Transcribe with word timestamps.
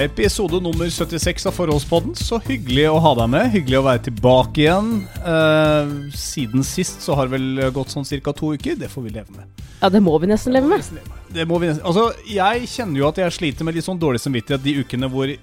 Episode 0.00 0.56
nummer 0.64 0.88
76 0.90 1.46
av 1.46 1.52
Forholdspodden. 1.52 2.14
Så 2.16 2.38
hyggelig 2.46 2.86
å 2.88 2.96
ha 3.04 3.10
deg 3.18 3.26
med. 3.28 3.50
Hyggelig 3.52 3.76
å 3.76 3.84
være 3.84 4.00
tilbake 4.06 4.62
igjen. 4.62 4.86
Eh, 5.20 5.90
siden 6.16 6.64
sist 6.64 7.04
så 7.04 7.12
har 7.18 7.28
det 7.28 7.34
vel 7.34 7.66
gått 7.76 7.92
sånn 7.92 8.06
ca. 8.08 8.32
to 8.32 8.54
uker. 8.54 8.78
Det 8.80 8.88
får 8.88 9.04
vi 9.04 9.10
leve 9.12 9.36
med. 9.36 9.66
Ja, 9.82 9.90
det 9.92 10.00
må 10.00 10.16
vi 10.22 10.30
nesten 10.30 10.56
leve 10.56 10.70
med. 10.70 11.12
Det 11.28 11.44
må 11.44 11.58
vi 11.60 11.68
nesten 11.68 11.84
Altså, 11.84 12.06
jeg 12.24 12.68
kjenner 12.72 13.02
jo 13.02 13.08
at 13.10 13.20
jeg 13.20 13.36
sliter 13.36 13.68
med 13.68 13.76
litt 13.76 13.84
sånn 13.84 14.00
dårlig 14.00 14.22
samvittighet 14.24 14.64
de 14.64 14.74
ukene 14.80 15.10
hvor, 15.12 15.34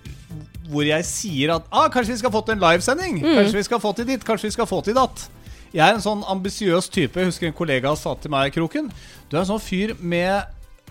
hvor 0.71 0.87
jeg 0.87 1.05
sier 1.05 1.53
at 1.59 1.69
ah, 1.69 1.85
kanskje 1.93 2.15
vi 2.15 2.19
skal 2.23 2.33
få 2.33 2.41
til 2.47 2.57
en 2.57 2.65
livesending. 2.65 3.21
Kanskje 3.21 3.59
vi 3.59 3.67
skal 3.69 3.83
få 3.85 3.93
til 3.93 4.09
ditt. 4.09 4.25
Kanskje 4.25 4.49
vi 4.49 4.55
skal 4.57 4.69
få 4.71 4.81
til 4.81 4.97
datt. 4.97 5.27
Jeg 5.69 5.85
er 5.85 5.93
en 5.93 6.01
sånn 6.01 6.25
ambisiøs 6.25 6.89
type. 6.89 7.21
Jeg 7.21 7.29
husker 7.29 7.51
en 7.51 7.53
kollega 7.53 7.93
sa 7.93 8.15
til 8.17 8.33
meg, 8.33 8.49
Kroken 8.57 8.89
Du 9.29 9.37
er 9.37 9.43
en 9.43 9.51
sånn 9.51 9.61
fyr 9.61 9.93
med 10.01 10.41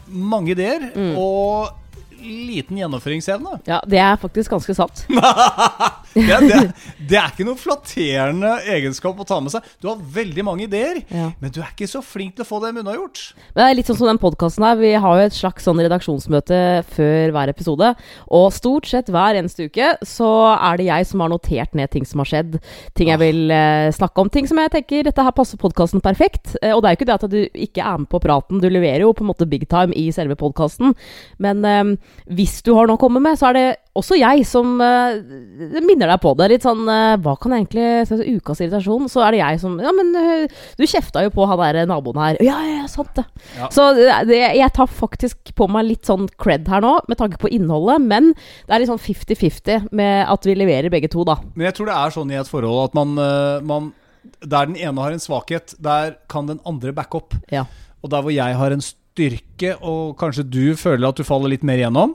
mange 0.07 0.55
ideer 0.55 0.93
og 1.19 1.75
liten 2.23 2.79
gjennomføringsevne. 2.81 3.61
Ja, 3.69 3.81
det 3.87 4.01
er 4.03 4.17
faktisk 4.21 4.51
ganske 4.57 4.75
sant. 4.77 5.05
Er- 6.19 6.43
det, 6.43 6.59
det 7.07 7.19
er 7.21 7.29
ikke 7.31 7.45
noe 7.47 7.59
flatterende 7.61 8.55
egenskap 8.73 9.19
å 9.23 9.27
ta 9.29 9.37
med 9.45 9.53
seg. 9.53 9.67
Du 9.79 9.87
har 9.91 10.01
veldig 10.01 10.43
mange 10.47 10.65
ideer, 10.65 11.03
Ja. 11.15 11.29
men 11.39 11.53
du 11.55 11.61
er 11.63 11.69
ikke 11.71 11.87
så 11.87 12.01
flink 12.03 12.35
til 12.35 12.43
å 12.43 12.49
få 12.49 12.59
dem 12.65 12.81
unnagjort. 12.81 13.21
Men 13.55 13.61
det 13.61 13.67
er 13.71 13.77
litt 13.79 13.91
sånn 13.91 13.99
som 14.01 14.09
den 14.11 14.19
podkasten 14.19 14.65
her. 14.67 14.79
Vi 14.81 14.91
har 14.99 15.21
jo 15.21 15.27
et 15.29 15.37
slags 15.37 15.69
sånn 15.69 15.79
redaksjonsmøte 15.85 16.59
før 16.91 17.35
hver 17.37 17.53
episode. 17.53 17.93
Og 18.35 18.49
stort 18.57 18.89
sett 18.91 19.13
hver 19.15 19.39
eneste 19.39 19.69
uke 19.69 19.93
så 20.09 20.31
er 20.57 20.81
det 20.81 20.89
jeg 20.89 21.07
som 21.13 21.23
har 21.23 21.31
notert 21.37 21.77
ned 21.79 21.93
ting 21.95 22.09
som 22.09 22.25
har 22.25 22.31
skjedd. 22.33 22.59
Ting 22.99 23.13
jeg 23.13 23.23
vil 23.23 23.55
eh, 23.55 23.93
snakke 23.95 24.25
om. 24.25 24.33
Ting 24.33 24.49
som 24.51 24.59
jeg 24.65 24.73
tenker 24.75 25.07
dette 25.07 25.23
her 25.29 25.37
passer 25.37 25.61
podkasten 25.61 26.03
perfekt. 26.03 26.57
Eh, 26.63 26.73
og 26.75 26.83
det 26.83 26.91
er 26.91 26.97
jo 26.97 27.01
ikke 27.03 27.11
det 27.13 27.19
at 27.21 27.29
du 27.31 27.39
ikke 27.69 27.85
er 27.85 28.03
med 28.03 28.11
på 28.11 28.23
praten. 28.25 28.59
Du 28.65 28.67
leverer 28.73 29.05
jo 29.07 29.13
på 29.15 29.23
en 29.27 29.31
måte 29.31 29.47
big 29.49 29.69
time 29.71 29.95
i 29.95 30.09
selve 30.17 30.35
podkasten. 30.41 30.97
Men 31.39 31.63
eh, 31.69 31.95
hvis 32.29 32.59
du 32.65 32.75
har 32.77 32.89
noe 32.89 32.99
å 32.99 33.01
komme 33.01 33.21
med, 33.25 33.39
så 33.41 33.49
er 33.49 33.57
det 33.57 33.67
også 33.97 34.19
jeg 34.19 34.45
som 34.47 34.77
uh, 34.83 35.17
minner 35.81 36.11
deg 36.11 36.21
på 36.21 36.35
det. 36.37 36.49
Litt 36.53 36.67
sånn 36.67 36.85
uh, 36.85 37.17
Hva 37.25 37.35
kan 37.41 37.55
jeg 37.55 37.65
egentlig 37.65 37.87
så, 38.11 38.19
Ukas 38.21 38.61
irritasjon. 38.61 39.09
Så 39.11 39.23
er 39.25 39.35
det 39.35 39.41
jeg 39.41 39.61
som 39.63 39.79
Ja, 39.83 39.93
men 39.97 40.13
uh, 40.13 40.61
du 40.77 40.85
kjefta 40.85 41.25
jo 41.25 41.33
på 41.35 41.47
han 41.49 41.63
der 41.63 41.89
naboen 41.89 42.21
her. 42.21 42.41
Ja, 42.45 42.59
ja, 42.67 42.85
sant 42.91 43.15
det. 43.17 43.25
Ja. 43.57 43.71
Så 43.73 43.89
det, 44.29 44.43
jeg 44.59 44.75
tar 44.77 44.93
faktisk 44.93 45.55
på 45.57 45.71
meg 45.73 45.89
litt 45.89 46.09
sånn 46.09 46.29
cred 46.41 46.69
her 46.69 46.85
nå, 46.85 46.99
med 47.09 47.21
tanke 47.21 47.41
på 47.41 47.51
innholdet. 47.55 48.05
Men 48.05 48.35
det 48.37 48.77
er 48.77 48.85
litt 48.85 48.93
sånn 48.93 49.03
50-50 49.03 49.89
med 49.97 50.29
at 50.29 50.49
vi 50.49 50.59
leverer 50.59 50.93
begge 50.93 51.11
to, 51.13 51.25
da. 51.29 51.39
Men 51.55 51.71
jeg 51.71 51.79
tror 51.79 51.91
det 51.91 51.97
er 51.97 52.17
sånn 52.19 52.35
i 52.35 52.39
et 52.39 52.51
forhold 52.51 52.91
at 52.91 52.99
man, 52.99 53.17
man 53.67 53.93
Der 54.45 54.69
den 54.69 54.77
ene 54.77 55.01
har 55.01 55.15
en 55.15 55.23
svakhet, 55.23 55.73
der 55.81 56.19
kan 56.29 56.47
den 56.51 56.61
andre 56.69 56.93
backe 56.93 57.23
opp. 57.23 57.37
Ja. 57.51 57.65
Og 58.05 58.13
der 58.13 58.23
hvor 58.23 58.35
jeg 58.35 58.57
har 58.59 58.75
en 58.75 58.85
styrke, 59.19 59.75
og 59.83 60.15
kanskje 60.21 60.47
du 60.47 60.63
føler 60.79 61.11
at 61.11 61.19
du 61.19 61.27
faller 61.27 61.53
litt 61.53 61.67
mer 61.67 61.83
igjennom, 61.83 62.15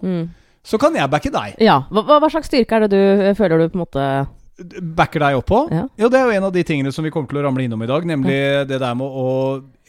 så 0.64 0.80
kan 0.80 0.96
jeg 0.96 1.12
backe 1.12 1.32
deg. 1.34 1.60
ja. 1.60 1.82
Hva, 1.92 2.20
hva 2.24 2.30
slags 2.32 2.48
styrke 2.48 2.78
er 2.78 2.86
det 2.86 2.96
du 2.96 3.28
eh, 3.28 3.36
føler 3.36 3.60
du 3.60 3.68
på 3.74 3.80
en 3.80 3.84
måte 3.84 4.08
Backer 4.54 5.24
deg 5.24 5.36
opp 5.40 5.48
på. 5.50 5.60
Ja. 5.74 5.88
ja. 5.98 6.08
det 6.14 6.20
er 6.20 6.28
jo 6.30 6.36
en 6.38 6.46
av 6.46 6.52
de 6.54 6.62
tingene 6.64 6.92
som 6.94 7.04
vi 7.04 7.10
kommer 7.12 7.28
til 7.28 7.40
å 7.42 7.44
ramle 7.48 7.64
innom 7.66 7.82
i 7.84 7.88
dag, 7.90 8.06
nemlig 8.06 8.38
det 8.70 8.78
der 8.78 8.94
med 8.96 9.10
å 9.10 9.30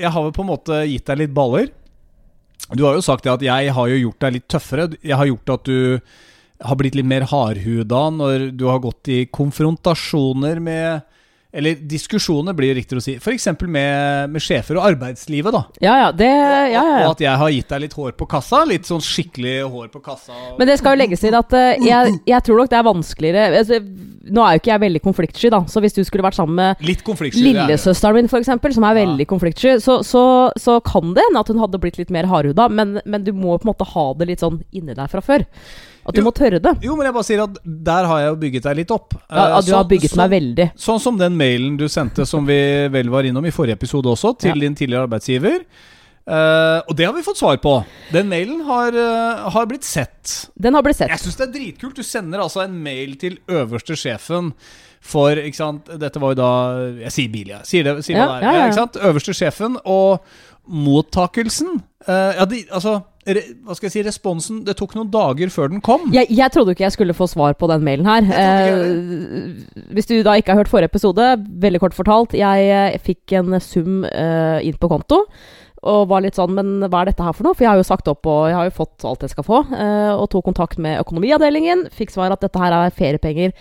Jeg 0.00 0.08
har 0.10 0.24
vel 0.24 0.32
på 0.34 0.40
en 0.42 0.48
måte 0.48 0.78
gitt 0.88 1.04
deg 1.10 1.20
litt 1.20 1.34
baller. 1.36 1.68
Du 2.72 2.86
har 2.86 2.96
jo 2.96 3.04
sagt 3.04 3.28
at 3.28 3.44
jeg 3.44 3.74
har 3.76 3.90
jo 3.90 3.98
gjort 4.06 4.24
deg 4.24 4.38
litt 4.38 4.46
tøffere. 4.48 4.88
Jeg 5.04 5.18
har 5.20 5.28
gjort 5.28 5.52
at 5.58 5.68
du 5.68 6.00
har 6.64 6.78
blitt 6.80 6.96
litt 6.96 7.08
mer 7.08 7.26
hardhuda 7.28 8.02
når 8.14 8.46
du 8.56 8.64
har 8.70 8.80
gått 8.82 9.10
i 9.12 9.24
konfrontasjoner 9.28 10.62
med 10.64 11.04
Eller 11.54 11.78
diskusjoner, 11.78 12.54
blir 12.56 12.74
riktigere 12.74 12.98
å 12.98 13.04
si. 13.04 13.14
F.eks. 13.20 13.46
Med, 13.62 14.30
med 14.34 14.42
sjefer 14.42 14.78
og 14.80 14.88
arbeidslivet, 14.88 15.54
da. 15.54 15.62
Ja 15.84 15.94
ja, 16.02 16.08
det 16.14 16.30
Ja 16.74 16.82
ja. 16.82 17.04
Og 17.04 17.14
at 17.14 17.22
jeg 17.22 17.40
har 17.40 17.52
gitt 17.54 17.70
deg 17.70 17.84
litt 17.84 17.94
hår 17.94 18.16
på 18.18 18.26
kassa. 18.30 18.64
Litt 18.66 18.88
sånn 18.90 19.02
skikkelig 19.04 19.54
hår 19.70 19.92
på 19.92 20.02
kassa. 20.02 20.34
Men 20.58 20.70
det 20.70 20.80
skal 20.80 20.96
jo 20.96 21.02
legges 21.04 21.22
til 21.22 21.36
at 21.38 21.54
uh, 21.54 21.70
jeg, 21.78 22.18
jeg 22.26 22.46
tror 22.46 22.60
nok 22.60 22.72
det 22.72 22.80
er 22.80 22.88
vanskeligere 22.88 23.62
altså, 23.62 23.78
Nå 24.24 24.42
er 24.42 24.56
jo 24.56 24.62
ikke 24.62 24.72
jeg 24.72 24.82
veldig 24.86 25.02
konfliktsky, 25.04 25.48
da, 25.52 25.60
så 25.68 25.82
hvis 25.84 25.96
du 25.96 26.00
skulle 26.06 26.24
vært 26.24 26.38
sammen 26.38 26.56
med 26.56 26.84
Litt 26.88 27.02
er. 27.04 27.40
Lillesøsteren 27.44 28.24
min, 28.24 28.30
eksempel, 28.40 28.72
som 28.74 28.86
er 28.88 28.96
veldig 28.96 29.26
konfliktsky, 29.28 29.76
så, 29.84 29.98
så, 30.06 30.24
så 30.60 30.78
kan 30.84 31.12
det 31.14 31.26
hende 31.28 31.42
at 31.44 31.50
hun 31.52 31.60
hadde 31.60 31.80
blitt 31.82 32.00
litt 32.00 32.12
mer 32.14 32.30
hardhuda, 32.30 32.70
men, 32.72 32.96
men 33.04 33.26
du 33.26 33.34
må 33.36 33.58
på 33.58 33.68
en 33.68 33.74
måte 33.74 33.90
ha 33.92 34.06
det 34.16 34.30
litt 34.32 34.44
sånn 34.44 34.62
inni 34.72 34.96
deg 34.96 35.12
fra 35.12 35.22
før. 35.24 35.44
At 36.06 36.14
du 36.14 36.20
Jo. 36.20 36.24
må 36.26 36.32
tørre 36.36 36.60
det. 36.60 36.74
Jo, 36.82 36.96
men 36.96 37.06
jeg 37.06 37.14
bare 37.14 37.24
sier 37.24 37.42
at 37.44 37.58
der 37.64 38.04
har 38.10 38.18
jeg 38.20 38.28
jo 38.28 38.36
bygget 38.36 38.62
deg 38.62 38.76
litt 38.76 38.90
opp. 38.90 39.14
Ja, 39.30 39.46
Eh, 39.46 39.56
at 39.58 39.64
du 39.66 39.72
har 39.74 39.84
bygget 39.84 40.10
så- 40.10 40.16
meg 40.16 40.30
veldig. 40.30 40.72
Sånn 40.76 41.00
som 41.00 41.16
den 41.16 41.36
mailen 41.36 41.76
du 41.78 41.86
sendte, 41.88 42.26
som 42.26 42.44
vi 42.46 42.88
vel 42.88 43.08
var 43.08 43.22
innom 43.24 43.44
i 43.46 43.50
forrige 43.50 43.72
episode 43.78 44.04
også, 44.06 44.38
til 44.38 44.54
Ja. 44.54 44.60
din 44.60 44.74
tidligere 44.74 45.08
arbeidsgiver. 45.08 45.64
Uh, 46.26 46.80
og 46.88 46.96
det 46.96 47.04
har 47.04 47.12
vi 47.12 47.20
fått 47.20 47.36
svar 47.36 47.58
på. 47.60 47.84
Den 48.10 48.30
mailen 48.30 48.62
har, 48.64 48.88
uh, 48.96 49.50
har 49.50 49.66
blitt 49.66 49.84
sett. 49.84 50.48
Den 50.58 50.72
har 50.72 50.82
blitt 50.82 50.96
sett. 50.96 51.10
Jeg 51.10 51.18
syns 51.18 51.36
det 51.36 51.48
er 51.48 51.52
dritkult. 51.52 51.94
Du 51.94 52.02
sender 52.02 52.38
altså 52.40 52.64
en 52.64 52.82
mail 52.82 53.14
til 53.16 53.36
øverste 53.46 53.92
sjefen 53.94 54.54
for 55.02 55.36
ikke 55.36 55.54
sant, 55.54 55.84
Dette 56.00 56.16
var 56.18 56.30
jo 56.32 56.34
da 56.34 57.02
Jeg 57.02 57.12
sier 57.12 57.28
bil, 57.30 57.48
jeg. 57.48 57.60
Sier 57.64 57.82
det, 57.84 58.02
sier 58.06 58.16
Ja, 58.16 58.26
det 58.26 58.40
der. 58.40 58.52
ja. 58.52 58.66
Ikke 58.70 58.74
sant? 58.74 58.92
Øverste 58.94 59.34
sjefen 59.36 59.76
og 59.84 60.20
mottakelsen 60.66 61.82
uh, 62.08 62.32
Ja, 62.38 62.44
de, 62.46 62.64
altså 62.72 63.02
Hva 63.24 63.76
skal 63.76 63.88
jeg 63.88 63.94
si? 63.94 64.02
Responsen 64.04 64.60
Det 64.66 64.74
tok 64.76 64.92
noen 64.98 65.08
dager 65.12 65.52
før 65.52 65.70
den 65.72 65.80
kom. 65.84 66.10
Jeg, 66.12 66.28
jeg 66.28 66.52
trodde 66.52 66.74
ikke 66.74 66.84
jeg 66.84 66.96
skulle 66.96 67.16
få 67.16 67.28
svar 67.30 67.56
på 67.56 67.68
den 67.70 67.84
mailen 67.86 68.08
her. 68.08 68.26
Eh, 68.28 69.84
hvis 69.96 70.10
du 70.10 70.18
da 70.26 70.36
ikke 70.36 70.52
har 70.52 70.60
hørt 70.60 70.72
forrige 70.72 70.92
episode, 70.92 71.30
veldig 71.64 71.80
kort 71.80 71.96
fortalt. 71.96 72.36
Jeg, 72.36 72.68
eh, 72.68 72.98
fikk 73.04 73.36
en 73.40 73.56
sum 73.64 74.04
eh, 74.04 74.60
inn 74.68 74.76
på 74.80 74.90
konto. 74.92 75.24
Og 75.84 76.06
var 76.08 76.22
litt 76.24 76.38
sånn, 76.38 76.54
men 76.56 76.86
hva 76.88 77.02
er 77.02 77.10
dette 77.10 77.24
her 77.24 77.34
for 77.36 77.44
noe? 77.44 77.56
For 77.56 77.66
jeg 77.66 77.70
har 77.74 77.80
jo 77.80 77.86
sagt 77.86 78.08
opp, 78.08 78.24
og 78.30 78.46
jeg 78.48 78.56
har 78.56 78.68
jo 78.68 78.76
fått 78.78 79.04
alt 79.04 79.24
jeg 79.26 79.32
skal 79.34 79.44
få. 79.44 79.58
eh, 79.76 80.12
og 80.14 80.30
tok 80.32 80.46
kontakt 80.46 80.78
med 80.80 81.00
økonomiavdelingen. 81.02 81.88
Fikk 81.92 82.14
svar 82.14 82.32
at 82.32 82.40
dette 82.40 82.60
her 82.60 82.72
er 82.72 82.94
feriepenger 82.94 83.52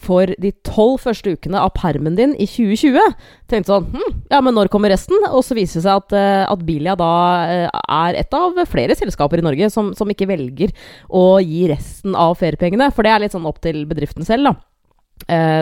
for 0.00 0.28
de 0.40 0.50
tolv 0.64 0.98
første 1.00 1.32
ukene 1.32 1.60
av 1.60 1.72
permen 1.76 2.16
din 2.18 2.34
i 2.36 2.46
2020. 2.48 3.14
Tenkte 3.48 3.72
sånn, 3.72 3.88
hm, 3.94 4.18
ja, 4.32 4.40
men 4.44 4.56
når 4.56 4.68
kommer 4.72 4.92
resten? 4.92 5.16
Og 5.30 5.40
så 5.46 5.56
viser 5.56 5.80
det 5.80 5.86
seg 5.86 6.02
at, 6.02 6.16
eh, 6.16 6.44
at 6.52 6.64
Bilia 6.68 6.96
da 7.00 7.12
eh, 7.48 7.68
er 7.96 8.18
et 8.20 8.36
av 8.36 8.60
flere 8.68 8.96
selskaper 8.98 9.40
i 9.40 9.46
Norge 9.46 9.70
som, 9.72 9.94
som 9.96 10.08
ikke 10.12 10.28
velger 10.28 10.74
å 11.08 11.40
gi 11.40 11.66
resten 11.72 12.16
av 12.18 12.36
feriepengene. 12.40 12.90
For 12.92 13.08
det 13.08 13.14
er 13.14 13.24
litt 13.24 13.36
sånn 13.36 13.48
opp 13.48 13.62
til 13.64 13.86
bedriften 13.88 14.28
selv, 14.28 14.50
da. 14.50 14.56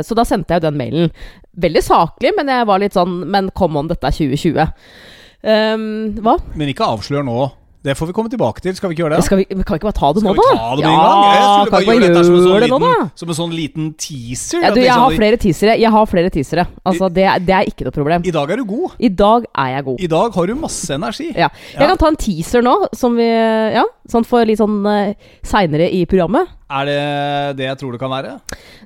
Så 0.06 0.14
da 0.14 0.22
sendte 0.22 0.54
jeg 0.54 0.62
jo 0.62 0.68
den 0.68 0.76
mailen. 0.78 1.08
Veldig 1.58 1.80
saklig, 1.82 2.30
men 2.36 2.46
jeg 2.46 2.66
var 2.70 2.78
litt 2.78 2.94
sånn 2.94 3.24
Men 3.26 3.48
kom 3.58 3.74
on, 3.76 3.88
dette 3.90 4.06
er 4.06 4.14
2020. 4.14 4.70
Ehm, 5.47 6.19
hva? 6.25 6.38
Men 6.59 6.72
ikke 6.72 6.87
avslør 6.87 7.26
nå. 7.26 7.49
Det 7.88 7.94
får 7.94 8.09
vi 8.10 8.12
komme 8.12 8.31
tilbake 8.31 8.60
til. 8.60 8.75
Skal 8.75 8.91
vi 8.91 8.97
ikke 8.97 9.04
gjøre 9.04 9.16
det? 9.16 9.25
Skal 9.25 9.38
vi, 9.38 9.44
kan 9.47 9.60
vi 9.60 9.78
ikke 9.78 9.87
bare 9.87 9.97
ta 9.97 10.09
det 10.12 10.22
nå, 10.25 10.32
da? 10.34 10.43
Skal 10.43 10.50
vi 10.50 10.59
ta 10.59 10.71
det 10.75 10.82
med 10.82 10.91
en 10.91 10.99
gang? 10.99 11.21
Jeg 11.28 11.69
kan 11.71 11.84
vi 11.84 11.87
bare 11.87 12.09
gjøre 12.09 12.25
som 12.26 12.34
en 12.34 12.43
sånn 12.43 12.56
det 12.56 12.60
det 12.65 12.71
nå, 12.72 12.81
da? 12.82 13.06
som 13.21 13.31
en 13.31 13.38
sånn 13.38 13.54
liten 13.54 13.93
teaser. 13.94 14.65
Ja, 14.65 14.72
du, 14.75 14.81
jeg 14.81 14.88
liksom 14.88 15.04
har 15.04 15.16
flere 15.21 15.38
teasere. 15.44 15.76
Jeg 15.78 15.94
har 15.94 16.10
flere 16.10 16.32
teasere. 16.34 16.66
Altså, 16.82 17.10
det, 17.21 17.28
det 17.47 17.54
er 17.54 17.71
ikke 17.71 17.87
noe 17.87 17.94
problem. 17.94 18.26
I 18.26 18.34
dag 18.34 18.50
er 18.50 18.60
du 18.60 18.66
god. 18.75 18.99
I 18.99 19.12
dag 19.22 19.47
er 19.54 19.71
jeg 19.76 19.87
god. 19.93 20.03
I 20.03 20.10
dag 20.16 20.41
har 20.41 20.50
du 20.50 20.54
masse 20.59 20.99
energi. 20.99 21.31
Ja. 21.38 21.53
Jeg 21.76 21.93
kan 21.93 22.03
ta 22.03 22.10
en 22.10 22.20
teaser 22.26 22.66
nå, 22.66 22.75
som 22.99 23.15
vi 23.19 23.28
Ja, 23.28 23.87
sånn 24.10 24.26
for 24.26 24.49
litt 24.49 24.59
sånn 24.59 24.81
uh, 24.82 25.15
seinere 25.47 25.87
i 25.94 26.03
programmet. 26.10 26.57
Er 26.68 26.84
det 26.84 27.56
det 27.56 27.64
jeg 27.64 27.78
tror 27.80 27.94
det 27.94 27.98
kan 28.00 28.10
være? 28.12 28.34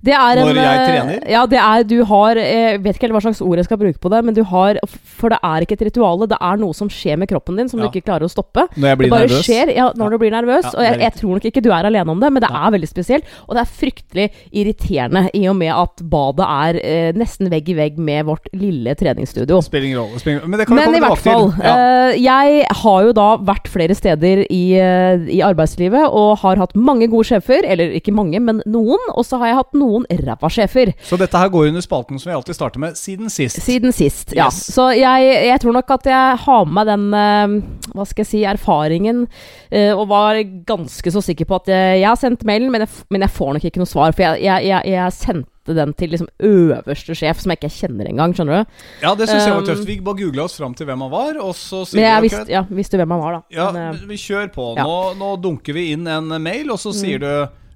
Det 0.03 0.13
er 0.15 0.39
en, 0.39 0.47
Når 0.47 0.59
jeg 0.59 0.79
eh, 0.79 0.87
trener? 0.87 1.25
Ja, 1.31 1.41
det 1.51 1.59
er 1.59 1.83
Du 1.87 1.97
har 2.07 2.39
Jeg 2.39 2.79
vet 2.83 2.95
ikke 2.95 3.09
helt 3.09 3.17
hva 3.17 3.23
slags 3.25 3.41
ord 3.43 3.59
jeg 3.59 3.67
skal 3.67 3.79
bruke 3.81 3.99
på 4.03 4.11
det, 4.13 4.21
men 4.27 4.35
du 4.37 4.43
har 4.47 4.79
For 5.19 5.33
det 5.35 5.39
er 5.43 5.67
ikke 5.67 5.75
et 5.79 5.83
rituale. 5.91 6.29
Det 6.31 6.39
er 6.39 6.61
noe 6.63 6.75
som 6.79 6.91
skjer 6.93 7.19
med 7.19 7.31
kroppen 7.31 7.59
din, 7.59 7.69
som 7.69 7.81
Ja. 7.81 7.87
du 7.87 7.91
ikke 7.91 8.07
klarer 8.07 8.27
å 8.27 8.31
stoppe. 8.31 8.69
Når 8.77 8.87
jeg 8.93 8.99
blir 8.99 9.09
det 9.11 9.15
bare 9.17 9.27
nervøs? 9.27 9.47
skjer 9.47 9.73
ja, 9.75 9.89
når 9.99 10.05
Ja. 10.05 10.11
du 10.15 10.19
blir 10.23 10.31
nervøs. 10.35 10.69
Og 10.75 10.83
jeg, 10.87 11.01
jeg 11.01 11.13
tror 11.19 11.33
nok 11.39 11.45
ikke 11.51 11.63
du 11.63 11.71
er 11.75 11.89
alene 11.91 12.11
om 12.15 12.21
det, 12.23 12.33
men 12.33 12.43
det 12.43 12.51
er 12.51 12.71
veldig 12.77 12.89
spesielt. 12.91 13.25
Og 13.49 13.57
det 13.59 13.63
er 13.65 13.71
fryktelig 13.83 14.27
irriterende 14.53 15.25
i 15.35 15.43
og 15.51 15.57
med 15.59 15.73
at 15.75 16.03
badet 16.11 16.47
er 16.47 16.79
eh, 16.83 17.13
nesten 17.19 17.51
vegg 17.51 17.69
i 17.73 17.77
vegg 17.79 17.99
med 17.99 18.27
vårt 18.31 18.47
lille 18.55 18.95
treningsstudio. 18.99 19.61
Spiller 19.67 19.87
ingen 19.91 19.99
rolle. 20.03 20.23
Spiller. 20.23 20.47
Men 20.47 20.59
det 20.63 20.67
kan 20.69 20.77
vi 20.77 20.81
Men 20.83 20.95
i 20.95 21.01
komme 21.01 21.11
hvert 21.11 21.25
tilbake 21.27 21.59
fall. 21.59 21.73
Eh, 21.73 22.23
jeg 22.23 22.67
har 22.83 23.03
jo 23.09 23.13
da 23.19 23.29
vært 23.39 23.69
flere 23.73 23.95
steder 23.99 24.45
i, 24.49 24.63
eh, 24.79 25.27
i 25.39 25.41
arbeidslivet 25.43 26.07
og 26.13 26.39
har 26.45 26.57
hatt 26.63 26.75
mange 26.79 27.09
gode 27.11 27.27
sjefer. 27.31 27.67
Eller 27.73 27.97
ikke 27.97 28.13
mange, 28.15 28.41
men 28.43 28.61
noen. 28.69 29.01
Og 29.17 29.25
så 29.25 29.41
har 29.41 29.53
jeg 29.53 29.61
hatt 29.63 29.81
noen 29.81 30.05
ræva 30.23 30.53
sjefer. 30.53 30.93
Så 31.09 31.17
dette 31.21 31.41
her 31.41 31.53
går 31.53 31.71
under 31.73 31.85
spalten 31.85 32.21
som 32.21 32.29
vi 32.29 32.37
alltid 32.37 32.59
starter 32.59 32.83
med, 32.83 33.01
siden 33.01 33.33
sist. 33.33 33.63
Siden 33.65 33.97
sist, 33.97 34.37
ja. 34.37 34.51
Yes. 34.53 34.61
Så 34.75 34.91
jeg, 34.97 35.33
jeg 35.49 35.65
tror 35.65 35.79
nok 35.79 35.97
at 35.97 36.13
jeg 36.13 36.41
har 36.45 36.69
med 36.69 36.83
meg 36.83 36.91
den 36.91 37.07
eh, 37.17 37.95
hva 37.95 38.07
skal 38.09 38.25
jeg 38.25 38.31
si, 38.31 38.43
erfaringen, 38.49 39.25
eh, 39.71 39.93
og 39.93 40.09
var 40.13 40.41
ganske 40.69 41.15
så 41.15 41.23
sikker 41.25 41.49
på 41.49 41.61
at 41.61 41.73
eh, 41.73 42.01
jeg 42.01 42.09
har 42.09 42.21
sendt 42.21 42.45
mailen, 42.49 42.71
men 42.73 42.85
jeg, 42.85 42.93
men 43.13 43.27
jeg 43.27 43.35
får 43.37 43.57
nok 43.57 43.67
ikke 43.69 43.83
noe 43.83 43.91
svar. 43.91 44.15
For 44.17 44.25
jeg, 44.25 44.43
jeg, 44.67 44.93
jeg, 44.93 45.17
sendte 45.17 45.77
den 45.77 45.93
til 45.95 46.11
liksom 46.11 46.31
øverste 46.43 47.15
sjef, 47.15 47.43
som 47.43 47.53
jeg 47.53 47.61
ikke 47.61 47.73
kjenner 47.77 48.11
engang, 48.11 48.35
skjønner 48.35 48.63
du. 48.63 48.77
Ja, 49.05 49.15
det 49.19 49.29
syns 49.31 49.45
jeg 49.45 49.55
var 49.55 49.63
Um, 49.63 49.69
tøft. 49.69 49.87
Vi 49.87 49.99
bare 50.03 50.19
googla 50.19 50.47
oss 50.49 50.57
fram 50.59 50.75
til 50.75 50.89
hvem 50.89 51.05
han 51.05 51.13
var, 51.13 51.37
og 51.39 51.53
så 51.55 51.85
sier 51.87 52.03
vi 52.19 52.27
visste, 52.27 52.47
ja, 52.51 52.65
visste 52.67 52.99
hvem 52.99 53.15
han 53.15 53.23
var, 53.23 53.39
da. 53.39 53.43
Ja, 53.55 53.69
Men, 53.77 54.01
vi 54.11 54.19
kjør 54.19 54.51
på. 54.55 54.73
ja. 54.81 54.83
Mm. 54.83 54.91
Nå, 54.91 55.03
nå 55.21 55.35
dunker 55.45 55.77
vi 55.77 55.93
inn 55.95 56.09
en 56.11 56.35
mail, 56.43 56.73
og 56.75 56.81
så 56.83 56.95
sier 56.97 57.23
du 57.23 57.31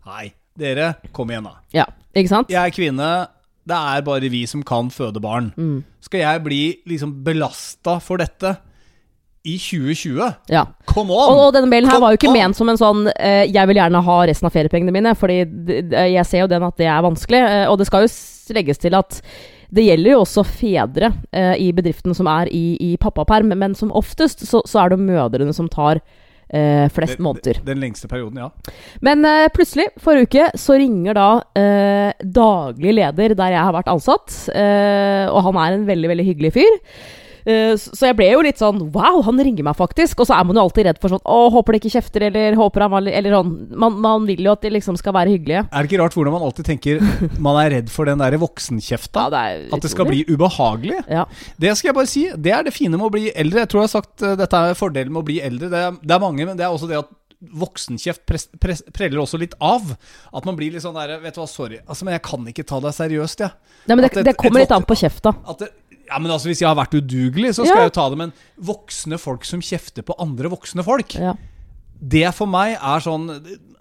Hei, 0.06 0.29
dere, 0.58 0.93
kom 1.12 1.31
igjen, 1.32 1.49
da. 1.49 1.56
ja, 1.75 1.85
ikke 2.17 2.31
sant? 2.31 2.53
Jeg 2.53 2.62
er 2.62 2.75
kvinne. 2.75 3.08
Det 3.67 3.75
er 3.75 4.05
bare 4.06 4.29
vi 4.31 4.44
som 4.47 4.62
kan 4.62 4.87
føde 4.94 5.19
barn. 5.20 5.49
Mm. 5.58 5.81
Skal 6.06 6.20
jeg 6.23 6.43
bli 6.44 6.61
liksom 6.87 7.17
belasta 7.26 7.97
for 8.05 8.23
dette 8.23 8.53
i 9.47 9.56
2020. 9.58 10.20
Ja. 10.50 10.62
Come 10.91 11.11
Og, 11.14 11.32
on! 11.32 11.41
og 11.49 11.53
denne 11.55 11.70
mailen 11.70 11.91
her 11.91 11.99
var 12.03 12.14
jo 12.14 12.19
ikke 12.20 12.31
on. 12.31 12.38
ment 12.38 12.58
som 12.58 12.70
en 12.70 12.79
sånn 12.79 13.05
uh, 13.11 13.43
'jeg 13.47 13.67
vil 13.70 13.79
gjerne 13.79 14.03
ha 14.06 14.17
resten 14.26 14.47
av 14.49 14.55
feriepengene 14.55 14.94
mine', 14.94 15.14
fordi 15.19 15.41
d- 15.44 15.82
jeg 16.14 16.26
ser 16.26 16.41
jo 16.44 16.49
den 16.50 16.62
at 16.67 16.76
det 16.79 16.87
er 16.87 17.03
vanskelig. 17.03 17.43
Uh, 17.43 17.67
og 17.73 17.79
det 17.79 17.87
skal 17.91 18.06
jo 18.06 18.55
legges 18.55 18.79
til 18.79 18.94
at 18.94 19.20
det 19.75 19.85
gjelder 19.88 20.11
jo 20.14 20.20
også 20.23 20.44
fedre 20.47 21.11
uh, 21.35 21.55
i 21.58 21.73
bedriften 21.75 22.14
som 22.14 22.26
er 22.31 22.47
i, 22.55 22.76
i 22.93 22.97
pappaperm, 22.97 23.50
men 23.58 23.75
som 23.75 23.91
oftest 23.91 24.47
så, 24.47 24.62
så 24.67 24.85
er 24.85 24.94
det 24.94 24.99
mødrene 25.03 25.53
som 25.55 25.67
tar 25.69 25.99
eh, 26.48 26.87
flest 26.93 27.19
måneder. 27.22 27.60
Den 27.66 27.82
lengste 27.82 28.08
perioden, 28.10 28.38
ja. 28.44 28.75
Men 29.04 29.25
eh, 29.25 29.48
plutselig, 29.54 29.88
forrige 30.02 30.31
uke, 30.31 30.48
så 30.60 30.78
ringer 30.78 31.16
da 31.19 31.28
eh, 31.58 32.10
daglig 32.22 32.96
leder 32.98 33.37
der 33.38 33.54
jeg 33.56 33.62
har 33.69 33.76
vært 33.76 33.93
ansatt. 33.93 34.40
eh, 34.54 35.26
og 35.31 35.43
han 35.48 35.62
er 35.62 35.78
en 35.78 35.87
veldig, 35.88 36.12
veldig 36.14 36.28
hyggelig 36.31 36.52
fyr. 36.58 36.81
Eh, 37.46 37.76
så 37.78 38.08
jeg 38.08 38.16
ble 38.19 38.26
jo 38.32 38.40
litt 38.43 38.58
sånn 38.58 38.81
Wow, 38.90 39.20
han 39.22 39.38
ringer 39.38 39.62
meg 39.69 39.76
faktisk! 39.78 40.19
Og 40.19 40.26
så 40.26 40.34
er 40.34 40.46
man 40.48 40.58
jo 40.58 40.64
alltid 40.64 40.88
redd 40.88 40.98
for 40.98 41.12
sånn 41.14 41.22
Å, 41.22 41.37
håper 41.54 41.76
det 41.76 41.78
ikke 41.84 41.93
kjefter, 41.94 42.25
eller 42.26 42.56
håper 42.58 42.82
han 42.82 42.90
var 42.90 43.06
Eller 43.06 43.37
sånn. 43.37 43.52
Man, 43.78 44.00
man 44.02 44.26
vil 44.26 44.43
jo 44.48 44.54
at 44.56 44.64
de 44.66 44.72
liksom 44.75 44.98
skal 44.98 45.14
være 45.14 45.31
hyggelige. 45.37 45.60
Er 45.70 45.87
det 45.87 45.90
ikke 45.93 46.00
rart 46.02 46.16
hvordan 46.19 46.34
man 46.34 46.46
alltid 46.48 46.66
tenker 46.72 47.04
man 47.46 47.60
er 47.62 47.70
redd 47.76 47.93
for 47.94 48.10
den 48.10 48.19
der 48.25 48.34
voksenkjefta? 48.43 49.28
Ja, 49.28 49.34
det 49.37 49.75
At 49.78 49.87
det 49.87 49.93
skal 49.94 50.10
bli 50.10 50.25
ubehagelig? 50.26 50.98
Ja. 51.06 51.28
Det 51.62 51.76
skal 51.78 51.93
jeg 51.93 51.98
bare 52.00 52.10
si. 52.10 52.25
Det 52.34 52.52
er 52.58 52.66
det 52.66 52.75
fine 52.75 52.98
med 52.98 53.06
å 53.06 53.12
bli 53.14 53.28
eldre. 53.31 53.62
Jeg 53.62 53.70
tror 53.70 53.84
jeg 53.84 53.90
har 53.93 53.94
sagt 54.00 54.26
uh, 54.26 54.34
dette 54.43 54.64
er 54.72 54.75
fordelen 54.82 55.14
med 55.14 55.22
å 55.22 55.28
bli 55.31 55.38
eldre. 55.46 55.70
Det 55.70 55.84
er, 55.87 55.96
det 56.02 56.19
er 56.19 56.22
mange, 56.26 56.48
men 56.50 56.58
det 56.58 56.66
er 56.66 56.75
også 56.75 56.90
det 56.90 56.98
at 57.04 57.14
voksenkjeft 57.60 58.25
preller 58.96 59.20
også 59.22 59.38
litt 59.40 59.54
av. 59.62 59.90
At 60.34 60.46
man 60.48 60.56
blir 60.58 60.72
litt 60.75 60.82
sånn 60.84 60.96
der 60.96 61.19
Vet 61.22 61.37
du 61.37 61.43
hva, 61.43 61.48
sorry, 61.50 61.81
altså, 61.84 62.06
men 62.08 62.16
jeg 62.16 62.25
kan 62.26 62.46
ikke 62.52 62.64
ta 62.66 62.81
deg 62.82 62.94
seriøst, 62.96 63.43
jeg. 63.44 63.52
Nei, 63.87 63.94
men 63.94 64.06
det, 64.06 64.10
et- 64.16 64.25
det 64.31 64.37
kommer 64.40 64.62
et 64.62 64.66
litt 64.66 64.76
an 64.76 64.87
på 64.88 64.96
kjefta. 64.98 65.34
At 65.46 65.60
det, 65.62 65.69
ja, 66.08 66.19
men 66.19 66.31
altså 66.31 66.49
Hvis 66.49 66.61
jeg 66.62 66.69
har 66.69 66.76
vært 66.79 66.94
udugelig, 66.94 67.50
så 67.55 67.64
skal 67.67 67.76
Ja. 67.76 67.82
jeg 67.85 67.93
jo 67.93 68.00
ta 68.00 68.08
det. 68.11 68.19
Men 68.19 68.32
voksne 68.62 69.19
folk 69.19 69.44
som 69.44 69.61
kjefter 69.61 70.03
på 70.03 70.14
andre 70.19 70.49
voksne 70.49 70.85
folk, 70.85 71.14
Ja. 71.14 71.35
det 72.00 72.35
for 72.35 72.47
meg 72.47 72.75
er 72.76 73.00
sånn 73.00 73.26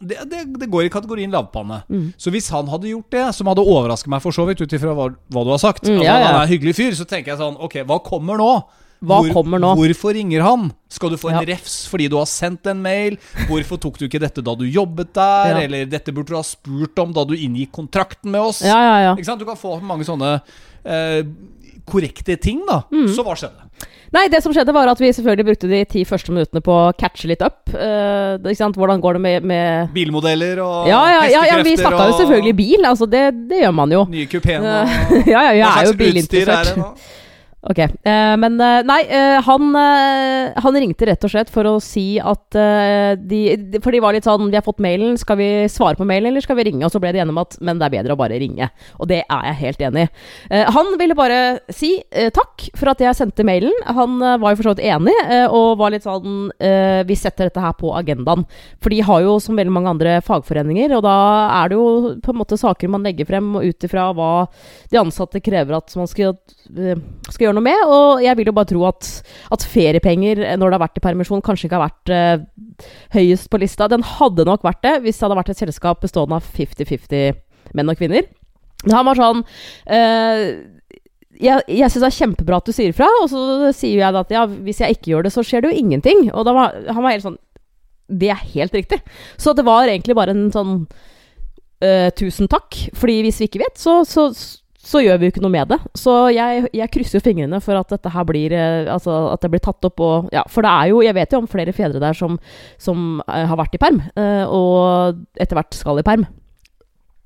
Det, 0.06 0.18
det, 0.30 0.60
det 0.60 0.70
går 0.70 0.86
i 0.86 0.90
kategorien 0.90 1.32
lavpanne. 1.32 1.84
Mm. 1.90 2.14
Så 2.18 2.30
hvis 2.30 2.50
han 2.52 2.68
hadde 2.68 2.90
gjort 2.92 3.10
det, 3.10 3.34
som 3.34 3.48
hadde 3.48 3.64
overrasket 3.64 4.08
meg 4.12 4.22
for 4.22 4.32
så 4.36 4.46
vidt, 4.46 4.60
ut 4.62 4.70
ifra 4.76 4.94
hva, 4.94 5.08
hva 5.32 5.44
du 5.44 5.50
har 5.50 5.58
sagt, 5.58 5.84
Mm, 5.88 5.96
altså, 5.98 6.04
ja, 6.04 6.14
altså, 6.14 6.26
han 6.28 6.36
er 6.36 6.44
en 6.44 6.50
hyggelig 6.60 6.76
fyr, 6.76 6.92
så 6.94 7.06
tenker 7.08 7.32
jeg 7.32 7.40
sånn 7.40 7.58
Ok, 7.60 7.74
hva 7.88 7.98
kommer 8.04 8.38
nå? 8.38 8.64
Hva 9.06 9.22
kommer 9.34 9.60
nå? 9.60 9.76
Hvorfor 9.76 10.14
ringer 10.16 10.42
han? 10.42 10.72
Skal 10.90 11.10
du 11.10 11.18
få 11.18 11.30
en 11.32 11.40
Ja. 11.48 11.56
refs 11.56 11.88
fordi 11.88 12.08
du 12.10 12.18
har 12.18 12.26
sendt 12.26 12.66
en 12.68 12.82
mail? 12.82 13.18
Hvorfor 13.48 13.78
tok 13.80 13.98
du 13.98 14.08
ikke 14.08 14.20
dette 14.20 14.42
da 14.44 14.54
du 14.56 14.66
jobbet 14.66 15.14
der? 15.14 15.46
Ja. 15.52 15.58
Eller 15.66 15.86
dette 15.86 16.14
burde 16.14 16.28
du 16.28 16.36
ha 16.36 16.44
spurt 16.44 16.98
om 17.00 17.12
da 17.14 17.24
du 17.26 17.34
inngikk 17.36 17.72
kontrakten 17.72 18.32
med 18.32 18.42
oss? 18.42 18.62
Ja, 18.62 18.78
ja, 18.80 19.00
ja. 19.10 19.16
Ikke 19.16 19.26
sant? 19.26 19.40
Du 19.40 19.46
kan 19.46 19.58
få 19.58 19.82
mange 19.82 20.06
sånne 20.06 20.42
eh, 20.86 21.24
korrekte 21.88 22.38
ting, 22.42 22.64
da. 22.68 22.84
Mm. 22.94 23.08
Så 23.14 23.26
hva 23.26 23.36
skjedde? 23.40 23.66
Nei, 24.16 24.28
det 24.32 24.40
som 24.44 24.54
skjedde 24.56 24.74
var 24.76 24.88
at 24.88 25.02
vi 25.02 25.10
selvfølgelig 25.12 25.46
brukte 25.50 25.70
de 25.70 25.82
ti 25.90 26.04
første 26.08 26.32
minuttene 26.32 26.62
på 26.64 26.72
å 26.72 26.94
catche 26.96 27.28
litt 27.28 27.42
up. 27.44 27.66
Uh, 27.74 28.38
ikke 28.40 28.60
sant? 28.60 28.78
Hvordan 28.80 29.02
går 29.04 29.18
det 29.18 29.24
med, 29.26 29.48
med 29.52 29.92
Bilmodeller 29.96 30.62
og 30.64 30.88
ja, 30.90 31.02
ja, 31.12 31.24
ja, 31.34 31.44
ja, 31.50 31.60
vi 31.66 31.76
snakka 31.80 32.08
jo 32.12 32.18
selvfølgelig 32.22 32.56
bil. 32.56 32.88
Altså, 32.88 33.10
det, 33.12 33.26
det 33.50 33.66
gjør 33.66 33.76
man 33.76 33.96
jo. 33.96 34.06
Nye 34.14 34.30
kupeen 34.32 34.64
og 34.64 34.96
ja, 35.34 35.42
ja, 35.50 35.54
jeg 35.60 35.68
er 35.68 35.90
jo 35.90 35.96
er 35.96 36.00
bilinteressert. 36.00 37.12
Det? 37.66 37.72
Ok, 37.72 37.80
eh, 37.80 38.36
men 38.38 38.60
eh, 38.62 38.84
nei, 38.86 39.00
eh, 39.10 39.40
han, 39.42 39.76
han 40.62 40.78
ringte 40.78 41.08
rett 41.10 41.24
og 41.26 41.32
slett 41.34 41.50
for 41.50 41.66
å 41.66 41.80
si 41.82 42.20
at 42.22 42.56
de, 42.56 43.40
For 43.82 43.94
de 43.94 44.02
var 44.04 44.16
litt 44.16 44.28
sånn 44.28 44.50
Vi 44.52 44.58
har 44.58 44.64
fått 44.66 44.82
mailen, 44.84 45.18
skal 45.20 45.40
vi 45.40 45.48
svare 45.72 45.98
på 45.98 46.06
mailen, 46.08 46.30
eller 46.30 46.44
skal 46.44 46.60
vi 46.60 46.68
ringe? 46.68 46.86
Og 46.86 46.94
så 46.94 47.02
ble 47.02 47.12
de 47.16 47.22
enige 47.24 47.34
om 47.34 47.42
at 47.42 47.58
Men 47.66 47.80
det 47.82 47.88
er 47.88 47.96
bedre 47.98 48.16
å 48.16 48.20
bare 48.20 48.38
ringe. 48.40 48.70
Og 49.02 49.10
det 49.10 49.24
er 49.24 49.48
jeg 49.50 49.60
helt 49.62 49.84
enig 49.88 50.06
i. 50.06 50.62
Han 50.76 50.94
ville 51.00 51.18
bare 51.18 51.40
si 51.74 51.90
takk 52.36 52.68
for 52.78 52.92
at 52.92 53.02
jeg 53.02 53.18
sendte 53.18 53.46
mailen. 53.48 53.74
Han 53.98 54.18
var 54.20 54.54
jo 54.54 54.60
for 54.60 54.70
så 54.70 54.74
vidt 54.76 54.86
enig, 54.86 55.16
og 55.50 55.80
var 55.80 55.94
litt 55.94 56.06
sånn 56.06 56.50
Vi 57.08 57.18
setter 57.18 57.50
dette 57.50 57.64
her 57.64 57.76
på 57.78 57.92
agendaen. 57.98 58.46
For 58.84 58.94
de 58.94 59.02
har 59.06 59.24
jo, 59.26 59.38
som 59.44 59.58
veldig 59.58 59.74
mange 59.74 59.94
andre 59.96 60.18
fagforeninger, 60.26 60.96
og 60.98 61.06
da 61.06 61.18
er 61.62 61.72
det 61.72 61.80
jo 61.80 62.16
på 62.24 62.34
en 62.34 62.40
måte 62.42 62.60
saker 62.60 62.92
man 62.92 63.06
legger 63.06 63.30
frem 63.30 63.52
ut 63.58 63.88
ifra 63.88 64.10
hva 64.16 64.32
de 64.92 65.02
ansatte 65.02 65.42
krever 65.44 65.78
at 65.78 65.96
man 66.00 66.10
skal, 66.12 66.36
skal 67.30 67.48
gjøre 67.48 67.55
noe 67.58 67.66
med. 67.66 67.82
Og 67.88 68.24
jeg 68.26 68.38
vil 68.40 68.52
jo 68.52 68.56
bare 68.58 68.70
tro 68.72 68.86
at, 68.90 69.10
at 69.56 69.66
feriepenger 69.72 70.44
eh, 70.44 70.56
når 70.60 70.72
det 70.72 70.78
har 70.78 70.86
vært 70.86 71.02
i 71.02 71.06
permisjon, 71.06 71.44
kanskje 71.46 71.70
ikke 71.70 71.80
har 71.80 71.90
vært 71.90 72.14
uh, 72.14 72.86
høyest 73.16 73.50
på 73.52 73.62
lista. 73.64 73.90
Den 73.92 74.06
hadde 74.16 74.48
nok 74.48 74.66
vært 74.68 74.84
det 74.86 74.96
hvis 75.06 75.20
det 75.20 75.28
hadde 75.28 75.40
vært 75.42 75.54
et 75.56 75.64
selskap 75.64 76.04
bestående 76.04 76.40
av 76.40 76.56
50-50 76.58 77.76
menn 77.76 77.92
og 77.92 78.00
kvinner. 78.00 78.30
Han 78.92 79.08
var 79.08 79.18
sånn 79.18 79.42
uh, 79.42 80.46
jeg, 81.42 81.64
jeg 81.68 81.92
syns 81.92 82.04
det 82.04 82.10
er 82.10 82.18
kjempebra 82.20 82.60
at 82.62 82.70
du 82.70 82.76
sier 82.76 82.94
fra, 82.96 83.08
og 83.22 83.28
så 83.32 83.72
sier 83.76 84.00
jeg 84.00 84.20
at 84.22 84.32
ja, 84.32 84.46
hvis 84.48 84.80
jeg 84.84 84.96
ikke 84.96 85.12
gjør 85.12 85.26
det, 85.26 85.34
så 85.36 85.44
skjer 85.46 85.64
det 85.64 85.72
jo 85.72 85.82
ingenting. 85.82 86.30
Og 86.32 86.48
var, 86.48 86.78
han 86.88 87.04
var 87.04 87.16
helt 87.16 87.26
sånn 87.26 87.42
Det 88.08 88.30
er 88.32 88.48
helt 88.54 88.76
riktig. 88.78 89.02
Så 89.42 89.56
det 89.58 89.66
var 89.68 89.90
egentlig 89.90 90.16
bare 90.18 90.36
en 90.36 90.48
sånn 90.54 90.86
uh, 90.86 92.10
tusen 92.18 92.50
takk. 92.52 92.78
Fordi 92.96 93.20
hvis 93.26 93.42
vi 93.42 93.50
ikke 93.50 93.64
vet, 93.66 93.80
så, 93.82 94.04
så, 94.08 94.30
så 94.86 95.02
gjør 95.02 95.18
vi 95.20 95.28
jo 95.28 95.34
ikke 95.34 95.44
noe 95.44 95.54
med 95.56 95.72
det. 95.74 95.80
Så 95.98 96.14
jeg, 96.36 96.68
jeg 96.76 96.92
krysser 96.94 97.18
jo 97.18 97.26
fingrene 97.26 97.60
for 97.64 97.80
at 97.80 97.92
dette 97.96 98.12
her 98.14 98.28
blir 98.28 98.54
eh, 98.54 98.86
Altså 98.92 99.16
at 99.34 99.42
det 99.42 99.50
blir 99.54 99.64
tatt 99.66 99.88
opp 99.88 100.02
og 100.04 100.30
Ja, 100.36 100.44
for 100.52 100.66
det 100.66 100.72
er 100.72 100.92
jo 100.92 101.02
Jeg 101.06 101.18
vet 101.18 101.34
jo 101.34 101.42
om 101.42 101.50
flere 101.50 101.74
fedre 101.76 102.02
der 102.04 102.18
som, 102.18 102.38
som 102.82 103.22
eh, 103.26 103.46
har 103.50 103.58
vært 103.60 103.78
i 103.78 103.82
perm, 103.82 104.02
eh, 104.20 104.44
og 104.46 105.24
etter 105.42 105.58
hvert 105.58 105.78
skal 105.78 106.02
i 106.02 106.06
perm. 106.06 106.28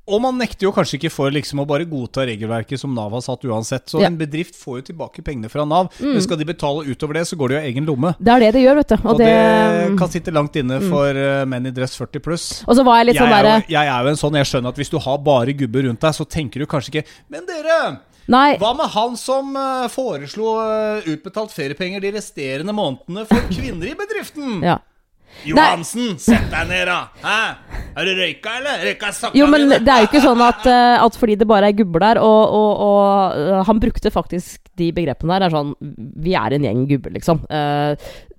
Og 0.09 0.21
man 0.23 0.37
nekter 0.41 0.65
jo 0.67 0.71
kanskje 0.73 0.97
ikke 0.99 1.11
for 1.13 1.31
liksom 1.31 1.61
å 1.61 1.65
bare 1.69 1.85
godta 1.89 2.25
regelverket 2.27 2.81
som 2.81 2.93
Nav 2.97 3.11
har 3.15 3.21
satt 3.21 3.43
uansett. 3.45 3.85
Så 3.91 4.01
Ja. 4.01 4.07
en 4.07 4.17
bedrift 4.17 4.55
får 4.57 4.79
jo 4.81 4.85
tilbake 4.93 5.21
pengene 5.23 5.49
fra 5.49 5.65
Nav. 5.65 5.91
Mm. 5.99 6.13
Men 6.13 6.21
skal 6.25 6.37
de 6.37 6.45
betale 6.49 6.85
utover 6.89 7.13
det, 7.19 7.25
så 7.29 7.37
går 7.37 7.49
det 7.49 7.55
jo 7.57 7.61
i 7.61 7.71
egen 7.73 7.85
lomme. 7.85 8.15
Det 8.19 8.33
er 8.33 8.39
det 8.39 8.51
det 8.57 8.63
gjør, 8.65 8.75
vet 8.81 8.87
du. 8.89 8.95
Og, 8.95 9.05
Og, 9.13 9.17
det, 9.21 9.29
det, 9.29 9.97
kan 9.99 10.09
sitte 10.09 10.33
langt 10.33 10.55
inne 10.55 10.79
Mm. 10.79 10.89
for 10.89 11.13
mm. 11.13 11.49
menn 11.49 11.65
i 11.67 11.71
dress 11.71 11.95
40 11.97 12.19
pluss. 12.19 12.63
og 12.67 12.75
så 12.75 12.83
var 12.85 12.97
jeg 12.99 13.05
litt 13.07 13.15
Jeg, 13.15 13.23
sånn 13.23 13.37
er 13.39 13.43
derre 13.43 13.63
jeg 13.69 13.87
er 13.87 14.03
jo 14.03 14.09
en 14.09 14.15
sånn, 14.23 14.35
jeg 14.35 14.45
skjønner 14.49 14.69
at 14.69 14.75
hvis 14.77 14.89
du 14.91 14.97
har 14.99 15.17
bare 15.17 15.53
gubber 15.53 15.83
rundt 15.87 15.99
deg, 15.99 16.13
så 16.13 16.25
tenker 16.27 16.59
du 16.59 16.65
kanskje 16.65 16.89
ikke 16.95 17.05
Men 17.29 17.45
dere! 17.45 17.99
Nei. 18.29 18.57
Hva 18.61 18.75
med 18.77 18.85
han 18.93 19.15
som 19.17 19.55
eh, 19.57 19.87
foreslo 19.89 20.51
eh, 20.61 21.07
utbetalt 21.15 21.49
feriepenger 21.49 21.99
de 22.03 22.11
resterende 22.13 22.73
månedene 22.77 23.25
for 23.25 23.41
kvinner 23.49 23.89
i 23.89 23.95
bedriften? 23.97 24.61
Ja. 24.61 24.77
Johansen, 25.47 26.17
sett 26.19 26.49
deg 26.51 26.67
ned, 26.69 26.85
da! 26.89 26.97
Hæ? 27.23 27.37
Har 27.95 28.05
du 28.09 28.11
røyka, 28.19 28.55
eller? 28.59 28.83
Røyka 28.89 29.11
sakka 29.15 29.37
Jo, 29.39 29.47
men 29.51 29.67
det 29.71 29.87
er 29.93 30.03
jo 30.03 30.09
ikke 30.09 30.21
sånn 30.23 30.41
at, 30.45 30.65
eh, 30.69 30.95
at 31.05 31.15
fordi 31.19 31.37
det 31.39 31.47
bare 31.49 31.69
er 31.71 31.77
gubber 31.79 32.03
der, 32.03 32.19
og, 32.23 32.55
og, 32.59 32.83
og 32.85 33.39
eh, 33.39 33.63
han 33.69 33.79
brukte 33.83 34.11
faktisk 34.13 34.59
de 34.79 34.91
begrepene 34.95 35.35
der, 35.37 35.47
er 35.47 35.55
sånn 35.55 35.73
Vi 36.23 36.35
er 36.39 36.55
en 36.55 36.67
gjeng 36.67 36.85
gubber, 36.89 37.15
liksom. 37.17 37.41
Eh, 37.49 37.95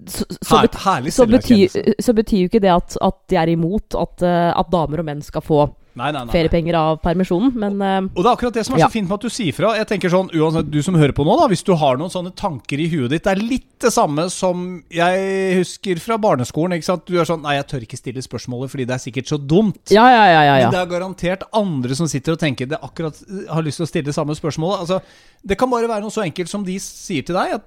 så, 0.09 0.25
så, 0.41 0.61
bet- 0.65 1.13
så, 1.13 1.27
betyr, 1.29 1.95
så 2.01 2.15
betyr 2.17 2.45
jo 2.47 2.49
ikke 2.53 2.63
det 2.65 2.73
at, 2.73 2.97
at 3.05 3.19
de 3.29 3.37
er 3.37 3.53
imot 3.53 3.97
at, 4.01 4.23
at 4.25 4.71
damer 4.73 5.03
og 5.03 5.09
menn 5.11 5.21
skal 5.25 5.45
få 5.45 5.67
Nei, 6.01 6.11
nei, 6.17 6.25
nei. 6.25 6.33
feriepenger 6.33 6.79
av 6.81 6.99
permisjonen, 7.05 7.53
men 7.61 7.77
og, 7.85 8.11
Og 8.17 8.25
det 8.25 8.29
er 8.31 8.37
akkurat 8.39 8.57
det 8.57 8.65
som 8.67 8.75
er 8.77 8.81
Ja. 8.83 8.89
så 8.89 8.95
fint 8.97 9.09
med 9.11 9.19
at 9.19 9.27
du 9.27 9.33
sier 9.33 9.53
fra. 9.57 9.75
Jeg 9.77 9.87
tenker 9.91 10.13
sånn, 10.13 10.31
uansett 10.33 10.71
Du 10.73 10.81
som 10.83 10.95
hører 10.97 11.13
på 11.17 11.25
nå, 11.29 11.37
da 11.41 11.47
hvis 11.53 11.63
du 11.67 11.75
har 11.77 11.99
noen 12.01 12.11
sånne 12.13 12.33
tanker 12.35 12.81
i 12.81 12.89
huet 12.89 13.11
ditt 13.13 13.25
Det 13.29 13.35
er 13.37 13.43
litt 13.43 13.67
det 13.81 13.93
samme 13.93 14.27
som 14.33 14.83
jeg 14.91 15.57
husker 15.61 16.01
fra 16.01 16.17
barneskolen. 16.21 16.77
ikke 16.79 16.89
sant? 16.89 17.05
Du 17.07 17.19
er 17.21 17.25
sånn 17.29 17.43
Nei, 17.45 17.55
jeg 17.61 17.67
tør 17.71 17.85
ikke 17.87 17.99
stille 18.01 18.23
spørsmålet 18.25 18.71
fordi 18.73 18.87
det 18.89 18.95
er 18.97 19.05
sikkert 19.05 19.29
så 19.29 19.39
dumt. 19.39 19.81
Ja, 19.93 20.07
ja, 20.09 20.25
ja. 20.33 20.43
ja, 20.49 20.71
Men 20.71 20.75
det 20.77 20.81
er 20.83 20.91
garantert 20.99 21.43
andre 21.53 21.95
som 21.95 22.07
sitter 22.09 22.33
og 22.37 22.41
tenker 22.41 22.67
det 22.69 22.81
akkurat 22.81 23.17
har 23.51 23.63
lyst 23.63 23.81
til 23.81 23.87
å 23.87 23.91
stille 23.93 24.09
det 24.11 24.15
samme 24.17 24.33
spørsmålet. 24.37 24.81
Altså, 24.87 25.01
Det 25.45 25.57
kan 25.59 25.71
bare 25.71 25.89
være 25.89 26.03
noe 26.05 26.11
så 26.13 26.25
enkelt 26.25 26.49
som 26.49 26.65
de 26.65 26.79
sier 26.79 27.23
til 27.25 27.35
deg 27.37 27.55
at 27.61 27.65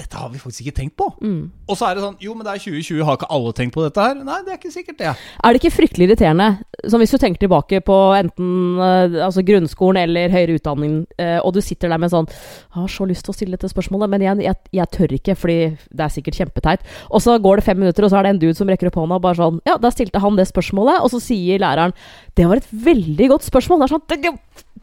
dette 0.00 0.16
har 0.18 0.30
vi 0.32 0.40
faktisk 0.40 0.64
ikke 0.64 0.76
tenkt 0.80 0.96
på. 0.98 1.06
Mm. 1.20 1.50
Og 1.68 1.78
så 1.78 1.88
er 1.88 1.96
det 1.96 2.04
sånn 2.04 2.18
Jo, 2.22 2.34
men 2.36 2.46
det 2.46 2.54
er 2.54 2.62
2020, 2.64 3.02
har 3.06 3.18
ikke 3.18 3.30
alle 3.36 3.52
tenkt 3.56 3.76
på 3.76 3.84
dette 3.84 4.04
her? 4.04 4.16
Nei, 4.26 4.38
det 4.46 4.54
er 4.54 4.58
ikke 4.60 4.72
sikkert 4.74 4.98
det. 5.00 5.12
Er 5.12 5.52
det 5.52 5.60
ikke 5.60 5.74
fryktelig 5.74 6.08
irriterende, 6.08 6.48
som 6.90 7.02
hvis 7.02 7.14
du 7.14 7.18
tenker 7.20 7.44
tilbake 7.44 7.82
på 7.86 7.98
enten 8.16 8.80
eh, 8.80 9.18
altså 9.26 9.44
grunnskolen 9.46 10.02
eller 10.04 10.32
høyere 10.32 10.56
utdanning, 10.58 10.96
eh, 11.20 11.38
og 11.38 11.54
du 11.56 11.60
sitter 11.64 11.92
der 11.92 12.00
med 12.00 12.12
sånn 12.12 12.28
Jeg 12.30 12.78
har 12.78 12.92
så 12.92 13.08
lyst 13.08 13.26
til 13.26 13.34
å 13.34 13.36
stille 13.36 13.58
dette 13.58 13.70
spørsmålet, 13.72 14.12
men 14.12 14.24
jeg, 14.26 14.44
jeg, 14.46 14.60
jeg 14.80 14.92
tør 14.96 15.16
ikke, 15.18 15.36
fordi 15.38 15.58
det 15.68 16.06
er 16.06 16.14
sikkert 16.14 16.40
kjempeteit. 16.40 16.88
Og 17.10 17.24
så 17.24 17.36
går 17.42 17.60
det 17.60 17.66
fem 17.68 17.80
minutter, 17.82 18.06
og 18.06 18.12
så 18.12 18.20
er 18.20 18.28
det 18.28 18.34
en 18.34 18.42
dude 18.42 18.56
som 18.58 18.70
rekker 18.70 18.90
opp 18.90 19.00
hånda 19.00 19.20
og 19.20 19.26
bare 19.28 19.40
sånn 19.40 19.62
Ja, 19.68 19.76
da 19.80 19.92
stilte 19.94 20.22
han 20.22 20.38
det 20.38 20.48
spørsmålet, 20.50 21.04
og 21.04 21.12
så 21.12 21.22
sier 21.22 21.60
læreren 21.62 21.96
Det 22.38 22.48
var 22.48 22.60
et 22.60 22.72
veldig 22.72 23.30
godt 23.34 23.46
spørsmål. 23.46 23.82
Det 23.82 23.88
er 23.88 23.96
sånn 23.96 24.08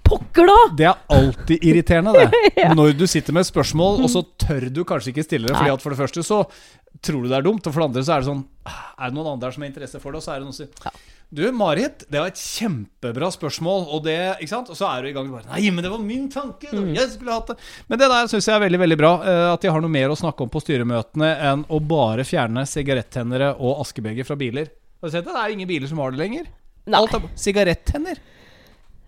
Pokker, 0.07 0.47
da! 0.49 0.57
Det 0.79 0.87
er 0.89 1.01
alltid 1.17 1.63
irriterende, 1.67 2.13
det. 2.15 2.67
Når 2.79 2.93
du 2.99 3.05
sitter 3.09 3.35
med 3.35 3.43
et 3.45 3.51
spørsmål, 3.51 4.01
og 4.05 4.09
så 4.13 4.23
tør 4.39 4.69
du 4.73 4.81
kanskje 4.87 5.11
ikke 5.13 5.25
stille 5.27 5.49
det. 5.51 5.57
Fordi 5.57 5.73
at 5.75 5.83
For 5.83 5.93
det 5.95 5.99
første 5.99 6.23
så 6.25 6.41
tror 7.03 7.25
du 7.25 7.29
det 7.29 7.37
er 7.37 7.45
dumt, 7.45 7.67
og 7.67 7.73
for 7.75 7.83
det 7.83 7.89
andre 7.91 8.03
så 8.07 8.15
er 8.15 8.23
det 8.23 8.29
sånn 8.31 8.39
Er 8.71 9.11
det 9.11 9.13
noen 9.19 9.27
andre 9.35 9.51
som 9.53 9.61
har 9.61 9.69
interesse 9.69 9.99
for 10.01 10.15
det? 10.15 10.21
Og 10.21 10.25
så 10.25 10.33
er 10.33 10.39
det 10.41 10.47
noen 10.47 10.55
som 10.55 10.65
sier 10.65 11.03
Du, 11.37 11.41
Marit, 11.53 12.05
det 12.09 12.21
var 12.23 12.31
et 12.31 12.39
kjempebra 12.39 13.27
spørsmål, 13.35 13.83
og 13.93 14.01
det 14.07 14.15
Ikke 14.39 14.49
sant? 14.53 14.71
Og 14.73 14.79
så 14.79 14.87
er 14.89 15.03
du 15.05 15.09
i 15.11 15.13
gang 15.17 15.27
bare 15.29 15.45
Nei, 15.51 15.67
men 15.75 15.83
det 15.85 15.91
var 15.93 16.01
min 16.01 16.25
tanke! 16.33 16.71
Mm. 16.71 16.93
Jeg 16.95 17.11
skulle 17.13 17.35
hatt 17.35 17.51
det. 17.51 17.57
Men 17.91 18.01
det 18.01 18.07
der 18.13 18.31
syns 18.31 18.47
jeg 18.49 18.55
er 18.55 18.63
veldig, 18.63 18.79
veldig 18.85 18.97
bra. 19.03 19.11
eh, 19.27 19.43
At 19.51 19.61
de 19.67 19.73
har 19.75 19.83
noe 19.83 19.91
mer 19.93 20.15
å 20.15 20.17
snakke 20.17 20.47
om 20.47 20.53
på 20.55 20.63
styremøtene 20.63 21.29
enn 21.51 21.67
å 21.69 21.81
bare 21.93 22.25
fjerne 22.25 22.63
sigarettennere 22.65 23.51
og 23.59 23.83
askebeger 23.83 24.25
fra 24.25 24.39
biler. 24.39 24.71
Har 25.03 25.11
du 25.11 25.13
sett 25.19 25.27
det? 25.27 25.35
Det 25.35 25.43
er 25.43 25.53
ingen 25.59 25.69
biler 25.69 25.91
som 25.91 25.99
har 26.01 26.15
det 26.15 26.23
lenger. 26.23 26.47
Nei. 26.87 26.97
Alt 27.03 27.13
er 27.19 27.27
sigarettenner. 27.37 28.17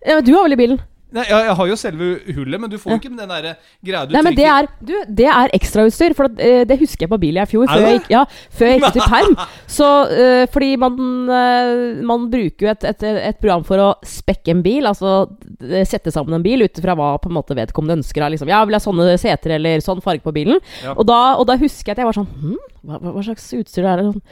Ja, 0.04 0.14
men 0.20 0.24
du 0.28 0.30
har 0.36 0.44
vel 0.46 0.54
i 0.54 0.60
bilen? 0.60 0.78
Nei, 1.10 1.24
jeg, 1.26 1.46
jeg 1.48 1.54
har 1.58 1.68
jo 1.70 1.76
selve 1.78 2.08
hullet, 2.36 2.60
men 2.62 2.70
du 2.70 2.76
får 2.78 2.92
jo 2.92 2.98
ikke 3.00 3.10
med 3.10 3.22
den 3.24 3.32
derre 3.32 3.54
greia 3.82 4.04
du 4.06 4.14
Nei, 4.14 4.22
men 4.26 4.36
det 4.38 4.46
er, 4.46 4.68
du, 4.78 4.92
det 5.20 5.26
er 5.32 5.54
ekstrautstyr, 5.56 6.14
for 6.18 6.30
at, 6.30 6.38
eh, 6.44 6.62
det 6.68 6.78
husker 6.78 7.06
jeg 7.06 7.12
på 7.12 7.18
bilen 7.22 7.42
i 7.42 7.50
fjor. 7.50 7.66
Før 7.70 7.86
jeg, 7.86 8.02
ja, 8.12 8.22
før 8.60 8.70
jeg 8.70 8.82
gikk 8.84 9.00
i 9.00 9.08
perm. 9.14 9.34
Så, 9.70 9.88
uh, 10.10 10.44
fordi 10.54 10.70
man, 10.80 10.96
uh, 11.26 12.00
man 12.06 12.28
bruker 12.30 12.68
jo 12.68 12.72
et, 12.72 12.86
et, 12.92 13.06
et 13.32 13.40
program 13.42 13.66
for 13.66 13.82
å 13.82 13.88
spekke 14.06 14.54
en 14.54 14.62
bil, 14.66 14.86
altså 14.90 15.24
sette 15.88 16.12
sammen 16.14 16.38
en 16.38 16.44
bil 16.44 16.64
ut 16.64 16.80
fra 16.82 16.94
hva 16.96 17.12
på 17.20 17.30
en 17.30 17.36
måte 17.36 17.56
vedkommende 17.58 17.98
ønsker. 18.00 18.28
Liksom. 18.32 18.50
Ja, 18.50 18.62
vil 18.64 18.76
jeg 18.76 18.82
ha 18.82 18.86
sånne 18.86 19.18
seter 19.20 19.56
eller 19.58 19.82
sånn 19.84 20.02
farge 20.04 20.22
på 20.24 20.34
bilen? 20.36 20.62
Ja. 20.84 20.94
Og, 20.94 21.04
da, 21.10 21.20
og 21.40 21.48
da 21.50 21.58
husker 21.60 21.90
jeg 21.90 21.98
at 21.98 22.04
jeg 22.04 22.10
var 22.10 22.20
sånn 22.20 22.30
hm, 22.30 22.58
hva, 22.86 22.98
hva 23.02 23.22
slags 23.24 23.46
utstyr 23.58 23.86
er 23.86 24.00
det? 24.00 24.06
Sånn. 24.10 24.22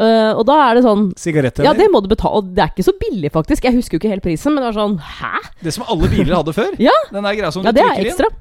Uh, 0.00 0.32
og 0.38 0.44
da 0.48 0.56
er 0.68 0.78
det 0.78 0.84
sånn 0.86 1.08
Sigaretter? 1.20 1.66
Ja, 1.66 1.74
det 1.76 1.88
må 1.92 2.00
du 2.00 2.08
betale. 2.10 2.40
Og 2.40 2.52
det 2.56 2.64
er 2.64 2.72
ikke 2.72 2.86
så 2.86 2.94
billig, 3.00 3.32
faktisk. 3.34 3.66
Jeg 3.68 3.76
husker 3.76 3.96
jo 3.96 4.02
ikke 4.02 4.12
helt 4.14 4.24
prisen, 4.24 4.54
men 4.54 4.64
det 4.64 4.70
var 4.70 4.78
sånn 4.78 4.96
Hæ? 5.04 5.32
Det 5.60 5.74
som 5.76 5.84
alle 5.90 6.10
biler 6.12 6.36
hadde 6.38 6.54
før? 6.56 6.76
Ja, 6.90 6.94
Den 7.10 7.26
der 7.26 7.36
greia 7.36 7.52
som 7.54 7.66
ja 7.66 7.74
du 7.76 7.82
er 7.82 7.92
trykker 7.98 8.28
inn? 8.30 8.38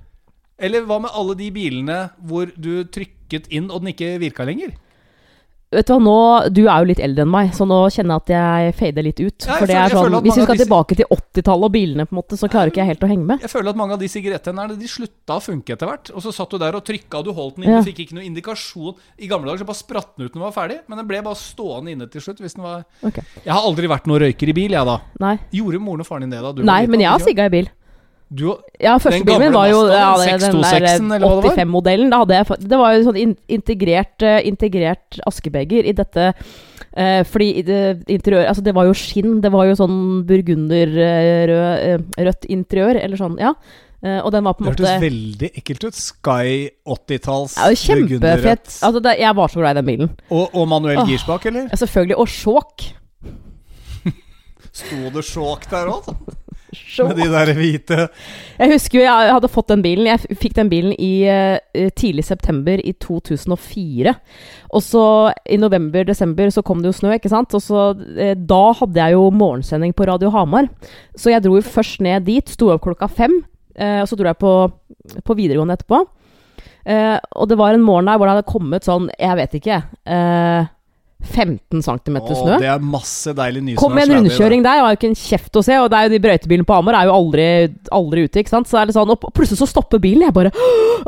Eller 0.69 0.83
hva 0.87 0.99
med 1.03 1.15
alle 1.15 1.35
de 1.39 1.49
bilene 1.55 1.97
hvor 2.27 2.51
du 2.59 2.83
trykket 2.91 3.47
inn, 3.55 3.69
og 3.71 3.83
den 3.83 3.93
ikke 3.93 4.13
virka 4.21 4.47
lenger? 4.47 4.73
Vet 5.69 5.85
du 5.85 5.91
hva, 5.93 5.99
nå, 6.01 6.13
Du 6.49 6.63
er 6.65 6.81
jo 6.81 6.87
litt 6.89 6.99
eldre 7.03 7.21
enn 7.27 7.29
meg, 7.29 7.51
så 7.53 7.65
nå 7.69 7.77
kjenner 7.93 8.17
jeg 8.17 8.23
at 8.23 8.31
jeg 8.33 8.75
fader 8.79 9.05
litt 9.05 9.19
ut. 9.21 9.45
Ja, 9.45 9.57
for 9.59 9.69
det 9.69 9.75
er 9.77 9.93
sånn, 9.93 10.15
Hvis 10.25 10.39
vi 10.39 10.45
skal 10.47 10.57
tilbake 10.63 10.97
til 10.97 11.05
80-tallet 11.13 11.67
og 11.67 11.73
bilene, 11.75 12.05
på 12.09 12.15
en 12.15 12.19
måte, 12.21 12.39
så 12.41 12.49
klarer 12.49 12.71
ikke 12.73 12.81
jeg 12.81 12.89
helt 12.89 13.05
å 13.05 13.09
henge 13.11 13.27
med. 13.29 13.43
Jeg 13.45 13.51
føler 13.53 13.69
at 13.69 13.77
mange 13.77 13.93
av 13.93 14.01
de 14.01 14.09
sigarettennerne 14.09 14.77
de 14.79 14.89
slutta 14.89 15.37
å 15.37 15.43
funke 15.45 15.75
etter 15.75 15.91
hvert. 15.91 16.09
Og 16.15 16.25
så 16.25 16.33
satt 16.33 16.49
du 16.49 16.57
der 16.57 16.73
og 16.79 16.81
trykka, 16.89 17.21
du 17.23 17.29
holdt 17.37 17.59
den 17.59 17.67
inn, 17.67 17.75
Ja. 17.75 17.83
du 17.83 17.89
fikk 17.91 18.01
ikke 18.07 18.17
noe 18.17 18.25
indikasjon. 18.25 18.97
I 19.21 19.29
gamle 19.29 19.45
dager 19.51 19.61
så 19.61 19.69
bare 19.69 19.83
spratt 19.83 20.17
den 20.17 20.25
ut 20.25 20.33
når 20.33 20.39
den 20.41 20.47
var 20.49 20.57
ferdig, 20.57 20.79
men 20.89 20.97
den 20.97 21.07
ble 21.07 21.21
bare 21.21 21.37
stående 21.37 21.93
inne 21.93 22.09
til 22.09 22.21
slutt. 22.25 22.41
Hvis 22.41 22.55
den 22.57 22.63
var 22.65 22.85
okay. 23.05 23.23
Jeg 23.45 23.53
har 23.53 23.61
aldri 23.61 23.85
vært 23.87 24.09
noen 24.09 24.25
røyker 24.25 24.49
i 24.49 24.53
bil, 24.57 24.71
jeg, 24.73 24.85
da. 24.89 24.97
Nei, 25.21 25.37
Gjorde 25.53 25.79
moren 25.85 26.01
og 26.01 26.07
faren 26.09 26.25
din 26.25 26.33
det, 26.33 26.41
da? 26.41 26.51
Du 26.51 26.63
Nei 26.63 26.87
men 26.87 26.99
jeg 27.05 27.13
har 27.13 27.19
sigga 27.21 27.45
i 27.45 27.53
bil. 27.53 27.69
Du, 28.29 28.51
Ja, 28.77 28.93
første 29.01 29.25
bilen 29.25 29.41
min 29.47 29.55
var 29.55 29.67
jo 29.71 29.79
ja, 29.89 30.13
den 30.21 30.59
der 30.61 30.83
eller 30.85 31.23
hva 31.23 31.29
det 31.41 31.49
var? 31.49 31.55
85-modellen. 31.55 32.11
Da 32.13 32.19
hadde 32.21 32.35
jeg 32.37 32.45
fa- 32.45 32.59
Det 32.61 32.77
var 32.77 32.93
jo 32.93 33.03
sånn 33.07 33.17
in 33.17 33.35
integrert, 33.49 34.21
eh, 34.21 34.45
integrert 34.45 35.17
askebeger 35.25 35.89
i 35.89 35.95
dette 35.97 36.27
eh, 36.29 37.23
Fordi 37.25 37.63
det 37.65 37.81
interiør 38.05 38.45
Altså, 38.51 38.61
det 38.61 38.75
var 38.77 38.85
jo 38.85 38.93
skinn. 38.93 39.41
Det 39.41 39.51
var 39.51 39.65
jo 39.65 39.77
sånn 39.79 39.99
burgunderrødt 40.29 42.19
Rødt 42.19 42.45
interiør, 42.53 43.01
eller 43.01 43.17
sånn, 43.17 43.39
ja. 43.41 43.55
Uh, 43.99 44.21
og 44.23 44.31
den 44.31 44.45
var 44.47 44.55
på 44.55 44.63
en 44.63 44.69
det 44.69 44.77
hørtes 44.77 44.93
måte 44.93 45.03
veldig 45.03 45.47
ekkelt 45.59 45.83
ut. 45.89 45.97
Sky 45.99 46.69
80-talls 46.87 47.57
ja, 47.57 47.65
Kjempefett. 47.75 48.69
Altså, 48.79 49.01
det, 49.03 49.17
jeg 49.19 49.35
var 49.35 49.51
så 49.51 49.59
glad 49.59 49.75
i 49.75 49.79
den 49.81 49.89
bilen. 49.89 50.13
Og, 50.29 50.45
og 50.55 50.69
manuell 50.71 51.01
oh, 51.01 51.09
girspak, 51.09 51.49
eller? 51.51 51.65
Ja, 51.67 51.79
selvfølgelig. 51.81 52.15
Og 52.15 52.31
sjåk. 52.31 52.85
Sto 54.79 55.11
det 55.17 55.25
sjåk 55.27 55.67
der 55.73 55.91
òg? 55.91 56.13
Med 57.07 57.17
de 57.17 57.27
der 57.31 57.51
hvite 57.57 57.97
Jeg 58.59 58.71
husker 58.73 58.99
jo 58.99 59.05
jeg 59.05 59.33
hadde 59.33 59.49
fått 59.51 59.71
den 59.71 59.83
bilen. 59.83 60.09
Jeg 60.09 60.37
fikk 60.37 60.55
den 60.57 60.69
bilen 60.71 60.93
i 60.93 61.25
uh, 61.25 61.57
tidlig 61.97 62.25
september 62.27 62.81
i 62.83 62.93
2004. 63.01 64.13
Og 64.77 64.85
så 64.85 65.05
i 65.49 65.57
november-desember 65.61 66.51
så 66.53 66.63
kom 66.65 66.83
det 66.83 66.91
jo 66.91 66.97
snø, 66.99 67.15
ikke 67.17 67.31
sant. 67.31 67.55
Og 67.57 67.63
så 67.63 67.89
uh, 67.95 68.33
Da 68.37 68.61
hadde 68.81 69.01
jeg 69.01 69.17
jo 69.17 69.29
morgensending 69.33 69.95
på 69.97 70.07
Radio 70.09 70.31
Hamar. 70.35 70.69
Så 71.17 71.33
jeg 71.33 71.43
dro 71.45 71.57
jo 71.57 71.65
først 71.65 72.03
ned 72.05 72.27
dit. 72.29 72.53
Sto 72.53 72.71
opp 72.73 72.85
klokka 72.85 73.09
fem. 73.09 73.41
Uh, 73.79 74.01
og 74.03 74.09
så 74.11 74.19
dro 74.19 74.29
jeg 74.29 74.41
på, 74.41 74.55
på 75.25 75.37
videregående 75.39 75.79
etterpå. 75.79 76.05
Og 76.89 77.45
det 77.45 77.57
var 77.59 77.75
en 77.75 77.83
morgen 77.85 78.07
der 78.07 78.17
hvor 78.17 78.25
det 78.25 78.31
hadde 78.33 78.49
kommet 78.49 78.85
sånn, 78.87 79.09
jeg 79.19 79.37
vet 79.37 79.51
ikke 79.59 79.75
eh, 80.09 80.69
15 81.19 81.81
cm 81.83 82.17
snø. 82.23 82.57
det 82.61 82.67
er 82.71 82.83
masse 82.83 83.33
deilig 83.35 83.61
nysnø. 83.65 83.79
Kom 83.81 83.95
med 83.95 84.07
en 84.07 84.21
rundkjøring 84.23 84.63
der, 84.63 84.79
det 84.79 84.83
var 84.85 84.93
jo 84.93 84.99
ikke 84.99 85.09
en 85.11 85.19
kjeft 85.19 85.59
å 85.59 85.63
se. 85.65 85.75
Og 85.83 85.89
det 85.91 85.97
er 85.97 86.07
jo 86.07 86.13
de 86.13 86.21
brøytebilene 86.23 86.67
på 86.67 86.77
Hamar 86.77 86.95
er 86.95 87.09
jo 87.09 87.15
aldri, 87.17 87.47
aldri 87.95 88.23
ute, 88.25 88.39
ikke 88.39 88.53
sant. 88.53 88.69
Så 88.71 88.79
er 88.79 88.87
det 88.87 88.95
sånn, 88.95 89.11
og 89.11 89.27
plutselig 89.35 89.59
så 89.59 89.67
stopper 89.69 89.99
bilen. 90.03 90.23
Jeg 90.29 90.35
bare 90.35 90.51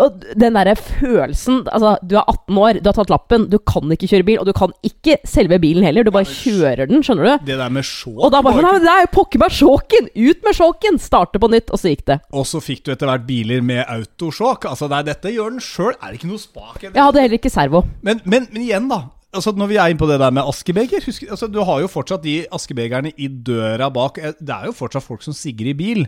Og 0.02 0.22
den 0.40 0.56
derre 0.56 0.74
følelsen 0.80 1.66
Altså, 1.68 1.98
du 2.04 2.16
er 2.16 2.24
18 2.24 2.60
år, 2.60 2.80
du 2.80 2.88
har 2.90 2.96
tatt 2.96 3.12
lappen, 3.12 3.48
du 3.52 3.58
kan 3.60 3.92
ikke 3.92 4.10
kjøre 4.12 4.28
bil, 4.28 4.40
og 4.42 4.48
du 4.48 4.54
kan 4.56 4.76
ikke 4.88 5.18
selve 5.28 5.60
bilen 5.64 5.86
heller. 5.88 6.04
Du 6.08 6.12
bare 6.16 6.28
kjører 6.28 6.92
den, 6.92 7.04
skjønner 7.06 7.28
du. 7.28 7.48
Det 7.52 7.60
der 7.62 7.74
med 7.74 7.88
sjåk 7.88 8.20
Og 8.20 8.34
da 8.34 8.44
bare 8.44 8.60
sånn 8.60 8.68
Nei, 8.68 8.76
men 8.78 8.86
det 8.86 8.94
er 8.94 9.06
jo 9.08 9.14
pokker 9.16 9.42
meg 9.42 9.56
sjåken! 9.56 10.12
Ut 10.16 10.44
med 10.48 10.58
sjåken! 10.60 11.00
Starte 11.02 11.42
på 11.42 11.50
nytt. 11.52 11.72
Og 11.72 11.80
så 11.82 11.94
gikk 11.96 12.06
det. 12.12 12.20
Og 12.36 12.46
så 12.48 12.62
fikk 12.64 12.86
du 12.86 12.94
etter 12.94 13.10
hvert 13.10 13.26
biler 13.28 13.64
med 13.66 13.84
autosjåk. 13.88 14.68
Altså, 14.72 14.92
nei, 14.92 15.02
dette 15.08 15.32
gjør 15.34 15.56
den 15.56 15.64
sjøl. 15.64 15.96
Er 15.98 16.12
det 16.12 16.22
ikke 16.22 16.32
noe 16.32 16.42
spak? 16.42 16.86
Jeg 16.86 17.00
hadde 17.00 17.26
heller 17.26 17.40
ikke 17.40 17.54
servo. 17.54 17.84
Men, 18.06 18.22
men, 18.26 18.48
men 18.52 18.68
igjen, 18.68 18.88
da. 18.92 19.04
Altså, 19.32 19.54
når 19.56 19.70
vi 19.72 19.78
er 19.80 19.88
inne 19.94 20.00
på 20.02 20.08
det 20.10 20.18
der 20.20 20.32
med 20.36 20.44
askebeger 20.44 21.06
husk, 21.06 21.24
altså, 21.32 21.48
Du 21.48 21.62
har 21.64 21.80
jo 21.80 21.88
fortsatt 21.88 22.24
de 22.26 22.34
askebegerne 22.52 23.14
i 23.16 23.30
døra 23.32 23.88
bak. 23.90 24.18
Eh, 24.20 24.34
Det 24.40 24.50
er 24.58 24.66
jo 24.68 24.74
fortsatt 24.76 25.06
folk 25.06 25.24
som 25.24 25.34
sigger 25.34 25.70
i 25.72 25.74
bil. 25.74 26.02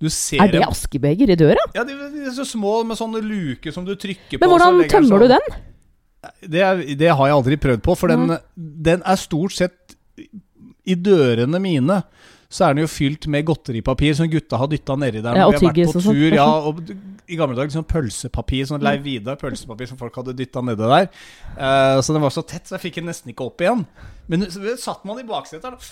Du 0.00 0.08
ser 0.10 0.40
Mm. 0.40 0.44
Er 0.48 0.50
det 0.52 0.62
askebeger 0.66 1.30
i 1.30 1.36
døra? 1.38 1.62
Ja, 1.74 1.84
de, 1.84 1.94
de 1.94 2.24
er 2.26 2.34
så 2.34 2.44
små 2.44 2.82
med 2.84 2.98
sånne 2.98 3.22
luker 3.22 3.70
som 3.72 3.84
du 3.86 3.94
trykker 3.94 4.38
på. 4.38 4.40
Men 4.42 4.50
hvordan 4.50 4.88
tømmer 4.90 5.22
du 5.22 5.28
sånn. 5.28 5.38
den? 5.38 5.62
Det, 6.50 6.60
er, 6.64 6.82
det 6.96 7.10
har 7.14 7.26
jeg 7.28 7.36
aldri 7.36 7.56
prøvd 7.60 7.82
på, 7.84 7.94
for 8.00 8.08
den, 8.08 8.38
den 8.56 9.02
er 9.04 9.16
stort 9.20 9.52
sett 9.52 9.94
I 10.86 10.94
dørene 10.96 11.60
mine 11.60 12.02
så 12.54 12.68
er 12.68 12.76
den 12.76 12.84
jo 12.84 12.90
fylt 12.90 13.26
med 13.30 13.46
godteripapir 13.48 14.14
som 14.14 14.28
gutta 14.30 14.58
har 14.60 14.70
dytta 14.70 14.94
nedi 15.00 15.22
der. 15.24 15.40
Ja, 15.40 15.48
og 15.50 15.56
tyggis 15.58 15.90
på 15.90 15.98
og 15.98 16.04
sånn. 16.06 16.18
tur, 16.20 16.36
ja, 16.38 16.46
og 16.70 16.82
I 17.26 17.38
gamle 17.40 17.56
dager 17.58 17.74
sånn 17.74 17.86
pølsepapir, 17.90 18.66
sånn 18.70 18.84
Leiv 18.84 19.02
Vidar 19.06 19.38
pølsepapir 19.40 19.90
som 19.90 19.98
folk 19.98 20.14
hadde 20.20 20.36
dytta 20.38 20.62
nedi 20.62 20.90
der. 20.92 21.08
Uh, 21.56 21.98
så 22.04 22.14
den 22.14 22.22
var 22.22 22.34
så 22.34 22.44
tett, 22.46 22.68
så 22.68 22.76
jeg 22.76 22.86
fikk 22.86 23.00
den 23.00 23.10
nesten 23.10 23.32
ikke 23.34 23.48
opp 23.48 23.64
igjen. 23.64 23.82
Men 24.30 24.46
så 24.54 24.76
satt 24.80 25.02
man 25.08 25.18
i 25.18 25.26
baksetet. 25.26 25.82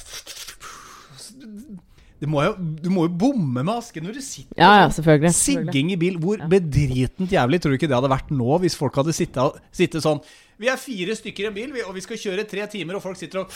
Det 2.22 2.28
må 2.30 2.44
jo, 2.46 2.52
du 2.54 2.86
må 2.94 3.08
jo 3.08 3.14
bomme 3.24 3.64
med 3.66 3.72
aske 3.72 3.98
når 3.98 4.14
du 4.14 4.22
sitter 4.22 4.54
Ja, 4.54 4.68
ja, 4.78 4.84
sånn. 4.86 5.00
selvfølgelig. 5.00 5.32
Sigging 5.34 5.90
i 5.90 5.98
bil. 5.98 6.20
Hvor 6.22 6.44
bedritent 6.52 7.34
jævlig 7.34 7.58
tror 7.58 7.74
du 7.74 7.80
ikke 7.80 7.90
det 7.90 7.98
hadde 7.98 8.12
vært 8.12 8.30
nå, 8.30 8.60
hvis 8.62 8.78
folk 8.78 9.00
hadde 9.02 9.16
sittet, 9.16 9.58
sittet 9.74 10.06
sånn 10.06 10.22
Vi 10.62 10.70
er 10.70 10.78
fire 10.78 11.18
stykker 11.18 11.48
i 11.48 11.50
en 11.50 11.56
bil, 11.58 11.74
og 11.82 11.96
vi 11.98 12.04
skal 12.06 12.20
kjøre 12.22 12.46
tre 12.46 12.68
timer, 12.70 13.00
og 13.00 13.02
folk 13.02 13.18
sitter 13.18 13.42
og 13.42 13.50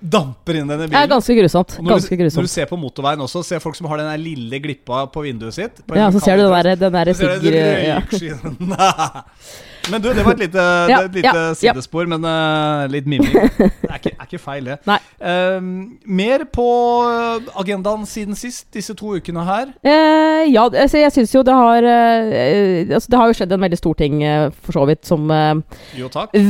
damper 0.00 0.60
inn 0.60 0.68
denne 0.68 0.86
bilen. 0.86 0.94
Det 0.94 1.04
er 1.04 1.12
ganske 1.12 1.38
grusomt. 1.40 1.76
Ganske 1.78 1.84
når, 1.84 2.00
du, 2.00 2.08
når 2.08 2.18
du 2.18 2.24
grusomt. 2.24 2.52
ser 2.52 2.70
på 2.70 2.78
motorveien 2.80 3.24
også, 3.24 3.42
ser 3.46 3.62
folk 3.64 3.78
som 3.78 3.88
har 3.90 4.02
den 4.02 4.12
lille 4.22 4.62
glippa 4.62 5.06
på 5.12 5.24
vinduet 5.26 5.56
sitt. 5.56 5.82
På 5.86 5.98
Ja, 5.98 6.10
så 6.14 6.22
ser 6.22 6.38
du 6.38 6.46
den 6.46 6.54
der, 6.54 6.74
den 6.86 6.98
der 7.00 7.12
sigger... 7.18 7.58
Ja. 7.88 8.00
Men 9.88 10.02
du, 10.04 10.10
det 10.12 10.24
var 10.24 10.36
et 10.36 10.42
lite, 10.42 10.64
Ja, 10.92 10.98
et 11.06 11.14
lite 11.16 11.30
ja, 11.30 11.44
ja. 11.48 11.54
sidespor, 11.56 12.04
men 12.10 12.24
uh, 12.24 12.84
litt 12.92 13.06
mimring. 13.08 13.32
Det 13.88 13.88
er 13.88 14.00
ikke, 14.02 14.10
er 14.20 14.26
ikke 14.26 14.40
feil, 14.42 14.66
det. 14.68 14.96
Eh, 15.24 15.62
mer 16.04 16.42
på 16.52 16.66
agendaen 17.56 18.04
siden 18.06 18.36
sist, 18.36 18.66
disse 18.74 18.92
to 18.98 19.14
ukene 19.16 19.44
her. 19.46 19.70
Uh, 19.80 20.44
ja, 20.52 20.66
altså, 20.68 21.00
jeg 21.00 21.14
syns 21.14 21.32
jo 21.34 21.42
det 21.46 21.54
har 21.56 21.88
eh, 21.88 22.84
altså, 22.84 23.08
Det 23.10 23.20
har 23.20 23.30
jo 23.30 23.38
skjedd 23.38 23.54
en 23.56 23.64
veldig 23.64 23.78
stor 23.80 23.96
ting, 23.98 24.20
eh, 24.28 24.50
for 24.64 24.76
så 24.76 24.84
vidt, 24.90 25.06
som 25.08 25.30
eh, 25.32 25.80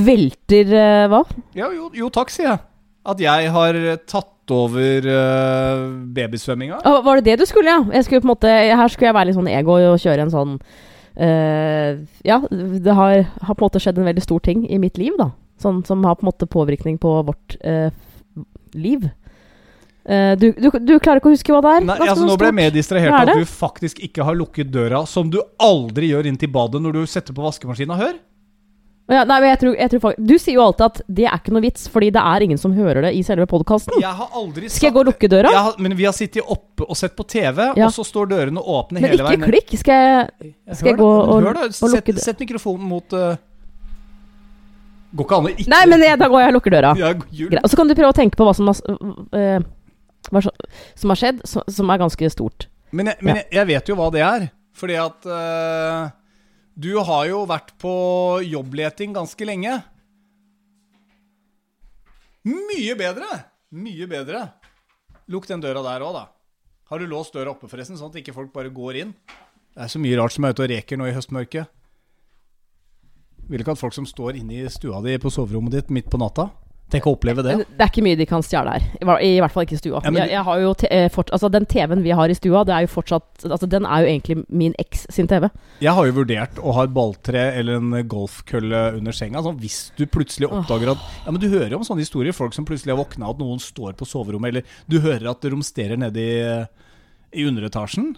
velter 0.09 0.75
eh, 0.75 1.07
Hva? 1.13 1.23
Ja, 1.57 1.71
jo, 1.75 1.93
jo 1.95 2.11
takk, 2.15 2.35
sier 2.35 2.51
jeg. 2.51 2.59
At 3.09 3.23
jeg 3.23 3.53
har 3.55 3.79
tatt 4.09 4.53
over 4.53 5.07
uh, 5.09 5.87
babysvømminga. 6.17 6.81
Ah, 6.85 7.01
var 7.05 7.21
det 7.21 7.31
det 7.31 7.43
du 7.43 7.49
skulle, 7.49 7.73
ja? 7.73 7.83
Jeg 7.93 8.07
skulle 8.07 8.23
på 8.25 8.29
en 8.29 8.35
måte, 8.35 8.49
her 8.53 8.93
skulle 8.93 9.11
jeg 9.11 9.17
være 9.17 9.31
litt 9.31 9.39
sånn 9.39 9.51
ego 9.53 9.77
og 9.77 10.01
kjøre 10.03 10.25
en 10.27 10.33
sånn 10.33 10.57
uh, 10.57 11.91
Ja, 12.27 12.41
det 12.49 12.97
har, 12.97 13.23
har 13.25 13.55
på 13.55 13.63
en 13.63 13.67
måte 13.67 13.83
skjedd 13.83 14.01
en 14.01 14.09
veldig 14.09 14.25
stor 14.25 14.43
ting 14.45 14.67
i 14.69 14.81
mitt 14.81 15.01
liv, 15.01 15.17
da. 15.21 15.31
Sånn 15.63 15.83
som 15.89 16.05
har 16.07 16.19
på 16.19 16.25
en 16.25 16.31
måte 16.31 16.49
påvirkning 16.51 17.01
på 17.03 17.15
vårt 17.29 17.57
uh, 17.65 17.89
liv. 18.77 19.09
Du, 20.09 20.47
du, 20.57 20.71
du 20.73 20.95
klarer 21.05 21.21
ikke 21.21 21.29
å 21.29 21.35
huske 21.35 21.53
hva 21.53 21.59
det 21.61 21.73
er? 21.77 21.83
Nei, 21.85 21.97
altså 22.01 22.25
Nå 22.25 22.39
ble 22.41 22.49
jeg 22.49 22.57
mer 22.57 22.71
distrahert 22.73 23.13
er 23.13 23.17
av 23.19 23.33
at 23.35 23.43
du 23.43 23.51
faktisk 23.51 23.99
ikke 24.07 24.25
har 24.25 24.39
lukket 24.41 24.71
døra, 24.73 25.03
som 25.05 25.29
du 25.29 25.37
aldri 25.61 26.09
gjør 26.15 26.31
inn 26.31 26.39
til 26.41 26.49
badet 26.55 26.81
når 26.81 26.97
du 26.97 27.11
setter 27.13 27.37
på 27.37 27.45
vaskemaskina. 27.45 27.99
Hør! 28.01 28.15
Ja, 29.09 29.23
nei, 29.25 29.39
men 29.41 29.49
jeg 29.49 29.59
tror, 29.63 29.75
jeg 29.81 29.89
tror 29.91 30.01
faktisk, 30.05 30.27
Du 30.29 30.35
sier 30.37 30.55
jo 30.59 30.63
alltid 30.67 30.85
at 30.85 30.99
det 31.09 31.25
er 31.25 31.37
ikke 31.39 31.53
noe 31.57 31.63
vits, 31.65 31.87
fordi 31.89 32.11
det 32.13 32.21
er 32.21 32.45
ingen 32.45 32.59
som 32.61 32.75
hører 32.77 33.07
det 33.07 33.13
i 33.17 33.23
selve 33.25 33.47
podkasten. 33.49 33.95
Skal 33.97 34.89
jeg 34.91 34.93
gå 34.93 35.01
og 35.01 35.07
lukke 35.09 35.31
døra? 35.33 35.49
Jeg 35.55 35.65
har, 35.65 35.79
men 35.81 35.95
vi 35.97 36.05
har 36.05 36.13
sittet 36.13 36.45
oppe 36.45 36.85
og 36.85 36.97
sett 37.01 37.15
på 37.17 37.25
TV, 37.25 37.71
Ja. 37.79 37.87
og 37.89 37.93
så 37.97 38.05
står 38.05 38.29
dørene 38.35 38.61
åpne 38.61 39.01
Men 39.01 39.09
hele 39.09 39.23
ikke 39.23 39.31
veien. 39.31 39.47
klikk. 39.49 39.79
Skal 39.81 39.95
jeg 39.95 40.53
Skal 40.77 40.91
jeg 40.93 40.99
gå 40.99 41.09
det, 41.09 41.25
men 41.25 41.35
og- 41.35 41.43
hør 41.49 41.65
og 41.65 41.73
sett, 41.75 41.95
lukke 41.95 42.13
døra? 42.13 42.25
sett 42.29 42.39
mikrofonen 42.45 42.85
mot 42.89 43.13
uh, 43.17 43.37
Går 45.17 45.25
ikke 45.25 45.37
an 45.39 45.47
å 45.49 45.53
ikke 45.57 45.69
Nei, 45.73 45.81
men 45.89 46.03
jeg, 46.05 46.19
da 46.21 46.29
går 46.29 46.41
jeg 46.43 46.49
og 46.53 46.57
lukker 46.59 46.71
døra. 46.77 46.93
ja. 47.01 47.13
Og 47.65 47.71
så 47.73 47.77
kan 47.81 47.89
du 47.89 47.95
prøve 47.97 48.13
å 48.13 48.17
tenke 48.17 48.37
på 48.37 48.45
hva 48.45 48.53
som 48.55 48.67
har, 48.69 48.77
øh, 49.33 49.63
hva 50.31 50.43
som 50.95 51.09
har 51.15 51.17
skjedd, 51.17 51.41
som, 51.49 51.63
som 51.67 51.89
er 51.91 51.99
ganske 52.05 52.29
stort. 52.31 52.67
Men, 52.93 53.07
jeg, 53.07 53.17
men 53.25 53.41
jeg, 53.51 53.67
vet 53.73 53.89
jo 53.89 53.97
hva 53.97 54.11
det 54.13 54.21
er. 54.21 54.51
Fordi 54.77 54.99
at 55.01 55.25
eh, 55.33 56.11
du 56.79 56.93
har 57.03 57.25
jo 57.27 57.43
vært 57.51 57.73
på 57.83 57.93
jobbleting 58.47 59.17
ganske 59.17 59.47
lenge. 59.49 59.81
Mye 62.47 62.95
bedre! 62.99 63.27
Mye 63.75 64.07
bedre. 64.09 64.45
Lukk 65.29 65.49
den 65.51 65.61
døra 65.61 65.83
der 65.85 66.05
òg, 66.07 66.15
da. 66.15 66.29
Har 66.89 67.03
du 67.03 67.09
låst 67.11 67.35
døra 67.35 67.51
oppe, 67.53 67.69
forresten, 67.69 67.99
sånn 67.99 68.15
at 68.15 68.21
ikke 68.23 68.37
folk 68.37 68.53
bare 68.55 68.71
går 68.73 69.01
inn? 69.03 69.11
Det 69.75 69.83
er 69.85 69.91
så 69.91 70.01
mye 70.01 70.17
rart 70.21 70.33
som 70.33 70.47
er 70.47 70.55
ute 70.55 70.65
og 70.65 70.71
reker 70.71 71.01
nå 71.01 71.11
i 71.11 71.17
høstmørket. 71.17 71.75
Vil 73.51 73.65
ikke 73.65 73.75
at 73.75 73.83
folk 73.83 73.97
som 73.97 74.07
står 74.09 74.39
inne 74.39 74.63
i 74.63 74.71
stua 74.73 75.03
di 75.05 75.19
på 75.21 75.33
soverommet 75.35 75.75
ditt 75.75 75.93
midt 75.93 76.09
på 76.13 76.21
natta, 76.21 76.47
Tenk 76.89 77.05
å 77.05 77.13
oppleve 77.13 77.43
det. 77.45 77.55
Det 77.69 77.85
er 77.85 77.91
ikke 77.91 78.05
mye 78.07 78.17
de 78.17 78.27
kan 78.29 78.45
stjele 78.45 78.73
her. 78.73 78.85
I, 79.21 79.35
hvert 79.43 79.53
fall 79.53 79.67
ikke 79.67 79.77
i 79.77 79.81
stua. 79.81 80.01
Ja, 80.07 80.13
jeg, 80.23 80.33
jeg 80.33 80.45
har 80.47 80.61
jo 80.63 80.71
eh, 80.89 81.09
fort, 81.13 81.33
altså 81.37 81.51
Den 81.53 81.67
TV-en 81.69 82.05
vi 82.05 82.15
har 82.17 82.33
i 82.33 82.37
stua, 82.37 82.63
det 82.65 82.75
er 82.75 82.87
jo 82.87 82.91
fortsatt 82.95 83.45
Altså 83.45 83.69
Den 83.71 83.85
er 83.85 84.05
jo 84.05 84.09
egentlig 84.09 84.37
min 84.49 84.77
eks 84.81 85.05
sin 85.13 85.29
TV. 85.29 85.51
Jeg 85.85 85.93
har 85.99 86.09
jo 86.09 86.17
vurdert 86.17 86.61
å 86.63 86.73
ha 86.79 86.87
et 86.89 86.95
balltre 86.97 87.43
eller 87.59 87.81
en 87.83 87.99
golfkølle 88.09 88.83
under 88.97 89.17
senga. 89.17 89.43
Sånn, 89.45 89.59
hvis 89.61 89.81
du 90.01 90.07
plutselig 90.09 90.49
oppdager 90.49 90.95
at 90.95 91.05
Ja, 91.27 91.35
men 91.35 91.43
Du 91.43 91.51
hører 91.51 91.77
jo 91.77 91.83
om 91.83 91.87
sånne 91.87 92.07
historier. 92.07 92.37
Folk 92.37 92.57
som 92.57 92.67
plutselig 92.69 92.95
har 92.95 93.03
våkna, 93.03 93.29
at 93.29 93.43
noen 93.43 93.61
står 93.63 93.93
på 93.99 94.09
soverommet. 94.09 94.55
Eller 94.55 94.81
du 94.89 95.01
hører 95.05 95.29
at 95.31 95.45
det 95.45 95.53
romsterer 95.53 96.01
nede 96.01 96.25
i, 96.25 96.41
i 97.37 97.45
underetasjen. 97.49 98.15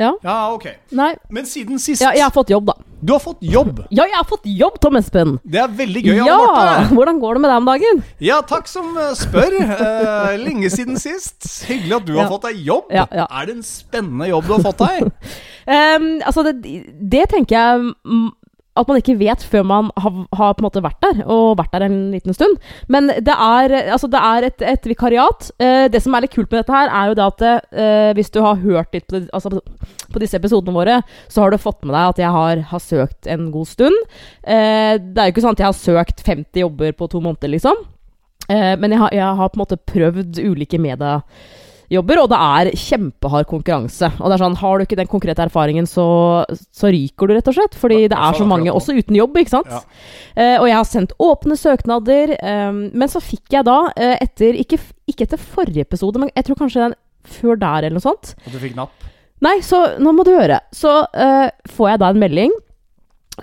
Ja. 0.00 0.14
Ja, 0.24 0.36
ok. 0.54 0.70
Nei. 0.96 1.12
Men 1.28 1.48
siden 1.48 1.80
sist 1.82 2.00
Ja, 2.00 2.14
jeg 2.16 2.24
har 2.24 2.32
fått 2.32 2.50
jobb, 2.52 2.70
da. 2.70 2.78
Du 3.00 3.14
har 3.14 3.20
fått 3.20 3.40
jobb! 3.40 3.78
Ja, 3.88 4.04
jeg 4.04 4.16
har 4.16 4.26
fått 4.28 4.44
jobb, 4.44 4.74
Tom 4.80 4.98
Espen! 5.00 5.38
Det 5.48 5.60
er 5.62 5.70
veldig 5.72 6.02
gøy. 6.04 6.18
Ja! 6.26 6.36
Marte. 6.36 6.94
Hvordan 6.94 7.20
går 7.22 7.36
det 7.36 7.42
med 7.44 7.50
deg 7.50 7.60
om 7.62 7.68
dagen? 7.70 8.02
Ja, 8.20 8.40
takk 8.44 8.68
som 8.68 8.90
eh, 9.00 9.14
spør. 9.16 9.56
Eh, 9.56 10.34
lenge 10.42 10.68
siden 10.72 11.00
sist. 11.00 11.46
Hyggelig 11.68 11.96
at 11.96 12.08
du 12.08 12.12
har 12.18 12.28
fått 12.28 12.44
deg 12.50 12.60
jobb. 12.66 12.92
Ja, 12.92 13.06
ja. 13.16 13.24
Er 13.24 13.48
det 13.48 13.56
en 13.56 13.64
spennende 13.64 14.28
jobb 14.28 14.50
du 14.50 14.52
har 14.58 14.66
fått 14.68 14.84
deg? 14.84 15.08
um, 15.76 16.10
altså, 16.28 16.44
det, 16.50 16.76
det 17.00 17.24
tenker 17.32 17.56
jeg 17.56 17.88
at 18.78 18.88
man 18.88 19.00
ikke 19.00 19.16
vet 19.18 19.42
før 19.42 19.64
man 19.66 19.88
har, 19.98 20.18
har 20.38 20.54
på 20.54 20.62
en 20.62 20.66
måte 20.68 20.82
vært 20.84 21.00
der, 21.02 21.22
og 21.26 21.58
vært 21.58 21.72
der 21.74 21.84
en 21.88 21.98
liten 22.14 22.36
stund. 22.36 22.56
Men 22.92 23.10
det 23.10 23.34
er, 23.34 23.74
altså, 23.96 24.08
det 24.10 24.20
er 24.22 24.46
et, 24.46 24.64
et 24.72 24.88
vikariat. 24.92 25.50
Eh, 25.58 25.86
det 25.90 26.02
som 26.04 26.14
er 26.14 26.24
litt 26.24 26.34
kult 26.36 26.50
med 26.52 26.62
dette 26.62 26.76
her, 26.76 26.92
er 26.94 27.10
jo 27.10 27.16
det 27.18 27.26
at 27.26 27.46
eh, 27.48 28.10
hvis 28.18 28.30
du 28.30 28.40
har 28.44 28.62
hørt 28.62 28.94
litt 28.94 29.08
på, 29.10 29.24
altså, 29.36 29.58
på 30.10 30.22
disse 30.22 30.38
episodene 30.38 30.76
våre, 30.76 31.00
så 31.28 31.44
har 31.44 31.50
du 31.52 31.60
fått 31.60 31.82
med 31.82 31.96
deg 31.96 32.14
at 32.14 32.22
jeg 32.22 32.34
har, 32.38 32.64
har 32.70 32.84
søkt 32.84 33.30
en 33.30 33.50
god 33.54 33.70
stund. 33.70 33.98
Eh, 34.42 34.94
det 35.00 35.18
er 35.18 35.30
jo 35.30 35.34
ikke 35.34 35.46
sånn 35.46 35.58
at 35.58 35.64
jeg 35.64 35.72
har 35.72 35.80
søkt 35.80 36.22
50 36.26 36.64
jobber 36.64 36.94
på 36.96 37.10
to 37.10 37.22
måneder, 37.24 37.52
liksom. 37.56 37.84
Eh, 38.50 38.74
men 38.78 38.94
jeg 38.94 39.02
har, 39.02 39.14
jeg 39.14 39.40
har 39.42 39.50
på 39.50 39.58
en 39.58 39.64
måte 39.64 39.82
prøvd 39.90 40.40
ulike 40.46 40.78
mediejobber, 41.90 42.20
og 42.22 42.30
det 42.30 42.38
er 42.38 42.70
kjempehard 42.78 43.46
konkurranse. 43.50 44.10
Og 44.20 44.30
det 44.30 44.36
er 44.36 44.44
sånn, 44.44 44.56
Har 44.56 44.78
du 44.78 44.84
ikke 44.84 44.96
den 44.96 45.10
konkrete 45.10 45.42
erfaringen, 45.42 45.86
så, 45.86 46.44
så 46.72 46.90
ryker 46.90 47.26
du, 47.26 47.34
rett 47.34 47.48
og 47.48 47.54
slett. 47.54 47.74
Fordi 47.74 48.08
det 48.08 48.16
er 48.16 48.32
så 48.34 48.46
mange 48.46 48.70
også 48.70 48.94
uten 48.94 49.16
jobb, 49.16 49.36
ikke 49.36 49.50
sant. 49.50 49.70
Ja. 49.70 49.82
Uh, 50.36 50.62
og 50.62 50.68
jeg 50.68 50.76
har 50.76 50.84
sendt 50.84 51.12
åpne 51.18 51.56
søknader. 51.56 52.36
Um, 52.42 52.90
men 52.94 53.08
så 53.08 53.20
fikk 53.20 53.50
jeg 53.50 53.66
da, 53.66 53.90
uh, 53.90 54.16
etter 54.20 54.54
ikke, 54.54 54.78
ikke 55.10 55.26
etter 55.26 55.40
forrige 55.40 55.82
episode, 55.82 56.18
men 56.18 56.30
jeg 56.34 56.46
tror 56.46 56.60
kanskje 56.62 56.86
den 56.86 56.98
før 57.26 57.58
der, 57.60 57.84
eller 57.84 57.98
noe 57.98 58.04
sånt, 58.04 58.34
At 58.46 58.52
du 58.54 58.60
fikk 58.60 58.76
napp? 58.78 58.94
Nei, 59.44 59.60
så 59.64 59.96
nå 60.00 60.12
må 60.12 60.24
du 60.24 60.34
høre. 60.34 60.60
Så 60.72 61.02
uh, 61.04 61.48
får 61.68 61.94
jeg 61.94 62.02
da 62.02 62.10
en 62.12 62.20
melding 62.20 62.54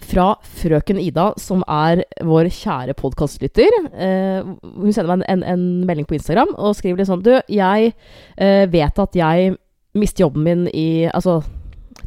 fra 0.06 0.28
frøken 0.60 1.00
Ida, 1.02 1.32
som 1.42 1.64
er 1.68 2.04
vår 2.26 2.50
kjære 2.54 2.96
podkastlytter. 2.98 3.78
Eh, 3.94 4.48
hun 4.78 4.94
sender 4.94 5.14
meg 5.14 5.28
en, 5.32 5.44
en, 5.44 5.68
melding 5.88 6.08
på 6.10 6.18
Instagram 6.18 6.54
og 6.56 6.76
skriver 6.78 7.02
litt 7.02 7.10
sånn 7.10 7.24
Du, 7.26 7.34
jeg 7.52 7.94
eh, 8.38 8.66
vet 8.72 9.02
at 9.04 9.18
jeg 9.18 9.56
mister 9.98 10.28
jobben 10.28 10.46
min 10.46 10.68
i 10.74 11.08
Altså 11.10 11.42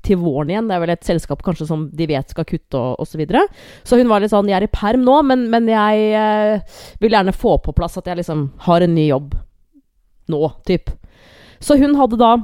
til 0.06 0.20
våren 0.20 0.50
igjen. 0.52 0.68
Det 0.68 0.76
er 0.76 0.82
vel 0.85 0.92
et 0.94 1.06
selskap 1.06 1.42
kanskje 1.44 1.66
som 1.68 1.88
de 1.92 2.06
vet 2.09 2.32
skal 2.32 2.47
kutte 2.49 2.78
og 2.78 3.02
osv. 3.02 3.12
Så, 3.12 3.20
videre. 3.20 3.42
så 3.85 3.99
hun 4.00 4.09
var 4.09 4.23
litt 4.23 4.32
sånn 4.32 4.49
Jeg 4.49 4.61
er 4.61 4.68
i 4.68 4.73
perm 4.73 5.04
nå, 5.04 5.18
men, 5.26 5.49
men 5.52 5.68
jeg 5.68 6.06
eh, 6.16 6.80
vil 7.02 7.16
gjerne 7.16 7.37
få 7.37 7.59
på 7.64 7.75
plass 7.76 7.99
at 8.00 8.09
jeg 8.09 8.23
liksom 8.23 8.49
har 8.66 8.87
en 8.87 8.97
ny 8.97 9.11
jobb 9.11 9.35
nå, 10.30 10.40
typ. 10.68 10.92
Så 11.61 11.76
hun 11.80 11.97
hadde 11.99 12.20
da 12.20 12.37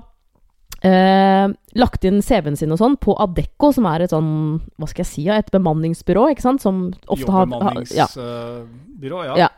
eh, 0.87 1.47
lagt 1.77 2.07
inn 2.09 2.23
CV-en 2.25 2.57
sin 2.59 2.73
og 2.73 2.81
sånn 2.81 2.97
på 3.03 3.15
Adecco, 3.21 3.73
som 3.75 3.87
er 3.91 4.07
et 4.07 4.15
sånn, 4.15 4.31
hva 4.79 4.89
skal 4.89 5.05
jeg 5.05 5.11
si, 5.11 5.25
et 5.33 5.51
bemanningsbyrå, 5.55 6.31
ikke 6.33 6.45
sant? 6.45 6.65
Som 6.65 6.89
ofte 7.13 7.33
har, 7.33 7.47
Jobbemanningsbyrå, 7.47 7.99
ja, 7.99 8.07
Jobbbemanningsbyrå, 8.97 9.25
ja. 9.27 9.37
ja. 9.45 9.49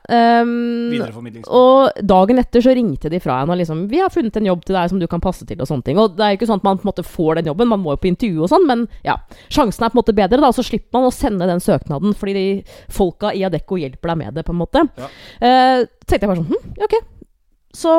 Um, 0.43 0.91
Videreformidlingsbyrå. 0.91 1.59
og 1.59 2.03
dagen 2.11 2.43
etter 2.43 2.65
så 2.65 2.75
ringte 2.77 3.11
de 3.13 3.21
fra 3.23 3.41
henne 3.41 3.55
og 3.55 3.61
liksom 3.61 3.87
'Vi 3.89 4.01
har 4.03 4.11
funnet 4.11 4.37
en 4.37 4.47
jobb 4.51 4.65
til 4.65 4.75
deg 4.75 4.91
som 4.91 4.99
du 4.99 5.07
kan 5.07 5.21
passe 5.21 5.47
til', 5.47 5.61
og 5.61 5.69
sånne 5.69 5.85
ting. 5.85 5.99
Og 5.99 6.17
det 6.17 6.25
er 6.25 6.31
jo 6.33 6.39
ikke 6.41 6.51
sånn 6.51 6.63
at 6.63 6.65
man 6.65 6.79
på 6.79 6.87
en 6.87 6.93
måte 6.93 7.07
får 7.07 7.35
den 7.39 7.51
jobben, 7.53 7.69
man 7.69 7.81
må 7.81 7.95
jo 7.95 8.03
på 8.03 8.11
intervju 8.13 8.43
og 8.43 8.51
sånn, 8.51 8.67
men 8.67 8.89
ja. 9.05 9.17
Sjansen 9.49 9.85
er 9.85 9.91
på 9.91 9.99
en 9.99 10.03
måte 10.03 10.17
bedre, 10.17 10.41
da, 10.41 10.53
så 10.53 10.63
slipper 10.67 10.99
man 10.99 11.09
å 11.09 11.15
sende 11.15 11.47
den 11.47 11.61
søknaden, 11.61 12.15
fordi 12.15 12.35
de 12.35 12.47
folka 12.89 13.33
i 13.33 13.45
Adecco 13.45 13.79
hjelper 13.79 14.15
deg 14.15 14.19
med 14.19 14.35
det, 14.35 14.45
på 14.45 14.53
en 14.53 14.63
måte. 14.63 14.89
Ja. 14.99 15.13
Eh, 15.41 15.87
tenkte 16.07 16.25
jeg 16.25 16.31
bare 16.31 16.43
sånn 16.43 16.51
hm, 16.51 16.83
ok. 16.89 16.99
Så 17.79 17.93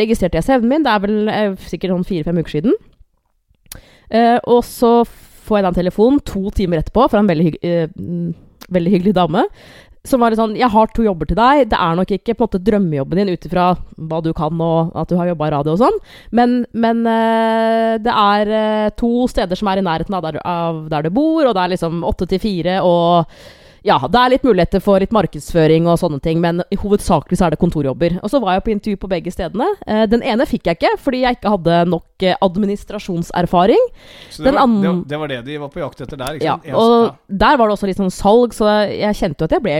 registrerte 0.00 0.40
jeg 0.40 0.46
CV-en 0.48 0.70
min, 0.70 0.86
det 0.86 0.92
er 0.92 1.04
vel 1.04 1.30
eh, 1.32 1.52
sikkert 1.68 1.94
sånn 1.94 2.08
fire-fem 2.08 2.40
uker 2.42 2.56
siden. 2.56 2.74
Eh, 4.12 4.38
og 4.50 4.60
så 4.68 5.00
får 5.46 5.58
jeg 5.58 5.64
da 5.64 5.70
en 5.72 5.80
telefon 5.80 6.20
to 6.26 6.50
timer 6.54 6.82
etterpå 6.82 7.08
fra 7.12 7.22
en 7.22 7.30
veldig, 7.30 7.46
hygg, 7.48 7.56
eh, 7.66 7.88
mm, 7.96 8.68
veldig 8.76 8.92
hyggelig 8.96 9.16
dame. 9.16 9.46
Som 10.04 10.18
var 10.18 10.32
litt 10.32 10.40
sånn 10.40 10.56
'Jeg 10.58 10.70
har 10.70 10.86
to 10.88 11.04
jobber 11.04 11.26
til 11.26 11.36
deg. 11.36 11.68
Det 11.70 11.78
er 11.78 11.94
nok 11.94 12.10
ikke 12.10 12.34
på 12.34 12.42
en 12.42 12.48
måte 12.48 12.64
drømmejobben 12.64 13.16
din 13.16 13.28
ut 13.28 13.46
ifra 13.46 13.78
hva 13.96 14.22
du 14.22 14.32
kan 14.32 14.60
og 14.60 14.90
at 14.96 15.08
du 15.08 15.16
har 15.16 15.28
jobba 15.28 15.46
i 15.46 15.50
radio 15.54 15.72
og 15.72 15.78
sånn, 15.78 15.98
men, 16.32 16.66
men 16.72 17.06
eh, 17.06 17.98
det 17.98 18.10
er 18.10 18.48
eh, 18.50 18.90
to 18.90 19.28
steder 19.28 19.54
som 19.54 19.68
er 19.68 19.78
i 19.78 19.86
nærheten 19.86 20.14
av 20.14 20.22
der, 20.22 20.40
av 20.44 20.88
der 20.88 21.02
du 21.02 21.10
bor, 21.10 21.46
og 21.46 21.54
det 21.54 21.62
er 21.62 21.68
liksom 21.76 22.02
åtte 22.02 22.26
til 22.26 22.40
fire, 22.40 22.82
og 22.82 23.26
ja, 23.84 23.96
det 24.06 24.18
er 24.20 24.30
litt 24.30 24.44
muligheter 24.46 24.80
for 24.84 25.00
litt 25.02 25.10
markedsføring 25.14 25.86
og 25.90 25.98
sånne 25.98 26.20
ting, 26.22 26.38
men 26.40 26.62
i 26.70 26.76
hovedsakelig 26.78 27.38
så 27.40 27.46
er 27.48 27.50
det 27.56 27.58
kontorjobber. 27.62 28.18
Og 28.22 28.30
så 28.30 28.38
var 28.42 28.54
jeg 28.54 28.64
på 28.68 28.72
intervju 28.76 28.96
på 29.02 29.10
begge 29.10 29.32
stedene. 29.34 29.66
Eh, 29.86 30.04
den 30.06 30.22
ene 30.22 30.46
fikk 30.46 30.66
jeg 30.70 30.78
ikke, 30.78 30.92
fordi 31.02 31.22
jeg 31.24 31.38
ikke 31.40 31.50
hadde 31.56 31.80
nok 31.90 32.22
eh, 32.28 32.36
administrasjonserfaring. 32.46 33.82
Så 34.30 34.42
det, 34.42 34.52
den 34.52 34.54
var, 34.54 34.62
det, 34.62 34.62
andre- 34.62 35.08
det 35.08 35.18
var 35.18 35.28
det 35.34 35.40
de 35.50 35.58
var 35.58 35.68
på 35.74 35.82
jakt 35.82 36.00
etter 36.06 36.16
der? 36.20 36.38
Ikke 36.38 36.44
Ja, 36.46 36.56
sant? 36.56 36.66
En- 36.66 36.74
og 36.74 36.94
ja. 37.06 37.12
der 37.44 37.56
var 37.58 37.68
det 37.68 37.76
også 37.78 37.86
litt 37.90 38.00
sånn 38.00 38.14
salg, 38.14 38.54
så 38.56 38.70
jeg 38.90 39.14
kjente 39.18 39.42
jo 39.42 39.50
at 39.50 39.56
jeg 39.58 39.62
ble 39.66 39.76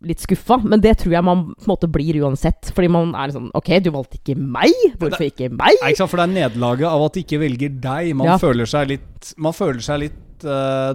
litt 0.00 0.22
skuffa, 0.24 0.56
men 0.64 0.80
det 0.80 0.94
tror 1.02 1.12
jeg 1.12 1.24
man 1.24 1.42
på 1.52 1.66
en 1.66 1.72
måte 1.74 1.88
blir 1.92 2.16
uansett. 2.24 2.70
Fordi 2.74 2.88
man 2.88 3.10
er 3.14 3.34
sånn 3.34 3.50
Ok, 3.54 3.68
du 3.84 3.90
valgte 3.92 4.16
ikke 4.16 4.32
meg? 4.40 4.72
Hvorfor 4.96 5.26
ikke 5.26 5.50
meg? 5.52 5.76
Nei, 5.82 5.90
ikke 5.92 5.98
sant? 6.00 6.10
For 6.10 6.16
det 6.22 6.24
er 6.24 6.34
nederlaget 6.48 6.88
av 6.88 7.04
at 7.04 7.12
de 7.18 7.20
ikke 7.26 7.40
velger 7.42 7.68
deg. 7.84 8.14
Man 8.16 8.26
Ja. 8.30 8.38
føler 8.40 8.64
seg 8.66 8.88
litt 8.88 9.34
Man 9.36 9.52
føler 9.52 9.80
seg 9.84 10.00
litt 10.00 10.44
eh, 10.44 10.94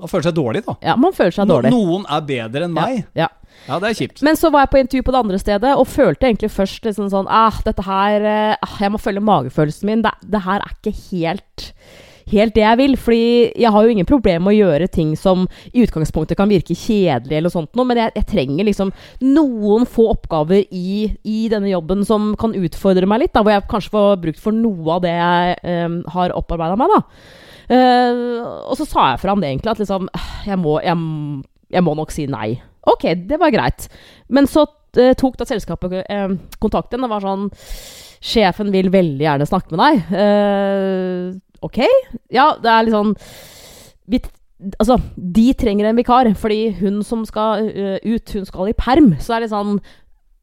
Man 0.00 0.10
føler 0.10 0.26
seg 0.28 0.34
dårlig, 0.36 0.64
da. 0.66 0.74
Ja, 0.82 0.96
man 0.98 1.14
føler 1.16 1.34
seg 1.36 1.46
No, 1.46 1.60
dårlig. 1.60 1.72
noen 1.74 2.06
er 2.10 2.26
bedre 2.26 2.66
enn 2.66 2.76
meg. 2.76 3.04
Ja. 3.18 3.28
Ja, 3.68 3.76
det 3.78 3.92
er 3.92 3.98
kjipt. 3.98 4.22
Men 4.26 4.38
så 4.38 4.50
var 4.50 4.64
jeg 4.64 4.72
på 4.72 4.80
intervju 4.80 5.04
på 5.06 5.12
det 5.14 5.20
andre 5.22 5.38
stedet 5.38 5.74
og 5.78 5.86
følte 5.86 6.26
egentlig 6.26 6.50
først 6.50 6.86
liksom 6.88 7.10
sånn 7.12 7.28
ah, 7.30 7.60
dette 7.62 7.84
her 7.86 8.24
eh, 8.26 8.54
ah, 8.56 8.78
Jeg 8.80 8.90
må 8.90 8.98
følge 8.98 9.22
magefølelsen 9.22 9.86
min. 9.86 10.02
Det, 10.02 10.10
det 10.32 10.40
her 10.46 10.64
er 10.64 10.72
ikke 10.72 10.96
helt 11.12 11.68
Helt 12.32 12.54
det 12.54 12.62
jeg 12.62 12.78
vil, 12.78 12.92
fordi 12.96 13.24
jeg 13.60 13.70
har 13.74 13.84
jo 13.84 13.92
ingen 13.92 14.06
problemer 14.08 14.44
med 14.46 14.54
å 14.54 14.68
gjøre 14.68 14.86
ting 14.94 15.10
som 15.18 15.42
i 15.72 15.82
utgangspunktet 15.82 16.38
kan 16.38 16.48
virke 16.48 16.76
kjedelig, 16.78 17.34
eller 17.34 17.52
sånt 17.52 17.74
noe, 17.76 17.84
men 17.88 17.98
jeg, 17.98 18.12
jeg 18.14 18.28
trenger 18.30 18.68
liksom 18.68 18.92
noen 19.26 19.84
få 19.90 20.06
oppgaver 20.14 20.62
i, 20.70 21.10
i 21.26 21.40
denne 21.52 21.72
jobben 21.72 22.06
som 22.08 22.32
kan 22.40 22.54
utfordre 22.56 23.10
meg 23.10 23.24
litt, 23.24 23.34
da, 23.34 23.42
hvor 23.42 23.56
jeg 23.56 23.66
kanskje 23.68 23.94
får 23.96 24.22
brukt 24.22 24.40
for 24.40 24.56
noe 24.56 24.96
av 24.96 25.02
det 25.04 25.16
jeg 25.16 25.58
um, 25.90 25.98
har 26.14 26.36
opparbeida 26.38 26.78
meg. 26.78 26.94
da. 26.94 27.02
Eh, 27.72 28.20
og 28.42 28.76
så 28.78 28.86
sa 28.88 29.08
jeg 29.12 29.22
fram 29.24 29.42
det 29.42 29.50
egentlig, 29.52 29.72
at 29.72 29.82
liksom 29.82 30.10
«Ah, 30.12 30.30
jeg 30.46 30.60
må, 30.60 30.76
jeg, 30.84 30.98
jeg 31.72 31.86
må 31.86 31.96
nok 31.98 32.12
si 32.14 32.28
nei. 32.30 32.54
Ok, 32.92 33.08
det 33.28 33.38
var 33.40 33.54
greit. 33.54 33.86
Men 34.32 34.48
så 34.50 34.66
uh, 34.66 35.12
tok 35.18 35.36
da 35.38 35.46
selskapet 35.46 36.00
uh, 36.02 36.32
kontakt 36.62 36.92
igjen 36.92 37.06
og 37.06 37.12
var 37.14 37.22
sånn 37.24 37.46
Sjefen 38.22 38.70
vil 38.70 38.92
veldig 38.94 39.24
gjerne 39.24 39.48
snakke 39.48 39.74
med 39.74 39.80
deg. 39.82 40.12
Eh, 40.14 41.24
ok. 41.66 41.80
Ja, 42.30 42.52
det 42.62 42.70
er 42.70 42.86
litt 42.86 42.94
sånn 42.94 43.16
vi, 44.12 44.20
Altså, 44.78 44.94
de 45.16 45.48
trenger 45.58 45.88
en 45.88 45.98
vikar, 45.98 46.30
fordi 46.38 46.68
hun 46.78 47.00
som 47.02 47.24
skal 47.26 47.66
eh, 47.66 47.96
ut, 48.06 48.30
hun 48.30 48.46
skal 48.46 48.70
i 48.70 48.76
perm. 48.78 49.16
Så 49.18 49.34
er 49.34 49.42
litt 49.42 49.50
sånn 49.50 49.80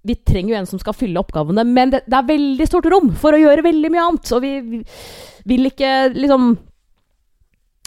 vi 0.08 0.16
trenger 0.28 0.54
jo 0.54 0.58
en 0.60 0.68
som 0.68 0.80
skal 0.80 0.96
fylle 0.96 1.20
oppgavene, 1.20 1.64
men 1.68 1.92
det, 1.92 2.06
det 2.08 2.16
er 2.16 2.28
veldig 2.28 2.68
stort 2.68 2.88
rom 2.92 3.10
for 3.20 3.36
å 3.36 3.40
gjøre 3.40 3.66
veldig 3.66 3.90
mye 3.92 4.04
annet. 4.10 4.32
Og 4.36 4.44
vi, 4.44 4.52
vi 4.60 4.84
vil 5.48 5.72
ikke 5.72 5.94
liksom 6.16 6.54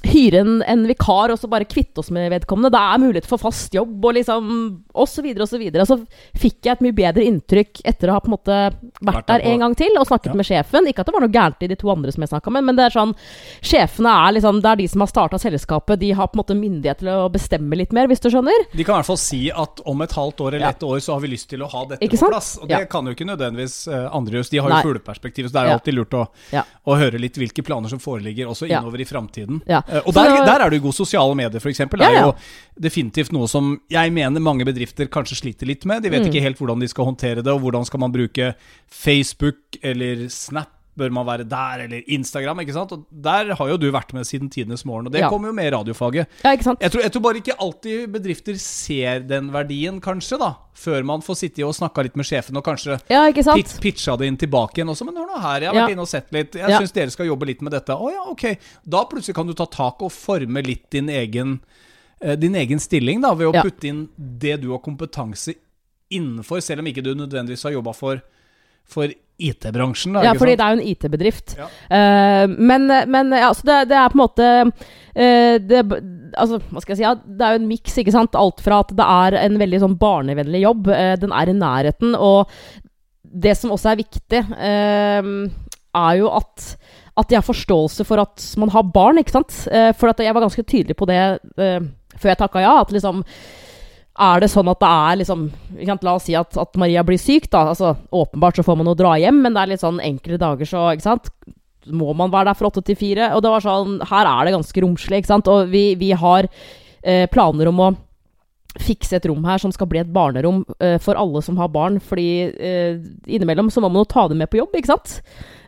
hyre 0.05 0.41
en, 0.43 0.63
en 0.67 0.87
vikar 0.89 1.31
og 1.33 1.39
så 1.39 1.49
bare 1.51 1.65
kvitte 1.69 1.99
oss 2.03 2.11
med 2.11 2.31
vedkommende. 2.33 2.71
Det 2.75 2.81
er 2.83 2.99
mulighet 3.03 3.27
for 3.29 3.39
fast 3.39 3.73
jobb 3.75 4.05
og 4.05 4.15
liksom 4.17 4.49
og 4.95 5.09
så 5.09 5.23
videre 5.25 5.43
og 5.47 5.49
så 5.49 5.59
videre. 5.61 5.87
Så 5.89 5.97
fikk 6.39 6.67
jeg 6.67 6.73
et 6.77 6.83
mye 6.85 6.97
bedre 6.97 7.25
inntrykk 7.25 7.81
etter 7.89 8.11
å 8.11 8.17
ha 8.17 8.21
på 8.21 8.29
en 8.31 8.35
måte 8.37 8.57
vært 9.03 9.27
der 9.31 9.45
en 9.53 9.63
gang 9.65 9.75
til 9.79 9.95
og 9.99 10.07
snakket 10.09 10.33
Ja. 10.33 10.35
med 10.35 10.47
sjefen. 10.47 10.89
Ikke 10.89 11.01
at 11.01 11.07
det 11.07 11.15
var 11.15 11.21
noe 11.25 11.33
gærent 11.33 11.63
i 11.63 11.69
de 11.71 11.77
to 11.77 11.91
andre 11.93 12.13
som 12.13 12.23
jeg 12.23 12.33
snakka 12.33 12.51
med, 12.53 12.65
men 12.65 12.77
det 12.77 12.85
er 12.89 12.97
sånn 12.97 13.15
Sjefene 13.63 14.11
er 14.29 14.33
liksom 14.39 14.61
Det 14.63 14.71
er 14.73 14.77
de 14.83 14.89
som 14.89 15.01
har 15.05 15.09
starta 15.11 15.39
selskapet. 15.39 15.99
De 16.01 16.11
har 16.13 16.27
på 16.29 16.37
en 16.39 16.43
måte 16.43 16.57
myndighet 16.59 16.99
til 17.03 17.09
å 17.09 17.31
bestemme 17.33 17.77
litt 17.79 17.93
mer, 17.93 18.07
hvis 18.11 18.21
du 18.21 18.29
skjønner. 18.31 18.67
De 18.73 18.85
kan 18.85 18.95
i 18.97 18.99
hvert 19.01 19.07
fall 19.13 19.21
si 19.21 19.51
at 19.51 19.81
om 19.87 20.03
et 20.03 20.13
halvt 20.13 20.41
år 20.41 20.49
eller 20.57 20.67
Ja. 20.67 20.71
et 20.71 20.83
år 20.83 20.99
så 21.01 21.15
har 21.15 21.21
vi 21.21 21.29
lyst 21.29 21.49
til 21.51 21.61
å 21.63 21.69
ha 21.71 21.85
dette 21.87 22.09
på 22.09 22.29
plass. 22.29 22.59
Og 22.61 22.69
det 22.69 22.79
Ja. 22.79 22.85
kan 22.87 23.05
jo 23.07 23.13
ikke 23.15 23.27
nødvendigvis 23.27 23.89
eh, 23.89 24.09
andre 24.13 24.33
gjøre. 24.41 24.51
De 24.51 24.59
har 24.59 24.71
jo 24.71 24.89
fugleperspektiv, 24.91 25.49
så 25.49 25.53
det 25.53 25.61
er 25.63 25.67
jo 25.67 25.73
alltid 25.79 25.95
lurt 25.95 26.15
å, 26.15 26.27
å 26.87 26.97
høre 26.99 27.19
litt 27.21 27.35
hvilke 27.37 27.63
planer 27.65 27.89
som 27.89 27.99
foreligger 27.99 28.47
også 28.49 28.69
innover 28.69 29.01
i 29.01 29.05
framtiden. 29.05 29.63
Ja. 29.69 29.83
Eh, 29.93 30.01
og 30.09 30.15
der, 30.17 30.39
der 30.49 30.65
er 30.65 30.71
det 30.73 30.79
jo 30.81 30.87
god 30.89 30.97
sosiale 30.97 31.35
medier, 31.37 31.61
f.eks. 31.61 31.83
Det 31.85 32.01
er 32.09 32.21
jo 32.23 32.35
definitivt 32.81 33.33
noe 33.37 33.47
som 33.51 33.75
jeg 33.93 34.13
mener 34.17 34.41
mange 34.41 34.65
bedrifter 34.65 35.07
kanskje 35.13 35.37
sliter 35.43 35.69
litt 35.69 35.85
med. 35.87 36.03
De 36.03 36.11
vet 36.11 36.23
Mm. 36.25 36.31
ikke 36.33 36.43
helt 36.49 36.59
hvordan 36.63 36.81
de 36.81 36.89
skal 36.89 37.05
håndtere 37.05 37.43
det, 37.45 37.53
og 37.53 37.61
hvordan 37.61 37.85
skal 37.85 38.01
man 38.01 38.13
bruke 38.15 38.55
Facebook 38.89 39.77
eller 39.83 40.29
Snap 40.33 40.71
bør 40.99 41.11
man 41.11 41.25
være 41.25 41.45
der, 41.49 41.85
eller 41.87 42.03
Instagram, 42.13 42.59
ikke 42.61 42.73
sant? 42.77 42.93
Og 42.93 43.07
der 43.11 43.55
har 43.57 43.69
jo 43.71 43.79
du 43.81 43.87
vært 43.91 44.13
med 44.13 44.27
siden 44.29 44.51
tidenes 44.53 44.85
morgen, 44.85 45.07
og 45.07 45.13
det 45.13 45.21
Ja. 45.23 45.29
kommer 45.31 45.49
jo 45.49 45.53
med 45.57 45.67
i 45.73 45.75
radiofaget. 45.75 46.27
Ja, 46.45 46.53
ikke 46.53 46.65
sant? 46.65 46.81
Jeg 46.81 46.91
tror, 46.93 47.01
jeg 47.03 47.13
tror 47.13 47.23
bare 47.23 47.41
ikke 47.41 47.57
alltid 47.59 48.13
bedrifter 48.13 48.59
ser 48.61 49.21
den 49.21 49.51
verdien, 49.51 50.01
kanskje, 50.01 50.39
da. 50.39 50.51
Før 50.75 51.03
man 51.05 51.21
får 51.23 51.37
sitte 51.37 51.65
og 51.65 51.73
snakka 51.75 52.03
litt 52.03 52.17
med 52.17 52.27
sjefen, 52.27 52.57
og 52.57 52.65
kanskje 52.65 53.01
Ja, 53.09 53.25
ikke 53.31 53.43
sant? 53.45 53.57
pit, 53.57 53.81
pitcha 53.81 54.17
det 54.19 54.27
inn 54.29 54.37
tilbake 54.37 54.75
igjen 54.83 54.89
også. 54.93 55.07
Men 55.07 55.17
hør 55.17 55.29
nå 55.33 55.41
her, 55.41 55.61
jeg 55.61 55.69
har 55.69 55.75
Ja. 55.75 55.87
vært 55.87 55.93
inne 55.93 56.01
og 56.03 56.09
sett 56.09 56.31
litt. 56.33 56.53
Jeg 56.55 56.69
Ja. 56.69 56.79
syns 56.81 56.93
dere 56.93 57.11
skal 57.11 57.27
jobbe 57.27 57.47
litt 57.47 57.63
med 57.63 57.73
dette. 57.73 57.89
Å 57.97 58.11
ja, 58.13 58.23
ok. 58.31 58.59
Da 58.87 59.05
plutselig 59.05 59.35
kan 59.35 59.47
du 59.47 59.55
ta 59.55 59.65
tak 59.65 60.03
og 60.03 60.11
forme 60.13 60.63
litt 60.67 60.91
din 60.91 61.09
egen, 61.09 61.61
eh, 62.21 62.37
din 62.37 62.55
egen 62.55 62.79
stilling, 62.79 63.23
da, 63.23 63.33
ved 63.35 63.47
å 63.49 63.55
Ja. 63.55 63.63
putte 63.63 63.85
inn 63.89 64.09
det 64.19 64.61
du 64.61 64.71
har 64.73 64.79
kompetanse 64.81 65.55
innenfor, 66.11 66.61
selv 66.63 66.81
om 66.81 66.87
ikke 66.87 67.03
du 67.03 67.15
nødvendigvis 67.15 67.63
har 67.65 67.73
jobba 67.73 67.95
for, 67.95 68.21
for 68.85 69.09
IT-bransjen. 69.51 70.17
Ja, 70.23 70.35
fordi 70.39 70.55
sant? 70.55 70.61
det 70.61 70.67
er 70.67 70.75
jo 70.75 70.79
en 70.79 70.91
IT-bedrift. 70.93 71.55
Ja. 71.59 71.69
Uh, 71.93 72.55
men, 72.57 72.87
men 73.13 73.35
ja, 73.37 73.51
så 73.57 73.67
det, 73.69 73.79
det 73.93 73.99
er 73.99 74.13
på 74.13 74.19
en 74.19 74.25
måte 74.25 74.51
uh, 74.69 75.57
det, 75.63 75.83
Altså, 76.33 76.63
hva 76.71 76.81
skal 76.81 76.95
jeg 76.95 77.01
si? 77.03 77.05
Ja, 77.05 77.13
det 77.13 77.45
er 77.45 77.57
jo 77.57 77.63
en 77.63 77.69
miks, 77.69 77.99
ikke 78.01 78.15
sant. 78.15 78.39
Alt 78.39 78.63
fra 78.65 78.81
at 78.85 78.95
det 78.97 79.09
er 79.27 79.39
en 79.43 79.59
veldig 79.61 79.83
sånn 79.83 79.99
barnevennlig 80.01 80.63
jobb, 80.65 80.89
uh, 80.93 81.13
den 81.21 81.35
er 81.37 81.53
i 81.53 81.57
nærheten, 81.59 82.17
og 82.17 82.51
det 83.23 83.55
som 83.57 83.73
også 83.73 83.93
er 83.93 84.01
viktig, 84.03 84.41
er 84.61 86.17
jo 86.19 86.27
at 86.37 86.75
at 87.13 87.29
de 87.29 87.37
har 87.37 87.45
forståelse 87.45 88.05
for 88.09 88.21
at 88.23 88.45
man 88.61 88.71
har 88.73 88.87
barn, 88.89 89.19
ikke 89.21 89.35
sant. 89.35 89.53
For 90.01 90.09
at 90.09 90.21
jeg 90.21 90.33
var 90.33 90.45
ganske 90.45 90.65
tydelig 90.65 90.97
på 90.97 91.09
det 91.09 91.21
før 91.57 92.33
jeg 92.33 92.41
takka 92.41 92.63
ja. 92.65 92.75
At 92.81 92.93
liksom 92.95 93.23
er 94.21 94.43
det 94.43 94.51
sånn 94.53 94.69
at 94.69 94.81
det 94.83 94.91
er 94.93 95.19
liksom 95.23 95.47
sant, 95.87 96.05
La 96.05 96.15
oss 96.19 96.27
si 96.29 96.37
at, 96.37 96.57
at 96.61 96.79
Maria 96.81 97.05
blir 97.07 97.21
syk, 97.21 97.49
da. 97.53 97.65
Altså, 97.73 97.95
åpenbart 98.13 98.59
så 98.59 98.65
får 98.67 98.79
man 98.79 98.91
jo 98.91 98.97
dra 98.99 99.15
hjem, 99.21 99.41
men 99.45 99.57
det 99.57 99.63
er 99.63 99.73
litt 99.73 99.85
sånn 99.85 100.03
enkelte 100.05 100.41
dager 100.43 100.69
så 100.69 100.87
ikke 100.93 101.07
sant? 101.07 101.31
Må 101.89 102.13
man 102.15 102.31
være 102.31 102.51
der 102.51 102.59
fra 102.59 102.69
åtte 102.69 102.85
til 102.87 102.99
fire? 102.99 103.33
Og 103.35 103.43
det 103.43 103.51
var 103.51 103.65
sånn 103.65 103.97
Her 104.07 104.29
er 104.31 104.47
det 104.47 104.53
ganske 104.55 104.85
romslig, 104.85 105.23
ikke 105.23 105.33
sant? 105.33 105.49
Og 105.51 105.73
vi, 105.73 105.85
vi 105.99 106.13
har 106.15 106.47
eh, 106.47 107.25
planer 107.33 107.73
om 107.73 107.81
å 107.83 107.93
fikse 108.81 109.17
et 109.17 109.27
rom 109.29 109.45
her 109.45 109.61
som 109.61 109.73
skal 109.75 109.89
bli 109.91 110.01
et 110.01 110.13
barnerom 110.13 110.63
uh, 110.81 110.97
for 111.03 111.19
alle 111.19 111.43
som 111.45 111.59
har 111.61 111.73
barn. 111.73 111.99
Fordi 112.01 112.29
uh, 112.53 113.03
innimellom 113.27 113.71
så 113.71 113.83
må 113.83 113.91
man 113.93 114.03
jo 114.03 114.13
ta 114.13 114.27
dem 114.31 114.41
med 114.41 114.51
på 114.53 114.61
jobb, 114.61 114.77
ikke 114.79 114.93
sant. 114.95 115.19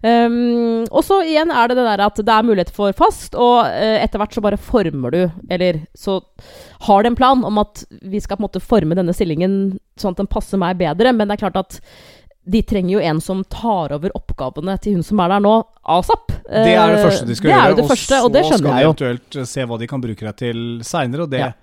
Um, 0.04 0.84
og 0.90 1.00
så 1.06 1.22
igjen 1.24 1.52
er 1.52 1.70
det 1.70 1.78
det 1.78 1.86
der 1.86 2.04
at 2.04 2.18
det 2.20 2.32
er 2.32 2.44
mulighet 2.44 2.72
for 2.74 2.92
fast, 2.96 3.36
og 3.36 3.62
uh, 3.64 3.96
etter 4.00 4.20
hvert 4.20 4.36
så 4.36 4.42
bare 4.44 4.60
former 4.60 5.14
du 5.14 5.22
Eller 5.48 5.78
så 5.96 6.18
har 6.84 7.02
du 7.02 7.08
en 7.08 7.16
plan 7.16 7.40
om 7.44 7.62
at 7.62 7.86
vi 8.02 8.20
skal 8.20 8.36
på 8.36 8.44
en 8.44 8.48
måte 8.48 8.60
forme 8.60 8.98
denne 8.98 9.14
stillingen 9.16 9.78
sånn 10.00 10.12
at 10.12 10.20
den 10.20 10.28
passer 10.28 10.60
meg 10.60 10.76
bedre, 10.80 11.14
men 11.16 11.28
det 11.28 11.38
er 11.38 11.44
klart 11.46 11.60
at 11.60 11.80
de 12.44 12.60
trenger 12.62 12.98
jo 12.98 13.00
en 13.00 13.20
som 13.24 13.40
tar 13.48 13.94
over 13.96 14.12
oppgavene 14.16 14.76
til 14.84 14.98
hun 14.98 15.06
som 15.06 15.20
er 15.24 15.32
der 15.32 15.44
nå, 15.44 15.54
asap. 15.94 16.34
Det 16.44 16.74
er 16.76 16.92
det 16.92 17.00
første 17.00 17.28
de 17.28 17.36
skal 17.38 17.48
det 17.48 17.54
gjøre. 17.56 17.70
det 17.70 17.78
det 17.78 17.88
første, 17.88 18.18
og 18.20 18.34
det 18.34 18.42
så 18.42 18.50
skjønner 18.50 18.66
skal 18.66 18.76
de 18.76 18.88
eventuelt 18.88 19.38
se 19.48 19.64
hva 19.70 19.78
de 19.80 19.88
kan 19.88 20.04
bruke 20.04 20.26
deg 20.28 20.36
til 20.42 20.60
seinere. 20.84 21.24
Og 21.24 21.32
det, 21.32 21.40
Ja. 21.40 21.54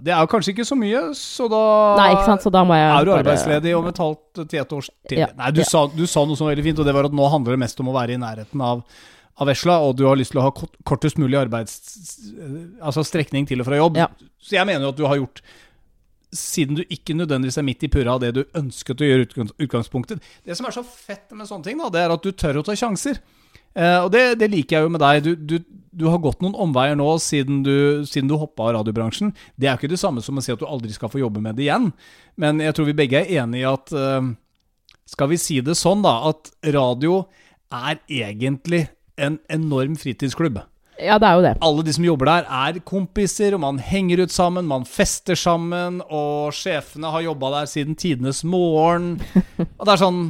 Det 0.00 0.12
er 0.14 0.20
jo 0.24 0.28
kanskje 0.32 0.54
ikke 0.54 0.64
så 0.64 0.76
mye, 0.78 1.00
så 1.18 1.46
da 1.52 1.62
Nei, 1.98 2.10
så 2.40 2.50
da 2.52 2.62
er 2.64 3.04
du 3.04 3.12
arbeidsledig 3.12 3.74
om 3.76 3.88
et 3.90 3.98
halvt 4.00 4.42
til 4.48 4.60
et 4.62 4.72
års 4.72 4.88
tid. 5.10 5.18
Ja, 5.20 5.28
Nei, 5.36 5.50
du, 5.52 5.60
ja. 5.60 5.68
sa, 5.68 5.84
du 5.92 6.06
sa 6.08 6.22
noe 6.24 6.38
som 6.38 6.48
var 6.48 6.54
veldig 6.54 6.64
fint, 6.70 6.80
og 6.80 6.88
det 6.88 6.94
var 6.96 7.08
at 7.10 7.16
nå 7.16 7.26
handler 7.32 7.56
det 7.56 7.62
mest 7.64 7.82
om 7.84 7.90
å 7.92 7.96
være 7.96 8.16
i 8.16 8.20
nærheten 8.22 8.62
av, 8.64 8.80
av 9.36 9.50
vesla, 9.50 9.80
og 9.84 9.98
du 9.98 10.06
har 10.08 10.16
lyst 10.16 10.32
til 10.32 10.40
å 10.40 10.46
ha 10.46 10.54
kort- 10.56 10.78
kortest 10.88 11.20
mulig 11.20 11.36
arbeids... 11.40 11.76
Altså 12.80 13.04
strekning 13.04 13.48
til 13.50 13.60
og 13.60 13.68
fra 13.68 13.82
jobb. 13.82 14.00
Ja. 14.00 14.08
Så 14.40 14.56
jeg 14.56 14.68
mener 14.70 14.88
jo 14.88 14.94
at 14.94 15.02
du 15.02 15.04
har 15.10 15.20
gjort 15.20 15.44
siden 16.32 16.78
du 16.78 16.82
ikke 16.88 17.12
nødvendigvis 17.12 17.58
er 17.60 17.66
midt 17.66 17.84
i 17.84 17.90
purra 17.92 18.14
av 18.16 18.22
det 18.22 18.30
du 18.38 18.42
ønsket 18.56 19.02
å 19.04 19.08
gjøre 19.10 19.26
utgangspunktet. 19.60 20.24
Det 20.46 20.56
som 20.56 20.64
er 20.68 20.74
så 20.74 20.84
fett 20.86 21.34
med 21.36 21.44
sånne 21.48 21.66
ting, 21.68 21.80
da, 21.82 21.90
det 21.92 22.00
er 22.06 22.14
at 22.14 22.24
du 22.24 22.32
tør 22.32 22.62
å 22.62 22.64
ta 22.64 22.76
sjanser. 22.78 23.20
Eh, 23.74 23.98
og 24.04 24.10
det, 24.14 24.24
det 24.40 24.50
liker 24.52 24.78
jeg 24.78 24.86
jo 24.86 24.92
med 24.92 25.02
deg. 25.02 25.22
Du, 25.24 25.32
du, 25.36 25.82
du 25.92 26.06
har 26.08 26.22
gått 26.24 26.42
noen 26.44 26.56
omveier 26.66 26.96
nå 26.98 27.08
siden 27.22 27.62
du, 27.66 27.74
siden 28.08 28.30
du 28.30 28.36
hoppa 28.40 28.68
av 28.68 28.76
radiobransjen. 28.78 29.34
Det 29.56 29.68
er 29.68 29.74
jo 29.74 29.82
ikke 29.82 29.92
det 29.94 30.00
samme 30.02 30.24
som 30.24 30.38
å 30.38 30.44
si 30.44 30.54
at 30.54 30.60
du 30.60 30.68
aldri 30.68 30.92
skal 30.94 31.12
få 31.12 31.22
jobbe 31.22 31.42
med 31.44 31.58
det 31.58 31.68
igjen. 31.68 31.90
Men 32.40 32.62
jeg 32.64 32.76
tror 32.76 32.88
vi 32.88 32.98
begge 33.02 33.22
er 33.22 33.44
enige 33.44 33.64
i 33.64 33.70
at 33.70 33.92
eh, 33.92 34.32
Skal 35.12 35.32
vi 35.32 35.40
si 35.40 35.60
det 35.60 35.76
sånn, 35.76 36.04
da, 36.04 36.18
at 36.30 36.52
radio 36.72 37.24
er 37.72 37.98
egentlig 38.08 38.86
en 39.20 39.38
enorm 39.52 39.96
fritidsklubb. 40.00 40.60
Ja, 41.00 41.16
det 41.18 41.28
er 41.28 41.38
jo 41.38 41.44
det. 41.44 41.52
Alle 41.64 41.84
de 41.86 41.92
som 41.96 42.04
jobber 42.04 42.28
der, 42.28 42.46
er 42.46 42.78
kompiser, 42.86 43.56
og 43.56 43.62
man 43.64 43.80
henger 43.82 44.22
ut 44.22 44.32
sammen, 44.32 44.68
man 44.68 44.84
fester 44.88 45.38
sammen, 45.38 46.00
og 46.06 46.52
sjefene 46.56 47.10
har 47.12 47.24
jobba 47.26 47.50
der 47.56 47.70
siden 47.70 47.96
tidenes 47.98 48.42
morgen. 48.44 49.16
Og 49.78 49.84
det 49.84 49.94
er 49.94 50.02
sånn 50.04 50.22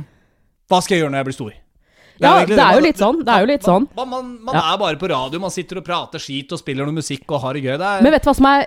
Hva 0.71 0.81
skal 0.81 0.97
jeg 0.97 1.05
gjøre 1.05 1.13
når 1.13 1.21
jeg 1.21 1.29
blir 1.29 1.37
stor? 1.37 1.53
Ja, 2.23 2.45
det 2.47 2.59
er 2.59 2.77
jo 2.79 2.85
litt 2.85 3.01
sånn, 3.03 3.19
det 3.27 3.33
er 3.35 3.41
jo 3.47 3.51
litt 3.53 3.67
sånn. 3.67 3.89
Man, 3.97 4.09
man, 4.09 4.31
man 4.49 4.55
Ja. 4.55 4.63
er 4.75 4.79
bare 4.79 4.97
på 5.01 5.11
radio, 5.11 5.41
man 5.43 5.51
sitter 5.51 5.79
og 5.83 5.85
prater 5.85 6.23
skit 6.23 6.53
og 6.53 6.59
spiller 6.63 6.87
noe 6.89 6.95
musikk 6.95 7.27
og 7.31 7.43
har 7.43 7.55
det 7.59 7.65
gøy. 7.65 7.77
Det 7.79 7.89
er, 7.91 8.03
Men 8.07 8.13
vet 8.17 8.23
du 8.25 8.31
hva 8.31 8.37
som 8.39 8.47
er 8.47 8.67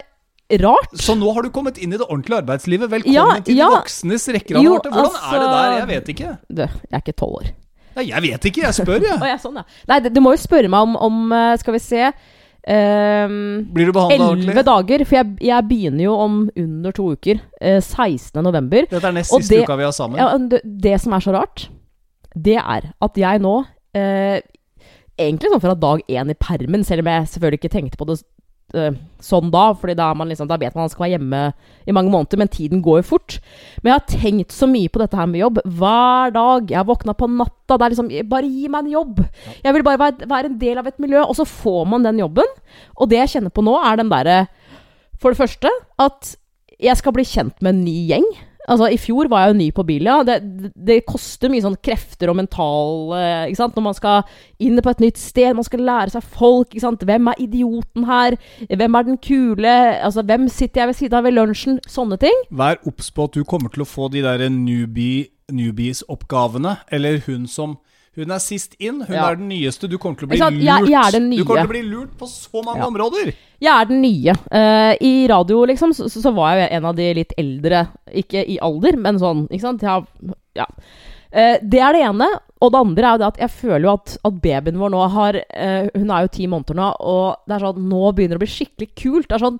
rart? 0.61 0.93
så 1.01 1.15
nå 1.17 1.33
har 1.33 1.41
du 1.43 1.49
kommet 1.49 1.77
inn 1.81 1.93
i 1.93 1.97
det 1.97 2.05
ordentlige 2.07 2.41
arbeidslivet. 2.43 2.89
Velkommen 2.91 3.13
Ja, 3.15 3.39
til 3.41 3.55
ja. 3.57 3.69
de 3.69 3.79
voksnes 3.79 4.27
rekker. 4.35 4.59
Hvordan 4.61 4.93
altså... 4.93 5.21
Er 5.25 5.39
det 5.39 5.47
altså- 5.47 5.53
der? 5.55 5.77
Jeg 5.79 5.87
vet 5.87 6.07
ikke. 6.15 6.37
Du, 6.49 6.61
jeg 6.61 6.93
er 6.93 7.01
ikke 7.05 7.15
tolv 7.17 7.37
år. 7.41 7.51
Nei, 7.95 8.03
jeg 8.11 8.21
vet 8.21 8.45
ikke, 8.51 8.61
jeg 8.67 8.73
spør, 8.75 9.01
jeg. 9.01 9.19
ja, 9.31 9.37
sånn, 9.39 9.55
ja. 9.55 9.63
Nei, 9.87 9.99
du 10.09 10.19
må 10.21 10.35
jo 10.35 10.41
spørre 10.43 10.67
meg 10.69 10.81
om, 10.83 10.97
om 10.99 11.31
eh, 11.31 11.55
Skal 11.57 11.73
vi 11.77 11.79
se 11.79 12.11
Um, 12.65 13.67
Blir 13.75 13.85
du 13.85 13.93
behandla 13.93 14.31
Elleve 14.33 14.63
dager, 14.65 15.03
for 15.05 15.19
jeg, 15.19 15.35
jeg 15.45 15.65
begynner 15.69 16.01
jo 16.07 16.15
om 16.17 16.37
under 16.57 16.95
to 16.97 17.11
uker. 17.13 17.37
Uh, 17.61 17.77
16. 17.77 18.41
november. 18.41 18.87
Dette 18.89 19.05
er 19.05 19.13
nest 19.13 19.29
siste 19.29 19.53
det- 19.53 19.65
uka 19.67 19.75
vi 19.77 19.85
har 19.85 19.93
sammen. 19.93 20.17
Ja, 20.17 20.31
det, 20.37 20.61
det 20.65 20.95
som 21.03 21.13
er 21.13 21.21
så 21.21 21.35
rart, 21.35 21.67
det 22.35 22.59
er 22.59 22.91
at 23.01 23.17
jeg 23.19 23.41
nå 23.43 23.55
eh, 23.95 24.43
Egentlig 25.15 25.47
sånn 25.47 25.63
fra 25.63 25.75
dag 25.79 26.01
én 26.11 26.31
i 26.31 26.35
permen, 26.35 26.81
selv 26.83 27.05
om 27.05 27.07
jeg 27.07 27.27
selvfølgelig 27.31 27.61
ikke 27.61 27.71
tenkte 27.71 27.99
på 27.99 28.07
det 28.09 28.17
eh, 28.75 28.97
sånn 29.23 29.47
da, 29.53 29.69
Fordi 29.79 29.95
da, 29.95 30.09
liksom, 30.27 30.49
da 30.49 30.57
vet 30.59 30.75
man 30.75 30.83
at 30.83 30.89
man 30.89 30.91
skal 30.91 31.05
være 31.05 31.13
hjemme 31.15 31.41
i 31.87 31.95
mange 31.95 32.11
måneder, 32.11 32.41
men 32.41 32.51
tiden 32.51 32.81
går 32.83 32.99
jo 32.99 33.05
fort. 33.13 33.37
Men 33.79 33.93
jeg 33.93 33.95
har 33.95 34.11
tenkt 34.11 34.55
så 34.55 34.67
mye 34.67 34.91
på 34.91 34.99
dette 34.99 35.15
her 35.15 35.29
med 35.31 35.39
jobb 35.39 35.61
hver 35.63 36.33
dag. 36.35 36.67
Jeg 36.73 36.79
har 36.81 36.89
våkna 36.89 37.15
på 37.15 37.29
natta. 37.31 37.77
Det 37.77 37.85
er 37.85 37.95
liksom 37.95 38.11
Bare 38.27 38.49
gi 38.49 38.67
meg 38.73 38.83
en 38.83 38.95
jobb! 38.97 39.21
Jeg 39.63 39.77
vil 39.77 39.85
bare 39.87 40.01
være, 40.01 40.29
være 40.33 40.51
en 40.51 40.59
del 40.65 40.81
av 40.81 40.89
et 40.91 40.99
miljø. 40.99 41.21
Og 41.23 41.37
så 41.39 41.47
får 41.47 41.85
man 41.93 42.03
den 42.03 42.19
jobben. 42.25 42.51
Og 42.97 43.11
det 43.11 43.21
jeg 43.21 43.37
kjenner 43.37 43.55
på 43.55 43.63
nå, 43.63 43.77
er 43.79 44.01
den 44.01 44.11
derre 44.11 44.41
For 45.21 45.31
det 45.31 45.39
første 45.39 45.71
at 46.01 46.35
jeg 46.81 46.99
skal 46.99 47.15
bli 47.15 47.23
kjent 47.23 47.61
med 47.63 47.71
en 47.71 47.85
ny 47.85 47.95
gjeng. 48.09 48.27
Altså, 48.67 48.87
I 48.89 48.97
fjor 48.97 49.29
var 49.29 49.45
jeg 49.45 49.53
jo 49.53 49.57
ny 49.59 49.67
på 49.75 49.85
Bilia. 49.87 50.17
Det, 50.25 50.35
det, 50.43 50.71
det 50.87 50.97
koster 51.07 51.51
mye 51.53 51.63
sånn 51.63 51.77
krefter 51.85 52.31
og 52.31 52.37
mental 52.39 53.13
eh, 53.17 53.45
ikke 53.51 53.59
sant? 53.59 53.77
Når 53.77 53.85
man 53.87 53.97
skal 53.97 54.37
inn 54.65 54.81
på 54.81 54.93
et 54.93 55.03
nytt 55.03 55.21
sted, 55.21 55.53
man 55.57 55.67
skal 55.67 55.85
lære 55.85 56.15
seg 56.15 56.25
folk. 56.35 56.71
ikke 56.71 56.85
sant? 56.85 57.05
Hvem 57.05 57.31
er 57.31 57.43
idioten 57.45 58.07
her? 58.09 58.37
Hvem 58.71 58.99
er 58.99 59.07
den 59.09 59.19
kule? 59.21 59.75
Altså, 59.99 60.25
Hvem 60.25 60.49
sitter 60.49 60.81
jeg 60.83 60.91
ved 60.91 60.99
siden 61.01 61.19
av 61.19 61.27
ved 61.27 61.37
lunsjen? 61.37 61.79
Sånne 61.89 62.17
ting. 62.21 62.45
Vær 62.49 62.81
obs 62.89 63.11
på 63.13 63.29
at 63.29 63.37
du 63.37 63.45
kommer 63.47 63.73
til 63.73 63.85
å 63.85 63.89
få 63.89 64.09
de 64.13 64.25
der 64.25 64.47
newbie, 64.49 65.27
newbies-oppgavene. 65.53 66.77
Eller 66.91 67.21
hun 67.27 67.45
som 67.51 67.77
Hun 68.15 68.31
er 68.31 68.39
sist 68.39 68.75
inn. 68.79 69.01
Hun 69.01 69.13
Ja. 69.15 69.29
er 69.31 69.35
den 69.35 69.49
nyeste. 69.49 69.89
Du 69.89 69.97
kommer 69.97 70.17
til 70.17 70.27
å 70.27 70.29
bli 70.29 70.37
lurt. 70.39 70.51
Jeg- 70.63 70.89
jeg 70.89 71.37
Du 71.37 71.43
kommer 71.45 71.61
til 71.61 71.67
å 71.67 71.73
bli 71.73 71.81
lurt 71.83 72.17
på 72.17 72.27
så 72.27 72.63
mange 72.63 72.77
Ja. 72.79 72.87
områder. 72.87 73.33
Jeg 73.61 73.81
er 73.81 73.85
den 73.85 74.01
nye. 74.01 74.31
Uh, 74.51 74.95
I 75.01 75.27
radio, 75.27 75.65
liksom, 75.65 75.91
så, 75.93 76.07
så 76.09 76.33
var 76.33 76.55
jeg 76.55 76.71
en 76.71 76.85
av 76.85 76.95
de 76.95 77.13
litt 77.13 77.33
eldre. 77.37 77.87
Ikke 78.13 78.47
i 78.47 78.57
alder, 78.61 78.97
men 78.97 79.17
sånn, 79.19 79.47
ikke 79.49 79.61
sant. 79.61 79.81
Har- 79.81 80.07
ja. 80.55 80.65
uh, 81.35 81.57
det 81.61 81.79
er 81.81 81.93
det 81.93 82.01
ene. 82.03 82.27
Og 82.61 82.71
det 82.71 82.79
andre 82.79 83.03
er 83.03 83.11
jo 83.11 83.17
det 83.17 83.27
at 83.27 83.37
jeg 83.37 83.49
føler 83.51 83.81
jo 83.83 83.93
at, 83.93 84.17
at 84.23 84.41
babyen 84.41 84.77
vår 84.79 84.89
nå 84.91 85.09
har 85.11 85.35
uh, 85.35 85.89
Hun 85.93 86.09
er 86.09 86.21
jo 86.23 86.27
ti 86.31 86.47
måneder 86.47 86.73
nå, 86.75 86.95
og 87.01 87.35
det 87.47 87.55
er 87.55 87.59
sånn 87.65 87.89
Nå 87.89 88.13
begynner 88.15 88.39
det 88.39 88.39
å 88.39 88.45
bli 88.45 88.47
skikkelig 88.47 88.89
kult. 88.95 89.27
Det 89.27 89.35
er 89.35 89.45
sånn 89.45 89.59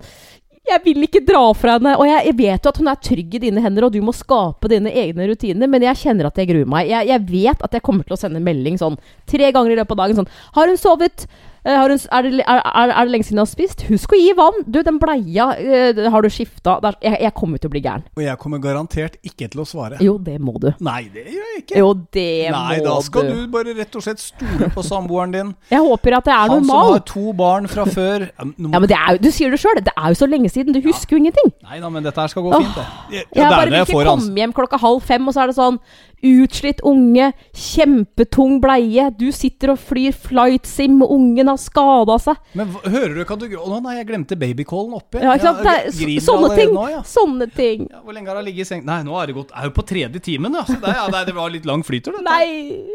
jeg 0.66 0.82
vil 0.84 1.06
ikke 1.06 1.22
dra 1.26 1.42
fra 1.56 1.76
henne. 1.76 1.94
Og 2.00 2.08
jeg, 2.08 2.26
jeg 2.30 2.38
vet 2.40 2.66
jo 2.66 2.72
at 2.72 2.80
hun 2.80 2.90
er 2.90 3.02
trygg 3.08 3.36
i 3.38 3.42
dine 3.46 3.62
hender, 3.64 3.86
og 3.86 3.94
du 3.94 4.00
må 4.04 4.14
skape 4.16 4.70
dine 4.72 4.92
egne 4.92 5.28
rutiner, 5.30 5.70
men 5.70 5.86
jeg 5.86 6.02
kjenner 6.02 6.30
at 6.30 6.40
jeg 6.40 6.50
gruer 6.50 6.70
meg. 6.70 6.90
Jeg, 6.90 7.10
jeg 7.12 7.26
vet 7.30 7.66
at 7.66 7.76
jeg 7.76 7.84
kommer 7.86 8.06
til 8.06 8.16
å 8.16 8.20
sende 8.20 8.42
melding 8.42 8.78
sånn 8.80 8.98
tre 9.30 9.52
ganger 9.54 9.74
i 9.74 9.78
løpet 9.80 9.94
av 9.96 10.02
dagen 10.04 10.20
sånn 10.20 10.32
Har 10.56 10.70
hun 10.70 10.80
sovet? 10.80 11.26
Eh, 11.66 11.74
er, 11.74 12.22
det, 12.22 12.44
er, 12.46 12.60
er, 12.62 13.00
det 13.02 13.10
lenge 13.10 13.26
siden 13.26 13.40
du 13.40 13.42
har 13.42 13.50
spist? 13.50 13.80
Husk 13.88 14.12
å 14.14 14.18
gi 14.18 14.30
vann! 14.38 14.60
Du, 14.70 14.78
den 14.86 15.00
bleia 15.02 15.48
eh, 15.58 15.98
har 16.12 16.22
du 16.22 16.28
skifta 16.30 16.76
jeg, 17.02 17.16
jeg 17.24 17.32
kommer 17.34 17.58
til 17.58 17.66
å 17.66 17.72
bli 17.72 17.82
gæren. 17.82 18.04
Og 18.14 18.22
jeg 18.22 18.38
kommer 18.38 18.60
garantert 18.62 19.16
ikke 19.26 19.48
til 19.50 19.64
å 19.64 19.66
svare. 19.66 19.98
Jo, 20.04 20.14
det 20.22 20.36
må 20.38 20.54
du. 20.62 20.68
Nei, 20.86 21.08
det 21.10 21.24
gjør 21.26 21.48
jeg 21.50 21.64
ikke. 21.64 21.80
Jo, 21.82 21.88
det 22.14 22.26
Nei, 22.54 22.76
må 22.78 22.86
da 22.86 22.94
skal 23.02 23.26
du. 23.26 23.32
du 23.40 23.50
bare 23.56 23.74
rett 23.74 23.98
og 23.98 24.06
slett 24.06 24.22
stole 24.22 24.70
på 24.76 24.84
samboeren 24.86 25.34
din. 25.34 25.50
Jeg 25.74 25.82
håper 25.82 26.18
at 26.20 26.28
det 26.28 26.34
er 26.36 26.52
Han 26.54 26.62
som 26.68 26.92
har 26.92 27.02
to 27.08 27.34
barn 27.36 27.66
fra 27.70 27.86
før. 27.90 28.28
Ja, 28.30 28.46
må- 28.46 28.70
Ja, 28.70 28.78
men 28.84 28.88
det 28.92 29.00
jo, 29.00 29.18
Du 29.26 29.30
sier 29.34 29.50
det 29.50 29.58
sjøl, 29.62 29.82
det 29.82 29.94
er 29.96 30.14
jo 30.14 30.20
så 30.22 30.30
lenge 30.30 30.52
siden. 30.52 30.76
Du 30.76 30.80
husker 30.86 31.16
jo 31.16 31.22
ingenting. 31.24 31.50
Nei 31.66 31.80
da, 31.82 31.90
men 31.90 32.06
dette 32.06 32.22
her 32.22 32.30
skal 32.30 32.46
gå 32.46 32.60
fint, 32.60 32.78
det. 32.78 32.86
Ja, 33.16 33.24
Jeg 33.42 33.50
bare 33.50 33.70
vil 33.72 33.80
ikke 33.82 34.06
komme 34.06 34.42
hjem 34.44 34.54
klokka 34.54 34.78
halv 34.86 35.02
fem, 35.06 35.26
og 35.26 35.34
så 35.34 35.42
er 35.42 35.50
det 35.50 35.58
sånn 35.58 35.80
Utslitt 36.24 36.80
unge, 36.86 37.32
kjempetung 37.52 38.56
bleie. 38.62 39.10
Du 39.18 39.26
sitter 39.36 39.74
og 39.74 39.80
flyr 39.82 40.14
flightsim, 40.16 40.96
og 41.04 41.12
ungen 41.12 41.50
har 41.52 41.58
skada 41.60 42.16
seg. 42.22 42.40
Men 42.56 42.72
hva- 42.72 42.84
hører 42.88 43.14
du 43.14 43.24
hva 43.24 43.38
du 43.38 43.46
Å 43.56 43.82
nei, 43.82 43.96
jeg 43.98 44.06
glemte 44.08 44.38
babycallen 44.38 44.94
oppi. 44.96 45.20
Ja, 45.20 45.34
ikke 45.36 45.42
sant? 45.42 45.64
Ja, 45.64 45.74
er, 45.82 45.90
så- 45.90 46.32
sånne 46.32 46.54
ting. 46.56 46.74
Nå, 46.74 46.86
ja. 46.90 47.02
Sånne 47.02 47.50
ting. 47.54 47.88
Ja, 47.90 48.00
hvor 48.00 48.14
lenge 48.16 48.28
har 48.28 48.36
hun 48.36 48.44
ligget 48.44 48.66
i 48.66 48.70
seng? 48.74 48.84
Nei, 48.84 49.02
nå 49.02 49.20
er 49.22 49.26
det 49.26 49.34
gått 49.36 49.52
Er 49.54 49.64
jo 49.68 49.70
på 49.76 49.84
tredje 49.86 50.20
timen, 50.20 50.52
ja. 50.54 50.62
Det, 50.66 50.94
ja, 50.96 51.24
det, 51.24 51.34
var 51.34 51.50
litt 51.50 51.66
lang 51.66 51.82
flytur, 51.82 52.12
dette. 52.12 52.24
Nei! 52.24 52.86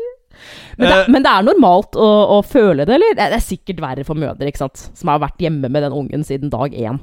Men 0.78 0.88
det, 0.88 0.98
Eh, 1.02 1.10
men 1.12 1.24
det 1.24 1.30
er 1.32 1.44
normalt 1.44 1.96
å, 2.00 2.10
å 2.40 2.42
føle 2.48 2.86
det, 2.86 2.96
eller? 2.96 3.16
Det 3.16 3.26
er 3.36 3.44
sikkert 3.44 3.82
verre 3.84 4.06
for 4.08 4.16
mødre, 4.16 4.48
ikke 4.48 4.64
sant? 4.64 4.90
Som 4.98 5.12
har 5.12 5.20
vært 5.20 5.38
hjemme 5.44 5.70
med 5.70 5.84
den 5.84 5.92
ungen 5.94 6.24
siden 6.24 6.50
dag 6.50 6.72
én. 6.74 7.00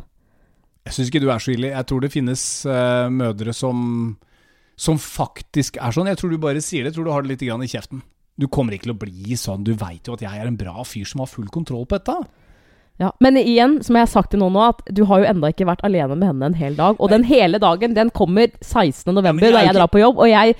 Jeg 0.89 0.95
syns 0.97 1.11
ikke 1.11 1.21
du 1.21 1.29
er 1.31 1.39
så 1.39 1.53
ille. 1.53 1.71
Jeg 1.75 1.87
tror 1.87 2.01
det 2.01 2.11
finnes 2.15 2.43
uh, 2.67 3.09
mødre 3.13 3.53
som, 3.53 4.17
som 4.79 5.01
faktisk 5.03 5.81
er 5.83 5.95
sånn. 5.95 6.11
Jeg 6.11 6.21
tror 6.21 6.33
du 6.33 6.41
bare 6.43 6.63
sier 6.65 6.85
det. 6.85 6.93
Jeg 6.93 7.01
tror 7.01 7.09
du 7.09 7.15
har 7.15 7.27
det 7.27 7.35
litt 7.35 7.47
grann 7.49 7.65
i 7.67 7.71
kjeften. 7.71 8.05
Du 8.39 8.47
kommer 8.47 8.77
ikke 8.77 8.87
til 8.87 8.95
å 8.95 9.01
bli 9.01 9.39
sånn. 9.39 9.67
Du 9.67 9.75
veit 9.79 10.07
jo 10.07 10.15
at 10.15 10.23
jeg 10.23 10.39
er 10.39 10.47
en 10.47 10.59
bra 10.59 10.85
fyr 10.87 11.09
som 11.09 11.25
har 11.25 11.31
full 11.31 11.51
kontroll 11.53 11.89
på 11.91 11.99
dette. 11.99 12.21
Ja. 12.99 13.13
Men 13.23 13.37
igjen, 13.39 13.77
som 13.87 13.95
jeg 13.95 14.07
har 14.07 14.11
sagt 14.11 14.33
til 14.33 14.41
noen 14.43 14.57
nå, 14.57 14.63
at 14.73 14.81
du 14.95 15.05
har 15.07 15.23
jo 15.23 15.29
enda 15.31 15.53
ikke 15.53 15.69
vært 15.69 15.85
alene 15.87 16.17
med 16.19 16.33
henne 16.33 16.49
en 16.51 16.57
hel 16.59 16.75
dag. 16.79 16.99
Og 16.99 17.13
den 17.13 17.25
hele 17.29 17.61
dagen, 17.63 17.95
den 17.95 18.11
kommer 18.11 18.51
16. 18.59 19.13
november, 19.15 19.47
jeg 19.47 19.53
er 19.53 19.55
da 19.55 19.63
jeg 19.63 19.71
jeg 19.71 19.77
drar 19.79 19.91
på 19.93 20.03
jobb. 20.03 20.19
Og 20.19 20.31
jeg, 20.31 20.57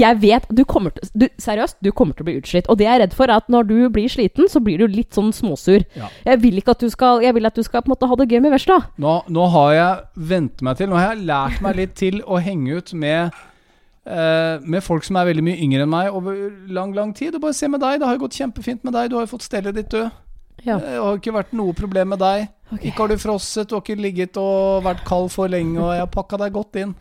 jeg 0.00 0.20
vet 0.22 0.48
du 0.48 0.64
kommer 0.68 0.94
til, 0.96 1.10
du, 1.12 1.26
Seriøst, 1.44 1.76
du 1.84 1.90
kommer 1.92 2.16
til 2.16 2.24
å 2.24 2.30
bli 2.30 2.38
utslitt. 2.40 2.70
Og 2.72 2.80
det 2.80 2.88
jeg 2.88 2.96
er 2.96 3.04
redd 3.04 3.16
for, 3.16 3.28
er 3.28 3.44
at 3.44 3.52
når 3.52 3.68
du 3.68 3.76
blir 3.92 4.08
sliten, 4.12 4.48
så 4.48 4.64
blir 4.64 4.80
du 4.80 4.88
litt 4.88 5.12
sånn 5.12 5.34
småsur. 5.36 5.84
Ja. 5.98 6.08
Jeg 6.32 6.40
vil 6.46 6.60
ikke 6.62 6.76
at 6.76 6.84
du 6.84 6.88
skal 6.92 7.20
Jeg 7.22 7.36
vil 7.36 7.48
at 7.48 7.56
du 7.56 7.62
skal 7.64 7.84
på 7.84 7.90
en 7.90 7.94
måte 7.94 8.08
ha 8.08 8.16
det 8.16 8.28
gøy 8.30 8.40
med 8.40 8.56
vesla. 8.56 8.80
Nå, 8.96 9.18
nå 9.28 9.48
har 9.52 9.72
jeg 9.76 10.26
vent 10.32 10.64
meg 10.64 10.80
til 10.80 10.88
Nå 10.88 10.96
har 10.96 11.12
jeg 11.12 11.26
lært 11.28 11.64
meg 11.64 11.76
litt 11.76 11.96
til 12.00 12.22
å 12.24 12.40
henge 12.40 12.80
ut 12.80 12.94
med 12.96 13.42
med 14.04 14.82
folk 14.82 15.04
som 15.06 15.16
er 15.20 15.28
veldig 15.30 15.44
mye 15.46 15.60
yngre 15.62 15.84
enn 15.84 15.92
meg 15.92 16.10
over 16.10 16.34
lang, 16.74 16.90
lang 16.96 17.12
tid. 17.14 17.36
Og 17.36 17.44
bare 17.44 17.54
se 17.54 17.68
med 17.70 17.80
deg. 17.80 18.00
Det 18.00 18.08
har 18.08 18.16
jo 18.18 18.24
gått 18.24 18.38
kjempefint 18.40 18.82
med 18.82 18.96
deg. 18.96 19.10
Du 19.12 19.16
har 19.16 19.26
jo 19.28 19.30
fått 19.36 19.46
stellet 19.46 19.76
ditt, 19.78 19.94
du. 19.94 20.10
Ja. 20.62 20.76
Det 20.78 20.98
har 20.98 21.16
ikke 21.18 21.34
vært 21.34 21.54
noe 21.58 21.74
problem 21.74 22.12
med 22.14 22.20
deg. 22.22 22.48
Okay. 22.72 22.88
Ikke 22.88 23.04
har 23.04 23.10
du 23.12 23.20
frosset, 23.20 23.68
du 23.68 23.74
har 23.76 23.82
ikke 23.82 23.98
ligget 24.00 24.38
og 24.40 24.84
vært 24.86 25.02
kald 25.04 25.26
for 25.34 25.50
lenge, 25.52 25.74
og 25.76 25.90
jeg 25.92 26.00
har 26.00 26.08
pakka 26.12 26.38
deg 26.40 26.54
godt 26.54 26.78
inn. 26.80 26.94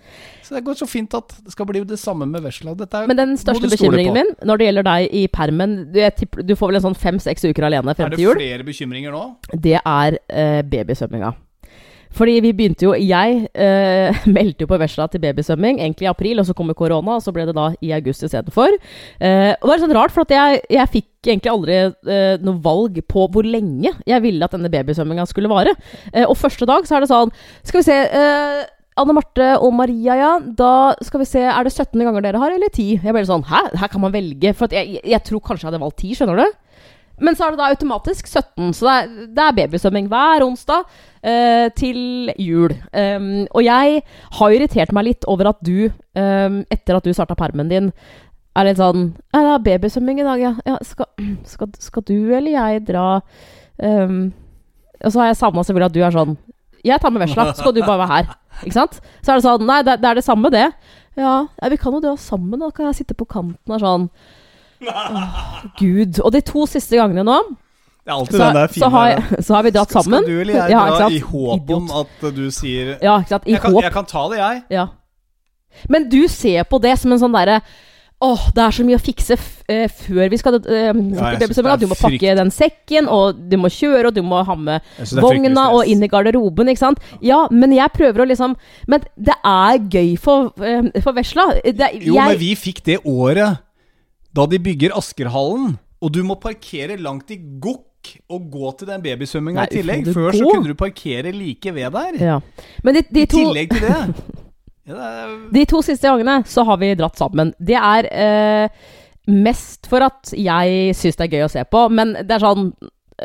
Så 0.44 0.58
det 0.58 0.64
går 0.68 0.76
så 0.82 0.88
fint 0.90 1.14
at 1.16 1.32
det 1.46 1.54
skal 1.54 1.70
bli 1.70 1.84
det 1.88 2.00
samme 2.02 2.28
med 2.28 2.44
vesla. 2.44 2.74
Dette 2.76 3.04
er, 3.04 3.08
Men 3.08 3.20
den 3.22 3.38
største 3.40 3.70
bekymringen 3.72 4.18
min 4.18 4.34
når 4.44 4.60
det 4.60 4.68
gjelder 4.68 4.88
deg 4.90 5.16
i 5.16 5.22
permen 5.32 5.78
du, 5.94 6.02
jeg 6.02 6.18
tipper, 6.18 6.44
du 6.44 6.58
får 6.60 6.74
vel 6.74 6.82
en 6.82 6.86
sånn 6.90 7.00
fem-seks 7.00 7.48
uker 7.48 7.70
alene 7.70 7.94
Er 7.94 8.00
frem 8.02 8.12
det 8.12 8.20
til 8.20 8.28
jul. 8.28 8.36
flere 8.42 8.68
bekymringer 8.68 9.16
nå? 9.16 9.24
Det 9.54 9.78
er 9.80 10.20
eh, 10.28 10.60
babysvømminga. 10.68 11.32
Fordi 12.18 12.40
vi 12.44 12.52
begynte 12.56 12.86
jo 12.86 12.94
Jeg 12.98 13.46
eh, 13.54 14.24
meldte 14.36 14.66
jo 14.66 14.72
på 14.72 14.80
Vesla 14.82 15.08
til 15.12 15.24
babysvømming 15.24 15.80
egentlig 15.80 16.08
i 16.08 16.12
april, 16.12 16.42
og 16.42 16.50
så 16.50 16.56
kom 16.58 16.72
jo 16.72 16.78
korona, 16.78 17.18
og 17.18 17.24
så 17.26 17.34
ble 17.36 17.48
det 17.50 17.56
da 17.58 17.70
i 17.82 17.94
august 17.96 18.26
istedenfor. 18.28 18.76
Eh, 19.20 19.54
og 19.56 19.66
det 19.66 19.72
var 19.74 19.84
sånn 19.86 19.96
rart, 19.98 20.16
for 20.16 20.36
jeg, 20.36 20.62
jeg 20.72 20.92
fikk 20.98 21.32
egentlig 21.32 21.54
aldri 21.54 21.80
eh, 21.80 22.36
noe 22.42 22.60
valg 22.64 23.00
på 23.12 23.28
hvor 23.32 23.48
lenge 23.48 23.94
jeg 24.08 24.24
ville 24.24 24.46
at 24.46 24.56
denne 24.56 24.72
babysvømminga 24.74 25.28
skulle 25.30 25.52
vare. 25.52 25.76
Eh, 26.12 26.26
og 26.28 26.38
første 26.40 26.68
dag 26.70 26.88
så 26.88 26.98
er 26.98 27.06
det 27.06 27.12
sånn 27.12 27.34
Skal 27.64 27.82
vi 27.82 27.88
se 27.88 27.98
eh, 28.06 28.62
Anne 29.00 29.16
Marte 29.16 29.54
og 29.64 29.72
Maria, 29.76 30.18
ja. 30.20 30.32
Da 30.58 30.72
skal 31.06 31.24
vi 31.24 31.30
se 31.30 31.44
Er 31.46 31.64
det 31.64 31.72
17 31.74 31.96
ganger 32.02 32.26
dere 32.26 32.42
har, 32.42 32.52
eller 32.54 32.72
10? 32.72 33.06
Jeg 33.06 33.16
ble 33.16 33.24
sånn 33.28 33.46
Hæ? 33.48 33.64
Her 33.80 33.92
kan 33.92 34.04
man 34.04 34.14
velge. 34.14 34.52
For 34.58 34.74
jeg, 34.76 35.00
jeg 35.08 35.24
tror 35.28 35.44
kanskje 35.46 35.66
jeg 35.66 35.72
hadde 35.72 35.84
valgt 35.84 36.04
10, 36.04 36.18
skjønner 36.20 36.42
du? 36.42 36.60
Men 37.22 37.38
så 37.38 37.46
er 37.46 37.54
det 37.54 37.62
da 37.62 37.70
automatisk 37.70 38.28
17, 38.28 38.74
så 38.74 38.88
det 38.88 38.94
er, 38.94 39.12
det 39.36 39.44
er 39.46 39.56
babysvømming 39.60 40.10
hver 40.10 40.46
onsdag 40.46 40.90
eh, 41.22 41.68
til 41.78 42.32
jul. 42.42 42.74
Um, 42.98 43.46
og 43.54 43.62
jeg 43.66 44.02
har 44.40 44.56
irritert 44.56 44.94
meg 44.96 45.12
litt 45.12 45.28
over 45.30 45.52
at 45.52 45.62
du, 45.66 45.92
um, 46.18 46.62
etter 46.74 46.98
at 46.98 47.06
du 47.06 47.14
starta 47.14 47.38
permen 47.38 47.70
din, 47.72 47.92
er 48.58 48.68
litt 48.68 48.82
sånn 48.82 49.14
Ja, 49.32 49.40
det 49.46 49.52
er 49.54 49.66
babysvømming 49.68 50.20
i 50.20 50.28
dag, 50.28 50.42
ja. 50.42 50.54
ja 50.68 50.80
skal, 50.84 51.08
skal, 51.54 51.70
skal 51.80 52.04
du 52.10 52.34
eller 52.36 52.52
jeg 52.52 52.82
dra 52.90 53.06
um, 53.80 54.26
Og 55.00 55.14
så 55.14 55.22
har 55.22 55.30
jeg 55.30 55.38
savna 55.40 55.64
selvfølgelig 55.64 55.88
at 55.88 55.96
du 55.96 56.02
er 56.04 56.18
sånn 56.18 56.36
Jeg 56.84 57.00
tar 57.00 57.14
med 57.16 57.24
vesla, 57.24 57.46
så 57.52 57.62
skal 57.62 57.78
du 57.78 57.80
bare 57.86 58.02
være 58.02 58.12
her. 58.18 58.36
Ikke 58.66 58.76
sant? 58.76 59.00
Så 59.22 59.32
er 59.32 59.40
det 59.40 59.46
sånn 59.46 59.64
Nei, 59.70 59.80
det, 59.88 60.02
det 60.02 60.10
er 60.10 60.20
det 60.20 60.26
samme, 60.26 60.52
det. 60.52 60.68
Ja, 61.20 61.36
ja, 61.46 61.70
vi 61.72 61.80
kan 61.80 61.96
jo 61.96 62.04
dra 62.04 62.18
sammen, 62.20 62.60
da. 62.60 62.72
Kan 62.76 62.90
jeg 62.90 63.02
sitte 63.02 63.16
på 63.16 63.30
kanten 63.30 63.76
og 63.76 63.84
sånn 63.84 64.12
Gud. 65.82 66.22
Og 66.22 66.32
de 66.34 66.42
to 66.46 66.66
siste 66.70 66.98
gangene 67.00 67.26
nå, 67.28 67.38
Det 68.02 68.10
er 68.10 68.16
alltid 68.16 68.38
så, 68.38 68.46
den 68.48 68.58
der 68.58 68.72
fine 68.72 68.82
så, 68.82 68.90
har, 68.96 69.28
så 69.46 69.58
har 69.58 69.68
vi 69.68 69.76
dratt 69.76 69.94
sammen. 69.94 70.26
Skal 70.26 70.34
du 70.34 70.42
eller 70.42 70.58
jeg 70.58 70.74
Ja, 70.74 70.88
dra 70.96 71.12
i 71.12 71.22
håp 71.22 71.76
om 71.78 71.94
at 72.02 72.26
du 72.34 72.44
sier 72.54 72.96
Ja, 72.98 73.20
ikke 73.22 73.36
sant. 73.36 73.48
I 73.48 73.56
jeg 73.56 73.62
kan, 73.62 73.78
håp. 73.78 73.86
jeg 73.86 73.96
kan 74.00 74.10
ta 74.10 74.26
det, 74.34 74.42
jeg. 74.42 74.66
Ja. 74.80 74.90
Men 75.90 76.10
du 76.12 76.28
ser 76.32 76.68
på 76.68 76.82
det 76.84 76.98
som 77.00 77.14
en 77.14 77.22
sånn 77.22 77.36
derre 77.36 77.62
Åh, 78.22 78.42
det 78.54 78.62
er 78.62 78.74
så 78.76 78.84
mye 78.86 78.98
å 79.00 79.02
fikse 79.02 79.34
eh, 79.66 79.88
før 79.90 80.28
vi 80.30 80.38
skal 80.38 80.60
uh, 80.60 80.92
ja, 80.94 81.74
Du 81.82 81.88
må 81.90 81.98
pakke 81.98 82.36
den 82.38 82.52
sekken, 82.54 83.08
og 83.10 83.40
du 83.50 83.56
må 83.58 83.72
kjøre, 83.74 84.12
og 84.12 84.14
du 84.14 84.22
må 84.22 84.44
ha 84.46 84.56
med 84.58 84.92
Jeg 85.00 85.24
vogna 85.26 85.64
og 85.74 85.90
inn 85.90 86.06
i 86.06 86.10
garderoben, 86.12 86.70
ikke 86.70 86.84
sant. 86.84 87.02
Ja, 87.26 87.48
men 87.50 87.74
jeg 87.74 87.90
prøver 87.96 88.22
å 88.22 88.28
liksom 88.30 88.54
Men 88.86 89.02
det 89.18 89.34
er 89.42 89.82
gøy 89.82 90.14
for, 90.22 90.54
uh, 90.62 90.92
for 91.02 91.18
vesla. 91.18 91.48
Det, 91.66 91.90
Jo, 91.98 92.20
men 92.20 92.38
vi 92.38 92.54
fikk 92.60 92.84
det 92.86 93.00
året 93.10 93.58
da 94.34 94.46
de 94.48 94.60
bygger 94.60 94.94
Askerhallen, 94.98 95.78
og 96.02 96.12
du 96.16 96.22
må 96.24 96.36
parkere 96.42 96.98
langt 96.98 97.32
i 97.32 97.38
gokk 97.62 97.88
og 98.34 98.48
gå 98.52 98.72
til 98.80 98.88
den 98.90 99.02
babysvømminga 99.04 99.66
i 99.68 99.74
tillegg. 99.76 100.08
Før 100.14 100.32
gå? 100.32 100.38
Så 100.40 100.46
kunne 100.56 100.72
du 100.72 100.78
parkere 100.80 101.32
like 101.36 101.72
ved 101.76 101.92
der. 101.94 102.16
ja. 102.20 102.40
Men 102.84 102.96
de, 102.96 103.04
de 103.12 103.22
I 103.22 103.26
to 103.30 103.38
tillegg 103.38 103.70
til 103.76 103.82
det. 103.88 104.00
Ja, 104.88 104.96
det 104.98 105.04
er, 105.06 105.34
De 105.54 105.62
to 105.70 105.80
siste 105.86 106.10
gangene 106.10 106.40
så 106.50 106.64
har 106.66 106.78
vi 106.82 106.88
dratt 106.98 107.16
sammen. 107.20 107.52
Det 107.62 107.76
er 107.78 108.08
eh, 108.10 108.88
mest 109.30 109.86
for 109.88 110.02
at 110.02 110.32
jeg 110.34 110.96
syns 110.98 111.20
det 111.20 111.28
er 111.28 111.36
gøy 111.38 111.46
å 111.46 111.52
se 111.54 111.62
på, 111.70 111.84
men 111.94 112.16
det 112.18 112.34
er 112.34 112.42
sånn 112.42 112.72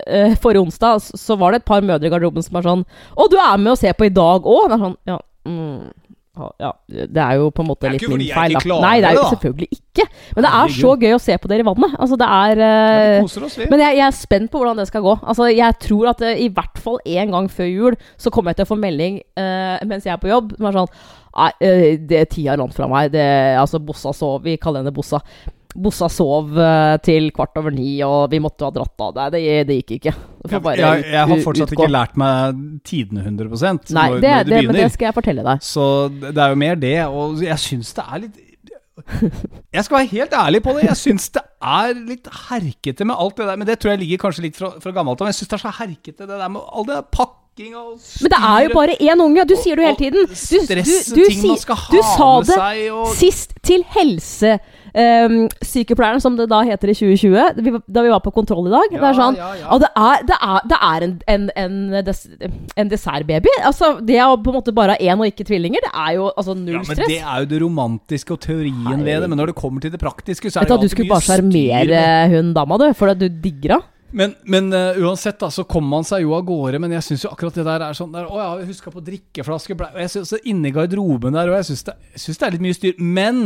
eh, 0.05 0.35
Forrige 0.37 0.67
onsdag 0.67 1.01
så- 1.01 1.17
så 1.17 1.39
var 1.41 1.53
det 1.57 1.63
et 1.63 1.69
par 1.73 1.81
mødre 1.81 2.07
i 2.07 2.13
garderoben 2.13 2.45
som 2.45 2.53
var 2.59 2.63
sånn 2.69 2.85
'Å, 3.17 3.31
du 3.33 3.39
er 3.41 3.57
med 3.57 3.73
å 3.73 3.79
se 3.81 3.89
på 3.97 4.05
i 4.05 4.13
dag 4.13 4.45
òg?' 4.45 4.69
Det 4.69 4.75
er 4.77 4.85
sånn 4.85 4.97
Ja. 5.07 5.19
Mm, 5.47 5.91
ja. 6.61 6.71
Det 6.89 7.23
er 7.23 7.39
jo 7.41 7.49
på 7.55 7.65
en 7.65 7.69
måte 7.71 7.91
litt 7.93 8.05
min 8.11 8.25
feil. 8.29 8.55
da. 8.57 8.63
klarer 8.63 8.85
Nei, 8.85 8.95
det 9.01 9.11
er 9.11 9.19
jo 9.19 9.27
selvfølgelig 9.33 9.69
ikke. 9.79 10.07
Men 10.37 10.47
det 10.47 10.53
er 10.59 10.75
så 10.77 10.93
gøy 11.01 11.17
å 11.17 11.21
se 11.23 11.37
på 11.41 11.51
dere 11.51 11.65
i 11.65 11.69
vannet. 11.69 11.97
Altså, 11.97 12.19
det 12.21 12.29
er 12.37 12.63
ja, 12.63 12.71
eh, 13.23 13.67
men 13.71 13.85
jeg, 13.85 13.99
jeg 14.01 14.07
er 14.07 14.17
spent 14.17 14.53
på 14.53 14.61
hvordan 14.61 14.83
det 14.83 14.89
skal 14.91 15.05
gå. 15.07 15.15
Altså, 15.23 15.49
jeg 15.53 15.79
tror 15.87 16.13
at 16.13 16.25
eh, 16.27 16.43
i 16.47 16.49
hvert 16.53 16.83
fall 16.83 16.99
én 17.09 17.33
gang 17.33 17.49
før 17.53 17.71
jul 17.71 18.01
så 18.21 18.33
kommer 18.35 18.53
jeg 18.53 18.61
til 18.61 18.69
å 18.69 18.73
få 18.75 18.81
melding 18.81 19.21
uh, 19.41 19.77
mens 19.89 20.05
jeg 20.09 20.13
er 20.15 20.21
på 20.23 20.33
jobb. 20.33 20.57
Som 20.59 20.69
er 20.71 20.81
sånn 20.81 20.93
Nei, 21.37 21.51
det 22.09 22.23
tida 22.33 22.55
rant 22.57 22.73
fra 22.73 22.87
meg. 22.89 23.11
Det, 23.13 23.25
altså, 23.61 23.77
Bossa 23.85 24.09
sov 24.17 24.47
Vi 24.47 24.55
kaller 24.61 24.81
henne 24.81 24.95
Bossa. 24.97 25.21
Bossa 25.77 26.09
sov 26.13 26.57
eh, 26.59 26.97
til 27.05 27.29
kvart 27.37 27.59
over 27.61 27.75
ni, 27.75 27.99
og 28.07 28.31
vi 28.33 28.41
måtte 28.43 28.67
ha 28.67 28.73
dratt 28.75 29.05
av. 29.05 29.13
Nei, 29.19 29.29
det, 29.35 29.53
det 29.69 29.79
gikk 29.83 29.95
ikke. 29.99 30.15
Jeg, 30.47 30.63
jeg, 30.79 31.05
jeg 31.11 31.29
har 31.31 31.45
fortsatt 31.45 31.73
utgå. 31.73 31.83
ikke 31.83 31.93
lært 31.93 32.19
meg 32.21 32.59
tidene 32.87 33.25
100 33.27 33.47
Nei, 33.51 33.75
når, 33.77 33.87
det, 33.93 33.95
når 33.97 34.19
det, 34.21 34.51
det, 34.51 34.65
men 34.69 34.79
det 34.79 34.91
skal 34.95 35.11
jeg 35.11 35.17
fortelle 35.17 35.47
deg. 35.47 35.65
Så 35.67 35.87
det 36.23 36.37
er 36.37 36.53
jo 36.55 36.61
mer 36.65 36.79
det, 36.81 36.99
og 37.07 37.41
jeg 37.45 37.63
syns 37.63 37.95
det 37.97 38.05
er 38.07 38.27
litt 38.27 38.43
Jeg 39.75 39.85
skal 39.85 39.99
være 39.99 40.09
helt 40.09 40.33
ærlig 40.33 40.61
på 40.65 40.73
det. 40.77 40.87
Jeg 40.87 40.99
syns 40.99 41.29
det 41.35 41.43
er 41.61 41.91
litt 41.99 42.29
herkete 42.49 43.05
med 43.05 43.19
alt 43.21 43.37
det 43.37 43.49
der. 43.51 43.59
Men 43.61 43.69
det 43.69 43.79
tror 43.83 43.93
jeg 43.93 44.03
ligger 44.05 44.23
kanskje 44.27 44.47
litt 44.47 44.57
fra, 44.57 44.71
fra 44.83 44.93
gammelt 44.97 45.21
av. 45.21 45.29
Jeg 45.31 45.41
syns 45.41 45.51
det 45.53 45.59
er 45.59 45.65
så 45.67 45.75
herkete, 45.83 46.23
det 46.25 46.31
der 46.31 46.49
med 46.53 46.71
all 46.73 46.87
det 46.89 46.97
der 46.97 47.11
pakking 47.13 47.77
og 47.77 47.99
Men 48.25 48.33
det 48.33 48.41
er 48.53 48.65
jo 48.67 48.73
bare 48.77 48.97
én 48.97 49.23
unge! 49.27 49.45
Du 49.49 49.55
sier 49.61 49.77
det 49.77 49.85
jo 49.85 49.91
hele 49.91 50.01
tiden. 50.01 50.25
Du, 50.25 50.33
du, 50.33 50.59
du, 50.73 51.21
du, 51.21 51.69
du 51.93 52.01
sa 52.15 52.31
det 52.49 52.59
sist 53.21 53.55
til 53.61 53.85
Sist 53.93 54.43
til 54.97 55.77
helsesykepleieren, 55.77 56.21
som 56.21 56.37
det 56.37 56.47
da 56.51 56.63
heter 56.67 56.91
i 56.91 56.95
2020, 56.97 57.63
vi, 57.65 57.73
da 57.87 58.05
vi 58.05 58.13
var 58.13 58.23
på 58.25 58.33
kontroll 58.35 58.69
i 58.69 58.73
dag. 58.73 58.93
det 58.93 59.09
er 59.09 59.17
sånn 59.17 59.39
ja, 59.39 59.49
ja. 59.61 59.71
Og 59.75 59.83
det 59.83 59.91
er, 59.93 60.23
det 60.29 60.37
er, 60.37 60.69
det 60.71 60.79
er 60.89 61.07
en, 61.07 61.17
en, 61.35 61.49
en, 61.63 62.05
des, 62.07 62.23
en 62.77 62.93
dessertbaby. 62.93 63.53
Altså, 63.67 63.97
det 64.07 64.21
å 64.25 64.37
på 64.41 64.53
en 64.53 64.61
måte 64.61 64.75
bare 64.77 64.97
ha 64.97 65.01
én 65.01 65.19
og 65.21 65.29
ikke 65.29 65.47
tvillinger, 65.49 65.85
det 65.87 65.93
er 65.93 66.15
jo 66.19 66.31
altså 66.33 66.57
null 66.57 66.79
Ja, 66.79 66.85
men 66.85 66.99
stress. 66.99 67.11
Det 67.13 67.19
er 67.23 67.43
jo 67.43 67.51
det 67.51 67.61
romantiske 67.65 68.37
og 68.37 68.41
teorien 68.45 69.03
ved 69.03 69.21
det. 69.25 69.29
Men 69.33 69.43
når 69.43 69.53
det 69.53 69.59
kommer 69.59 69.85
til 69.85 69.93
det 69.93 70.01
praktiske, 70.03 70.51
så 70.51 70.63
Vet 70.63 70.71
det 70.71 70.73
du 70.73 70.77
mye 70.77 70.81
at 70.81 70.89
du 70.89 70.95
skulle 70.95 71.13
bare 71.13 71.27
sjarmere 71.27 72.09
hun 72.33 72.57
dama, 72.57 72.81
du, 72.81 72.89
for 72.97 73.15
du 73.15 73.29
digger 73.29 73.79
henne? 73.79 73.93
Men, 74.17 74.37
men 74.49 74.71
uh, 74.71 74.97
uansett, 75.03 75.35
da, 75.41 75.49
så 75.53 75.65
kommer 75.69 75.99
man 75.99 76.07
seg 76.07 76.23
jo 76.23 76.31
av 76.37 76.45
gårde. 76.47 76.79
Men 76.81 76.95
jeg 76.95 77.05
syns 77.05 77.25
jo 77.27 77.33
akkurat 77.35 77.59
det 77.59 77.67
der 77.67 77.85
er 77.89 77.97
sånn 77.99 78.15
der, 78.15 78.29
Å 78.31 78.39
ja, 78.39 78.47
huska 78.65 78.93
på 78.95 79.03
drikkeflaske 79.05 79.75
Og 79.75 79.99
jeg 80.01 80.13
synes, 80.15 80.33
Inni 80.49 80.71
garderoben 80.73 81.37
der, 81.37 81.51
og 81.51 81.59
jeg 81.59 81.69
syns 81.73 81.85
det, 81.91 81.97
det 82.15 82.47
er 82.47 82.55
litt 82.55 82.65
mye 82.65 82.79
styr. 82.79 83.03
Men 83.03 83.43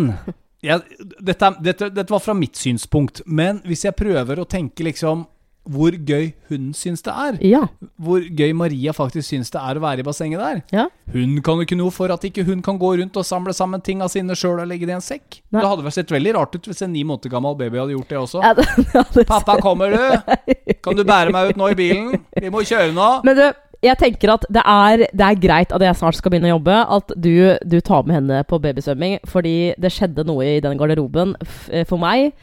jeg, 0.63 0.81
dette, 1.21 1.53
dette, 1.65 1.91
dette 1.95 2.13
var 2.13 2.23
fra 2.25 2.35
mitt 2.37 2.59
synspunkt. 2.61 3.23
Men 3.27 3.63
hvis 3.67 3.85
jeg 3.87 3.97
prøver 3.99 4.43
å 4.43 4.49
tenke 4.49 4.85
liksom 4.87 5.27
hvor 5.71 5.93
gøy 5.93 6.31
hun 6.49 6.71
syns 6.75 7.03
det 7.05 7.13
er, 7.13 7.37
Ja. 7.45 7.61
hvor 8.01 8.25
gøy 8.25 8.55
Maria 8.57 8.95
faktisk 8.97 9.29
syns 9.29 9.51
det 9.53 9.61
er 9.61 9.77
å 9.77 9.83
være 9.85 10.01
i 10.01 10.07
bassenget 10.07 10.41
der 10.41 10.63
ja. 10.73 10.87
Hun 11.13 11.37
kan 11.45 11.61
jo 11.61 11.67
ikke 11.67 11.77
noe 11.77 11.93
for 11.93 12.11
at 12.11 12.25
ikke 12.25 12.47
hun 12.49 12.63
kan 12.65 12.79
gå 12.81 12.95
rundt 12.99 13.17
og 13.21 13.27
samle 13.29 13.53
sammen 13.55 13.83
tinga 13.85 14.09
sine 14.09 14.33
sjøl 14.35 14.63
og 14.65 14.67
legge 14.71 14.89
det 14.89 14.95
i 14.95 14.97
en 14.97 15.05
sekk. 15.05 15.43
Nei. 15.53 15.61
Det 15.61 15.69
hadde 15.69 15.85
vel 15.85 15.93
sett 15.93 16.11
veldig 16.11 16.35
rart 16.39 16.57
ut 16.57 16.67
hvis 16.71 16.81
en 16.87 16.93
ni 16.97 17.05
måneder 17.05 17.31
gammel 17.31 17.55
baby 17.61 17.77
hadde 17.79 17.93
gjort 17.93 18.09
det 18.09 18.19
også. 18.19 18.43
ja 18.43 18.55
det, 18.57 18.67
det, 19.15 19.27
'Pappa, 19.29 19.59
kommer 19.61 19.93
du? 19.93 20.35
Kan 20.85 20.97
du 20.97 21.05
bære 21.05 21.31
meg 21.31 21.53
ut 21.53 21.61
nå 21.61 21.69
i 21.71 21.77
bilen? 21.77 22.25
Vi 22.41 22.51
må 22.51 22.65
kjøre 22.65 22.95
nå.' 22.97 23.21
Men 23.29 23.37
du, 23.37 23.47
jeg 23.85 23.97
tenker 24.01 24.35
at 24.35 24.45
det 24.53 24.63
er, 24.63 25.05
det 25.09 25.27
er 25.27 25.41
greit 25.41 25.73
at 25.73 25.85
jeg 25.85 25.97
snart 25.97 26.19
skal 26.19 26.35
begynne 26.35 26.51
å 26.51 26.57
jobbe, 26.59 26.77
at 26.99 27.13
du, 27.17 27.33
du 27.65 27.79
tar 27.81 28.05
med 28.05 28.19
henne 28.19 28.43
på 28.49 28.61
babysvømming, 28.61 29.21
fordi 29.29 29.73
det 29.81 29.93
skjedde 29.95 30.27
noe 30.29 30.47
i 30.47 30.63
den 30.65 30.81
garderoben 30.81 31.37
f 31.41 31.69
for 31.89 32.01
meg 32.03 32.35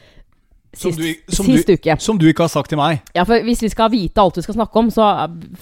Sist, 0.76 0.98
du- 0.98 1.32
som 1.34 1.46
sist 1.46 1.66
du- 1.66 1.72
uke. 1.78 1.96
Som 2.00 2.18
du 2.18 2.26
ikke 2.28 2.42
har 2.44 2.48
sagt 2.52 2.68
til 2.68 2.76
meg. 2.78 3.00
Ja, 3.14 3.24
for 3.24 3.40
hvis 3.40 3.60
vi 3.62 3.68
skal 3.70 3.88
vite 3.90 4.18
alt 4.20 4.36
vi 4.36 4.42
skal 4.42 4.54
snakke 4.54 4.76
om, 4.76 4.90
så 4.90 5.02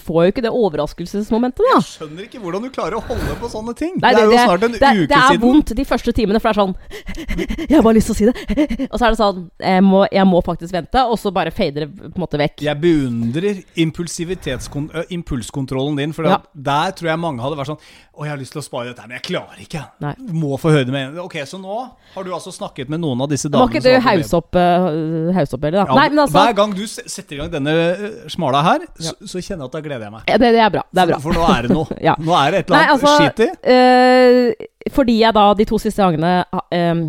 får 0.03 0.25
jo 0.25 0.31
ikke 0.33 0.41
det 0.43 0.51
overraskelsesmomentet, 0.51 1.63
da. 1.63 1.79
Jeg 1.79 1.87
skjønner 1.87 2.23
ikke 2.27 2.41
hvordan 2.43 2.61
du 2.61 2.69
klarer 2.69 2.97
å 2.99 3.03
holde 3.07 3.35
på 3.39 3.47
sånne 3.49 3.75
ting. 3.75 3.93
Nei, 4.01 4.11
det 4.13 4.21
er 4.21 4.25
jo 4.25 4.37
snart 4.37 4.63
en 4.63 4.71
det, 4.71 4.81
uke 4.81 5.07
det 5.07 5.11
er 5.17 5.31
siden. 5.31 5.41
vondt 5.41 5.75
de 5.75 5.85
første 5.85 6.11
timene, 6.13 6.41
for 6.41 6.51
det 6.51 6.57
er 6.57 6.61
sånn 6.61 6.75
Jeg 7.69 7.75
har 7.77 7.83
bare 7.83 7.95
lyst 7.95 8.11
til 8.11 8.15
å 8.15 8.17
si 8.17 8.25
det. 8.25 8.35
Og 8.91 8.99
så 8.99 9.05
er 9.07 9.09
det 9.15 9.19
sånn 9.21 9.49
Jeg 9.59 9.83
må, 9.83 10.05
jeg 10.11 10.25
må 10.27 10.41
faktisk 10.43 10.73
vente, 10.73 10.99
og 11.07 11.17
så 11.17 11.31
bare 11.33 11.51
fader 11.51 11.85
det 11.87 11.89
på 11.95 12.11
en 12.15 12.21
måte 12.27 12.37
vekk. 12.37 12.61
Jeg 12.67 12.81
beundrer 12.81 13.63
impulskontrollen 15.09 15.95
din. 15.97 16.13
For 16.13 16.23
Ja. 16.27 16.37
der 16.55 16.91
tror 16.91 17.09
jeg 17.11 17.19
mange 17.19 17.41
hadde 17.41 17.57
vært 17.57 17.67
sånn 17.71 17.79
Å, 18.17 18.23
jeg 18.25 18.29
har 18.31 18.37
lyst 18.41 18.51
til 18.55 18.61
å 18.61 18.65
spare 18.65 18.87
dette, 18.89 19.03
men 19.07 19.19
jeg 19.19 19.23
klarer 19.29 19.59
ikke. 19.61 19.81
Nei. 20.01 20.13
Må 20.33 20.57
få 20.59 20.71
høre 20.73 20.85
det 20.87 20.93
med 20.93 21.09
en 21.13 21.19
Ok, 21.21 21.35
Så 21.45 21.59
nå 21.61 21.91
har 22.15 22.23
du 22.23 22.31
altså 22.33 22.51
snakket 22.51 22.89
med 22.89 22.99
noen 23.03 23.21
av 23.21 23.29
disse 23.29 23.47
damene 23.49 23.67
Må 23.67 23.73
ikke 23.75 23.83
du 23.83 23.99
hause 24.01 24.33
opp, 24.39 24.55
uh, 24.55 24.87
hause 25.35 25.53
opp 25.57 25.63
eller, 25.69 25.79
da? 25.83 25.85
Ja, 25.93 25.97
Nei, 25.99 26.21
altså 26.23 26.37
Hver 26.37 26.55
gang 26.57 26.73
du 26.77 26.83
setter 26.87 27.35
i 27.35 27.39
gang 27.41 27.51
denne 27.53 27.75
smala 28.33 28.61
her, 28.65 28.85
så, 28.99 29.13
så 29.25 29.41
kjenner 29.43 29.65
jeg 29.65 29.71
at 29.71 29.77
da 29.77 29.83
gleder 29.85 30.07
jeg 30.07 30.15
meg. 30.17 30.25
det, 30.27 30.51
det 30.57 30.63
er 30.65 30.73
bra. 30.77 30.83
Det 30.93 31.03
er 31.03 31.11
bra. 31.13 31.19
For, 31.23 31.33
for 31.33 31.41
nå 31.41 31.51
er 31.57 31.67
det 31.67 31.75
noe. 31.75 31.99
Ja. 32.07 32.15
Nå 32.19 32.35
er 32.39 32.51
det 32.55 32.59
et 32.63 32.71
eller 32.71 32.77
Nei, 32.77 32.87
annet 32.87 32.95
altså 32.97 33.15
skit 33.17 33.43
i. 33.45 33.49
eh, 33.73 34.67
Fordi 34.95 35.17
jeg 35.21 35.33
da 35.37 35.45
de 35.59 35.65
to 35.67 35.79
siste 35.81 36.03
gangene 36.05 36.33
em, 36.71 37.01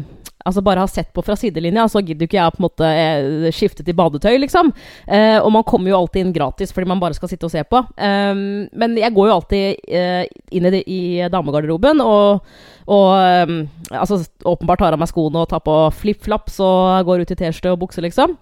Altså 0.48 0.62
bare 0.64 0.80
har 0.84 0.90
sett 0.90 1.10
på 1.12 1.24
fra 1.24 1.36
sidelinja, 1.38 1.84
så 1.92 2.00
gidder 2.00 2.28
ikke 2.28 2.38
jeg 2.38 2.54
på 2.54 2.62
en 2.62 2.66
måte 2.66 2.88
eh, 2.88 3.50
skifte 3.54 3.84
til 3.84 3.96
badetøy, 3.98 4.38
liksom. 4.40 4.72
Eh, 5.06 5.36
og 5.42 5.52
man 5.54 5.66
kommer 5.68 5.92
jo 5.92 6.00
alltid 6.00 6.24
inn 6.24 6.34
gratis 6.36 6.72
fordi 6.74 6.88
man 6.88 7.02
bare 7.02 7.16
skal 7.18 7.30
sitte 7.30 7.48
og 7.48 7.52
se 7.52 7.64
på. 7.68 7.82
Em, 8.00 8.42
men 8.72 8.96
jeg 8.98 9.14
går 9.16 9.28
jo 9.28 9.36
alltid 9.36 9.92
eh, 10.00 10.24
inn 10.56 10.68
i, 10.72 10.82
i 10.82 11.00
damegarderoben 11.32 12.00
og, 12.04 12.48
og 12.88 13.08
em, 13.20 13.62
altså, 13.92 14.22
åpenbart 14.48 14.82
tar 14.84 14.96
av 14.96 15.02
meg 15.02 15.12
skoene 15.12 15.44
og 15.44 15.50
tar 15.52 15.64
på 15.66 15.78
flipflaps 16.00 16.60
og 16.64 17.08
går 17.08 17.24
ut 17.24 17.34
i 17.34 17.38
T-skjorte 17.38 17.76
og 17.76 17.82
bukse, 17.84 18.04
liksom. 18.04 18.38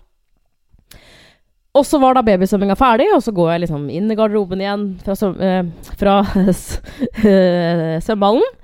Og 1.77 1.85
så 1.87 2.01
var 2.03 2.17
da 2.17 2.25
babysvømminga 2.27 2.77
ferdig, 2.81 3.11
og 3.15 3.23
så 3.25 3.35
går 3.37 3.53
jeg 3.55 3.67
liksom 3.67 3.89
inn 3.93 4.11
i 4.11 4.17
garderoben 4.19 4.63
igjen 4.63 4.87
fra, 5.05 5.17
svøm- 5.19 5.41
eh, 5.45 5.65
eh, 7.23 7.97
svømmehallen. 8.07 8.55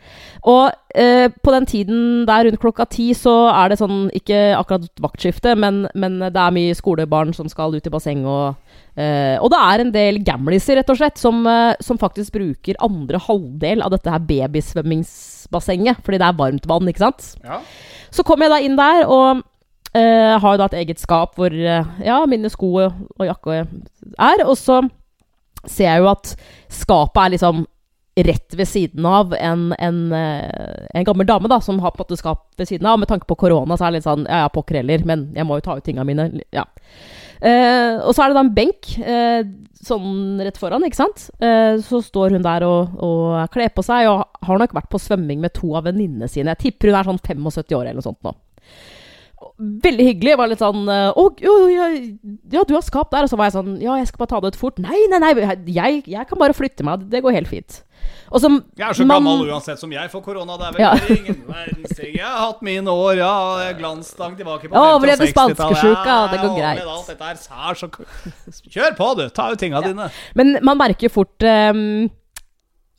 Og 0.43 0.73
eh, 0.99 1.29
på 1.31 1.53
den 1.55 1.67
tiden 1.71 1.99
der 2.27 2.49
rundt 2.49 2.59
klokka 2.59 2.89
ti 2.91 3.13
så 3.15 3.35
er 3.53 3.71
det 3.71 3.77
sånn, 3.79 4.09
ikke 4.19 4.39
akkurat 4.59 4.89
vaktskifte, 5.05 5.53
men, 5.55 5.85
men 5.95 6.17
det 6.25 6.33
er 6.35 6.55
mye 6.57 6.75
skolebarn 6.75 7.31
som 7.37 7.47
skal 7.53 7.77
ut 7.77 7.87
i 7.87 7.93
basseng, 7.95 8.25
og, 8.27 8.57
eh, 8.99 9.37
og 9.39 9.53
det 9.55 9.61
er 9.69 9.85
en 9.85 9.93
del 9.95 10.19
gamliser, 10.27 10.81
rett 10.81 10.91
og 10.91 10.99
slett, 10.99 11.21
som, 11.23 11.45
eh, 11.47 11.77
som 11.85 12.01
faktisk 12.01 12.35
bruker 12.35 12.81
andre 12.83 13.23
halvdel 13.23 13.87
av 13.87 13.95
dette 13.95 14.11
her 14.11 14.27
babysvømmingsbassenget, 14.33 16.03
fordi 16.03 16.19
det 16.19 16.27
er 16.33 16.41
varmt 16.43 16.67
vann, 16.75 16.91
ikke 16.91 17.05
sant? 17.07 17.33
Ja. 17.47 17.61
Så 18.11 18.27
kom 18.27 18.43
jeg 18.43 18.51
da 18.51 18.59
inn 18.67 18.75
der, 18.81 19.07
og 19.07 19.47
eh, 19.99 20.39
har 20.41 20.55
jo 20.55 20.61
da 20.61 20.69
et 20.71 20.81
eget 20.83 21.03
skap 21.03 21.37
hvor 21.39 21.53
eh, 21.53 21.93
ja, 22.05 22.23
mine 22.29 22.51
sko 22.53 22.73
og 22.83 23.27
jakke 23.27 23.63
er. 23.63 24.45
Og 24.47 24.57
så 24.59 24.83
ser 25.63 25.89
jeg 25.89 26.03
jo 26.03 26.11
at 26.13 26.35
skapet 26.73 27.23
er 27.23 27.35
liksom 27.37 27.67
rett 28.13 28.55
ved 28.59 28.69
siden 28.69 29.07
av 29.09 29.33
en, 29.39 29.71
en, 29.81 30.01
eh, 30.13 30.85
en 30.99 31.09
gammel 31.09 31.29
dame 31.29 31.49
da, 31.49 31.63
som 31.65 31.81
har 31.81 31.95
på 31.95 32.03
en 32.03 32.07
måte 32.07 32.21
skap 32.21 32.45
ved 32.61 32.69
siden 32.69 32.89
av. 32.89 33.01
Med 33.01 33.09
tanke 33.09 33.29
på 33.29 33.39
korona 33.41 33.79
så 33.79 33.87
er 33.87 33.93
det 33.93 34.01
litt 34.01 34.09
sånn 34.09 34.29
ja 34.29 34.45
ja, 34.45 34.53
pokker 34.53 34.83
heller, 34.83 35.05
men 35.09 35.31
jeg 35.37 35.49
må 35.49 35.59
jo 35.59 35.67
ta 35.69 35.79
ut 35.79 35.87
tinga 35.87 36.05
mine. 36.09 36.29
Ja. 36.53 36.67
Og 37.43 38.13
så 38.15 38.23
er 38.23 38.31
det 38.31 38.37
da 38.37 38.43
en 38.45 38.53
benk 38.55 38.91
sånn 39.83 40.39
rett 40.45 40.61
foran, 40.61 40.85
ikke 40.87 41.01
sant. 41.01 41.25
Så 41.89 41.99
står 42.07 42.37
hun 42.37 42.45
der 42.45 42.63
og, 42.63 42.93
og 43.03 43.49
kler 43.51 43.73
på 43.75 43.83
seg, 43.83 44.07
og 44.13 44.47
har 44.47 44.61
nok 44.61 44.77
vært 44.77 44.93
på 44.93 45.01
svømming 45.03 45.41
med 45.43 45.57
to 45.57 45.73
av 45.75 45.89
venninnene 45.89 46.29
sine. 46.31 46.53
Jeg 46.55 46.69
tipper 46.69 46.93
hun 46.93 47.01
er 47.01 47.09
sånn 47.09 47.19
75 47.19 47.75
år 47.81 47.89
eller 47.89 47.99
noe 47.99 48.07
sånt 48.07 48.23
nå. 48.23 48.37
Veldig 49.63 50.05
hyggelig. 50.09 50.33
Var 50.41 50.49
litt 50.51 50.59
sånn 50.63 50.83
eh, 50.91 51.13
Å, 51.15 51.25
jo, 51.45 51.53
ja, 51.71 51.87
ja, 52.51 52.63
du 52.67 52.75
har 52.75 52.83
skap 52.83 53.13
der. 53.15 53.27
Og 53.27 53.31
så 53.31 53.37
var 53.39 53.47
jeg 53.51 53.55
sånn 53.55 53.77
Ja, 53.83 53.95
jeg 54.01 54.09
skal 54.11 54.23
bare 54.25 54.33
ta 54.33 54.41
det 54.43 54.53
ut 54.55 54.59
fort. 54.59 54.81
Nei, 54.83 54.99
nei, 55.13 55.21
nei, 55.23 55.33
jeg, 55.71 56.03
jeg 56.11 56.27
kan 56.31 56.41
bare 56.41 56.57
flytte 56.57 56.83
meg. 56.89 57.05
Det 57.13 57.21
går 57.23 57.37
helt 57.39 57.51
fint. 57.51 57.83
Og 58.33 58.41
så 58.43 58.49
Jeg 58.75 58.83
er 58.89 58.97
så 58.99 59.05
man- 59.07 59.23
gammel 59.23 59.53
uansett 59.55 59.79
som 59.79 59.93
jeg 59.95 60.11
får 60.11 60.23
korona. 60.25 60.57
Det 60.59 60.67
er 60.67 60.73
vel 60.73 60.83
Ja. 60.83 60.93
ingen 61.21 61.43
verdens 61.47 61.95
ting. 61.99 62.17
Jeg 62.17 62.27
har 62.27 62.41
hatt 62.49 62.63
mine 62.67 62.91
år, 62.91 63.21
ja. 63.21 63.35
Glansstang 63.79 64.35
tilbake 64.41 64.67
på 64.67 64.75
50- 64.75 64.97
og 64.97 65.07
60-tallet. 65.07 65.35
spanskesjuka, 65.37 66.17
det 66.33 66.41
går 66.43 66.51
Ja, 66.59 66.73
greit. 66.75 66.89
Alt 66.97 67.13
dette 67.13 67.29
her, 67.31 67.39
sær, 67.39 67.79
så 67.79 67.93
Kjør 68.73 68.97
på, 68.99 69.13
du. 69.21 69.29
Ta 69.31 69.51
ut 69.53 69.63
tinga 69.63 69.85
dine. 69.85 70.11
Men 70.35 70.57
man 70.67 70.81
merker 70.81 71.07
jo 71.07 71.15
fort 71.21 71.47
um, 71.47 72.11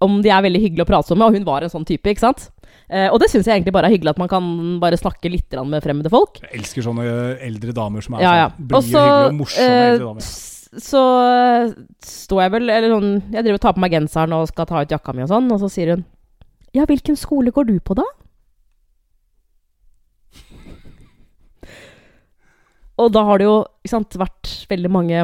om 0.04 0.22
de 0.24 0.30
er 0.32 0.42
veldig 0.48 0.62
hyggelige 0.64 0.86
å 0.88 0.92
prate 0.94 1.16
med, 1.18 1.28
og 1.28 1.34
hun 1.36 1.46
var 1.48 1.64
en 1.68 1.72
sånn 1.74 1.86
type, 1.88 2.08
ikke 2.12 2.24
sant? 2.24 2.50
Eh, 2.90 3.08
og 3.10 3.20
det 3.24 3.30
syns 3.32 3.48
jeg 3.48 3.56
egentlig 3.60 3.74
bare 3.74 3.88
er 3.90 3.96
hyggelig, 3.96 4.12
at 4.16 4.20
man 4.22 4.30
kan 4.32 4.48
bare 4.82 4.98
snakke 5.00 5.30
litt 5.32 5.54
med 5.66 5.84
fremmede 5.86 6.12
folk. 6.12 6.42
Jeg 6.44 6.60
elsker 6.60 6.84
sånne 6.86 7.06
eldre 7.42 7.74
damer 7.76 8.02
som 8.06 8.18
er 8.18 8.26
Ja, 8.26 8.34
ja. 8.42 8.48
sånn 8.50 8.68
blide, 8.68 8.84
hyggelige 8.90 9.30
og 9.30 9.38
morsomme 9.40 9.70
eh, 9.70 9.92
eldre 9.94 10.08
damer. 10.10 10.28
så 10.84 11.04
eh, 11.30 11.74
står 12.04 12.42
jeg 12.44 12.52
vel 12.56 12.70
Eller 12.74 12.90
sånn 12.96 13.10
Jeg 13.32 13.44
driver 13.46 13.60
og 13.60 13.62
tar 13.62 13.74
på 13.78 13.84
meg 13.84 13.92
genseren 13.94 14.34
og 14.34 14.48
skal 14.50 14.66
ta 14.66 14.82
ut 14.82 14.92
jakka 14.96 15.14
mi 15.14 15.22
og 15.26 15.30
sånn, 15.32 15.52
og 15.54 15.62
så 15.62 15.70
sier 15.72 15.94
hun 15.96 16.04
Ja, 16.74 16.86
hvilken 16.90 17.16
skole 17.20 17.54
går 17.54 17.70
du 17.70 17.76
på, 17.80 17.94
da? 18.00 18.06
Og 23.02 23.10
da 23.14 23.24
har 23.26 23.42
det 23.42 23.48
jo 23.48 23.56
sant, 23.90 24.14
vært 24.22 24.52
veldig 24.70 24.92
mange 24.94 25.24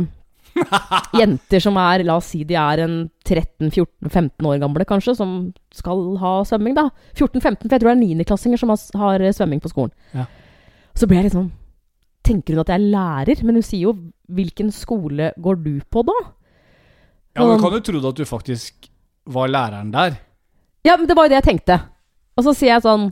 jenter 1.21 1.63
som 1.63 1.77
er 1.81 2.03
La 2.07 2.17
oss 2.19 2.31
si 2.33 2.43
de 2.47 2.57
er 2.59 2.83
en 2.85 2.97
13-14-15 3.27 4.49
år 4.49 4.59
gamle, 4.61 4.85
kanskje, 4.89 5.15
som 5.17 5.37
skal 5.75 6.17
ha 6.21 6.33
svømming, 6.47 6.75
da. 6.77 6.89
14-15, 7.15 7.65
for 7.65 7.75
jeg 7.75 7.81
tror 7.83 7.91
det 7.91 7.95
er 7.95 8.03
niendeklassinger 8.03 8.61
som 8.61 8.73
har, 8.73 8.83
har 9.01 9.25
svømming 9.35 9.63
på 9.63 9.71
skolen. 9.71 9.93
Ja. 10.15 10.27
Så 10.97 11.07
blir 11.07 11.21
jeg 11.21 11.29
litt 11.29 11.37
sånn 11.37 11.51
Tenker 12.29 12.53
hun 12.53 12.61
at 12.61 12.69
jeg 12.69 12.81
er 12.81 12.91
lærer? 12.93 13.39
Men 13.47 13.57
hun 13.57 13.63
sier 13.65 13.87
jo 13.87 13.93
'hvilken 14.29 14.73
skole 14.75 15.31
går 15.39 15.55
du 15.63 15.79
på', 15.89 16.03
da? 16.05 16.17
Ja, 17.37 17.45
men 17.47 17.61
kan 17.61 17.71
du 17.71 17.79
tro 17.79 18.01
at 18.09 18.17
du 18.17 18.25
faktisk 18.27 18.89
var 19.25 19.47
læreren 19.47 19.93
der? 19.93 20.19
Ja, 20.83 20.97
men 20.97 21.07
det 21.07 21.15
var 21.15 21.25
jo 21.25 21.31
det 21.31 21.39
jeg 21.39 21.47
tenkte. 21.47 21.79
Og 22.37 22.43
så 22.43 22.53
sier 22.55 22.75
jeg 22.75 22.83
sånn 22.85 23.09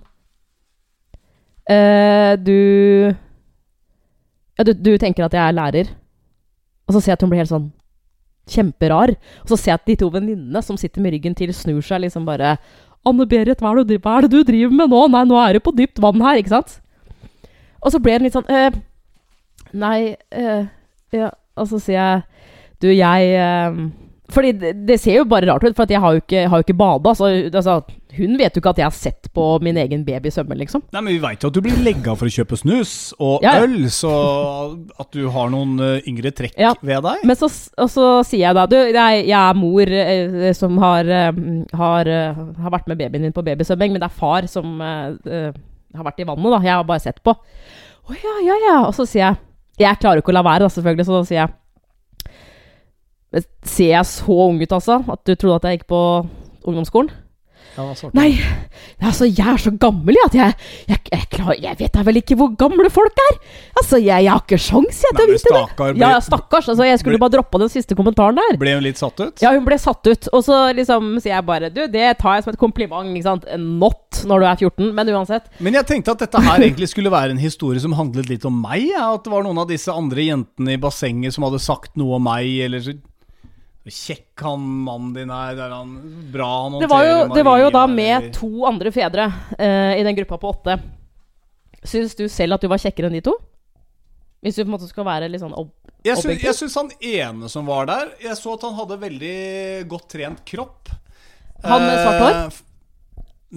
eh, 1.70 2.36
Du 2.40 2.58
Ja, 4.58 4.64
du, 4.66 4.74
du 4.74 4.98
tenker 4.98 5.28
at 5.28 5.36
jeg 5.36 5.44
er 5.44 5.56
lærer? 5.56 5.96
Og 6.88 6.96
så 6.96 7.02
ser 7.02 7.14
jeg 7.14 7.20
at 7.20 7.26
hun 7.26 7.32
blir 7.32 7.44
helt 7.44 7.52
sånn 7.52 7.70
kjemperar. 8.48 9.14
Og 9.44 9.52
så 9.52 9.60
ser 9.60 9.74
jeg 9.74 9.82
at 9.82 9.90
de 9.90 9.98
to 10.00 10.10
venninnene 10.14 10.64
som 10.64 10.80
sitter 10.80 11.04
med 11.04 11.16
ryggen 11.16 11.36
til, 11.36 11.54
snur 11.54 11.84
seg 11.84 12.06
liksom 12.06 12.26
bare 12.28 12.58
'Anne-Berit, 13.08 13.62
hva, 13.64 13.72
hva 13.72 14.18
er 14.18 14.28
det 14.28 14.32
du 14.32 14.44
driver 14.44 14.74
med 14.74 14.90
nå?' 14.90 15.08
'Nei, 15.08 15.24
nå 15.26 15.38
er 15.40 15.54
du 15.54 15.60
på 15.60 15.76
dypt 15.76 16.02
vann 16.02 16.22
her', 16.22 16.40
ikke 16.40 16.56
sant? 16.56 16.80
Og 17.82 17.92
så 17.92 18.00
ble 18.00 18.18
hun 18.18 18.26
litt 18.26 18.36
sånn 18.36 18.50
eh, 18.50 18.72
Nei 19.78 20.16
eh, 20.32 20.66
Ja, 21.14 21.30
og 21.56 21.70
så 21.70 21.80
sier 21.80 21.98
jeg 21.98 22.22
Du, 22.82 22.88
jeg 22.92 23.32
eh, 23.38 23.80
Fordi 24.28 24.50
det, 24.60 24.74
det 24.90 24.98
ser 25.00 25.22
jo 25.22 25.26
bare 25.30 25.48
rart 25.48 25.64
ut, 25.64 25.76
for 25.78 25.88
jeg 25.88 26.02
har 26.04 26.18
jo 26.18 26.20
ikke, 26.20 26.42
har 26.52 26.60
jo 26.60 26.66
ikke 26.66 26.74
bada. 26.76 27.14
Så 27.16 27.30
altså, 27.48 27.78
hun 28.18 28.34
vet 28.40 28.56
jo 28.58 28.60
ikke 28.60 28.74
at 28.74 28.80
jeg 28.82 28.86
har 28.90 28.96
sett 28.96 29.30
på 29.32 29.46
min 29.64 29.78
egen 29.80 30.02
baby 30.04 30.28
svømme, 30.34 30.58
liksom. 30.60 30.82
Nei, 30.92 31.02
men 31.06 31.14
Vi 31.14 31.22
veit 31.24 31.44
jo 31.46 31.48
at 31.48 31.56
du 31.56 31.62
blir 31.64 31.78
legga 31.86 32.16
for 32.18 32.28
å 32.28 32.34
kjøpe 32.34 32.58
snus 32.60 32.92
og 33.24 33.46
Ja, 33.46 33.54
øl, 33.64 33.86
så 33.94 34.12
at 35.00 35.12
du 35.16 35.30
har 35.32 35.52
noen 35.54 35.78
eh, 35.80 36.10
yngre 36.12 36.34
trekk 36.36 36.58
Ja. 36.60 36.74
ved 36.82 37.04
deg 37.06 37.24
Men 37.30 37.38
så, 37.40 37.48
så 37.48 38.08
sier 38.28 38.48
jeg 38.50 38.58
da 38.58 38.66
Du, 38.68 38.76
jeg, 38.76 39.22
jeg 39.30 39.38
er 39.38 39.54
mor 39.60 39.94
eh, 40.02 40.50
som 40.58 40.76
har, 40.84 41.08
eh, 41.08 41.32
har, 41.80 42.10
eh, 42.12 42.42
har 42.66 42.74
vært 42.74 42.90
med 42.92 43.00
babyen 43.00 43.28
din 43.30 43.36
på 43.36 43.46
babysvømming, 43.48 43.94
men 43.96 44.04
det 44.04 44.10
er 44.10 44.18
far 44.20 44.48
som 44.52 44.82
eh, 44.82 45.54
har 45.96 46.04
vært 46.10 46.20
i 46.20 46.28
vannet, 46.28 46.52
da. 46.52 46.60
Jeg 46.68 46.76
har 46.76 46.84
bare 46.90 47.04
sett 47.06 47.24
på. 47.24 47.32
Å 47.32 48.18
ja, 48.20 48.36
ja, 48.50 48.60
ja. 48.68 48.76
Og 48.90 48.94
så 48.98 49.08
sier 49.08 49.24
jeg 49.30 49.40
Jeg 49.88 50.00
klarer 50.02 50.20
jo 50.20 50.26
ikke 50.26 50.34
å 50.34 50.40
la 50.40 50.46
være, 50.48 50.66
da, 50.66 50.74
selvfølgelig, 50.74 51.06
så 51.08 51.16
da 51.20 51.24
sier 51.30 51.42
jeg 51.46 51.50
"Men 51.54 51.58
Ser 53.68 53.94
jeg 53.96 54.06
så 54.10 54.40
ung 54.50 54.60
ut, 54.62 54.72
altså? 54.80 55.02
At 55.12 55.24
du 55.28 55.36
trodde 55.36 55.62
at 55.62 55.70
jeg 55.72 55.80
gikk 55.82 55.88
på 55.94 56.02
ungdomsskolen? 56.68 57.14
Ja, 57.78 57.84
Nei, 58.18 58.32
altså, 59.06 59.28
jeg 59.30 59.46
er 59.52 59.60
så 59.62 59.70
gammel 59.78 60.16
jeg, 60.18 60.26
at 60.32 60.34
jeg, 60.34 60.54
jeg, 60.90 61.02
jeg, 61.14 61.26
klar, 61.30 61.52
jeg 61.62 61.78
vet 61.78 61.92
da 61.94 62.02
vel 62.08 62.18
ikke 62.18 62.34
hvor 62.40 62.56
gamle 62.58 62.88
folk 62.90 63.20
er! 63.22 63.36
Altså, 63.78 64.00
jeg, 64.02 64.24
jeg 64.26 64.32
har 64.34 64.42
ikke 64.42 64.58
sjans 64.58 65.02
jeg, 65.06 65.14
til 65.14 65.22
å 65.22 65.28
vite 65.30 65.52
det! 65.54 65.60
ble- 65.78 66.02
Ja, 66.02 66.16
stakkars. 66.26 66.72
Altså, 66.74 66.88
jeg 66.88 66.98
skulle 67.04 67.20
ble- 67.20 67.22
bare 67.28 67.36
droppa 67.36 67.60
den 67.62 67.70
siste 67.70 67.94
kommentaren 68.00 68.40
der. 68.40 68.58
Ble 68.58 68.74
hun 68.80 68.82
litt 68.82 68.98
satt 68.98 69.22
ut? 69.22 69.44
Ja, 69.46 69.52
hun 69.54 69.68
ble 69.68 69.78
satt 69.78 70.10
ut. 70.10 70.26
Og 70.34 70.42
så 70.48 70.58
liksom 70.74 71.20
sier 71.22 71.36
jeg 71.36 71.46
bare 71.52 71.70
Du, 71.70 71.84
det 71.94 72.08
tar 72.18 72.40
jeg 72.40 72.48
som 72.48 72.56
et 72.56 72.58
kompliment, 72.64 73.12
ikke 73.14 73.28
sant? 73.30 73.46
Not 73.62 74.24
når 74.26 74.42
du 74.42 74.48
er 74.50 74.64
14, 74.72 74.90
men 74.98 75.14
uansett. 75.14 75.46
Men 75.62 75.78
jeg 75.78 75.86
tenkte 75.92 76.16
at 76.18 76.24
dette 76.26 76.42
her 76.48 76.58
egentlig 76.66 76.90
skulle 76.96 77.14
være 77.14 77.36
en 77.38 77.44
historie 77.46 77.84
som 77.84 77.94
handlet 78.00 78.32
litt 78.34 78.48
om 78.50 78.58
meg. 78.64 78.88
Ja. 78.90 79.12
At 79.20 79.28
det 79.30 79.36
var 79.36 79.46
noen 79.46 79.62
av 79.62 79.70
disse 79.70 79.94
andre 79.94 80.26
jentene 80.32 80.74
i 80.74 80.82
bassenget 80.82 81.38
som 81.38 81.46
hadde 81.46 81.62
sagt 81.62 81.94
noe 82.02 82.18
om 82.18 82.26
meg, 82.26 82.50
eller 82.66 82.90
Kjekk 83.94 84.44
han 84.44 84.64
mannen 84.86 85.14
din 85.16 85.32
er, 85.32 85.56
det 85.58 85.64
er 85.64 85.74
han 85.76 85.94
bra 86.34 86.50
han 86.66 86.78
Det 86.82 86.90
var 86.92 87.06
jo, 87.08 87.18
det 87.34 87.44
var 87.48 87.62
jo 87.62 87.74
da 87.74 87.84
med 87.92 88.32
to 88.36 88.52
andre 88.68 88.92
fedre 88.96 89.28
uh, 89.32 89.94
i 89.96 90.04
den 90.04 90.18
gruppa 90.18 90.40
på 90.42 90.52
åtte. 90.52 90.78
Syns 91.88 92.18
du 92.20 92.26
selv 92.32 92.58
at 92.58 92.66
du 92.66 92.70
var 92.72 92.82
kjekkere 92.82 93.10
enn 93.10 93.18
de 93.20 93.24
to? 93.26 93.36
Hvis 94.44 94.58
du 94.58 94.64
på 94.64 94.68
en 94.68 94.76
måte 94.76 94.90
skal 94.90 95.08
være 95.08 95.30
litt 95.32 95.42
sånn 95.42 95.56
ob 95.58 95.72
Jeg 96.06 96.20
syns, 96.22 96.44
jeg 96.44 96.56
syns 96.60 96.78
han 96.78 96.92
ene 97.02 97.50
som 97.50 97.66
var 97.68 97.88
der 97.90 98.12
Jeg 98.22 98.38
så 98.38 98.54
at 98.54 98.66
han 98.68 98.76
hadde 98.78 99.00
veldig 99.02 99.38
godt 99.90 100.10
trent 100.14 100.44
kropp. 100.48 100.92
Han 101.66 101.86
med 101.88 102.02
svart 102.04 102.22
hår? 102.22 102.36
Eh, 102.44 102.64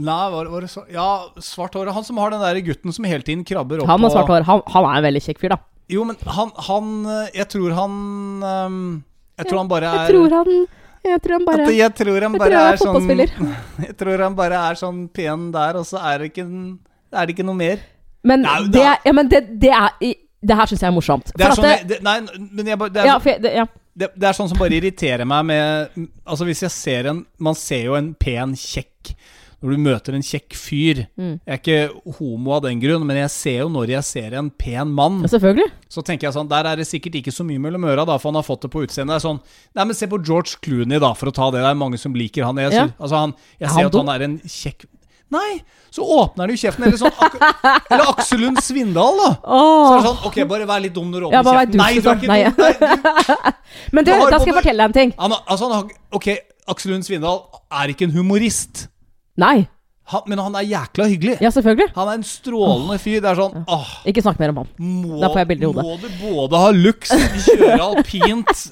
Nei, 0.01 0.23
var, 0.33 0.49
var 0.53 0.65
det 0.65 0.71
så 0.71 0.85
Ja, 0.93 1.09
svart 1.43 1.75
hår. 1.77 1.91
Han 1.93 2.07
som 2.07 2.21
har 2.23 2.33
den 2.33 2.43
der 2.43 2.63
gutten 2.65 2.95
som 2.95 3.07
hele 3.09 3.27
tiden 3.27 3.45
krabber 3.45 3.83
opp 3.83 3.91
Han 3.91 4.01
med 4.03 4.15
svart 4.15 4.31
hår. 4.31 4.47
Han, 4.49 4.65
han 4.73 4.89
er 4.89 5.01
en 5.01 5.07
veldig 5.11 5.23
kjekk 5.27 5.43
fyr, 5.43 5.55
da. 5.57 5.61
Jo, 5.91 6.05
men 6.07 6.19
han, 6.31 6.53
han 6.71 6.91
eh, 7.11 7.31
Jeg 7.41 7.51
tror 7.57 7.75
han 7.77 7.95
ehm, 8.47 8.83
Jeg 9.41 9.49
tror 9.51 9.63
han 9.63 9.71
bare 9.73 9.91
er 9.91 10.05
Jeg 10.05 10.15
tror 10.15 10.37
han 10.37 10.53
Jeg 11.11 11.23
tror 11.25 11.33
han 11.39 11.47
bare 11.49 11.65
at 11.65 11.75
jeg 11.75 11.95
tror 11.97 12.27
han 12.27 12.35
Jeg 12.37 12.41
tror 12.41 12.57
han 12.57 12.61
er 12.61 12.73
er 12.73 12.81
sånn. 12.85 13.55
Jeg 13.89 13.97
tror 14.03 14.25
han 14.27 14.37
bare 14.39 14.63
er 14.71 14.81
sånn 14.81 14.99
pen 15.17 15.47
der, 15.55 15.79
og 15.81 15.87
så 15.89 16.01
er 16.13 16.19
det 16.25 16.31
ikke, 16.35 16.47
er 17.13 17.27
det 17.29 17.35
ikke 17.37 17.47
noe 17.49 17.57
mer. 17.57 17.81
Men 18.23 18.45
Nei, 18.45 18.57
det, 18.69 18.83
ja, 19.07 19.13
men 19.17 19.31
det, 19.33 19.41
det 19.63 19.71
er 19.73 19.95
Det 20.41 20.57
her 20.57 20.69
syns 20.69 20.83
jeg 20.85 20.89
er 20.91 20.97
morsomt. 20.97 21.33
Det 21.37 21.47
er 21.47 21.57
sånn 21.57 21.89
det, 21.89 22.01
Nei, 22.05 22.19
men 22.51 22.69
jeg 22.69 22.81
bare 22.81 23.05
ja, 23.07 23.17
så- 23.17 23.25
for 23.25 23.33
jeg, 23.33 23.43
det, 23.45 23.55
ja. 23.57 23.67
det, 23.97 24.11
det 24.17 24.29
er 24.29 24.37
sånn 24.37 24.49
som 24.53 24.61
bare 24.61 24.77
irriterer 24.77 25.29
meg 25.29 25.45
med 25.49 25.99
Altså, 26.27 26.45
hvis 26.49 26.63
jeg 26.67 26.75
ser 26.77 27.11
en 27.15 27.25
Man 27.39 27.57
ser 27.59 27.87
jo 27.89 27.97
en 27.99 28.13
pen, 28.15 28.53
kjekk 28.57 29.15
Når 29.63 29.75
du 29.75 29.81
møter 29.85 30.15
en 30.17 30.23
kjekk 30.25 30.55
fyr 30.57 31.03
Mm. 31.21 31.35
Jeg 31.45 31.53
er 31.53 31.59
ikke 31.61 32.15
homo 32.19 32.53
av 32.57 32.63
den 32.65 32.81
grunn, 32.81 33.05
men 33.07 33.17
jeg 33.21 33.31
ser 33.35 33.59
jo 33.61 33.69
når 33.69 33.91
jeg 33.93 34.05
ser 34.09 34.37
en 34.39 34.49
pen 34.51 34.89
mann 34.97 35.19
Ja, 35.23 35.29
Selvfølgelig. 35.35 35.67
Så 35.93 36.03
tenker 36.07 36.29
jeg 36.29 36.35
sånn, 36.39 36.49
der 36.49 36.65
er 36.71 36.77
det 36.81 36.87
sikkert 36.89 37.15
ikke 37.21 37.33
så 37.35 37.45
mye 37.45 37.61
mellom 37.61 37.85
øra 37.85 38.07
da, 38.09 38.17
for 38.19 38.31
han 38.31 38.39
har 38.41 38.47
fått 38.47 38.63
det 38.65 38.71
på 38.73 38.85
utseendet. 38.87 39.21
Sånn, 39.21 39.41
nei, 39.77 39.85
men 39.85 39.95
se 39.95 40.07
på 40.09 40.21
George 40.25 40.57
Clooney 40.65 40.99
da, 41.03 41.13
for 41.15 41.29
å 41.29 41.35
ta 41.37 41.51
det. 41.51 41.61
Det 41.61 41.69
er 41.75 41.75
mange 41.83 41.99
som 42.01 42.15
liker 42.17 42.45
han. 42.49 42.57
Jeg, 42.57 42.73
Ja. 42.73 42.87
altså, 42.99 43.17
han, 43.27 43.35
jeg 43.61 43.69
Er 43.69 43.75
ser 43.75 43.83
han 43.85 43.87
at 43.93 44.01
han 44.01 44.09
er 44.17 44.25
en 44.31 44.39
kjekk 44.47 44.87
Nei, 45.31 45.61
så 45.95 46.03
åpner 46.03 46.43
han 46.43 46.51
jo 46.51 46.57
kjeften. 46.59 46.85
Eller 46.89 46.99
sånn, 46.99 47.13
ak 47.23 47.37
eller 47.93 48.09
Aksel 48.17 48.41
Lund 48.43 48.59
Svindal, 48.67 49.15
da. 49.21 49.29
Så 49.47 49.93
er 49.93 50.01
det 50.01 50.07
sånn, 50.09 50.25
ok, 50.27 50.39
bare 50.51 50.67
vær 50.67 50.81
litt 50.83 50.95
dum 50.97 51.07
når 51.13 51.21
du 51.21 51.27
Ja, 51.31 51.39
åpner 51.39 51.53
bare 51.53 51.67
kjeften. 51.67 51.79
Nei, 51.79 51.93
du 51.95 52.09
er 52.09 52.17
ikke 52.17 52.27
liksom. 52.27 52.57
dum. 52.59 52.65
Nei, 52.65 52.73
du, 52.81 53.93
Men 53.95 54.05
du, 54.05 54.11
Du 54.11 54.31
da 54.31 54.39
skal 54.41 54.51
jeg 54.51 54.57
fortelle 54.59 54.79
deg 54.83 54.89
en 54.91 54.97
ting. 54.97 55.13
han, 55.21 55.37
altså, 55.47 55.69
han 55.71 55.91
ok, 56.19 56.27
Aksel 56.75 56.91
Lund 56.97 57.07
Svindal 57.07 57.39
er 57.71 57.93
ikke 57.95 58.09
en 58.09 58.17
humorist. 58.17 58.89
Nei. 59.41 59.59
Han, 60.11 60.25
men 60.27 60.41
han 60.43 60.57
er 60.59 60.65
jækla 60.67 61.05
hyggelig. 61.07 61.37
Ja, 61.45 61.51
selvfølgelig. 61.55 61.93
Han 61.95 62.09
er 62.11 62.17
en 62.19 62.25
strålende 62.27 62.97
fyr. 62.99 63.21
Det 63.23 63.29
er 63.31 63.37
sånn, 63.39 63.61
åh, 63.71 63.91
Ikke 64.11 64.25
snakk 64.25 64.41
mer 64.43 64.51
om 64.51 64.57
han. 64.65 64.71
må, 64.83 65.21
Da 65.23 65.29
får 65.31 65.43
jeg 65.45 65.49
bilder 65.53 65.69
i 65.69 65.71
hodet. 65.71 65.85
må 65.87 66.01
du 66.03 66.09
både 66.25 66.63
ha 66.65 66.71
looks, 66.75 67.13
kjøre 67.47 67.77
alpint, 67.85 68.65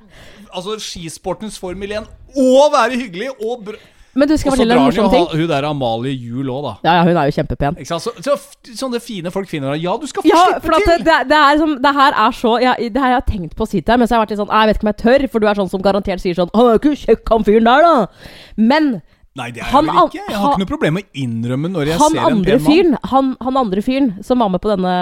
altså 0.56 0.78
skisportens 0.80 1.58
Formel 1.60 1.92
1, 1.98 2.08
og 2.40 2.72
være 2.72 2.96
hyggelig 3.02 3.28
og 3.44 3.66
br 3.66 3.76
Men 4.16 4.30
du, 4.30 4.32
skal 4.40 4.48
jeg 4.48 4.54
fortelle 4.56 4.76
en 4.78 4.86
morsom 4.86 5.10
ting? 5.12 5.26
hun 5.36 5.48
der 5.50 5.66
Amalie 5.68 6.14
Juel 6.16 6.48
òg, 6.48 6.62
da. 6.64 6.72
Ja, 6.88 6.92
ja, 6.96 7.02
hun 7.10 7.18
er 7.20 7.28
jo 7.28 7.34
kjempepen. 7.36 7.76
Så, 7.84 7.98
så, 8.24 8.36
sånne 8.80 9.00
fine 9.04 9.28
folk 9.34 9.50
finner 9.50 9.74
deg. 9.76 9.82
Ja, 9.84 9.98
du 10.00 10.06
skal 10.08 10.24
få 10.24 10.30
Ja, 10.32 10.44
slippe 10.54 10.80
til! 10.86 11.04
det, 11.04 11.18
det 11.28 11.36
er 11.42 11.60
som 11.60 11.74
Det 11.84 11.92
her 11.98 12.16
er 12.24 12.38
så 12.38 12.54
jeg, 12.64 12.88
Det 12.96 13.02
her 13.04 13.12
har 13.18 13.26
tenkt 13.28 13.52
på 13.58 13.66
å 13.66 13.68
si 13.68 13.82
til 13.82 13.90
deg, 13.92 14.00
men 14.00 14.08
så 14.08 14.16
har 14.16 14.22
jeg 14.22 14.24
vært 14.24 14.32
litt 14.32 14.40
sånn 14.46 14.54
Jeg 14.56 14.70
vet 14.72 14.80
ikke 14.80 14.88
om 14.88 14.92
jeg 14.94 15.02
tør, 15.04 15.26
for 15.34 15.44
du 15.44 15.50
er 15.52 15.60
sånn 15.60 15.68
som 15.74 15.84
garantert 15.84 16.24
sier 16.24 16.40
sånn 16.40 16.48
'Han 16.56 16.70
er 16.70 16.72
jo 16.72 16.80
ikke 16.80 16.96
kjekk, 17.04 17.28
han 17.36 17.44
fyren 17.44 17.68
der, 17.68 17.84
da'. 17.84 18.08
Men 18.56 18.88
Nei, 19.36 19.50
det 19.52 19.60
er 19.60 19.68
Han 19.68 19.84
jeg 19.84 19.94
vel 19.94 20.08
ikke. 20.08 20.22
Jeg 20.30 20.38
har 20.40 20.52
ikke 20.54 20.62
noe 20.62 20.70
problem 20.70 20.94
med 20.96 21.04
å 21.06 21.20
innrømme 21.22 21.70
når 21.74 21.90
jeg 21.90 21.98
ser 22.00 22.18
en 22.22 22.40
pen 22.46 22.54
mann. 22.56 22.64
fyren 22.64 22.94
han, 23.12 23.28
han 23.44 23.58
andre 23.60 23.82
fyren 23.84 24.08
som 24.24 24.40
var 24.40 24.48
med 24.54 24.62
på 24.64 24.70
denne 24.72 24.94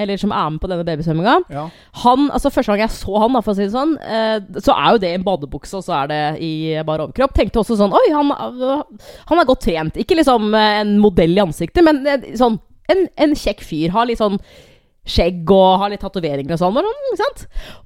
Eller 0.00 0.20
som 0.20 0.32
er 0.32 0.48
med 0.54 0.62
på 0.62 0.70
denne 0.72 0.86
babysvømminga 0.88 1.34
Ja. 1.52 1.66
Han, 2.04 2.26
altså 2.32 2.52
Første 2.54 2.72
gang 2.72 2.84
jeg 2.86 2.94
så 2.96 3.20
han, 3.20 3.36
da, 3.36 3.44
for 3.44 3.52
å 3.52 3.58
si 3.58 3.66
det 3.66 3.74
sånn, 3.74 3.94
eh, 4.00 4.38
så 4.64 4.74
er 4.78 4.96
jo 4.96 5.02
det 5.04 5.12
i 5.12 5.18
en 5.20 5.26
badebukse, 5.26 5.76
og 5.78 5.84
så 5.84 5.96
er 6.00 6.10
det 6.12 6.20
i 6.44 6.52
bare 6.88 7.06
overkropp. 7.06 7.36
Tenkte 7.36 7.60
også 7.62 7.76
sånn 7.80 7.92
Oi, 7.96 8.04
han, 8.14 8.32
han 8.32 9.40
er 9.40 9.48
godt 9.48 9.64
trent. 9.68 10.00
Ikke 10.00 10.16
liksom 10.18 10.52
eh, 10.56 10.80
en 10.82 10.96
modell 11.02 11.36
i 11.36 11.42
ansiktet, 11.44 11.84
men 11.84 12.00
eh, 12.08 12.32
sånn 12.40 12.56
en, 12.92 13.06
en 13.20 13.34
kjekk 13.38 13.62
fyr. 13.64 13.92
Har 13.94 14.08
litt 14.08 14.20
sånn 14.20 14.40
skjegg 15.02 15.50
og 15.50 15.80
har 15.82 15.90
litt 15.90 16.02
tatoveringer 16.04 16.54
og 16.54 16.60
sånn. 16.60 16.76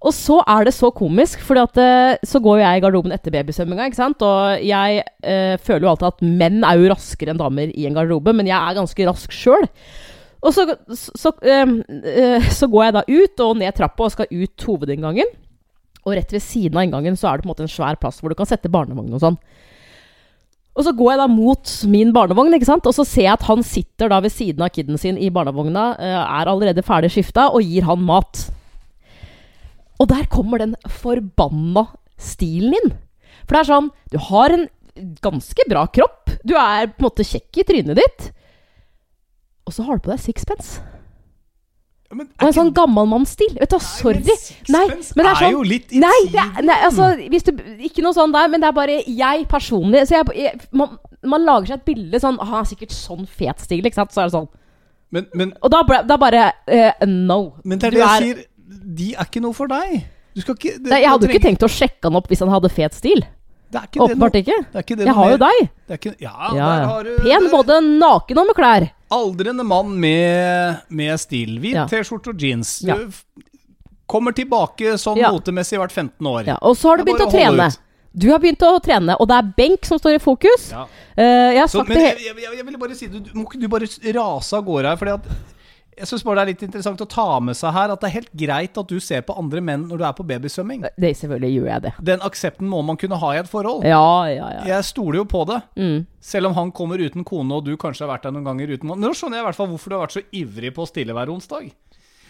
og 0.05 0.13
så 0.13 0.41
er 0.53 0.67
det 0.69 0.75
så 0.77 0.91
komisk, 0.93 1.41
for 1.41 1.57
så 1.57 2.43
går 2.45 2.61
jeg 2.61 2.79
i 2.81 2.83
garderoben 2.85 3.15
etter 3.15 3.33
babysvømminga. 3.33 3.89
Og 4.27 4.67
jeg 4.67 5.01
eh, 5.23 5.57
føler 5.57 5.87
jo 5.87 5.93
alltid 5.95 6.11
at 6.11 6.27
menn 6.27 6.61
er 6.67 6.77
jo 6.77 6.93
raskere 6.93 7.33
enn 7.33 7.41
damer 7.41 7.73
i 7.73 7.89
en 7.89 7.97
garderobe, 7.97 8.37
men 8.37 8.51
jeg 8.51 8.59
er 8.59 8.77
ganske 8.77 9.09
rask 9.09 9.33
sjøl. 9.33 9.65
Og 10.45 10.53
så, 10.55 10.67
så, 10.93 11.33
eh, 11.43 11.65
eh, 12.13 12.51
så 12.53 12.69
går 12.71 12.85
jeg 12.85 12.97
da 12.99 13.05
ut 13.09 13.45
og 13.47 13.59
ned 13.63 13.77
trappa 13.77 14.07
og 14.07 14.13
skal 14.15 14.31
ut 14.31 14.69
hovedinngangen. 14.69 15.33
Og 16.07 16.15
rett 16.15 16.31
ved 16.31 16.45
siden 16.45 16.77
av 16.77 16.87
inngangen 16.87 17.17
så 17.19 17.31
er 17.31 17.39
det 17.39 17.47
på 17.47 17.49
en 17.49 17.55
måte 17.55 17.65
en 17.67 17.73
svær 17.73 17.97
plass 17.99 18.21
hvor 18.21 18.31
du 18.31 18.39
kan 18.39 18.49
sette 18.49 18.71
barnevogn 18.71 19.17
og 19.17 19.25
sånn. 19.25 19.41
Og 20.77 20.85
så 20.85 20.93
går 20.93 21.15
jeg 21.15 21.21
da 21.23 21.27
mot 21.33 21.73
min 21.89 22.13
barnevogn, 22.13 22.53
ikke 22.57 22.69
sant? 22.69 22.87
og 22.89 22.93
så 22.93 23.05
ser 23.09 23.25
jeg 23.25 23.39
at 23.39 23.47
han 23.49 23.65
sitter 23.65 24.13
da 24.13 24.21
ved 24.21 24.35
siden 24.35 24.65
av 24.65 24.75
kiden 24.75 25.01
sin 25.01 25.17
i 25.17 25.31
barnevogna, 25.33 25.89
eh, 25.97 26.19
er 26.21 26.51
allerede 26.53 26.85
ferdig 26.85 27.11
skifta, 27.15 27.49
og 27.49 27.65
gir 27.65 27.87
han 27.89 28.05
mat. 28.05 28.43
Og 29.97 30.11
der 30.13 30.29
kommer 30.29 30.61
den 30.61 30.75
forbanna 30.99 31.87
stilen 32.21 32.77
inn. 32.77 32.93
For 33.47 33.57
det 33.57 33.63
er 33.63 33.71
sånn 33.71 33.89
Du 34.13 34.19
har 34.29 34.53
en 34.53 34.67
ganske 35.25 35.65
bra 35.69 35.87
kropp. 35.93 36.33
Du 36.45 36.55
er 36.57 36.89
på 36.89 37.01
en 37.01 37.09
måte 37.09 37.25
kjekk 37.25 37.61
i 37.61 37.65
trynet 37.69 37.99
ditt. 37.99 38.29
Og 39.67 39.75
så 39.77 39.85
har 39.85 39.97
du 39.97 40.05
på 40.05 40.13
deg 40.13 40.23
sixpence. 40.23 40.81
Men 42.17 42.29
Og 42.41 42.49
en 42.49 42.55
sånn 42.57 42.71
gammalmannsstil. 42.77 43.53
Vet 43.59 43.73
du 43.75 43.79
sorry. 43.83 44.23
Nei, 44.73 44.85
men 44.89 45.23
det 45.23 45.31
er 45.31 45.41
sånn 45.41 45.53
jo 45.53 45.65
litt 45.67 45.93
i 45.93 46.01
Nei, 46.01 46.15
det 46.33 46.45
nei, 46.65 46.77
altså 46.87 47.11
du, 47.19 47.63
Ikke 47.85 48.05
noe 48.05 48.17
sånn 48.17 48.33
der, 48.35 48.49
men 48.53 48.63
det 48.63 48.71
er 48.71 48.77
bare 48.77 48.99
jeg 49.05 49.47
personlig 49.51 50.07
så 50.09 50.21
jeg, 50.21 50.37
jeg, 50.41 50.63
man, 50.77 50.97
man 51.27 51.45
lager 51.45 51.73
seg 51.73 51.83
et 51.83 51.89
bilde 51.91 52.21
sånn 52.23 52.39
«Ah, 52.43 52.63
sikkert 52.69 52.95
sånn 52.95 53.27
fet 53.29 53.65
stil, 53.65 53.85
ikke 53.85 54.01
sant? 54.01 54.15
Så 54.15 54.25
er 54.25 54.31
det 54.31 54.37
sånn. 54.39 54.51
Men, 55.15 55.29
men, 55.39 55.55
Og 55.63 55.73
da, 55.73 55.83
da 56.07 56.19
bare 56.21 56.51
uh, 56.67 57.07
No. 57.07 57.41
men 57.65 57.79
det 57.81 57.91
er 57.91 57.97
det 57.97 58.03
jeg 58.03 58.27
sier. 58.27 58.45
De 58.97 59.13
er 59.15 59.29
ikke 59.29 59.43
noe 59.43 59.55
for 59.57 59.71
deg. 59.71 60.01
Ikke 60.37 60.57
det, 60.59 60.91
Nei, 60.91 61.01
jeg 61.05 61.11
hadde 61.13 61.29
jo 61.29 61.33
ikke 61.33 61.47
tenkt 61.47 61.65
å 61.65 61.71
sjekke 61.71 62.09
han 62.09 62.19
opp 62.19 62.29
hvis 62.31 62.43
han 62.45 62.53
hadde 62.53 62.71
fet 62.73 62.97
stil. 62.97 63.23
Ikke 63.77 64.03
Åpenbart 64.05 64.37
ikke. 64.39 64.57
Det 64.73 64.79
er 64.79 64.85
ikke 64.85 64.97
det 64.99 65.07
Jeg 65.09 65.17
har 65.17 65.33
jo 65.33 65.39
deg. 65.43 65.63
Det 65.87 65.95
er 65.97 66.01
ikke, 66.01 66.15
ja, 66.23 66.35
Ja, 66.55 66.69
har 66.87 67.07
du 67.07 67.17
Pen 67.25 67.49
både 67.53 67.81
naken 67.85 68.41
og 68.43 68.51
med 68.51 68.59
klær. 68.59 68.87
Aldrende 69.11 69.63
mann 69.65 69.93
med, 70.01 70.77
med 70.89 71.21
stil. 71.21 71.59
Hvit 71.63 71.75
Ja. 71.79 71.87
T-skjorte 71.87 72.33
og 72.35 72.41
jeans. 72.43 72.79
Du 72.83 72.89
Ja. 72.91 72.97
kommer 74.09 74.33
tilbake 74.33 74.97
sånn 74.99 75.17
Ja. 75.19 75.31
motemessig 75.33 75.79
hvert 75.79 75.93
15 75.93 76.27
år. 76.27 76.47
Ja, 76.47 76.59
og 76.63 76.77
så 76.77 76.91
har 76.91 76.97
du 76.99 77.05
begynt 77.05 77.27
å 77.27 77.31
trene. 77.31 77.67
ut. 77.69 77.79
Du 78.17 78.31
har 78.31 78.39
begynt 78.39 78.63
å 78.65 78.81
trene, 78.81 79.15
og 79.21 79.29
det 79.29 79.37
er 79.37 79.53
benk 79.57 79.85
som 79.85 79.99
står 79.99 80.15
i 80.15 80.19
fokus. 80.19 80.71
Ja. 80.73 80.87
Uh, 81.19 81.53
jeg 81.53 81.59
har 81.61 81.67
Så, 81.69 81.85
jeg, 81.87 82.19
jeg, 82.25 82.57
jeg 82.57 82.65
ville 82.65 82.79
bare 82.79 82.95
si 82.97 83.07
det, 83.07 83.25
du, 83.25 83.31
må 83.35 83.45
ikke 83.45 83.61
du 83.61 83.69
bare 83.69 83.87
rase 84.17 84.57
av 84.57 84.65
gårde 84.65 84.85
her? 84.89 84.97
Fordi 84.97 85.13
at 85.13 85.27
jeg 85.97 86.09
syns 86.11 86.25
bare 86.27 86.39
det 86.39 86.43
er 86.43 86.51
litt 86.53 86.65
interessant 86.67 87.01
å 87.01 87.07
ta 87.09 87.27
med 87.41 87.57
seg 87.57 87.73
her 87.73 87.93
at 87.95 88.03
det 88.03 88.09
er 88.11 88.15
helt 88.19 88.33
greit 88.37 88.81
at 88.81 88.91
du 88.91 88.99
ser 89.01 89.23
på 89.25 89.37
andre 89.41 89.63
menn 89.65 89.87
når 89.89 90.01
du 90.01 90.05
er 90.05 90.17
på 90.19 90.27
babysvømming. 90.29 90.85
det, 90.93 91.13
Selvfølgelig 91.17 91.53
gjør 91.55 91.69
jeg 91.71 91.85
det. 91.87 91.93
Den 92.11 92.25
aksepten 92.27 92.69
må 92.69 92.83
man 92.85 93.01
kunne 93.01 93.19
ha 93.23 93.31
i 93.33 93.41
et 93.41 93.49
forhold. 93.49 93.87
Ja, 93.89 94.03
ja, 94.29 94.51
ja. 94.59 94.67
Jeg 94.75 94.89
stoler 94.91 95.23
jo 95.23 95.27
på 95.31 95.45
det. 95.49 95.61
Mm. 95.81 96.05
Selv 96.21 96.51
om 96.51 96.57
han 96.59 96.73
kommer 96.77 97.01
uten 97.01 97.25
kone, 97.25 97.57
og 97.57 97.65
du 97.65 97.73
kanskje 97.81 98.05
har 98.05 98.13
vært 98.13 98.29
der 98.29 98.35
noen 98.37 98.45
ganger 98.49 98.75
uten 98.75 98.93
Nå 98.93 99.13
skjønner 99.17 99.41
jeg 99.41 99.45
i 99.45 99.49
hvert 99.49 99.59
fall 99.59 99.71
hvorfor 99.73 99.93
du 99.93 99.97
har 99.97 100.05
vært 100.05 100.17
så 100.19 100.25
ivrig 100.37 100.73
på 100.77 100.85
å 100.85 100.91
stille 100.91 101.17
hver 101.17 101.33
onsdag. 101.33 101.71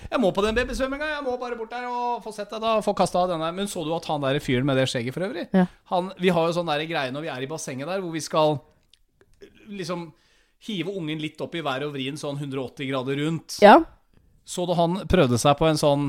Jeg 0.06 0.22
må 0.22 0.30
på 0.34 0.44
den 0.44 0.54
babysvømminga. 0.54 1.08
Jeg 1.16 1.24
må 1.26 1.34
bare 1.40 1.58
bort 1.58 1.72
der 1.74 1.88
og 1.90 2.22
få 2.22 2.30
sett 2.34 2.52
deg, 2.52 2.62
da. 2.62 2.76
Få 2.84 2.94
kasta 2.94 3.24
av 3.24 3.32
denne. 3.32 3.48
Men 3.56 3.70
så 3.70 3.82
du 3.82 3.90
at 3.96 4.06
han 4.06 4.22
der 4.22 4.38
fyren 4.44 4.68
med 4.68 4.78
det 4.78 4.86
skjegget 4.92 5.16
for 5.16 5.26
øvrig? 5.26 5.48
Ja. 5.56 5.66
Han, 5.90 6.12
vi 6.22 6.30
har 6.30 6.46
jo 6.46 6.54
sånn 6.60 6.70
greie 6.86 7.10
når 7.14 7.26
vi 7.26 7.32
er 7.32 7.42
i 7.42 7.50
bassenget 7.50 7.90
der, 7.90 8.04
hvor 8.04 8.14
vi 8.14 8.22
skal 8.22 8.60
liksom 9.66 10.10
hive 10.64 10.92
ungen 10.92 11.20
litt 11.20 11.40
opp 11.44 11.54
i 11.54 11.64
været 11.64 11.88
og 11.88 11.94
vri 11.96 12.08
den 12.08 12.20
sånn 12.20 12.38
180 12.40 12.90
grader 12.90 13.22
rundt. 13.24 13.60
ja. 13.64 13.80
Så 14.46 14.62
da 14.62 14.76
han 14.78 15.00
prøvde 15.10 15.40
seg 15.42 15.56
på 15.58 15.66
en 15.66 15.78
sånn 15.80 16.02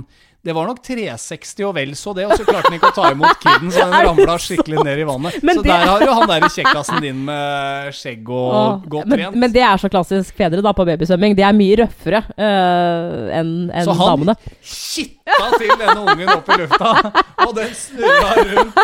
Det 0.47 0.55
var 0.55 0.69
nok 0.69 0.79
360 0.85 1.65
og 1.67 1.73
vel 1.75 1.91
så 1.99 2.13
det, 2.15 2.23
og 2.29 2.33
så 2.39 2.45
klarte 2.47 2.69
han 2.71 2.77
ikke 2.77 2.91
å 2.93 2.95
ta 2.95 3.09
imot 3.11 3.41
kiden, 3.43 3.71
så 3.75 3.83
den 3.91 4.05
ramla 4.07 4.37
skikkelig 4.39 4.83
ned 4.87 5.01
i 5.03 5.07
vannet. 5.09 5.37
Men 5.43 5.59
så 5.59 5.65
det- 5.65 5.73
der 5.73 5.85
har 5.91 6.05
jo 6.07 6.13
han 6.21 6.31
der 6.31 6.47
kjekkasen 6.55 7.01
din 7.03 7.19
med 7.27 7.91
skjegg 7.97 8.31
og 8.31 8.53
Åh, 8.55 8.87
godt 8.95 9.11
men, 9.11 9.19
trent. 9.19 9.35
men 9.43 9.51
det 9.57 9.65
er 9.67 9.81
så 9.83 9.91
klassisk 9.91 10.39
fedre 10.39 10.63
da 10.63 10.71
på 10.77 10.85
babysvømming. 10.87 11.35
De 11.37 11.43
er 11.43 11.57
mye 11.57 11.77
røffere 11.83 12.23
uh, 12.31 13.27
enn 13.37 13.51
damene. 13.67 13.83
Så 13.83 13.97
han- 13.99 14.07
damene. 14.13 14.37
Kitta 14.63 15.49
til 15.59 15.73
denne 15.83 15.99
ungen 16.07 16.31
opp 16.33 16.49
i 16.55 16.57
lufta, 16.63 16.93
og 17.45 17.53
den 17.57 17.73
snurra 17.75 18.33
rundt. 18.53 18.83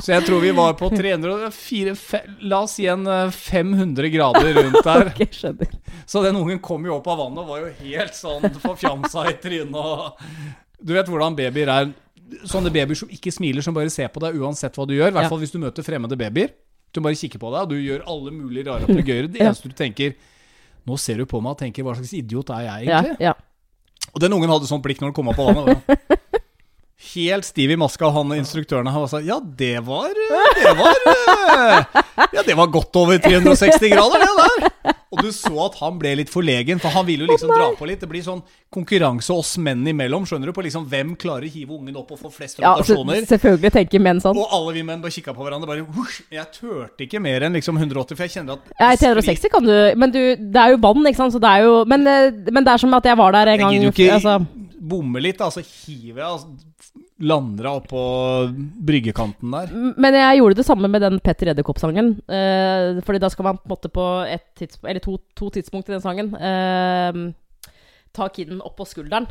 Så 0.00 0.12
jeg 0.14 0.24
tror 0.26 0.40
vi 0.44 0.50
var 0.56 0.76
på 0.78 0.88
304 0.92 1.92
fe, 1.98 2.20
La 2.48 2.60
oss 2.64 2.76
si 2.78 2.86
en 2.88 3.02
eh, 3.10 3.30
500 3.34 4.08
grader 4.12 4.54
rundt 4.56 4.78
der. 4.86 5.10
Okay, 5.10 5.26
skjønner. 5.34 5.72
Så 6.08 6.22
den 6.24 6.38
ungen 6.40 6.60
kom 6.64 6.84
jo 6.88 6.94
opp 6.98 7.08
av 7.12 7.18
vannet 7.20 7.42
og 7.42 7.50
var 7.50 7.64
jo 7.66 7.72
helt 7.82 8.16
sånn 8.16 8.46
forfjamsa 8.62 9.26
i 9.32 9.34
trynet. 9.42 9.76
Og 9.76 10.14
du 10.82 10.94
vet 10.96 11.10
hvordan 11.10 11.36
babyer 11.38 11.70
er. 11.72 11.92
Sånne 12.48 12.72
babyer 12.72 12.98
som 12.98 13.10
ikke 13.10 13.32
smiler, 13.34 13.64
som 13.64 13.74
bare 13.74 13.90
ser 13.92 14.10
på 14.12 14.22
deg 14.22 14.38
uansett 14.38 14.76
hva 14.78 14.86
du 14.86 14.94
gjør. 14.94 15.12
I 15.12 15.16
hvert 15.18 15.32
fall 15.32 15.40
hvis 15.42 15.54
du 15.54 15.60
møter 15.62 15.86
fremmede 15.86 16.18
babyer. 16.18 16.52
Du 16.90 17.00
bare 17.04 17.18
kikker 17.18 17.38
på 17.38 17.52
deg, 17.54 17.62
og 17.62 17.70
du 17.70 17.78
gjør 17.78 18.06
alle 18.10 18.32
mulige 18.34 18.66
rare 18.66 18.86
opplegøyer. 18.86 19.30
Det 19.30 19.42
eneste 19.44 19.70
du 19.70 19.76
tenker 19.78 20.16
Nå 20.88 20.96
ser 20.96 21.20
du 21.20 21.26
på 21.28 21.36
meg 21.44 21.52
og 21.52 21.58
tenker 21.60 21.84
'hva 21.84 21.92
slags 21.92 22.14
idiot 22.16 22.50
er 22.56 22.62
jeg 22.64 22.86
egentlig?' 22.88 23.20
ja. 23.20 23.34
Og 24.14 24.20
den 24.20 24.32
ungen 24.32 24.48
hadde 24.48 24.66
sånt 24.66 24.82
blikk 24.82 24.98
når 25.02 25.10
den 25.10 25.14
kom 25.14 25.28
opp 25.28 25.36
på 25.36 25.44
vannet. 25.44 25.76
og- 27.00 27.06
Helt 27.14 27.44
stiv 27.44 27.70
i 27.70 27.76
maska, 27.76 28.06
og 28.06 28.12
han 28.12 28.32
og 28.32 28.36
instruktørene 28.38 28.92
her 28.92 29.00
var 29.00 29.08
sånn 29.08 29.24
Ja, 29.26 29.40
det 29.40 29.80
var 29.86 30.10
Det 30.12 30.74
var 30.76 30.94
eh, 31.06 31.84
Ja, 32.36 32.42
det 32.46 32.56
var 32.56 32.66
godt 32.68 32.94
over 32.96 33.18
360 33.18 33.88
grader, 33.90 34.20
det 34.20 34.28
der. 34.36 34.94
Og 35.10 35.22
du 35.24 35.32
så 35.34 35.50
at 35.64 35.74
han 35.80 35.96
ble 35.98 36.12
litt 36.20 36.28
forlegen, 36.30 36.78
for 36.78 36.92
han 36.94 37.04
ville 37.06 37.24
jo 37.26 37.32
liksom 37.32 37.50
dra 37.50 37.72
på 37.74 37.86
litt. 37.88 37.98
Det 37.98 38.06
blir 38.08 38.22
sånn 38.22 38.42
konkurranse 38.70 39.34
oss 39.34 39.56
menn 39.58 39.82
imellom, 39.90 40.22
skjønner 40.28 40.46
du, 40.46 40.52
på 40.54 40.62
liksom 40.62 40.84
hvem 40.86 41.16
klarer 41.18 41.48
å 41.48 41.50
hive 41.50 41.74
ungen 41.74 41.96
opp 41.98 42.12
og 42.14 42.20
få 42.20 42.30
flest 42.30 42.60
ja 42.62 42.76
selvfølgelig 42.78 43.72
tenker 43.74 43.98
menn 44.04 44.20
sånn. 44.22 44.38
Og 44.38 44.46
alle 44.54 44.76
vi 44.76 44.84
menn 44.86 45.02
bare 45.02 45.10
kikka 45.16 45.34
på 45.34 45.42
hverandre 45.42 45.66
bare 45.66 45.82
«Husk, 45.96 46.22
Jeg 46.30 46.46
turte 46.54 47.08
ikke 47.08 47.18
mer 47.18 47.42
enn 47.48 47.58
liksom 47.58 47.80
180, 47.80 48.14
for 48.14 48.22
jeg 48.28 48.36
kjenner 48.36 48.60
at 48.60 48.70
Ja, 48.78 48.92
i 48.94 49.00
360 49.02 49.50
kan 49.50 49.66
du 49.66 49.74
Men 49.98 50.14
du, 50.14 50.20
det 50.36 50.62
er 50.62 50.76
jo 50.76 50.80
vann, 50.84 51.02
ikke 51.10 51.16
sant, 51.24 51.34
så 51.34 51.40
det 51.42 51.50
er 51.50 51.66
jo 51.66 51.84
Men, 51.90 52.06
eh, 52.06 52.30
men 52.52 52.62
det 52.62 52.74
er 52.76 52.84
som 52.84 52.94
at 52.94 53.10
jeg 53.10 53.18
var 53.18 53.32
der 53.34 53.50
en 53.56 53.64
gang. 53.64 53.72
Jeg 53.74 53.80
gidder 53.80 53.90
jo 53.90 53.96
ikke 53.96 54.14
altså, 54.20 54.59
bommer 54.80 55.22
litt, 55.22 55.42
altså 55.44 55.62
hiver 55.64 56.22
jeg 56.22 56.26
altså, 56.26 56.94
Lander 57.20 57.66
jeg 57.68 57.82
oppå 57.82 58.02
bryggekanten 58.88 59.52
der. 59.52 59.72
Men 60.00 60.16
jeg 60.16 60.38
gjorde 60.38 60.56
det 60.56 60.64
samme 60.64 60.88
med 60.88 61.02
den 61.04 61.18
Petter 61.20 61.50
Edderkopp-sangen. 61.52 62.14
Eh, 62.32 63.02
fordi 63.04 63.20
da 63.20 63.28
skal 63.28 63.44
man 63.44 63.58
på 63.60 63.68
en 63.68 63.74
måte 63.74 63.90
på 63.92 64.06
et 64.24 64.46
tidspunkt, 64.56 64.88
eller 64.88 65.04
to, 65.04 65.18
to 65.36 65.50
tidspunkt 65.52 65.90
i 65.90 65.92
den 65.92 66.00
sangen 66.00 66.32
eh, 66.32 67.20
ta 68.16 68.28
kiden 68.32 68.62
opp 68.64 68.78
på 68.80 68.88
skulderen. 68.88 69.28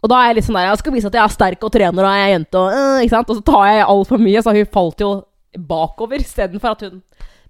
Og 0.00 0.12
da 0.12 0.22
er 0.22 0.30
jeg 0.30 0.38
litt 0.38 0.46
sånn 0.46 0.58
der 0.58 0.68
Jeg 0.68 0.80
skal 0.80 0.94
vise 0.94 1.08
at 1.10 1.16
jeg 1.18 1.24
er 1.24 1.32
sterk 1.34 1.64
og 1.66 1.72
trener 1.74 2.04
og 2.04 2.12
jeg 2.14 2.24
er 2.24 2.32
jente 2.34 2.60
og 2.60 2.74
øh, 2.76 2.98
Ikke 3.02 3.14
sant? 3.14 3.30
Og 3.32 3.38
så 3.38 3.46
tar 3.48 3.64
jeg 3.68 3.86
altfor 3.88 4.20
mye, 4.22 4.42
så 4.44 4.54
hun 4.54 4.74
falt 4.74 5.02
jo 5.02 5.10
bakover 5.56 6.20
istedenfor 6.20 6.76
at 6.76 6.84
hun 6.86 7.00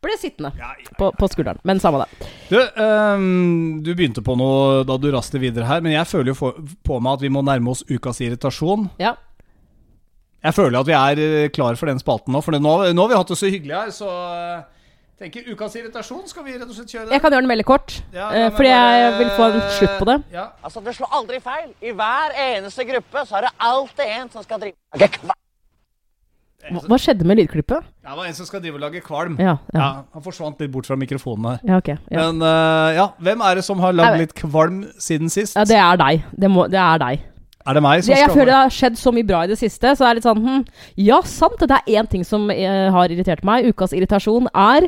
ble 0.03 0.17
sittende 0.21 0.53
Ja, 0.59 0.73
ja, 0.79 0.95
på, 0.99 1.11
på 1.17 1.29
skulderen. 1.33 1.61
Men 1.67 1.81
samme 1.83 2.05
det. 2.05 2.29
Du, 2.51 2.59
um, 2.81 3.83
du 3.83 3.93
begynte 3.95 4.23
på 4.25 4.37
noe 4.39 4.85
da 4.87 4.99
du 5.01 5.09
raste 5.15 5.41
videre 5.43 5.67
her, 5.69 5.83
men 5.85 5.97
jeg 5.97 6.09
føler 6.11 6.33
jo 6.33 6.39
for, 6.39 6.61
på 6.87 7.01
meg 7.03 7.19
at 7.19 7.25
vi 7.27 7.33
må 7.33 7.43
nærme 7.47 7.73
oss 7.73 7.85
ukas 7.91 8.21
irritasjon. 8.25 8.89
Ja. 9.03 9.17
Jeg 10.47 10.55
føler 10.55 10.79
at 10.79 10.87
vi 10.87 10.95
er 10.95 11.19
klare 11.19 11.53
klar 11.57 11.79
for 11.81 11.91
den 11.91 12.01
spalten 12.03 12.35
nå, 12.37 12.43
for 12.45 12.55
det, 12.55 12.63
nå, 12.63 12.79
nå 12.95 13.07
har 13.07 13.13
vi 13.13 13.19
hatt 13.19 13.33
det 13.33 13.39
så 13.41 13.51
hyggelig 13.51 13.75
her, 13.75 13.89
så 13.95 14.11
eh, 14.37 14.91
tenker 15.19 15.49
ukas 15.51 15.75
irritasjon, 15.81 16.27
skal 16.31 16.45
vi 16.47 16.55
rett 16.55 16.69
og 16.69 16.77
slett 16.77 16.93
kjøre 16.93 17.09
det? 17.09 17.17
Jeg 17.17 17.25
kan 17.25 17.35
gjøre 17.35 17.47
den 17.47 17.55
veldig 17.55 17.67
kort, 17.67 17.97
Ja, 18.15 18.29
ja, 18.31 18.45
meg 18.45 18.59
fordi 18.59 18.71
jeg 18.71 19.17
vil 19.17 19.33
få 19.39 19.49
en 19.49 19.65
slutt 19.79 19.97
på 19.99 20.09
det. 20.13 20.19
Ja. 20.37 20.45
Altså, 20.63 20.85
Det 20.87 20.95
slår 20.99 21.19
aldri 21.19 21.41
feil. 21.43 21.73
I 21.83 21.97
hver 21.97 22.37
eneste 22.45 22.87
gruppe 22.93 23.27
så 23.27 23.41
er 23.41 23.49
det 23.49 23.57
alltid 23.73 24.15
en 24.21 24.31
som 24.37 24.47
skal 24.47 24.63
drive 24.63 25.41
Hva, 26.73 26.83
hva 26.91 26.99
skjedde 27.01 27.27
med 27.29 27.39
lydklippet? 27.41 27.87
Det 28.07 28.17
var 28.19 28.27
en 28.27 28.37
som 28.37 28.47
skal 28.49 28.63
drive 28.65 28.79
og 28.79 28.83
lage 28.87 29.01
kvalm. 29.05 29.37
Ja, 29.39 29.57
ja. 29.75 29.79
Ja, 29.79 29.89
Han 30.17 30.25
forsvant 30.25 30.61
litt 30.63 30.73
bort 30.75 30.89
fra 30.89 30.97
mikrofonen 30.99 31.49
her. 31.53 31.61
ja 31.67 31.79
okay, 31.83 31.97
Ja. 32.11 32.27
Men 32.27 32.43
uh, 32.43 32.91
ja, 32.97 33.07
hvem 33.19 33.41
er 33.47 33.61
det 33.61 33.65
som 33.67 33.81
har 33.83 33.95
Jeg 33.95 34.01
lagd 34.01 34.21
litt 34.25 34.35
kvalm 34.35 34.85
siden 34.99 35.33
sist? 35.33 35.57
ja, 35.57 35.65
det 35.65 35.79
er 35.79 35.97
deg. 36.03 36.25
Det, 36.33 36.51
må, 36.51 36.67
det 36.73 36.81
er 36.83 37.03
deg. 37.03 37.25
Er 37.67 37.75
det 37.75 37.83
meg 37.83 38.03
som 38.05 38.13
Det, 38.13 38.19
jeg 38.21 38.29
skal 38.31 38.39
føler 38.39 38.53
det 38.53 38.59
har 38.61 38.75
skjedd 38.77 38.99
så 39.01 39.13
mye 39.15 39.27
bra 39.27 39.43
i 39.45 39.51
det 39.51 39.59
siste, 39.59 39.95
så 39.97 40.05
det 40.05 40.09
er 40.11 40.19
litt 40.21 40.27
sånn 40.27 40.43
hm, 40.45 40.65
Ja, 41.03 41.21
sant, 41.27 41.63
det 41.63 41.79
er 41.81 41.99
én 41.99 42.11
ting 42.11 42.23
som 42.27 42.51
eh, 42.55 42.87
har 42.95 43.11
irritert 43.11 43.43
meg. 43.47 43.67
Ukas 43.73 43.95
irritasjon 43.97 44.47
er 44.53 44.87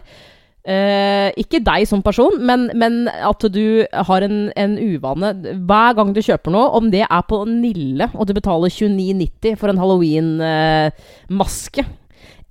eh, 0.67 1.29
ikke 1.39 1.61
deg 1.65 1.87
som 1.91 2.03
person, 2.05 2.39
men, 2.41 2.69
men 2.79 3.07
at 3.09 3.45
du 3.53 3.85
har 3.93 4.27
en, 4.27 4.49
en 4.57 4.79
uvane 4.79 5.35
hver 5.69 5.99
gang 5.99 6.15
du 6.17 6.23
kjøper 6.25 6.55
noe, 6.55 6.73
om 6.79 6.91
det 6.93 7.05
er 7.07 7.29
på 7.29 7.43
Nille 7.49 8.11
og 8.15 8.29
du 8.29 8.35
betaler 8.37 8.73
29,90 8.73 9.57
for 9.61 9.73
en 9.73 9.81
halloween-maske, 9.83 11.87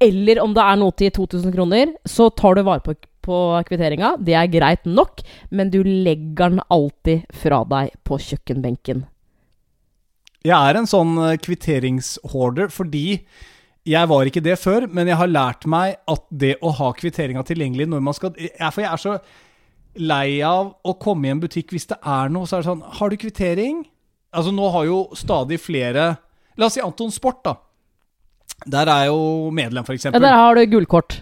eller 0.03 0.41
om 0.43 0.53
det 0.53 0.63
er 0.63 0.79
noe 0.79 0.95
til 0.97 1.13
2000 1.15 1.53
kroner, 1.55 1.93
så 2.05 2.29
tar 2.29 2.57
du 2.57 2.63
vare 2.67 2.83
på, 2.85 2.93
på 3.25 3.37
kvitteringa. 3.67 4.15
Det 4.21 4.35
er 4.37 4.53
greit 4.53 4.85
nok, 4.85 5.23
men 5.49 5.71
du 5.73 5.81
legger 5.83 6.53
den 6.53 6.63
alltid 6.73 7.25
fra 7.33 7.63
deg 7.67 7.95
på 8.05 8.19
kjøkkenbenken. 8.21 9.07
Jeg 10.45 10.55
er 10.55 10.79
en 10.79 10.87
sånn 10.87 11.17
eh, 11.19 11.39
kvitteringshoarder 11.41 12.69
fordi 12.71 13.23
jeg 13.87 14.09
var 14.11 14.27
ikke 14.27 14.43
det 14.43 14.57
før, 14.59 14.87
men 14.91 15.07
jeg 15.07 15.19
har 15.19 15.29
lært 15.31 15.67
meg 15.69 15.97
at 16.11 16.23
det 16.29 16.55
å 16.65 16.73
ha 16.75 16.91
kvitteringa 16.97 17.43
tilgjengelig 17.47 17.87
når 17.89 18.01
man 18.03 18.15
skal 18.17 18.33
For 18.35 18.83
jeg 18.83 18.89
er 18.91 19.01
så 19.01 19.17
lei 19.97 20.39
av 20.45 20.73
å 20.85 20.95
komme 21.01 21.29
i 21.29 21.33
en 21.33 21.41
butikk 21.41 21.71
hvis 21.73 21.87
det 21.89 21.97
er 22.03 22.33
noe, 22.33 22.45
så 22.49 22.57
er 22.57 22.65
det 22.65 22.69
sånn 22.69 22.83
Har 22.99 23.09
du 23.09 23.17
kvittering? 23.17 23.85
Altså, 24.35 24.51
nå 24.53 24.67
har 24.73 24.89
jo 24.89 24.99
stadig 25.17 25.61
flere 25.63 26.09
La 26.57 26.67
oss 26.67 26.75
si 26.77 26.81
Anton 26.81 27.13
Sport, 27.13 27.43
da. 27.45 27.53
Der 28.65 28.89
er 28.89 29.03
jo 29.11 29.51
medlem, 29.53 29.85
f.eks. 29.85 30.07
Ja, 30.09 30.17
der 30.17 30.33
har 30.33 30.57
du 30.57 30.63
gullkort. 30.71 31.19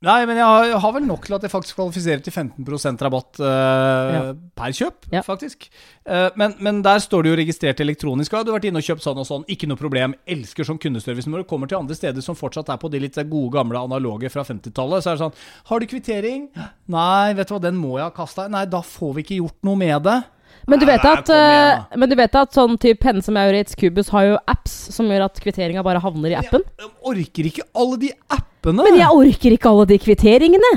Nei, 0.00 0.22
men 0.24 0.38
jeg 0.38 0.46
har, 0.48 0.62
jeg 0.64 0.78
har 0.80 0.92
vel 0.96 1.04
nok 1.04 1.26
til 1.26 1.34
at 1.36 1.42
jeg 1.44 1.52
faktisk 1.52 1.76
kvalifiserer 1.76 2.22
til 2.24 2.32
15 2.32 2.96
rabatt 3.04 3.40
uh, 3.44 4.12
Ja. 4.14 4.20
per 4.56 4.72
kjøp, 4.72 5.10
Ja. 5.12 5.20
faktisk. 5.20 5.66
Uh, 6.08 6.30
men, 6.40 6.54
men 6.58 6.78
der 6.80 7.02
står 7.04 7.26
det 7.26 7.30
jo 7.34 7.36
registrert 7.36 7.82
elektronisk. 7.84 8.32
Ja, 8.32 8.40
du 8.42 8.48
har 8.48 8.56
vært 8.56 8.70
inne 8.70 8.80
og 8.80 8.86
kjøpt 8.86 9.04
sånn 9.04 9.20
og 9.20 9.28
sånn, 9.28 9.44
ikke 9.52 9.68
noe 9.68 9.76
problem. 9.76 10.14
Elsker 10.24 10.64
sånn 10.64 10.80
kundeservice. 10.80 11.28
Når 11.28 11.44
du 11.44 11.50
kommer 11.52 11.68
til 11.68 11.76
andre 11.82 11.98
steder 11.98 12.24
som 12.24 12.38
fortsatt 12.38 12.72
er 12.72 12.80
på 12.80 12.88
de 12.88 13.02
litt 13.04 13.20
gode, 13.20 13.52
gamle 13.58 13.76
analoge 13.76 14.32
fra 14.32 14.40
50-tallet, 14.48 15.04
så 15.04 15.12
er 15.12 15.18
det 15.20 15.24
sånn 15.26 15.36
Har 15.68 15.84
du 15.84 15.90
kvittering? 15.92 16.48
Nei, 16.88 17.34
vet 17.36 17.52
du 17.52 17.58
hva, 17.58 17.60
den 17.68 17.76
må 17.76 17.98
jeg 17.98 18.08
ha 18.08 18.14
kasta. 18.16 18.48
Nei, 18.48 18.64
da 18.72 18.80
får 18.80 19.18
vi 19.18 19.26
ikke 19.26 19.42
gjort 19.42 19.58
noe 19.68 19.76
med 19.84 20.00
det. 20.08 20.20
Men 20.68 20.80
du 20.80 20.86
vet 20.88 21.04
at, 21.04 21.28
eh, 21.32 21.96
men 22.00 22.08
du 22.08 22.16
vet 22.16 22.34
at 22.36 22.56
sånn 22.56 22.76
type 22.80 23.04
Hennes 23.04 23.28
og 23.28 23.36
Maurits, 23.36 23.76
Cubus 23.76 24.08
har 24.14 24.26
jo 24.28 24.40
apps 24.48 24.72
som 24.94 25.08
gjør 25.12 25.28
at 25.28 25.40
kvitteringa 25.44 25.84
bare 25.84 26.00
havner 26.00 26.32
i 26.34 26.38
appen. 26.40 26.64
Jeg 26.80 26.90
orker 27.12 27.48
ikke 27.52 27.68
alle 27.76 28.00
de 28.00 28.12
appene. 28.30 28.46
Men 28.64 28.98
jeg 29.00 29.08
orker 29.08 29.56
ikke 29.56 29.70
alle 29.72 29.86
de 29.90 29.98
kvitteringene! 29.98 30.74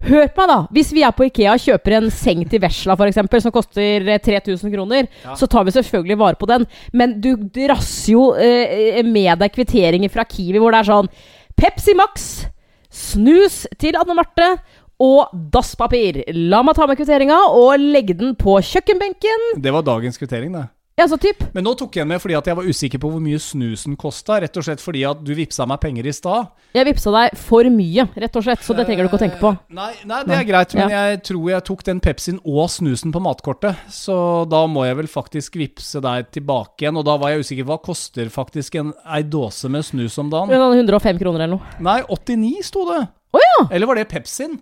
Hør 0.00 0.30
på 0.32 0.40
meg, 0.40 0.48
da. 0.48 0.58
Hvis 0.72 0.90
vi 0.96 1.02
er 1.04 1.12
på 1.12 1.26
Ikea 1.26 1.52
og 1.52 1.60
kjøper 1.60 1.98
en 1.98 2.06
seng 2.14 2.40
til 2.48 2.62
vesla 2.62 2.94
eksempel, 3.04 3.42
som 3.44 3.52
koster 3.52 4.06
eh, 4.08 4.16
3000 4.24 4.72
kroner, 4.72 5.08
Ja. 5.26 5.34
så 5.36 5.46
tar 5.46 5.66
vi 5.68 5.74
selvfølgelig 5.76 6.16
vare 6.18 6.38
på 6.40 6.48
den. 6.48 6.64
Men 6.94 7.20
du 7.20 7.34
drasser 7.36 8.12
jo 8.14 8.32
eh, 8.32 9.02
med 9.04 9.38
deg 9.42 9.52
kvitteringer 9.52 10.08
fra 10.08 10.24
Kiwi 10.24 10.58
hvor 10.58 10.72
det 10.72 10.80
er 10.80 10.88
sånn 10.88 11.10
Pepsi 11.54 11.92
Max, 11.94 12.46
snus 12.88 13.66
til 13.78 13.98
Anne 14.00 14.16
Marte 14.16 14.54
og 15.00 15.28
dasspapir. 15.52 16.22
La 16.32 16.62
meg 16.64 16.76
ta 16.76 16.86
med 16.88 16.96
kvitteringa 16.96 17.36
og 17.52 17.76
legge 17.80 18.16
den 18.16 18.32
på 18.40 18.56
kjøkkenbenken. 18.64 19.60
Det 19.60 19.72
var 19.72 19.84
dagens 19.84 20.16
kvittering, 20.16 20.56
det. 20.56 20.64
Ja, 21.00 21.06
så 21.08 21.16
typ. 21.16 21.40
Men 21.56 21.64
nå 21.64 21.72
tok 21.80 21.96
jeg 21.96 22.04
den 22.04 22.10
med 22.12 22.20
fordi 22.20 22.34
at 22.36 22.48
jeg 22.50 22.58
var 22.58 22.66
usikker 22.68 23.00
på 23.00 23.08
hvor 23.08 23.22
mye 23.24 23.38
snusen 23.40 23.94
kosta. 24.00 24.36
Rett 24.44 24.58
og 24.60 24.66
slett 24.66 24.82
fordi 24.84 25.00
at 25.08 25.22
du 25.24 25.30
vippsa 25.38 25.64
meg 25.68 25.80
penger 25.80 26.08
i 26.10 26.12
stad. 26.12 26.50
Jeg 26.76 26.86
vippsa 26.90 27.12
deg 27.14 27.38
for 27.40 27.66
mye, 27.72 28.04
rett 28.20 28.36
og 28.36 28.44
slett, 28.44 28.60
så 28.66 28.76
det 28.76 28.84
trenger 28.86 29.06
du 29.06 29.08
ikke 29.08 29.18
å 29.18 29.22
tenke 29.24 29.40
på. 29.40 29.54
Eh, 29.56 29.74
Nei, 29.80 29.88
nei, 30.04 30.20
det 30.28 30.36
er 30.36 30.44
greit, 30.50 30.74
men 30.76 30.92
jeg 30.92 31.22
tror 31.30 31.48
jeg 31.54 31.66
tok 31.70 31.84
den 31.88 32.02
Pepsien 32.04 32.38
og 32.44 32.68
snusen 32.70 33.14
på 33.16 33.22
matkortet. 33.24 33.80
Så 33.90 34.14
da 34.52 34.60
må 34.70 34.84
jeg 34.86 35.00
vel 35.00 35.08
faktisk 35.10 35.56
vippse 35.58 36.02
deg 36.04 36.28
tilbake 36.36 36.84
igjen. 36.84 37.00
Og 37.00 37.06
da 37.08 37.16
var 37.20 37.32
jeg 37.32 37.46
usikker. 37.46 37.66
Hva 37.70 37.80
koster 37.82 38.28
faktisk 38.32 38.76
en, 38.80 38.92
ei 39.08 39.22
dåse 39.24 39.72
med 39.72 39.88
snus 39.88 40.18
om 40.20 40.28
dagen? 40.30 40.52
Sånn 40.52 40.84
105 40.84 41.18
kroner 41.24 41.46
eller 41.46 41.56
noe. 41.56 41.78
Nei, 41.80 42.02
89 42.12 42.66
sto 42.68 42.84
det. 42.92 43.00
Oh, 43.32 43.40
ja! 43.40 43.68
Eller 43.70 43.88
var 43.88 43.96
det 43.96 44.08
Pepsien? 44.10 44.58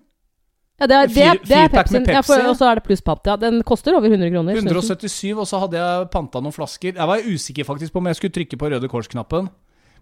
Ja 0.79 0.87
det 0.87 0.97
er, 0.97 1.07
det, 1.11 1.29
det 1.49 1.57
er 1.59 1.69
Pepsi. 1.73 1.93
med 1.99 2.07
Pepsi. 2.07 2.39
Ja, 2.39 2.49
og 2.51 2.57
så 2.59 2.69
er 2.71 2.79
det 2.79 2.85
plusspant. 2.87 3.25
Ja, 3.27 3.37
den 3.37 3.63
koster 3.67 3.97
over 3.99 4.07
100 4.09 4.31
kroner. 4.31 4.55
177, 4.55 5.33
og 5.39 5.47
så 5.51 5.59
hadde 5.65 5.79
jeg 5.81 6.11
panta 6.15 6.41
noen 6.41 6.55
flasker. 6.55 6.95
Jeg 6.95 7.09
var 7.11 7.19
usikker 7.27 7.67
faktisk 7.67 7.93
på 7.93 7.99
om 8.03 8.07
jeg 8.13 8.17
skulle 8.21 8.37
trykke 8.37 8.59
på 8.61 8.71
Røde 8.71 8.89
Kors-knappen. 8.93 9.49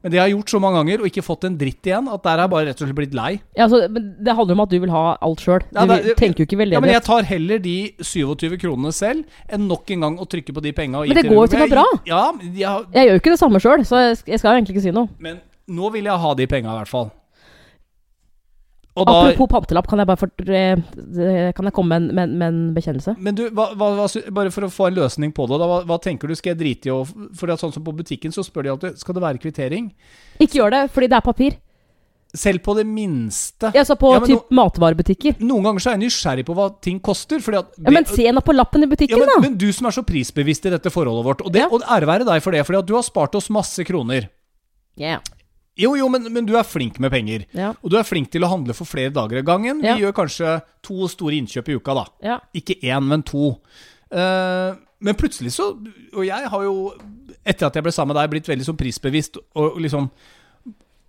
Men 0.05 0.13
det 0.13 0.21
har 0.21 0.29
jeg 0.29 0.37
gjort 0.37 0.53
så 0.53 0.59
mange 0.61 0.77
ganger 0.77 1.01
og 1.01 1.07
ikke 1.09 1.23
fått 1.25 1.47
en 1.49 1.55
dritt 1.59 1.89
igjen, 1.89 2.07
at 2.13 2.23
der 2.23 2.37
er 2.37 2.43
jeg 2.45 2.51
bare 2.53 2.67
rett 2.69 2.83
og 2.83 2.87
slett 2.87 2.99
blitt 2.99 3.15
lei. 3.17 3.31
Ja, 3.57 3.65
altså, 3.65 3.81
men 3.91 4.11
det 4.23 4.35
handler 4.37 4.55
om 4.59 4.61
at 4.67 4.71
du 4.71 4.77
vil 4.85 4.93
ha 4.93 5.05
alt 5.25 5.41
sjøl. 5.43 5.65
Du 5.73 5.81
Ja, 5.81 5.87
det- 5.89 6.17
tenker 6.21 6.45
jo 6.45 6.47
ikke 6.47 6.59
veldig 6.61 6.77
Ja, 6.77 6.81
men 6.85 6.93
jeg 6.93 7.03
tar 7.03 7.23
heller 7.25 7.59
de 7.59 7.77
27 8.05 8.59
kronene 8.61 8.93
selv 8.93 9.25
enn 9.49 9.67
nok 9.67 9.91
en 9.91 10.01
gang 10.05 10.19
å 10.21 10.29
trykke 10.29 10.53
på 10.55 10.63
de 10.63 10.73
penga. 10.77 11.01
Men 11.09 11.17
det 11.17 11.25
går 11.25 11.41
jo 11.41 11.47
til 11.57 11.59
noe 11.65 11.73
bra. 11.73 11.87
Ja, 12.07 12.23
jeg, 12.39 12.87
Jeg 12.93 13.09
gjør 13.09 13.13
jo 13.17 13.21
ikke 13.25 13.33
det 13.35 13.41
samme 13.41 13.59
sjøl, 13.65 13.81
så 13.89 13.97
jeg, 14.05 14.19
jeg 14.27 14.39
skal 14.39 14.53
jo 14.53 14.61
egentlig 14.61 14.77
ikke 14.77 14.83
si 14.85 14.91
noe. 14.95 15.09
men 15.19 15.41
nå 15.67 15.91
vil 15.97 16.05
jeg 16.05 16.19
ha 16.23 16.35
de 16.35 16.47
penga, 16.47 16.71
i 16.77 16.79
hvert 16.85 16.89
fall. 16.93 17.11
Da, 18.97 19.13
Apropos 19.13 19.51
pantelapp, 19.53 19.87
kan 19.91 20.01
jeg 20.01 20.09
bare, 20.09 20.17
for, 20.17 20.31
eh, 20.49 21.51
kan 21.53 21.69
jeg 21.69 21.75
komme 21.77 21.99
med 21.99 22.07
en, 22.07 22.15
med, 22.17 22.31
med 22.41 22.47
en 22.49 22.61
bekjennelse? 22.73 23.13
men 23.21 23.37
du, 23.37 23.43
hva, 23.53 23.67
hva, 23.77 24.07
bare 24.33 24.53
for 24.55 24.65
å 24.65 24.71
få 24.73 24.89
en 24.89 24.97
løsning 24.97 25.35
på 25.37 25.45
det, 25.51 25.59
da, 25.61 25.69
hva, 25.69 25.83
hva 25.85 25.99
tenker 26.01 26.33
du? 26.33 26.37
Skal 26.39 26.55
jeg 26.55 26.63
drite 26.63 26.89
i 26.89 26.95
å 26.95 27.03
For 27.37 27.53
sånn 27.61 27.75
som 27.75 27.85
på 27.85 27.93
butikken, 27.93 28.33
så 28.33 28.45
spør 28.47 28.65
de 28.65 28.73
alltid 28.73 28.99
Skal 29.03 29.19
det 29.19 29.25
være 29.27 29.43
kvittering. 29.43 29.91
Ikke 30.41 30.63
gjør 30.63 30.73
det, 30.73 30.83
fordi 30.95 31.11
det 31.13 31.19
er 31.19 31.27
papir. 31.27 31.59
Selv 32.37 32.65
på 32.65 32.75
det 32.77 32.85
minste. 32.89 33.71
Ja, 33.77 33.85
så 33.85 33.97
på 34.01 34.15
Ja, 34.15 34.21
typ 34.25 34.47
typ 34.47 34.57
matvarebutikker. 34.57 35.37
Noen 35.45 35.69
ganger 35.69 35.85
så 35.85 35.93
er 35.93 35.97
jeg 35.97 36.05
nysgjerrig 36.07 36.47
på 36.49 36.57
hva 36.57 36.67
ting 36.83 36.99
koster. 37.01 37.41
Fordi 37.45 37.61
at 37.61 37.77
Ja, 37.79 37.93
men 37.95 38.09
se 38.09 38.27
nå 38.33 38.43
på 38.45 38.57
lappen 38.57 38.85
i 38.85 38.89
Ja, 38.89 38.93
butikken, 38.93 39.23
men, 39.23 39.29
da! 39.33 39.39
men 39.45 39.57
du 39.61 39.69
som 39.73 39.87
er 39.89 39.97
så 39.97 40.05
prisbevisst 40.07 40.67
i 40.67 40.73
dette 40.75 40.93
forholdet 40.93 41.25
vårt, 41.25 41.45
og, 41.47 41.53
det, 41.53 41.65
Ja. 41.65 41.69
og 41.71 41.85
ære 41.85 42.09
være 42.09 42.29
deg 42.29 42.43
for 42.43 42.53
det, 42.53 42.65
fordi 42.67 42.79
at 42.81 42.87
du 42.89 42.95
har 42.97 43.05
spart 43.07 43.35
oss 43.39 43.49
masse 43.49 43.85
kroner. 43.85 44.29
Yeah. 44.97 45.21
Jo, 45.77 45.93
jo, 45.99 46.09
men, 46.09 46.31
men 46.33 46.47
du 46.49 46.55
er 46.57 46.65
flink 46.65 46.97
med 47.03 47.13
penger. 47.13 47.45
Ja. 47.57 47.75
Og 47.85 47.93
du 47.93 47.99
er 48.01 48.07
flink 48.09 48.31
til 48.33 48.47
å 48.47 48.49
handle 48.49 48.75
for 48.77 48.89
flere 48.89 49.13
dager 49.13 49.43
av 49.43 49.45
gangen. 49.49 49.83
Vi 49.85 49.91
Ja. 49.91 49.99
gjør 50.01 50.17
kanskje 50.17 50.55
to 50.83 51.09
store 51.13 51.37
innkjøp 51.37 51.69
i 51.69 51.77
uka, 51.77 51.95
da. 51.99 52.07
Ja. 52.25 52.39
Ikke 52.57 52.79
én, 52.81 53.05
men 53.05 53.23
to. 53.23 53.59
Uh, 54.09 54.73
men 55.03 55.17
plutselig 55.19 55.51
så 55.57 55.73
Og 56.15 56.23
jeg 56.25 56.49
har 56.49 56.63
jo, 56.63 56.95
etter 57.45 57.67
at 57.67 57.75
jeg 57.75 57.83
ble 57.83 57.93
sammen 57.93 58.15
med 58.15 58.23
deg, 58.23 58.31
blitt 58.31 58.49
veldig 58.49 58.65
sånn 58.65 58.79
prisbevisst. 58.79 59.37
Og 59.59 59.81
liksom 59.83 60.09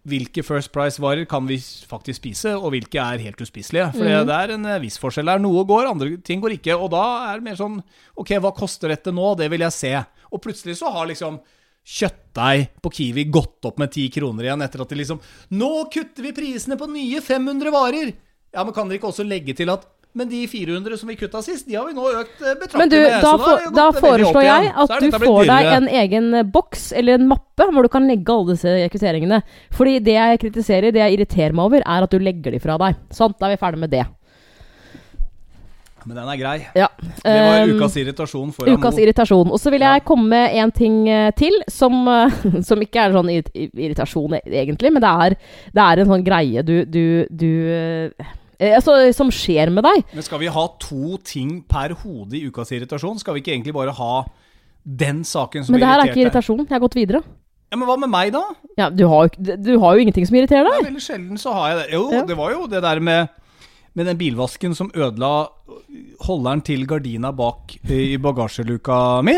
Hvilke 0.07 0.43
First 0.45 0.71
Price-varer 0.71 1.25
kan 1.27 1.43
vi 1.49 1.57
faktisk 1.59 2.21
spise, 2.21 2.53
og 2.55 2.71
hvilke 2.71 2.95
er 2.95 3.19
helt 3.19 3.41
uspiselige? 3.43 3.89
For 3.91 4.07
mm. 4.07 4.27
det 4.29 4.35
er 4.37 4.53
en 4.55 4.65
eh, 4.71 4.79
viss 4.79 4.95
forskjell 5.03 5.27
her. 5.27 5.41
Noe 5.43 5.65
går, 5.67 5.89
andre 5.89 6.13
ting 6.23 6.39
går 6.39 6.55
ikke. 6.55 6.77
Og 6.79 6.93
da 6.93 7.03
er 7.27 7.41
det 7.41 7.47
mer 7.49 7.59
sånn 7.59 7.81
Ok, 8.15 8.31
hva 8.39 8.53
koster 8.55 8.93
dette 8.93 9.11
nå? 9.11 9.33
Det 9.35 9.49
vil 9.51 9.65
jeg 9.65 9.75
se. 9.75 9.91
Og 10.31 10.39
plutselig 10.43 10.77
så 10.79 10.93
har 10.95 11.09
liksom 11.11 11.41
kjøttdeig 11.87 12.69
på 12.83 12.91
Kiwi 12.99 13.27
gått 13.31 13.67
opp 13.69 13.77
med 13.79 13.93
ti 13.93 14.07
kroner 14.13 14.49
igjen 14.49 14.63
etter 14.65 14.83
at 14.83 14.89
de 14.91 14.99
liksom 14.99 15.21
Nå 15.55 15.71
kutter 15.93 16.25
vi 16.25 16.33
prisene 16.35 16.79
på 16.79 16.89
nye 16.91 17.21
500 17.23 17.71
varer! 17.73 18.11
Ja, 18.55 18.63
men 18.63 18.73
kan 18.75 18.89
dere 18.89 18.99
ikke 18.99 19.11
også 19.11 19.25
legge 19.27 19.55
til 19.57 19.71
at 19.71 19.85
men 20.17 20.29
de 20.31 20.39
400 20.49 20.97
som 20.97 21.09
vi 21.11 21.15
kutta 21.15 21.43
sist, 21.45 21.67
de 21.67 21.75
har 21.77 21.85
vi 21.85 21.93
nå 21.93 22.01
økt 22.09 22.39
eh, 22.41 22.55
betraktelig 22.57 22.79
Men 22.81 22.89
du, 22.89 22.97
med. 23.03 23.17
da, 23.21 23.33
for, 23.37 23.65
da 23.75 23.83
opp 23.91 23.99
foreslår 24.01 24.45
jeg 24.47 24.71
at 24.83 24.93
du 25.03 25.07
får 25.13 25.49
deg 25.51 25.69
en 25.75 25.89
egen 26.01 26.29
eh, 26.39 26.47
boks 26.55 26.87
eller 26.97 27.19
en 27.19 27.27
mappe 27.29 27.67
hvor 27.69 27.85
du 27.85 27.91
kan 27.93 28.07
legge 28.09 28.33
alle 28.33 28.55
disse 28.55 28.73
kvitteringene. 28.95 29.43
Fordi 29.77 29.99
det 30.07 30.15
jeg 30.17 30.41
kritiserer, 30.41 30.95
det 30.95 31.03
jeg 31.03 31.19
irriterer 31.19 31.53
meg 31.53 31.69
over, 31.69 31.85
er 31.85 32.07
at 32.07 32.15
du 32.15 32.17
legger 32.23 32.55
de 32.55 32.63
fra 32.63 32.79
deg. 32.81 32.97
Sånn, 33.13 33.35
da 33.37 33.45
er 33.45 33.53
vi 33.53 33.61
ferdig 33.61 33.83
med 33.83 33.93
det. 33.93 34.07
Men 36.07 36.15
den 36.21 36.29
er 36.31 36.37
grei. 36.39 36.55
Ja. 36.77 36.87
Det 37.19 37.33
var 37.43 37.65
Um, 37.67 37.73
ukas 37.75 37.95
irritasjon 37.99 38.53
foran 38.55 38.77
Ukas 38.77 38.95
Mo. 38.95 39.01
irritasjon. 39.03 39.51
Og 39.51 39.59
så 39.59 39.71
vil 39.73 39.81
jeg 39.83 39.99
Ja. 39.99 40.05
komme 40.07 40.29
med 40.31 40.55
en 40.55 40.71
ting 40.71 40.95
eh, 41.11 41.31
til, 41.35 41.51
som, 41.67 42.07
eh, 42.07 42.31
som 42.69 42.79
ikke 42.79 43.01
er 43.03 43.11
sånn 43.17 43.29
irritasjon 43.33 44.37
e- 44.39 44.41
egentlig, 44.63 44.91
men 44.95 45.03
det 45.03 45.11
er, 45.27 45.35
det 45.75 45.83
er 45.83 45.99
en 46.03 46.11
sånn 46.13 46.23
greie 46.23 46.63
du, 46.63 46.85
du, 46.85 47.27
du 47.29 47.49
eh, 48.59 48.73
altså, 48.77 49.11
Som 49.13 49.29
skjer 49.29 49.69
med 49.73 49.83
deg. 49.83 50.05
Men 50.15 50.23
skal 50.25 50.39
vi 50.39 50.47
ha 50.47 50.67
to 50.79 51.17
ting 51.27 51.61
per 51.67 51.93
hode 52.03 52.37
i 52.39 52.45
ukas 52.47 52.71
irritasjon? 52.71 53.19
Skal 53.19 53.35
vi 53.35 53.43
ikke 53.43 53.53
egentlig 53.57 53.75
bare 53.75 53.91
ha 53.97 54.23
den 54.87 55.23
saken 55.27 55.65
som 55.67 55.73
Men 55.75 55.81
det 55.83 55.89
her 55.91 55.99
er 56.05 56.07
ikke 56.13 56.23
irritasjon. 56.23 56.63
Jeg 56.63 56.71
har 56.77 56.79
gått 56.87 56.95
videre. 56.95 57.19
Ja, 57.67 57.75
Men 57.75 57.87
hva 57.89 57.97
med 57.99 58.07
meg, 58.09 58.31
da? 58.31 58.45
Ja, 58.79 58.85
du 58.89 59.03
har 59.11 59.27
du 59.35 59.73
har 59.83 59.97
jo 59.97 60.05
ingenting 60.05 60.25
som 60.25 60.37
irriterer 60.39 60.63
Ja, 60.69 60.77
deg. 60.79 60.85
veldig 60.87 61.03
sjelden 61.03 61.37
så 61.41 61.51
har 61.51 61.73
jeg 61.73 61.79
det. 61.81 61.87
Jo, 61.97 62.05
Ja. 62.13 62.21
det 62.23 62.37
var 62.39 62.53
jo 62.53 62.65
det 62.71 62.79
der 62.81 62.99
med, 63.03 63.27
med 63.97 64.05
den 64.05 64.17
bilvasken 64.19 64.75
som 64.77 64.91
ødela 64.93 65.47
holderen 66.27 66.61
til 66.65 66.85
gardina 66.89 67.31
bak 67.35 67.73
i 67.89 68.17
bagasjeluka 68.21 69.23
mi. 69.25 69.37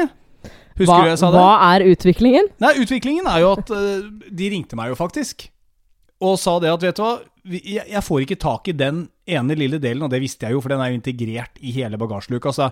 Husker 0.79 0.91
Hva, 0.93 0.99
du 1.03 1.11
jeg 1.11 1.19
sa 1.19 1.29
det? 1.31 1.39
hva 1.39 1.53
er 1.73 1.85
utviklingen? 1.91 2.51
Nei, 2.63 2.73
utviklingen 2.83 3.27
er 3.27 3.41
jo 3.43 3.53
at 3.57 3.71
eh, 3.75 4.05
de 4.31 4.51
ringte 4.53 4.77
meg 4.79 4.91
jo 4.93 4.97
faktisk. 4.99 5.47
Og 6.23 6.37
sa 6.39 6.57
det 6.63 6.71
at, 6.71 6.83
vet 6.83 6.99
du 6.99 7.03
hva, 7.03 7.13
jeg, 7.49 7.83
jeg 7.87 8.03
får 8.05 8.23
ikke 8.25 8.39
tak 8.39 8.67
i 8.71 8.75
den 8.75 9.05
ene 9.29 9.55
lille 9.59 9.79
delen, 9.81 10.03
og 10.07 10.11
det 10.11 10.21
visste 10.23 10.47
jeg 10.47 10.55
jo, 10.55 10.63
for 10.63 10.71
den 10.73 10.83
er 10.83 10.91
jo 10.91 10.99
integrert 10.99 11.59
i 11.63 11.73
hele 11.75 11.99
bagasjeluka. 11.99 12.53
Så 12.55 12.69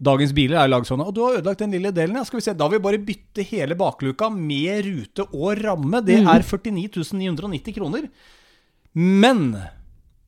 dagens 0.00 0.34
biler 0.36 0.58
er 0.62 0.70
lagd 0.70 0.88
sånn, 0.90 1.02
og 1.04 1.14
du 1.14 1.22
har 1.26 1.38
ødelagt 1.38 1.62
den 1.62 1.74
lille 1.74 1.92
delen, 1.94 2.18
ja. 2.18 2.26
Skal 2.26 2.40
vi 2.40 2.46
se, 2.46 2.54
da 2.58 2.70
vil 2.70 2.78
vi 2.80 2.86
bare 2.86 3.02
bytte 3.10 3.46
hele 3.50 3.78
bakluka 3.78 4.30
med 4.34 4.86
rute 4.86 5.26
og 5.30 5.58
ramme. 5.62 6.02
Det 6.06 6.20
er 6.22 6.46
49 6.46 7.04
990 7.18 7.76
kroner. 7.76 8.06
Men 8.94 9.52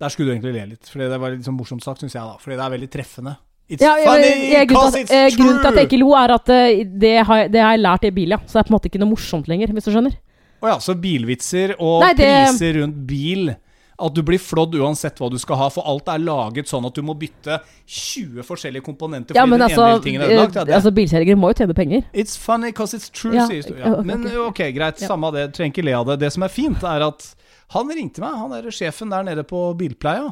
der 0.02 0.12
skulle 0.12 0.28
du 0.30 0.34
egentlig 0.34 0.52
le 0.58 0.66
litt, 0.74 0.90
for 0.90 0.98
det 1.02 1.20
var 1.22 1.30
litt 1.36 1.46
sånn 1.46 1.56
morsomt 1.56 1.84
sagt, 1.86 2.02
syns 2.02 2.16
jeg, 2.18 2.22
da. 2.26 2.36
Fordi 2.42 2.58
det 2.58 2.66
er 2.66 2.74
veldig 2.76 2.90
treffende. 2.92 3.36
It's 3.72 3.80
Ja, 3.86 3.94
funny 4.02 4.50
jeg, 4.52 4.68
grunnen, 4.68 4.92
til 4.92 5.04
at, 5.06 5.10
eh, 5.16 5.30
grunnen 5.38 5.60
til 5.62 5.70
at 5.70 5.76
jeg 5.80 5.86
ikke 5.88 6.00
lo, 6.02 6.10
er 6.18 6.34
at 6.34 6.50
eh, 6.52 6.82
det 6.84 7.14
har, 7.24 7.46
det 7.48 7.60
har 7.62 7.76
jeg 7.76 7.80
lært 7.86 8.04
i 8.04 8.10
bil, 8.18 8.34
ja. 8.34 8.40
Så 8.44 8.58
det 8.58 8.64
er 8.64 8.68
på 8.68 8.72
en 8.74 8.76
måte 8.80 8.90
ikke 8.90 9.00
noe 9.00 9.12
morsomt 9.14 9.48
lenger, 9.48 9.70
hvis 9.72 9.86
du 9.88 9.92
skjønner. 9.94 10.16
Å 10.62 10.68
ja, 10.74 10.78
så 10.82 10.94
bilvitser 10.98 11.76
og 11.78 12.02
Nei, 12.04 12.12
det- 12.18 12.26
priser 12.52 12.76
rundt 12.82 13.00
bil 13.08 13.54
At 14.02 14.14
du 14.14 14.22
blir 14.26 14.38
flådd 14.40 14.72
uansett 14.80 15.18
hva 15.20 15.28
du 15.30 15.36
skal 15.38 15.56
ha, 15.60 15.66
for 15.70 15.84
alt 15.86 16.08
er 16.10 16.18
laget 16.22 16.66
sånn 16.66 16.86
at 16.88 16.94
du 16.96 17.02
må 17.06 17.14
bytte 17.18 17.60
20 17.86 18.42
forskjellige 18.46 18.82
komponenter 18.82 19.34
fordi 19.34 19.38
Ja, 19.38 19.44
men 19.46 19.60
den 19.60 19.68
altså, 19.68 19.84
ødelagt. 20.00 20.56
Ja, 20.56 20.62
eh, 20.66 20.74
altså 20.78 20.90
Bilselgere 20.96 21.36
må 21.38 21.50
jo 21.52 21.58
tjene 21.60 21.74
penger. 21.76 22.02
It's 22.12 22.34
funny 22.36 22.72
because 22.72 22.94
it's 22.96 23.10
true, 23.12 23.34
Ja, 23.36 23.46
sier 23.46 23.62
du. 23.62 23.76
ja. 23.78 23.92
Men 24.02 24.26
ok, 24.48 24.62
greit, 24.74 24.98
samme 24.98 25.28
av 25.30 25.34
det. 25.36 25.44
Trenger 25.54 25.74
ikke 25.76 25.84
le 25.86 25.92
av 25.98 26.06
det. 26.10 26.18
Det 26.24 26.32
som 26.34 26.42
er 26.42 26.48
fint, 26.50 26.82
er 26.82 27.04
at 27.06 27.28
han 27.72 27.92
ringte 27.92 28.22
meg, 28.24 28.38
han 28.38 28.56
er 28.56 28.72
sjefen 28.74 29.12
der 29.12 29.26
nede 29.26 29.44
på 29.48 29.70
bilpleia. 29.78 30.30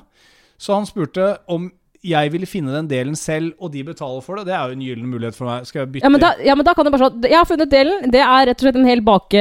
Så 0.61 0.77
han 0.77 0.89
spurte 0.89 1.37
om 1.51 1.71
jeg 2.01 2.31
ville 2.33 2.49
finne 2.49 2.73
den 2.73 2.87
delen 2.89 3.17
selv, 3.19 3.51
og 3.61 3.75
de 3.75 3.83
betaler 3.85 4.23
for 4.25 4.39
det. 4.41 4.47
Det 4.49 4.55
er 4.57 4.71
jo 4.71 4.77
en 4.77 4.85
gyllen 4.87 5.09
mulighet 5.13 5.37
for 5.37 5.51
meg. 5.51 5.67
Skal 5.69 5.83
jeg 5.83 5.91
bytte 5.93 6.07
Ja 6.07 6.11
men, 6.13 6.23
da, 6.23 6.31
ja, 6.41 6.55
men 6.57 6.65
da 6.65 6.73
kan 6.77 6.87
du 6.87 6.93
bare 6.95 7.11
sånn 7.11 7.27
Jeg 7.29 7.37
har 7.37 7.49
funnet 7.49 7.73
delen. 7.73 8.07
Det 8.15 8.23
er 8.25 8.47
rett 8.49 8.57
og 8.57 8.65
slett 8.65 8.79
en 8.81 8.89
hel 8.89 9.03
bak, 9.05 9.37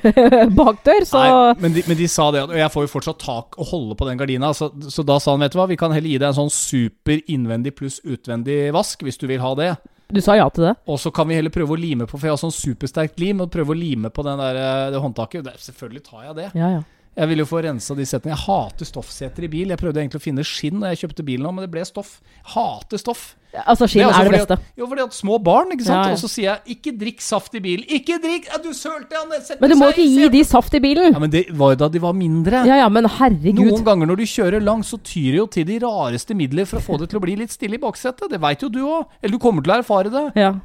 bakdør, 0.60 1.06
så 1.10 1.22
Nei, 1.24 1.56
men 1.64 1.74
de, 1.74 1.82
men 1.90 1.98
de 1.98 2.06
sa 2.10 2.28
det, 2.34 2.44
og 2.46 2.54
jeg 2.58 2.70
får 2.70 2.86
jo 2.86 2.92
fortsatt 2.92 3.18
tak 3.24 3.58
og 3.58 3.70
holde 3.72 3.98
på 3.98 4.06
den 4.06 4.20
gardina, 4.20 4.52
så, 4.54 4.70
så 4.94 5.02
da 5.06 5.18
sa 5.18 5.34
han, 5.34 5.42
vet 5.42 5.56
du 5.56 5.58
hva, 5.58 5.66
vi 5.70 5.80
kan 5.80 5.94
heller 5.94 6.12
gi 6.12 6.20
deg 6.20 6.28
en 6.30 6.38
sånn 6.38 6.54
super 6.54 7.18
innvendig 7.26 7.74
pluss 7.80 7.98
utvendig 8.06 8.68
vask, 8.76 9.02
hvis 9.02 9.18
du 9.18 9.26
vil 9.30 9.42
ha 9.42 9.50
det. 9.58 9.72
Du 10.14 10.20
sa 10.22 10.36
ja 10.38 10.46
til 10.54 10.68
det? 10.68 10.74
Og 10.86 11.00
så 11.02 11.10
kan 11.14 11.26
vi 11.26 11.34
heller 11.34 11.50
prøve 11.50 11.74
å 11.74 11.80
lime 11.80 12.06
på, 12.06 12.14
for 12.14 12.28
jeg 12.28 12.36
har 12.36 12.42
sånn 12.44 12.54
supersterkt 12.54 13.18
lim, 13.18 13.42
og 13.42 13.50
prøve 13.50 13.74
å 13.74 13.78
lime 13.78 14.12
på 14.14 14.22
den 14.22 14.38
der, 14.38 14.60
eh, 14.60 14.90
det 14.94 15.02
håndtaket. 15.02 15.48
Det, 15.48 15.56
selvfølgelig 15.64 16.04
tar 16.06 16.28
jeg 16.28 16.36
det. 16.38 16.50
Ja, 16.54 16.76
ja. 16.76 16.82
Jeg 17.14 17.30
vil 17.30 17.44
jo 17.44 17.46
få 17.46 17.62
rensa 17.62 17.94
de 17.94 18.04
setene. 18.08 18.34
Jeg 18.34 18.42
hater 18.42 18.88
stoffseter 18.88 19.46
i 19.46 19.50
bil. 19.50 19.70
Jeg 19.70 19.78
prøvde 19.78 20.02
egentlig 20.02 20.18
å 20.18 20.24
finne 20.24 20.44
skinn 20.46 20.82
da 20.82 20.90
jeg 20.90 21.04
kjøpte 21.04 21.26
bilen, 21.26 21.46
men 21.54 21.62
det 21.62 21.70
ble 21.70 21.84
stoff. 21.86 22.16
Hater 22.54 22.98
stoff. 22.98 23.34
Altså, 23.54 23.86
skinn 23.86 24.02
det 24.02 24.08
er 24.08 24.16
det 24.18 24.26
fordi 24.26 24.38
beste. 24.40 24.56
At, 24.58 24.72
jo, 24.80 24.88
fordi 24.90 25.04
at 25.04 25.14
små 25.14 25.38
barn, 25.46 25.70
ikke 25.76 25.86
sant. 25.86 25.94
Ja, 25.94 26.08
ja. 26.10 26.16
Og 26.16 26.18
så 26.24 26.30
sier 26.32 26.48
jeg 26.48 26.74
'ikke 26.74 26.92
drikk 26.98 27.22
saft 27.22 27.54
i 27.54 27.60
bil'. 27.62 27.84
Ikke 27.86 28.18
drikk! 28.18 28.50
Ja, 28.50 28.58
du 28.58 28.74
sølte, 28.74 29.14
han 29.14 29.30
setter 29.30 29.60
Men 29.62 29.70
du 29.70 29.76
må 29.78 29.92
ikke 29.94 30.08
gi 30.10 30.28
de 30.28 30.42
saft 30.42 30.74
i 30.74 30.82
bilen. 30.82 31.12
Ja, 31.14 31.22
men 31.22 31.30
det 31.30 31.44
var 31.54 31.76
jo 31.76 31.80
da 31.84 31.88
de 31.88 32.02
var 32.02 32.18
mindre. 32.18 32.66
Ja 32.66 32.82
ja, 32.82 32.88
men 32.88 33.06
herregud. 33.06 33.62
Noen 33.62 33.84
ganger 33.86 34.10
når 34.10 34.16
du 34.16 34.26
kjører 34.26 34.60
langt, 34.60 34.90
så 34.90 34.98
tyr 34.98 35.30
det 35.30 35.38
jo 35.38 35.46
til 35.46 35.64
de 35.70 35.78
rareste 35.86 36.34
midler 36.34 36.66
for 36.66 36.82
å 36.82 36.82
få 36.82 36.98
det 36.98 37.10
til 37.10 37.22
å 37.22 37.22
bli 37.22 37.36
litt 37.36 37.54
stille 37.54 37.78
i 37.78 37.78
baksetet. 37.78 38.26
Det 38.28 38.40
veit 38.42 38.58
jo 38.58 38.68
du 38.68 38.82
òg. 38.82 39.06
Eller 39.22 39.38
du 39.38 39.38
kommer 39.38 39.62
til 39.62 39.70
å 39.70 39.78
erfare 39.78 40.10
det. 40.10 40.32
Ja. 40.34 40.56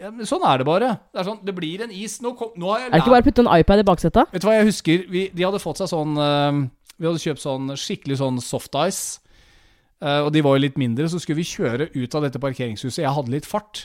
Ja, 0.00 0.10
men 0.10 0.26
sånn 0.26 0.42
er 0.42 0.58
det 0.58 0.66
bare. 0.66 0.88
Det 1.14 1.20
er 1.22 1.26
sånn, 1.28 1.38
det 1.46 1.54
blir 1.54 1.84
en 1.84 1.92
is. 1.94 2.16
Nå, 2.24 2.32
kom, 2.38 2.50
nå 2.58 2.70
har 2.72 2.80
jeg 2.80 2.88
Er 2.88 2.94
det 2.96 3.02
ikke 3.04 3.12
bare 3.14 3.22
å 3.22 3.26
putte 3.28 3.44
en 3.44 3.52
iPad 3.60 3.82
i 3.82 3.84
baksetet? 3.86 4.32
Vet 4.34 4.42
du 4.42 4.48
hva 4.48 4.54
jeg 4.56 4.66
husker? 4.72 5.04
Vi, 5.12 5.28
de 5.34 5.44
hadde 5.46 5.60
fått 5.62 5.78
seg 5.82 5.90
sånn 5.92 6.16
uh, 6.18 6.64
Vi 6.98 7.06
hadde 7.06 7.22
kjøpt 7.22 7.42
sånn 7.44 7.70
skikkelig 7.78 8.18
sånn 8.18 8.40
soft 8.42 8.74
ice. 8.82 9.20
Uh, 10.02 10.26
og 10.26 10.32
de 10.34 10.42
var 10.44 10.56
jo 10.58 10.64
litt 10.66 10.76
mindre, 10.76 11.06
så 11.08 11.20
skulle 11.22 11.38
vi 11.38 11.46
kjøre 11.48 11.86
ut 11.94 12.14
av 12.18 12.26
dette 12.26 12.40
parkeringshuset. 12.42 13.04
Jeg 13.04 13.14
hadde 13.16 13.32
litt 13.32 13.46
fart. 13.48 13.84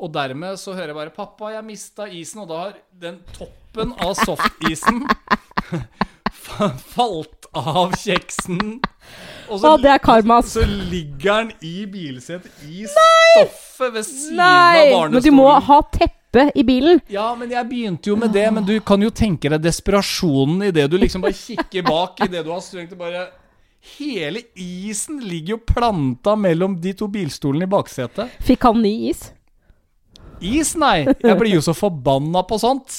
Og 0.00 0.08
dermed 0.16 0.56
så 0.58 0.72
hører 0.72 0.94
jeg 0.94 0.96
bare 0.96 1.12
'Pappa, 1.14 1.52
jeg 1.52 1.64
mista 1.68 2.08
isen', 2.08 2.40
og 2.42 2.48
da 2.48 2.62
har 2.64 2.72
den 3.04 3.20
toppen 3.36 3.92
av 4.00 4.16
softisen 4.16 5.04
fa- 5.06 5.86
falt 6.94 7.48
av 7.56 7.94
kjeksen. 7.98 8.78
Og 9.50 9.64
Å, 9.66 9.74
det 9.82 9.90
er 9.90 10.02
karma, 10.02 10.38
ass. 10.40 10.54
Så 10.54 10.64
ligger 10.66 11.46
den 11.46 11.52
i 11.66 11.86
bilsetet 11.90 12.64
i 12.68 12.86
stoffet 12.86 13.94
ved 13.96 14.06
siden 14.06 14.38
Nei! 14.38 14.78
av 14.78 14.92
barnestolen. 14.94 15.16
Men 15.16 15.26
du 15.26 15.30
må 15.34 15.48
ha 15.50 15.80
teppe 15.90 16.46
i 16.54 16.62
bilen. 16.66 17.00
Ja, 17.10 17.32
men 17.34 17.50
jeg 17.50 17.66
begynte 17.66 18.12
jo 18.12 18.16
med 18.20 18.30
det, 18.36 18.46
men 18.54 18.66
du 18.66 18.76
kan 18.86 19.02
jo 19.02 19.10
tenke 19.10 19.50
deg 19.50 19.64
desperasjonen 19.64 20.68
i 20.68 20.72
det 20.74 20.86
du 20.92 20.96
liksom 21.00 21.24
bare 21.24 21.34
kikker 21.34 21.86
bak, 21.88 22.22
i 22.22 22.30
det 22.30 22.44
du 22.46 22.52
har 22.54 22.62
strengt 22.64 22.94
og 22.94 23.02
bare 23.02 23.28
Hele 23.96 24.42
isen 24.60 25.22
ligger 25.24 25.54
jo 25.54 25.58
planta 25.64 26.34
mellom 26.36 26.74
de 26.84 26.92
to 26.92 27.06
bilstolene 27.08 27.64
i 27.64 27.70
baksetet. 27.72 28.34
Fikk 28.44 28.66
han 28.68 28.82
ny 28.84 29.08
is? 29.08 29.22
Is, 30.44 30.74
nei! 30.76 31.06
Jeg 31.08 31.36
blir 31.40 31.54
jo 31.54 31.62
så 31.64 31.72
forbanna 31.76 32.42
på 32.44 32.58
sånt. 32.60 32.92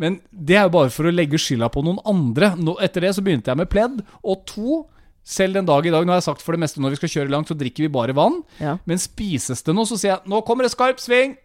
Men 0.00 0.18
det 0.30 0.56
er 0.58 0.66
jo 0.66 0.74
bare 0.74 0.90
for 0.90 1.06
å 1.06 1.14
legge 1.14 1.38
skylda 1.38 1.68
på 1.72 1.84
noen 1.86 2.00
andre. 2.10 2.54
Nå, 2.58 2.76
etter 2.82 3.06
det 3.06 3.14
så 3.16 3.22
begynte 3.24 3.52
jeg 3.52 3.60
med 3.60 3.70
pledd. 3.70 4.00
Og 4.26 4.42
to, 4.50 4.80
selv 5.22 5.58
den 5.58 5.68
dag 5.68 5.86
i 5.86 5.92
dag, 5.94 6.04
nå 6.04 6.14
har 6.14 6.20
jeg 6.20 6.28
sagt 6.28 6.44
for 6.44 6.56
det 6.56 6.64
meste 6.64 6.82
når 6.82 6.96
vi 6.96 7.00
skal 7.02 7.12
kjøre 7.14 7.32
langt, 7.32 7.50
så 7.50 7.56
drikker 7.58 7.86
vi 7.86 7.92
bare 7.94 8.16
vann. 8.16 8.40
Ja. 8.58 8.76
Men 8.90 9.02
spises 9.02 9.62
det 9.64 9.74
noe, 9.76 9.86
så 9.88 9.98
sier 10.00 10.16
jeg 10.16 10.30
'nå 10.30 10.42
kommer 10.44 10.66
det 10.66 10.74
skarp 10.74 10.98
sving'. 10.98 11.36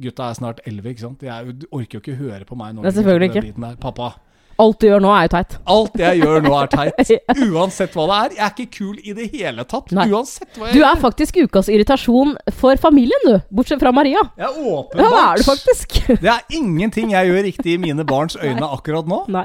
Gutta 0.00 0.30
er 0.30 0.34
snart 0.38 0.60
elleve, 0.66 0.94
ikke 0.94 1.04
sant. 1.04 1.20
De 1.20 1.66
orker 1.70 1.98
jo 1.98 2.00
ikke 2.00 2.16
høre 2.16 2.44
på 2.48 2.56
meg 2.56 2.74
nå. 2.74 2.82
Nei, 2.82 2.94
selvfølgelig 2.96 3.28
ikke. 3.30 3.76
Pappa, 3.82 4.14
Alt 4.62 4.78
du 4.82 4.86
gjør 4.86 5.02
nå, 5.02 5.10
er 5.16 5.26
jo 5.26 5.32
teit. 5.34 5.56
alt 5.76 5.96
jeg 6.04 6.20
gjør 6.22 6.44
nå 6.46 6.52
er 6.60 6.70
teit. 6.72 7.12
Uansett 7.52 7.96
hva 7.98 8.04
det 8.10 8.18
er. 8.18 8.36
Jeg 8.38 8.44
er 8.46 8.52
ikke 8.54 8.76
kul 8.78 9.00
i 9.02 9.14
det 9.18 9.28
hele 9.32 9.64
tatt. 9.68 9.90
Nei. 9.96 10.06
Uansett 10.12 10.58
hva 10.60 10.68
jeg 10.70 10.76
Du 10.76 10.80
gjør. 10.82 10.88
er 10.92 11.00
faktisk 11.02 11.40
ukas 11.46 11.70
irritasjon 11.72 12.36
for 12.60 12.78
familien, 12.82 13.26
du. 13.26 13.34
Bortsett 13.58 13.82
fra 13.82 13.90
Maria. 13.96 14.22
Ja, 14.38 14.52
åpenbart. 14.54 15.02
det 15.02 15.24
er 15.24 15.42
du 15.42 15.48
faktisk. 15.50 15.98
Det 16.22 16.30
er 16.30 16.46
ingenting 16.54 17.10
jeg 17.16 17.28
gjør 17.32 17.42
riktig 17.50 17.74
i 17.74 17.80
mine 17.82 18.04
barns 18.06 18.38
øyne 18.38 18.68
akkurat 18.70 19.08
nå. 19.10 19.24
Nei. 19.34 19.44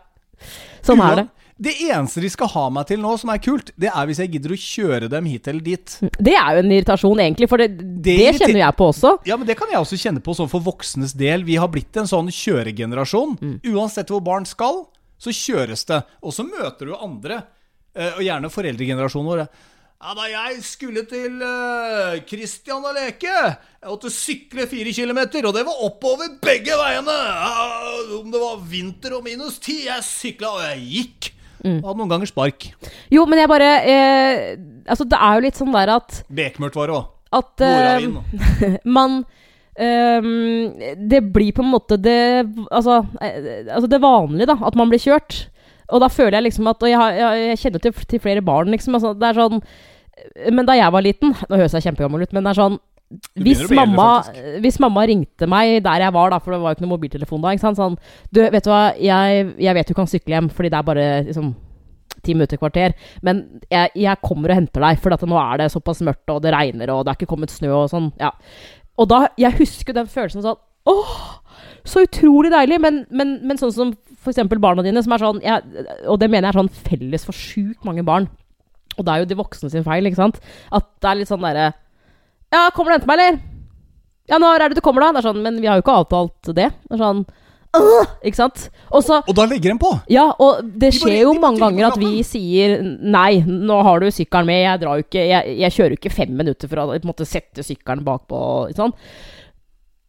Sånn 0.86 1.02
er 1.04 1.24
det. 1.24 1.28
Det 1.58 1.72
eneste 1.88 2.22
de 2.22 2.30
skal 2.30 2.52
ha 2.54 2.64
meg 2.70 2.86
til 2.86 3.00
nå 3.02 3.16
som 3.18 3.32
er 3.34 3.40
kult, 3.42 3.72
det 3.82 3.90
er 3.90 4.06
hvis 4.06 4.20
jeg 4.22 4.30
gidder 4.36 4.52
å 4.54 4.58
kjøre 4.62 5.08
dem 5.10 5.26
hit 5.26 5.48
eller 5.50 5.64
dit. 5.66 5.96
Det 6.22 6.36
er 6.38 6.52
jo 6.54 6.62
en 6.62 6.74
irritasjon, 6.76 7.22
egentlig, 7.24 7.48
for 7.50 7.58
det, 7.64 7.72
det, 7.82 8.14
det 8.20 8.36
kjenner 8.38 8.60
jeg 8.62 8.76
på 8.78 8.92
også. 8.92 9.16
Ja, 9.26 9.40
men 9.42 9.50
Det 9.50 9.56
kan 9.58 9.72
jeg 9.74 9.82
også 9.82 9.98
kjenne 9.98 10.22
på 10.22 10.36
sånn 10.38 10.52
for 10.52 10.62
voksnes 10.62 11.16
del. 11.18 11.42
Vi 11.48 11.58
har 11.58 11.72
blitt 11.74 11.98
en 11.98 12.06
sånn 12.06 12.30
kjøregenerasjon. 12.30 13.34
Mm. 13.42 13.56
Uansett 13.74 14.14
hvor 14.14 14.22
barn 14.22 14.46
skal, 14.46 14.84
så 15.18 15.34
kjøres 15.34 15.86
det. 15.90 16.02
Og 16.24 16.36
så 16.36 16.46
møter 16.48 16.90
du 16.90 16.96
andre, 16.98 17.42
eh, 17.96 18.14
og 18.14 18.24
gjerne 18.26 18.52
foreldregenerasjonen 18.54 19.32
vår. 19.32 19.48
Ja, 19.98 20.14
Da 20.14 20.28
jeg 20.30 20.60
skulle 20.62 21.02
til 21.10 21.40
uh, 21.42 22.20
Kristian 22.30 22.86
og 22.86 22.94
leke, 22.94 23.32
jeg 23.34 23.90
måtte 23.90 24.12
sykle 24.14 24.68
fire 24.70 24.94
kilometer, 24.94 25.48
og 25.50 25.56
det 25.58 25.64
var 25.66 25.80
oppover 25.88 26.36
begge 26.42 26.78
veiene. 26.78 27.16
Ja, 27.16 27.64
om 28.20 28.30
det 28.30 28.42
var 28.44 28.62
vinter 28.62 29.18
og 29.18 29.26
minus 29.26 29.58
ti, 29.58 29.88
jeg 29.88 30.06
sykla, 30.06 30.54
og 30.54 30.62
jeg 30.68 30.86
gikk. 30.92 31.32
Mm. 31.64 31.80
Og 31.82 31.90
hadde 31.90 31.98
noen 32.04 32.14
ganger 32.14 32.30
spark. 32.30 32.70
Jo, 33.10 33.26
men 33.26 33.42
jeg 33.42 33.50
bare 33.50 33.70
eh, 33.82 34.42
Altså, 34.86 35.08
det 35.10 35.18
er 35.18 35.40
jo 35.40 35.42
litt 35.48 35.58
sånn 35.58 35.74
der 35.74 35.90
at 35.96 36.20
Bekmørkt 36.30 36.78
var 36.78 36.92
det 36.92 36.98
òg. 37.00 37.08
At 37.38 37.64
eh, 37.66 38.78
man 38.98 39.24
ehm, 39.82 40.74
Det 41.10 41.22
blir 41.34 41.54
på 41.56 41.64
en 41.66 41.72
måte 41.72 41.98
det 42.02 42.46
altså, 42.72 43.04
eh, 43.22 43.68
altså 43.68 43.88
det 43.92 44.02
vanlige, 44.04 44.50
da. 44.50 44.58
At 44.68 44.76
man 44.76 44.90
blir 44.90 45.02
kjørt. 45.02 45.48
Og 45.88 46.04
da 46.04 46.10
føler 46.12 46.40
jeg 46.40 46.50
liksom 46.50 46.68
at 46.68 46.82
Og 46.84 46.90
jeg, 46.90 47.00
har, 47.00 47.16
jeg, 47.16 47.46
jeg 47.52 47.62
kjenner 47.64 47.84
til, 47.86 47.94
til 48.12 48.24
flere 48.24 48.44
barn, 48.44 48.74
liksom. 48.74 48.98
Altså, 48.98 49.14
det 49.16 49.30
er 49.30 49.40
sånn 49.40 49.64
Men 50.52 50.68
da 50.68 50.76
jeg 50.76 50.92
var 50.92 51.06
liten 51.06 51.32
Nå 51.48 51.60
høres 51.62 51.78
jeg 51.78 51.88
kjempegammel 51.88 52.26
ut, 52.26 52.36
men 52.36 52.44
det 52.44 52.54
er 52.54 52.62
sånn 52.66 52.80
hvis 53.40 53.62
mamma, 53.72 54.08
eldre, 54.20 54.58
hvis 54.66 54.78
mamma 54.84 55.06
ringte 55.08 55.48
meg 55.48 55.78
der 55.86 56.02
jeg 56.04 56.12
var, 56.12 56.34
da, 56.34 56.42
for 56.44 56.52
det 56.52 56.58
var 56.60 56.74
jo 56.74 56.76
ikke 56.76 56.84
noe 56.84 56.92
mobiltelefon 56.92 57.40
da 57.40 57.54
ikke 57.56 57.64
sant? 57.64 57.80
Sånn, 57.80 57.96
du, 58.36 58.42
vet 58.44 58.66
du 58.66 58.68
hva, 58.68 58.82
jeg, 59.00 59.46
jeg 59.64 59.78
vet 59.78 59.88
du 59.88 59.96
kan 59.96 60.10
sykle 60.12 60.36
hjem, 60.36 60.50
fordi 60.52 60.72
det 60.74 60.80
er 60.82 60.90
bare 60.90 61.06
liksom 61.30 61.54
ti 62.26 62.36
minutter, 62.36 62.60
kvarter. 62.60 62.98
Men 63.24 63.46
jeg, 63.72 63.94
jeg 64.04 64.24
kommer 64.26 64.52
og 64.52 64.60
henter 64.60 64.84
deg, 64.84 65.00
for 65.00 65.16
at 65.16 65.24
nå 65.24 65.40
er 65.40 65.62
det 65.62 65.70
såpass 65.72 66.04
mørkt, 66.04 66.28
og 66.34 66.42
det 66.44 66.52
regner, 66.56 66.92
og 66.92 67.06
det 67.06 67.14
er 67.14 67.20
ikke 67.22 67.32
kommet 67.32 67.54
snø 67.54 67.72
og 67.78 67.88
sånn. 67.94 68.12
Ja. 68.20 68.34
Og 68.98 69.10
da, 69.12 69.28
jeg 69.38 69.58
husker 69.60 69.96
den 69.96 70.10
følelsen 70.10 70.46
sånn 70.46 70.60
Åh, 70.88 71.16
så 71.88 72.06
utrolig 72.06 72.52
deilig! 72.54 72.78
Men, 72.80 73.02
men, 73.12 73.38
men 73.48 73.60
sånn 73.60 73.74
som 73.76 73.90
eksempel 74.28 74.60
barna 74.64 74.84
dine, 74.84 75.02
som 75.04 75.14
er 75.16 75.24
sånn 75.24 75.42
jeg, 75.44 75.84
Og 76.08 76.18
det 76.20 76.30
mener 76.32 76.50
jeg 76.50 76.54
er 76.54 76.60
sånn 76.62 76.88
felles 76.88 77.28
for 77.28 77.36
sjukt 77.36 77.86
mange 77.88 78.04
barn. 78.08 78.30
Og 78.98 79.06
det 79.06 79.14
er 79.14 79.22
jo 79.22 79.30
de 79.30 79.38
voksne 79.40 79.72
sin 79.72 79.86
feil, 79.86 80.08
ikke 80.10 80.20
sant? 80.20 80.40
At 80.74 80.88
det 81.04 81.10
er 81.10 81.20
litt 81.20 81.32
sånn 81.32 81.44
derre 81.44 81.70
Ja, 82.54 82.70
kommer 82.76 82.92
du 82.92 82.96
og 82.96 82.98
henter 82.98 83.12
meg, 83.12 83.20
eller? 83.20 83.42
Ja, 84.28 84.40
når 84.44 84.64
er 84.64 84.72
det 84.72 84.80
du 84.80 84.84
kommer, 84.84 85.06
da? 85.06 85.16
Det 85.16 85.22
er 85.22 85.30
sånn, 85.30 85.44
men 85.44 85.60
vi 85.64 85.70
har 85.70 85.80
jo 85.80 85.86
ikke 85.86 86.00
avtalt 86.02 86.50
det. 86.56 86.72
Det 86.72 86.98
er 86.98 87.04
sånn! 87.04 87.24
Ikke 88.26 88.36
sant? 88.40 88.70
Og 88.92 89.06
Og 89.28 89.34
da 89.36 89.46
legger 89.46 89.72
en 89.74 89.80
på! 89.82 89.92
Ja, 90.10 90.30
og 90.40 90.62
det 90.64 90.80
De 90.80 91.00
bare- 91.00 91.00
skjer 91.00 91.22
jo 91.22 91.34
de 91.34 91.40
mange 91.44 91.60
ganger 91.60 91.88
at 91.92 91.98
vi 92.02 92.24
sier 92.24 92.78
nei, 92.82 93.42
nå 93.46 93.82
har 93.84 94.00
du 94.00 94.08
sykkelen 94.08 94.46
med, 94.48 94.64
jeg 94.64 94.80
drar 94.82 94.98
jo 94.98 95.04
ikke 95.06 95.26
Jeg, 95.28 95.58
jeg 95.60 95.72
kjører 95.76 95.90
jo 95.96 96.00
ikke 96.02 96.14
fem 96.16 96.38
minutter 96.38 96.68
for 96.72 96.78
å 96.78 97.00
måte, 97.04 97.26
sette 97.28 97.64
sykkelen 97.66 98.04
bakpå. 98.08 98.74
Sant? 98.76 98.96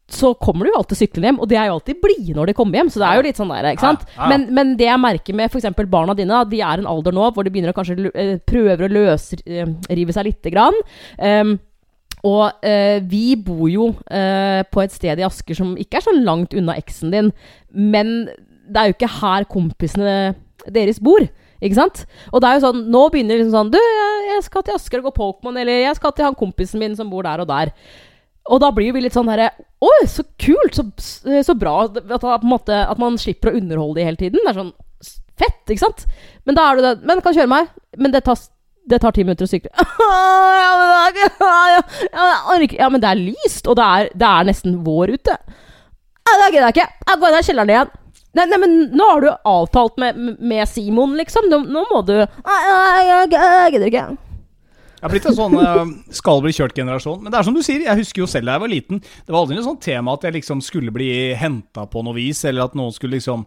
Så 0.08 0.30
kommer 0.40 0.64
du 0.64 0.70
jo 0.70 0.78
alltid 0.78 0.96
syklende 0.96 1.28
hjem, 1.28 1.40
og 1.44 1.48
de 1.50 1.56
er 1.60 1.66
jo 1.68 1.74
alltid 1.76 1.98
blide 2.00 2.34
når 2.38 2.46
de 2.48 2.54
kommer 2.56 2.78
hjem. 2.80 2.88
Så 2.88 2.96
det 3.02 3.08
er 3.10 3.18
jo 3.18 3.24
litt 3.26 3.36
sånn 3.36 3.50
der, 3.52 3.66
ikke 3.74 3.84
sant? 3.84 4.06
Ja, 4.16 4.22
ja. 4.22 4.28
Men, 4.32 4.46
men 4.56 4.70
det 4.80 4.86
jeg 4.88 5.00
merker 5.02 5.36
med 5.36 5.50
f.eks. 5.52 5.66
barna 5.92 6.14
dine, 6.16 6.38
de 6.48 6.62
er 6.64 6.80
i 6.80 6.80
en 6.80 6.88
alder 6.88 7.12
nå 7.12 7.26
hvor 7.36 7.44
de 7.44 7.52
begynner 7.52 7.74
å 7.74 7.76
kanskje 7.76 8.08
eh, 8.14 8.38
prøver 8.48 8.86
å 8.86 8.92
løsrive 8.94 10.14
seg 10.16 10.24
lite 10.30 10.54
grann. 10.54 10.78
Ehm, 11.20 11.58
og 12.28 12.66
eh, 12.66 12.98
vi 13.08 13.32
bor 13.40 13.66
jo 13.70 13.90
eh, 14.10 14.60
på 14.68 14.82
et 14.82 14.94
sted 14.94 15.20
i 15.20 15.26
Asker 15.26 15.56
som 15.56 15.74
ikke 15.80 16.00
er 16.00 16.06
så 16.08 16.14
langt 16.14 16.56
unna 16.56 16.76
eksen 16.80 17.14
din, 17.14 17.30
men 17.72 18.14
det 18.68 18.80
er 18.80 18.90
jo 18.90 18.96
ikke 18.96 19.14
her 19.20 19.46
kompisene 19.48 20.16
deres 20.74 21.00
bor. 21.00 21.24
Ikke 21.58 21.78
sant? 21.78 22.04
Og 22.30 22.42
det 22.42 22.48
er 22.48 22.58
jo 22.58 22.66
sånn, 22.68 22.84
nå 22.92 23.06
begynner 23.10 23.34
det 23.34 23.40
liksom 23.40 23.56
sånn 23.56 23.70
Du, 23.74 23.78
jeg, 23.78 24.42
skal 24.46 24.62
til 24.62 24.76
Asker 24.76 25.00
og 25.00 25.08
gå 25.08 25.14
Pokémon, 25.16 25.56
eller 25.58 25.80
jeg 25.82 25.96
skal 25.98 26.12
til 26.14 26.28
han 26.28 26.36
kompisen 26.38 26.78
min 26.82 26.94
som 26.98 27.10
bor 27.10 27.26
der 27.26 27.42
og 27.42 27.48
der. 27.50 27.72
Og 28.48 28.60
da 28.62 28.70
blir 28.74 28.94
vi 28.94 29.02
litt 29.02 29.16
sånn 29.16 29.28
herre 29.30 29.50
Å, 29.82 29.90
så 30.10 30.24
kult! 30.40 30.78
Så, 30.78 30.84
så 31.46 31.56
bra 31.58 31.80
at, 31.88 32.46
måte, 32.46 32.76
at 32.78 33.00
man 33.00 33.18
slipper 33.20 33.50
å 33.50 33.58
underholde 33.58 34.00
de 34.00 34.06
hele 34.06 34.20
tiden. 34.20 34.44
Det 34.44 34.52
er 34.52 34.60
sånn 34.60 34.76
fett, 35.38 35.64
ikke 35.66 35.84
sant? 35.84 36.06
Men 36.46 36.58
da 36.58 36.64
er 36.66 36.78
du 36.78 36.86
det 36.86 36.94
Men 37.06 37.22
kan 37.24 37.36
kjøre 37.36 37.50
meg. 37.50 37.74
Men 37.98 38.14
det 38.14 38.24
tar, 38.26 38.40
det 38.88 38.98
tar 39.02 39.14
ti 39.14 39.24
minutter 39.24 39.46
å 39.46 39.50
sykle. 39.50 39.70
ja, 42.78 42.88
men 42.90 43.00
det 43.02 43.10
er 43.10 43.20
lyst, 43.20 43.64
og 43.66 43.78
det 43.78 43.86
er, 43.86 44.12
det 44.16 44.28
er 44.28 44.48
nesten 44.48 44.78
vår 44.86 45.14
ute. 45.16 45.34
Ja, 46.28 46.36
det 46.42 46.52
gidder 46.52 46.68
jeg 46.68 46.76
ikke. 46.76 46.88
Jeg 47.08 47.20
går 47.22 47.34
ned 47.34 47.40
i 47.40 47.48
kjelleren 47.48 47.74
igjen. 47.74 47.92
Nei, 48.36 48.44
nei, 48.44 48.58
men 48.60 48.72
nå 48.94 49.04
har 49.08 49.24
du 49.24 49.28
avtalt 49.32 49.96
med, 50.00 50.18
med 50.38 50.68
Simon, 50.68 51.16
liksom. 51.18 51.48
Nå, 51.50 51.62
nå 51.72 51.84
må 51.90 52.02
du 52.06 52.16
jeg 52.18 53.74
gidder 53.74 53.88
ikke. 53.88 54.08
Jeg 54.98 55.06
har 55.06 55.12
blitt 55.12 55.26
en 55.30 55.36
sånn 55.36 55.54
eh, 55.62 55.90
skal 56.18 56.40
bli 56.42 56.52
kjørt-generasjon. 56.56 57.20
Men 57.22 57.32
det 57.32 57.38
er 57.38 57.46
som 57.46 57.54
du 57.54 57.62
sier, 57.62 57.84
jeg 57.86 58.00
husker 58.00 58.24
jo 58.24 58.28
selv 58.30 58.50
da 58.50 58.56
jeg 58.56 58.64
var 58.64 58.72
liten. 58.72 59.00
Det 59.00 59.30
var 59.30 59.44
aldri 59.44 59.58
noe 59.58 59.66
sånt 59.68 59.84
tema 59.84 60.16
at 60.18 60.26
jeg 60.26 60.34
liksom 60.40 60.62
skulle 60.64 60.94
bli 60.94 61.10
henta 61.38 61.86
på 61.90 62.02
noe 62.02 62.16
vis, 62.18 62.42
eller 62.50 62.66
at 62.66 62.74
noen 62.78 62.94
skulle 62.94 63.20
liksom 63.20 63.46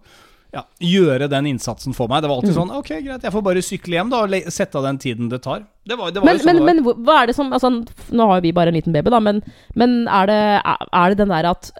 ja, 0.52 0.66
gjøre 0.84 1.30
den 1.32 1.46
innsatsen 1.54 1.94
for 1.96 2.12
meg. 2.12 2.24
Det 2.24 2.30
var 2.32 2.42
alltid 2.42 2.56
sånn 2.58 2.74
Ok, 2.76 2.90
greit, 3.06 3.24
jeg 3.24 3.32
får 3.32 3.44
bare 3.46 3.62
sykle 3.64 3.96
hjem, 3.96 4.10
da, 4.12 4.24
og 4.28 4.52
sette 4.52 4.80
av 4.80 4.84
den 4.90 4.98
tiden 5.00 5.30
det 5.32 5.40
tar. 5.46 5.64
Det 5.88 5.96
var, 6.00 6.12
det 6.12 6.20
var 6.20 6.28
Men, 6.28 6.36
jo 6.38 6.44
sånn 6.44 6.60
men, 6.66 6.82
det 6.82 6.84
var. 6.84 6.98
men 6.98 7.06
hva 7.08 7.16
er 7.22 7.32
det 7.32 7.36
som 7.38 7.54
altså, 7.56 7.72
Nå 8.12 8.28
har 8.28 8.42
jo 8.42 8.46
vi 8.46 8.52
bare 8.58 8.74
en 8.74 8.76
liten 8.76 8.96
baby, 8.96 9.14
da, 9.14 9.22
men, 9.24 9.40
men 9.80 9.96
er, 10.12 10.28
det, 10.28 10.42
er, 10.68 11.14
det 11.14 11.22
den 11.24 11.32
der 11.34 11.48
at 11.54 11.72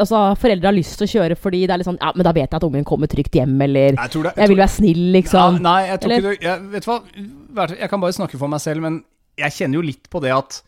Altså, 0.00 0.22
foreldre 0.40 0.70
har 0.70 0.72
lyst 0.72 0.96
til 0.96 1.04
å 1.04 1.10
kjøre 1.12 1.36
fordi 1.36 1.58
det 1.68 1.74
er 1.74 1.82
litt 1.82 1.88
sånn 1.90 1.98
Ja, 2.00 2.14
men 2.16 2.24
da 2.24 2.32
vet 2.32 2.46
jeg 2.48 2.56
at 2.56 2.64
ungen 2.64 2.86
kommer 2.88 3.10
trygt 3.12 3.36
hjem, 3.36 3.58
eller 3.66 3.92
Jeg 3.92 4.12
tror 4.14 4.30
det, 4.30 4.32
Jeg 4.40 4.48
vil 4.54 4.60
være 4.62 4.72
snill, 4.72 5.02
liksom. 5.18 5.58
Ja, 5.58 5.64
nei, 5.66 5.80
jeg 5.90 6.00
tror 6.00 6.14
Eller- 6.16 6.32
ikke 6.32 6.40
du 6.40 6.46
jeg, 6.48 6.62
Vet 6.72 6.86
du 6.86 6.90
hva, 7.60 7.66
jeg 7.76 7.90
kan 7.92 8.00
bare 8.00 8.16
snakke 8.16 8.40
for 8.40 8.48
meg 8.48 8.62
selv, 8.64 8.80
men 8.86 9.02
jeg 9.40 9.56
kjenner 9.58 9.80
jo 9.80 9.84
litt 9.84 10.08
på 10.12 10.22
det 10.24 10.32
at 10.32 10.62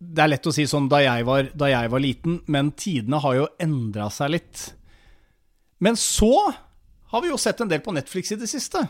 det 0.00 0.24
er 0.24 0.32
lett 0.32 0.48
å 0.48 0.52
si 0.52 0.64
sånn 0.68 0.88
da 0.90 0.98
jeg 1.04 1.24
var, 1.24 1.46
da 1.56 1.68
jeg 1.70 1.90
var 1.92 2.02
liten, 2.02 2.40
men 2.50 2.72
tidene 2.76 3.20
har 3.22 3.36
jo 3.38 3.44
endra 3.62 4.08
seg 4.12 4.32
litt. 4.34 4.64
Men 5.84 5.98
så 6.00 6.32
har 7.12 7.20
vi 7.20 7.28
jo 7.28 7.36
sett 7.38 7.60
en 7.60 7.68
del 7.68 7.82
på 7.84 7.92
Netflix 7.92 8.32
i 8.32 8.38
det 8.40 8.48
siste. 8.48 8.80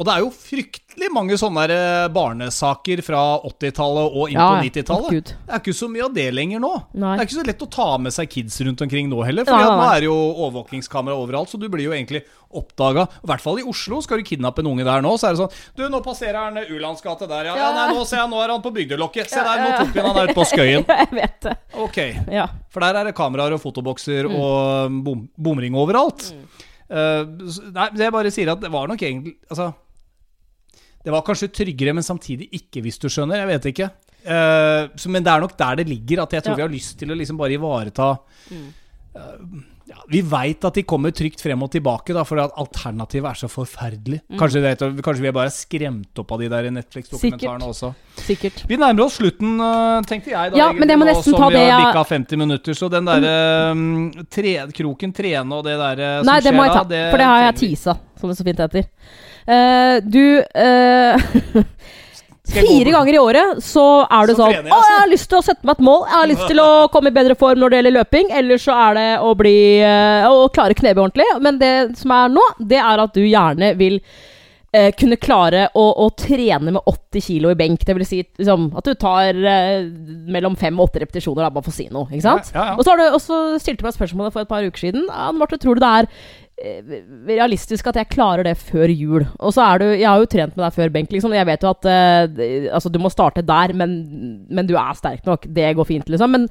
Og 0.00 0.06
det 0.08 0.12
er 0.14 0.22
jo 0.24 0.30
fryktelig 0.32 1.08
mange 1.12 1.36
sånne 1.36 1.66
eh, 1.74 2.06
barnesaker 2.14 3.02
fra 3.04 3.20
80-tallet 3.44 4.14
og 4.16 4.30
inn 4.32 4.38
på 4.40 4.46
ja. 4.56 4.62
90-tallet. 4.64 5.32
Det 5.44 5.52
er 5.52 5.60
ikke 5.60 5.74
så 5.76 5.88
mye 5.92 6.06
av 6.06 6.14
det 6.16 6.24
lenger 6.32 6.62
nå. 6.64 6.70
Nei. 6.96 7.10
Det 7.18 7.20
er 7.20 7.28
ikke 7.28 7.36
så 7.36 7.44
lett 7.50 7.64
å 7.66 7.68
ta 7.76 7.88
med 8.00 8.14
seg 8.16 8.30
kids 8.32 8.56
rundt 8.64 8.80
omkring 8.86 9.10
nå 9.12 9.20
heller. 9.28 9.44
For 9.44 9.60
nå 9.60 9.88
er 9.90 10.00
det 10.00 10.08
jo 10.08 10.14
overvåkingskamera 10.46 11.18
overalt, 11.20 11.52
så 11.52 11.60
du 11.60 11.66
blir 11.68 11.84
jo 11.84 11.92
egentlig 11.92 12.22
oppdaga. 12.56 13.04
I 13.20 13.28
hvert 13.28 13.44
fall 13.44 13.60
i 13.60 13.66
Oslo. 13.68 14.00
Skal 14.02 14.22
du 14.22 14.26
kidnappe 14.30 14.64
en 14.64 14.70
unge 14.72 14.86
der 14.88 15.04
nå, 15.04 15.12
så 15.20 15.28
er 15.28 15.36
det 15.36 15.42
sånn 15.42 15.60
Du, 15.76 15.84
nå 15.92 16.00
passerer 16.02 16.40
han 16.40 16.56
Ulands 16.72 17.04
gate 17.04 17.28
der, 17.30 17.50
ja. 17.52 17.58
ja. 17.60 17.68
Nei, 17.76 17.84
nå 17.94 18.06
ser 18.08 18.22
jeg, 18.22 18.32
nå 18.32 18.40
er 18.40 18.54
han 18.54 18.64
på 18.64 18.72
Bygdelokket. 18.80 19.28
Se 19.30 19.44
der, 19.44 19.60
nå 19.66 19.76
tok 19.82 19.92
vi 19.94 20.06
han 20.06 20.16
der 20.16 20.32
ute 20.32 20.38
på 20.40 20.48
Skøyen. 20.54 20.88
jeg 21.02 21.12
vet 21.20 21.36
det. 21.44 21.54
Ok. 21.76 22.00
Ja. 22.40 22.48
For 22.72 22.82
der 22.88 23.02
er 23.02 23.10
det 23.10 23.14
kameraer 23.20 23.58
og 23.58 23.62
fotobokser 23.62 24.32
Mm. 24.32 24.34
og 24.40 24.98
bom, 25.04 25.22
bomring 25.36 25.76
overalt. 25.78 26.30
Mm. 26.32 26.66
Uh, 26.90 27.22
nei, 27.76 27.86
jeg 28.00 28.10
bare 28.16 28.32
sier 28.34 28.50
at 28.50 28.58
det 28.64 28.66
var 28.74 28.88
nok 28.90 28.98
egentlig 29.06 29.36
Altså 29.46 29.68
Det 31.04 31.12
var 31.14 31.22
kanskje 31.24 31.48
tryggere, 31.48 31.94
men 31.96 32.04
samtidig 32.04 32.50
ikke, 32.52 32.82
hvis 32.84 32.98
du 33.00 33.08
skjønner. 33.08 33.40
Jeg 33.40 33.48
vet 33.54 33.70
ikke. 33.72 33.90
Uh, 34.20 34.90
så, 35.00 35.08
men 35.08 35.24
det 35.24 35.32
er 35.32 35.40
nok 35.40 35.56
der 35.56 35.80
det 35.80 35.88
ligger, 35.88 36.22
at 36.26 36.32
jeg 36.36 36.44
tror 36.44 36.52
Ja. 36.52 36.56
vi 36.60 36.66
har 36.66 36.74
lyst 36.76 36.98
til 37.00 37.08
å 37.08 37.16
liksom 37.16 37.38
bare 37.40 37.56
ivareta 37.56 38.18
Mm. 38.50 38.66
uh, 39.16 39.62
ja, 39.90 39.96
Vi 40.08 40.20
veit 40.22 40.62
at 40.64 40.74
de 40.74 40.82
kommer 40.86 41.10
trygt 41.10 41.40
frem 41.42 41.62
og 41.64 41.70
tilbake, 41.72 42.12
da, 42.14 42.22
for 42.22 42.38
at 42.38 42.52
alternativet 42.60 43.26
er 43.30 43.38
så 43.40 43.48
forferdelig. 43.50 44.20
Mm. 44.28 44.36
Kanskje, 44.38 44.60
det, 44.62 45.02
kanskje 45.02 45.24
vi 45.24 45.30
er 45.30 45.34
bare 45.34 45.50
skremt 45.50 46.20
opp 46.22 46.30
av 46.36 46.38
de 46.44 46.50
der 46.52 46.68
Netflix-dokumentarene 46.76 47.66
også. 47.66 47.90
Sikkert. 48.20 48.60
Vi 48.70 48.76
nærmer 48.78 49.06
oss 49.08 49.16
slutten, 49.18 49.56
øh, 49.58 50.04
tenkte 50.06 50.30
jeg. 50.30 50.52
da 50.52 50.56
Ja, 50.60 50.68
men 50.76 50.88
jeg 50.88 51.00
må 51.00 51.08
nesten 51.08 51.32
ta 51.34 51.48
det. 51.48 51.56
som 51.56 51.56
vi 51.56 51.64
har 51.70 51.82
bikka 51.88 52.04
50 52.12 52.36
minutter, 52.44 52.78
så 52.78 52.90
den 52.92 53.04
derre 53.10 53.34
um, 53.72 54.12
tre, 54.30 54.54
kroken 54.78 55.12
trene 55.16 55.58
og 55.58 55.64
det 55.66 55.74
derre 55.80 56.12
som 56.20 56.28
skjer 56.28 56.30
Nei, 56.30 56.38
det 56.46 56.54
må 56.54 56.68
jeg 56.68 56.76
ta, 56.76 56.84
ta, 56.84 57.02
for 57.10 57.24
det 57.24 57.26
har 57.32 57.42
jeg 57.48 57.58
teasa, 57.64 57.96
som 58.20 58.30
det 58.30 58.38
så 58.38 58.46
fint 58.46 58.62
heter. 58.66 58.86
Eh, 59.46 59.96
du 60.04 60.24
gå 62.50 62.66
Fire 62.66 62.90
ganger 62.90 63.14
i 63.14 63.20
året 63.20 63.60
så 63.62 63.84
er 64.06 64.26
det 64.26 64.34
Så 64.34 64.42
sånn 64.42 64.54
trener 64.54 64.72
Å, 64.72 64.78
altså.» 64.78 64.90
jeg 64.90 65.02
har 65.02 65.12
lyst 65.12 65.28
til 65.30 65.38
å 65.38 65.44
sette 65.46 65.68
meg 65.68 65.78
et 65.78 65.84
mål. 65.86 66.00
Jeg 66.08 66.16
har 66.16 66.30
lyst 66.32 66.48
til 66.50 66.62
å 66.64 66.70
komme 66.94 67.12
i 67.12 67.14
bedre 67.20 67.36
form 67.38 67.62
når 67.62 67.72
det 67.72 67.80
gjelder 67.80 67.96
løping. 67.98 68.34
Eller 68.40 68.62
så 68.62 68.80
er 68.88 68.98
det 68.98 69.06
å 69.26 69.30
bli 69.38 69.54
eh, 69.84 70.26
Å 70.26 70.50
klare 70.54 70.76
knebøy 70.78 71.04
ordentlig. 71.04 71.30
Men 71.44 71.62
det 71.62 71.74
som 72.00 72.16
er 72.16 72.34
nå, 72.34 72.44
det 72.58 72.82
er 72.82 73.04
at 73.04 73.14
du 73.14 73.22
gjerne 73.22 73.72
vil 73.78 74.00
eh, 74.74 74.90
kunne 74.98 75.18
klare 75.20 75.68
å, 75.78 75.86
å 76.04 76.08
trene 76.18 76.74
med 76.74 76.80
80 76.82 77.26
kilo 77.28 77.52
i 77.54 77.58
benk. 77.58 77.84
Det 77.86 77.96
vil 78.00 78.08
si 78.08 78.22
liksom, 78.24 78.70
at 78.80 78.90
du 78.90 78.98
tar 78.98 79.38
eh, 79.38 79.86
mellom 80.30 80.58
fem 80.58 80.78
og 80.80 80.90
åtte 80.90 81.04
repetisjoner, 81.04 81.44
da, 81.46 81.54
bare 81.54 81.68
for 81.68 81.74
å 81.74 81.78
si 81.78 81.88
noe. 81.92 82.10
Ikke 82.10 82.26
sant? 82.26 82.52
Ja, 82.54 82.58
ja, 82.58 82.68
ja. 82.72 82.76
Og 82.78 82.86
så, 82.86 82.94
har 82.94 83.02
du, 83.02 83.06
og 83.14 83.22
så 83.22 83.40
stilte 83.62 83.84
du 83.84 83.90
meg 83.90 83.98
spørsmålet 83.98 84.34
for 84.34 84.46
et 84.46 84.50
par 84.50 84.66
uker 84.66 84.88
siden. 84.88 85.06
Ja, 85.10 85.30
Marte, 85.36 85.60
tror 85.60 85.78
du 85.78 85.84
det 85.84 85.94
er 86.02 86.10
realistisk 87.28 87.88
at 87.90 87.98
jeg 88.00 88.10
klarer 88.12 88.46
det 88.46 88.56
før 88.60 88.92
jul? 88.92 89.24
Og 89.38 89.54
så 89.56 89.64
er 89.64 89.80
du 89.80 89.86
Jeg 89.88 90.08
har 90.08 90.20
jo 90.20 90.28
trent 90.30 90.54
med 90.56 90.64
deg 90.66 90.76
før 90.76 90.92
benk, 90.94 91.10
liksom. 91.14 91.34
Jeg 91.36 91.48
vet 91.48 91.64
jo 91.64 91.72
at 91.72 91.88
eh, 91.90 92.68
altså, 92.74 92.92
du 92.92 93.00
må 93.02 93.10
starte 93.12 93.44
der, 93.46 93.74
men, 93.76 93.96
men 94.50 94.68
du 94.68 94.76
er 94.78 94.94
sterk 94.98 95.26
nok. 95.28 95.48
Det 95.48 95.72
går 95.78 95.88
fint, 95.88 96.12
liksom. 96.12 96.36
Men 96.36 96.48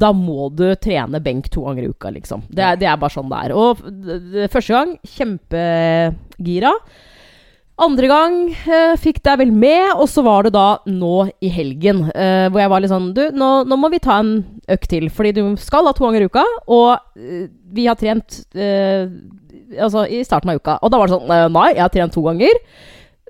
da 0.00 0.12
må 0.14 0.48
du 0.54 0.68
trene 0.80 1.20
benk 1.22 1.50
to 1.52 1.64
ganger 1.66 1.86
i 1.86 1.92
uka, 1.92 2.12
liksom. 2.14 2.46
Det 2.48 2.76
det 2.80 2.88
er 2.88 2.98
bare 3.00 3.14
sånn 3.14 3.30
det 3.30 3.44
er. 3.46 3.56
Og 3.58 4.50
første 4.52 4.76
gang 4.76 4.96
kjempegira. 5.16 6.74
Andre 7.80 8.08
gang 8.10 8.34
eh, 8.52 8.92
fikk 9.00 9.22
deg 9.24 9.38
vel 9.40 9.52
med, 9.56 9.94
og 9.94 10.04
så 10.12 10.20
var 10.26 10.44
det 10.44 10.52
da 10.52 10.82
nå 10.90 11.30
i 11.40 11.48
helgen. 11.52 12.02
eh, 12.12 12.46
hvor 12.52 12.60
jeg 12.60 12.72
var 12.72 12.82
litt 12.84 12.92
sånn 12.92 13.10
Du, 13.16 13.22
nå, 13.32 13.48
nå 13.64 13.78
må 13.80 13.88
vi 13.92 14.02
ta 14.04 14.18
en 14.20 14.34
økt 14.68 14.90
til, 14.92 15.08
fordi 15.08 15.32
du 15.38 15.42
skal 15.60 15.88
da 15.88 15.94
to 15.96 16.04
ganger 16.04 16.26
i 16.26 16.28
uka. 16.28 16.44
Og 16.68 16.90
eh, 17.16 17.48
vi 17.72 17.86
har 17.88 17.96
trent 17.96 18.42
eh, 18.52 19.08
altså 19.78 20.04
i 20.12 20.20
starten 20.28 20.52
av 20.52 20.60
uka. 20.60 20.76
Og 20.84 20.92
da 20.92 21.00
var 21.00 21.08
det 21.08 21.16
sånn 21.16 21.32
eh, 21.32 21.46
Nei, 21.56 21.66
jeg 21.72 21.84
har 21.86 21.94
trent 21.94 22.16
to 22.16 22.26
ganger. 22.26 22.62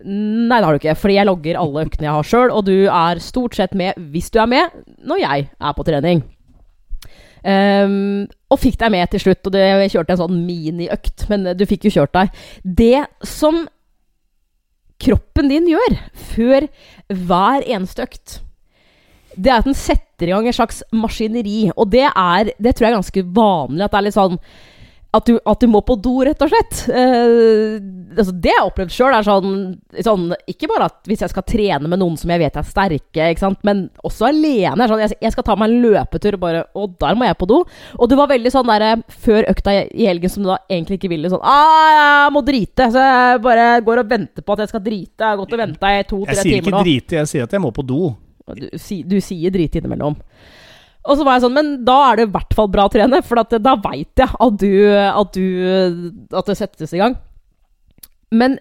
Nei, 0.02 0.58
det 0.58 0.64
har 0.64 0.74
du 0.74 0.80
ikke, 0.80 0.98
fordi 0.98 1.18
jeg 1.18 1.28
logger 1.28 1.60
alle 1.60 1.86
øktene 1.86 2.06
jeg 2.08 2.16
har 2.16 2.28
sjøl, 2.32 2.50
og 2.56 2.66
du 2.66 2.76
er 2.88 3.18
stort 3.22 3.54
sett 3.58 3.74
med, 3.76 3.98
hvis 4.10 4.30
du 4.32 4.38
er 4.40 4.48
med, 4.48 4.78
når 5.04 5.20
jeg 5.20 5.50
er 5.52 5.74
på 5.76 5.84
trening. 5.84 6.22
Um, 7.44 8.24
og 8.52 8.60
fikk 8.60 8.78
deg 8.80 8.94
med 8.94 9.12
til 9.12 9.20
slutt, 9.20 9.44
og 9.44 9.52
det, 9.52 9.60
jeg 9.60 9.92
kjørte 9.92 10.16
en 10.16 10.22
sånn 10.22 10.40
miniøkt, 10.46 11.26
men 11.28 11.50
du 11.52 11.66
fikk 11.68 11.84
jo 11.88 11.92
kjørt 11.98 12.16
deg. 12.16 12.40
Det 12.64 13.04
som 13.28 13.66
kroppen 15.00 15.50
din 15.50 15.68
gjør 15.70 15.96
før 16.34 16.68
hver 17.08 17.66
eneste 17.66 18.06
økt, 18.06 18.40
det 19.36 19.52
er 19.52 19.60
at 19.60 19.68
den 19.68 19.78
setter 19.78 20.28
i 20.28 20.34
gang 20.34 20.48
et 20.50 20.56
slags 20.56 20.82
maskineri. 20.92 21.70
Og 21.76 21.90
det 21.92 22.08
er 22.08 22.50
Det 22.58 22.74
tror 22.74 22.86
jeg 22.86 22.92
er 22.92 22.98
ganske 22.98 23.22
vanlig. 23.24 23.84
At 23.84 23.92
det 23.92 23.98
er 23.98 24.06
litt 24.08 24.18
sånn 24.18 24.38
at 25.10 25.26
du, 25.26 25.38
at 25.42 25.58
du 25.58 25.66
må 25.66 25.80
på 25.82 25.96
do, 25.98 26.12
rett 26.22 26.42
og 26.44 26.50
slett. 26.52 26.84
Eh, 26.86 27.80
altså 28.14 28.30
det 28.30 28.52
jeg 28.52 28.60
har 28.60 28.68
opplevd 28.68 28.92
sjøl, 28.94 29.14
er 29.16 29.26
sånn, 29.26 29.56
sånn 30.06 30.28
Ikke 30.50 30.68
bare 30.70 30.86
at 30.86 31.10
hvis 31.10 31.24
jeg 31.24 31.32
skal 31.32 31.44
trene 31.48 31.90
med 31.90 31.98
noen 31.98 32.14
som 32.20 32.30
jeg 32.30 32.42
vet 32.44 32.58
er 32.60 32.68
sterke, 32.68 33.26
men 33.66 33.88
også 34.06 34.28
alene. 34.28 34.86
Sånn, 34.86 35.02
jeg, 35.02 35.16
jeg 35.26 35.34
skal 35.34 35.46
ta 35.48 35.56
meg 35.58 35.72
en 35.72 35.82
løpetur, 35.82 36.38
og 36.38 36.44
bare 36.44 36.62
Og 36.78 36.94
der 37.02 37.18
må 37.18 37.26
jeg 37.26 37.40
på 37.40 37.50
do. 37.50 37.58
Og 37.98 38.10
du 38.10 38.14
var 38.20 38.30
veldig 38.30 38.54
sånn 38.54 38.70
der 38.70 39.02
før 39.24 39.50
økta 39.50 39.74
i 39.82 40.06
helgen 40.06 40.30
som 40.30 40.46
du 40.46 40.52
da 40.52 40.60
egentlig 40.70 41.00
ikke 41.00 41.10
ville. 41.16 41.32
Sånn 41.32 41.42
ah, 41.42 41.90
jeg 41.96 42.36
må 42.36 42.44
drite. 42.46 42.90
Så 42.94 43.10
jeg 43.10 43.44
bare 43.48 43.68
går 43.90 44.04
og 44.04 44.14
venter 44.14 44.46
på 44.46 44.54
at 44.54 44.64
jeg 44.64 44.74
skal 44.76 44.86
drite. 44.86 45.18
Jeg 45.18 45.26
har 45.26 45.42
gått 45.42 45.58
og 45.58 45.64
venta 45.64 45.90
i 45.90 46.06
to-tre 46.06 46.22
timer 46.22 46.38
Jeg 46.38 46.46
sier 46.46 46.62
ikke 46.62 46.86
drite, 46.86 47.18
jeg 47.18 47.34
sier 47.34 47.50
at 47.50 47.58
jeg 47.58 47.66
må 47.66 47.74
på 47.74 47.86
do. 47.86 48.14
Du, 48.54 48.66
du 49.10 49.18
sier 49.22 49.54
drit 49.54 49.74
innimellom. 49.78 50.16
Og 51.08 51.16
så 51.16 51.24
var 51.24 51.36
jeg 51.38 51.46
sånn, 51.46 51.56
men 51.56 51.70
da 51.86 51.96
er 52.10 52.20
det 52.20 52.26
i 52.28 52.32
hvert 52.34 52.56
fall 52.56 52.68
bra 52.68 52.84
å 52.88 52.92
trene, 52.92 53.22
for 53.24 53.40
at, 53.40 53.54
da 53.64 53.72
veit 53.80 54.20
jeg 54.20 54.28
at 54.28 54.58
du, 54.60 54.72
at 54.92 55.32
du 55.36 55.46
At 56.36 56.50
det 56.50 56.58
settes 56.60 56.92
i 56.92 57.00
gang. 57.00 57.16
Men 58.30 58.58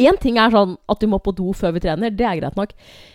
Én 0.00 0.16
ting 0.20 0.38
er 0.40 0.52
sånn 0.52 0.72
at 0.90 1.02
du 1.02 1.08
må 1.10 1.18
på 1.22 1.34
do 1.36 1.52
før 1.56 1.74
vi 1.76 1.82
trener, 1.84 2.12
det 2.16 2.24
er 2.24 2.38
greit 2.40 2.56
nok. 2.56 2.70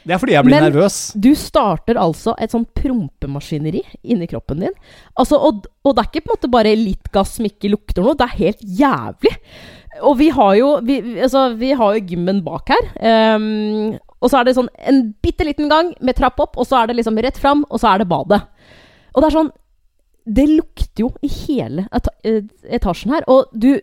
Det 0.05 0.13
er 0.13 0.22
fordi 0.22 0.36
jeg 0.36 0.45
blir 0.45 0.55
Men- 0.55 0.68
nervøs. 0.72 0.97
Du 1.20 1.34
starter 1.36 1.97
altså 1.97 2.36
et 2.38 2.53
sånn 2.53 2.68
prompemaskineri 2.78 3.82
inni 4.03 4.28
kroppen 4.30 4.61
din. 4.61 4.76
Altså, 5.18 5.39
og, 5.41 5.65
og 5.84 5.95
det 5.95 6.03
er 6.03 6.11
ikke 6.11 6.26
på 6.28 6.32
en 6.32 6.36
måte 6.38 6.51
bare 6.53 6.76
litt 6.78 7.11
gass 7.11 7.36
som 7.38 7.45
ikke 7.49 7.72
lukter 7.74 8.05
noe, 8.05 8.15
det 8.15 8.28
er 8.28 8.38
helt 8.38 8.61
jævlig. 8.61 9.34
Og 10.05 10.17
vi 10.19 10.27
har 10.33 10.55
jo, 10.59 10.71
vi, 10.85 10.99
altså, 11.21 11.47
vi 11.57 11.71
har 11.77 11.95
jo 11.95 12.05
gymmen 12.11 12.41
bak 12.45 12.73
her. 12.73 12.89
Um, 13.37 13.97
og 14.17 14.31
så 14.31 14.39
er 14.39 14.47
det 14.47 14.57
sånn 14.57 14.69
en 14.89 15.03
bitte 15.23 15.45
liten 15.45 15.69
gang 15.71 15.93
med 16.01 16.17
trapp 16.17 16.39
opp, 16.41 16.57
og 16.57 16.67
så 16.67 16.81
er 16.81 16.89
det 16.89 16.97
liksom 16.99 17.19
rett 17.21 17.37
fram, 17.37 17.63
og 17.69 17.81
så 17.81 17.91
er 17.91 18.01
det 18.01 18.09
badet. 18.09 18.41
Og 19.13 19.21
det 19.21 19.29
er 19.29 19.37
sånn 19.39 19.53
Det 20.27 20.43
lukter 20.49 21.05
jo 21.05 21.07
i 21.23 21.29
hele 21.31 21.85
eh, 22.27 22.41
etasjen 22.75 23.13
her. 23.15 23.23
Og 23.31 23.47
du, 23.55 23.77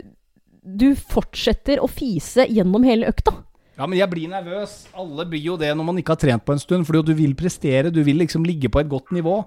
du 0.61 0.91
fortsetter 0.95 1.81
å 1.81 1.89
fise 1.89 2.45
gjennom 2.51 2.85
hele 2.85 3.09
økta. 3.09 3.33
Ja, 3.79 3.89
men 3.89 3.97
jeg 3.99 4.11
blir 4.13 4.29
nervøs. 4.31 4.85
Alle 4.95 5.25
blir 5.27 5.43
jo 5.43 5.57
det 5.59 5.73
når 5.75 5.89
man 5.89 5.99
ikke 5.99 6.15
har 6.15 6.21
trent 6.21 6.45
på 6.45 6.55
en 6.55 6.61
stund, 6.63 6.87
fordi 6.87 7.01
du 7.09 7.15
vil 7.19 7.33
prestere. 7.39 7.91
Du 7.91 8.03
vil 8.07 8.21
liksom 8.21 8.45
ligge 8.47 8.69
på 8.71 8.83
et 8.83 8.91
godt 8.91 9.11
nivå. 9.17 9.41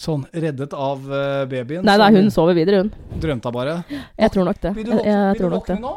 Sånn, 0.00 0.22
reddet 0.32 0.72
av 0.72 1.02
eh, 1.12 1.42
babyen. 1.50 1.84
Nei, 1.84 1.96
nei, 2.00 2.08
hun 2.16 2.30
sover 2.32 2.56
videre, 2.56 2.84
hun. 2.84 3.18
Drømte 3.20 3.50
bare. 3.52 3.74
Jeg 3.90 4.32
tror 4.32 4.46
nok 4.48 4.60
det. 4.62 4.70
Vil 4.78 4.86
du 4.88 4.94
Jeg, 4.94 5.02
våkne, 5.02 5.10
jeg 5.12 5.26
vil 5.26 5.34
du 5.36 5.42
tror 5.42 5.52
nok 5.52 5.66
det. 5.68 5.76
våkne 5.76 5.90
nå? 5.90 5.96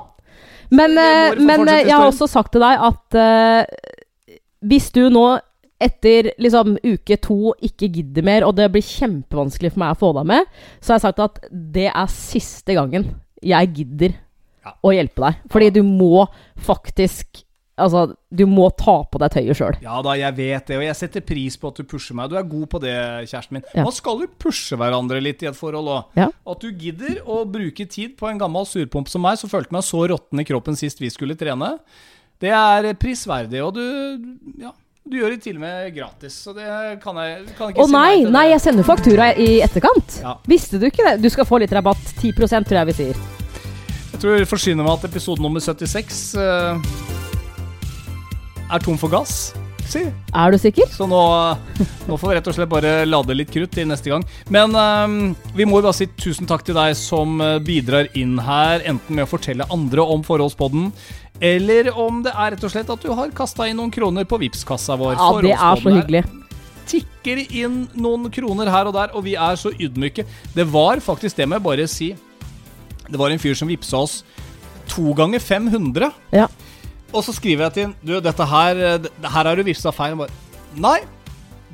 Men, 0.73 0.97
eh, 0.97 1.39
men 1.39 1.63
eh, 1.69 1.81
jeg 1.87 1.93
har 1.95 2.07
også 2.09 2.27
sagt 2.31 2.51
til 2.55 2.63
deg 2.65 2.83
at 2.87 3.17
uh, 3.19 3.63
hvis 4.63 4.89
du 4.95 5.05
nå 5.13 5.23
etter 5.83 6.29
liksom 6.39 6.77
uke 6.83 7.17
to 7.23 7.53
ikke 7.67 7.89
gidder 7.91 8.23
mer, 8.27 8.45
og 8.47 8.55
det 8.55 8.69
blir 8.71 8.83
kjempevanskelig 8.87 9.73
for 9.73 9.83
meg 9.83 9.95
å 9.95 9.99
få 9.99 10.11
deg 10.19 10.27
med, 10.31 10.51
så 10.79 10.93
har 10.93 10.99
jeg 11.01 11.05
sagt 11.07 11.23
at 11.23 11.39
det 11.51 11.89
er 11.91 12.11
siste 12.11 12.75
gangen 12.77 13.09
jeg 13.43 13.73
gidder 13.75 14.13
Ja. 14.63 14.71
å 14.79 14.93
hjelpe 14.95 15.19
deg. 15.25 15.41
Fordi 15.51 15.69
du 15.75 15.81
må 15.83 16.25
faktisk 16.63 17.41
Altså, 17.73 18.03
du 18.29 18.43
må 18.45 18.67
ta 18.77 18.99
på 19.09 19.17
deg 19.21 19.33
tøyet 19.33 19.57
sjøl. 19.57 19.77
Ja 19.81 19.97
da, 20.05 20.13
jeg 20.19 20.35
vet 20.37 20.67
det, 20.69 20.77
og 20.77 20.83
jeg 20.85 20.97
setter 20.99 21.23
pris 21.25 21.55
på 21.57 21.71
at 21.71 21.79
du 21.81 21.87
pusher 21.89 22.17
meg. 22.17 22.29
Du 22.29 22.37
er 22.37 22.45
god 22.45 22.67
på 22.69 22.81
det, 22.83 22.93
kjæresten 23.31 23.57
min. 23.57 23.65
Ja. 23.73 23.85
Man 23.87 23.95
skal 23.95 24.21
jo 24.21 24.29
pushe 24.45 24.77
hverandre 24.77 25.21
litt 25.23 25.41
i 25.41 25.49
et 25.49 25.57
forhold 25.57 25.89
òg. 25.89 26.19
Ja. 26.19 26.27
At 26.29 26.61
du 26.61 26.69
gidder 26.69 27.23
å 27.25 27.41
bruke 27.49 27.87
tid 27.89 28.13
på 28.19 28.29
en 28.29 28.41
gammel 28.41 28.67
surpomp 28.69 29.09
som 29.09 29.25
meg, 29.25 29.39
som 29.41 29.49
følte 29.49 29.73
meg 29.73 29.85
så 29.87 30.03
råtten 30.11 30.43
i 30.43 30.45
kroppen 30.45 30.77
sist 30.77 31.01
vi 31.01 31.09
skulle 31.13 31.37
trene, 31.39 31.75
det 32.43 32.53
er 32.53 32.93
prisverdig. 32.99 33.65
Og 33.65 33.73
du 33.79 33.85
Ja. 34.61 34.73
Du 35.03 35.17
gjør 35.19 35.33
det 35.33 35.41
til 35.43 35.57
og 35.57 35.63
med 35.65 35.89
gratis, 35.97 36.35
så 36.45 36.53
det 36.55 36.63
kan 37.03 37.17
jeg 37.19 37.41
kan 37.57 37.73
ikke 37.73 37.81
Å 37.83 37.87
si 37.89 37.91
nei, 37.91 38.21
til 38.21 38.29
nei, 38.31 38.43
jeg 38.53 38.61
sender 38.63 38.85
faktura 38.87 39.33
i 39.35 39.59
etterkant. 39.59 40.21
Ja. 40.23 40.37
Visste 40.47 40.79
du 40.79 40.85
ikke 40.87 41.03
det? 41.03 41.17
Du 41.19 41.27
skal 41.33 41.43
få 41.43 41.59
litt 41.59 41.73
rabatt. 41.75 41.99
10% 42.21 42.69
tror 42.69 42.79
jeg 42.79 42.87
vi 42.93 42.95
sier. 43.01 43.19
Jeg 44.13 44.21
tror 44.21 44.39
det 44.39 44.47
forsyner 44.47 44.85
meg 44.85 44.93
at 44.93 45.09
episode 45.09 45.43
nummer 45.43 45.59
76 45.59 46.21
eh, 46.39 47.12
er 48.73 48.83
tom 48.83 48.97
for 48.99 49.13
gass. 49.13 49.53
Si. 49.83 50.01
Er 50.33 50.53
du 50.53 50.57
sikker? 50.57 50.87
Så 50.89 51.05
nå, 51.09 51.19
nå 52.07 52.17
får 52.17 52.29
vi 52.29 52.35
rett 52.37 52.47
og 52.49 52.55
slett 52.55 52.71
bare 52.71 52.93
lade 53.05 53.35
litt 53.35 53.51
krutt 53.53 53.73
til 53.75 53.89
neste 53.89 54.09
gang. 54.09 54.23
Men 54.53 54.73
um, 54.73 55.17
vi 55.53 55.67
må 55.67 55.81
jo 55.81 55.87
bare 55.87 55.97
si 55.97 56.07
tusen 56.17 56.49
takk 56.49 56.63
til 56.65 56.77
deg 56.77 56.95
som 56.97 57.41
eh, 57.43 57.59
bidrar 57.63 58.09
inn 58.17 58.37
her, 58.41 58.81
enten 58.89 59.19
med 59.19 59.27
å 59.27 59.31
fortelle 59.33 59.67
andre 59.73 60.05
om 60.15 60.23
Forholdspodden, 60.25 60.87
eller 61.43 61.91
om 61.99 62.23
det 62.25 62.31
er 62.31 62.55
rett 62.55 62.63
og 62.63 62.71
slett 62.71 62.93
at 62.93 63.03
du 63.03 63.11
har 63.13 63.35
kasta 63.35 63.67
inn 63.67 63.77
noen 63.81 63.91
kroner 63.93 64.25
på 64.29 64.39
Vipps-kassa 64.41 64.97
vår. 64.97 65.17
Ja, 65.19 65.29
det 65.43 65.57
er 65.57 65.83
så 65.83 65.97
hyggelig. 65.99 66.23
her 66.23 66.39
tikker 66.89 67.39
inn 67.55 67.85
noen 67.95 68.29
kroner 68.33 68.71
her 68.71 68.89
og 68.89 68.95
der, 68.97 69.13
og 69.15 69.25
vi 69.27 69.37
er 69.39 69.57
så 69.59 69.71
ydmyke. 69.71 70.25
Det 70.55 70.65
var 70.71 71.01
faktisk 71.03 71.37
det 71.39 71.47
må 71.47 71.59
jeg 71.59 71.67
bare 71.67 71.87
si. 71.91 72.09
Det 73.07 73.19
var 73.19 73.33
en 73.33 73.41
fyr 73.41 73.55
som 73.57 73.71
vippsa 73.71 74.03
oss 74.03 74.21
to 74.91 75.13
ganger 75.17 75.39
500. 75.39 76.11
Ja. 76.35 76.49
Og 77.13 77.21
så 77.25 77.33
skriver 77.35 77.67
jeg 77.67 77.73
til 77.75 77.83
ham 77.87 77.95
Du, 78.01 78.15
dette 78.25 78.45
her 78.49 78.79
eh, 78.95 79.11
Her 79.27 79.49
har 79.51 79.55
du 79.59 79.63
vifsa 79.67 79.91
feil. 79.93 80.15
Og 80.17 80.23
bare 80.25 80.81
Nei, 80.81 80.99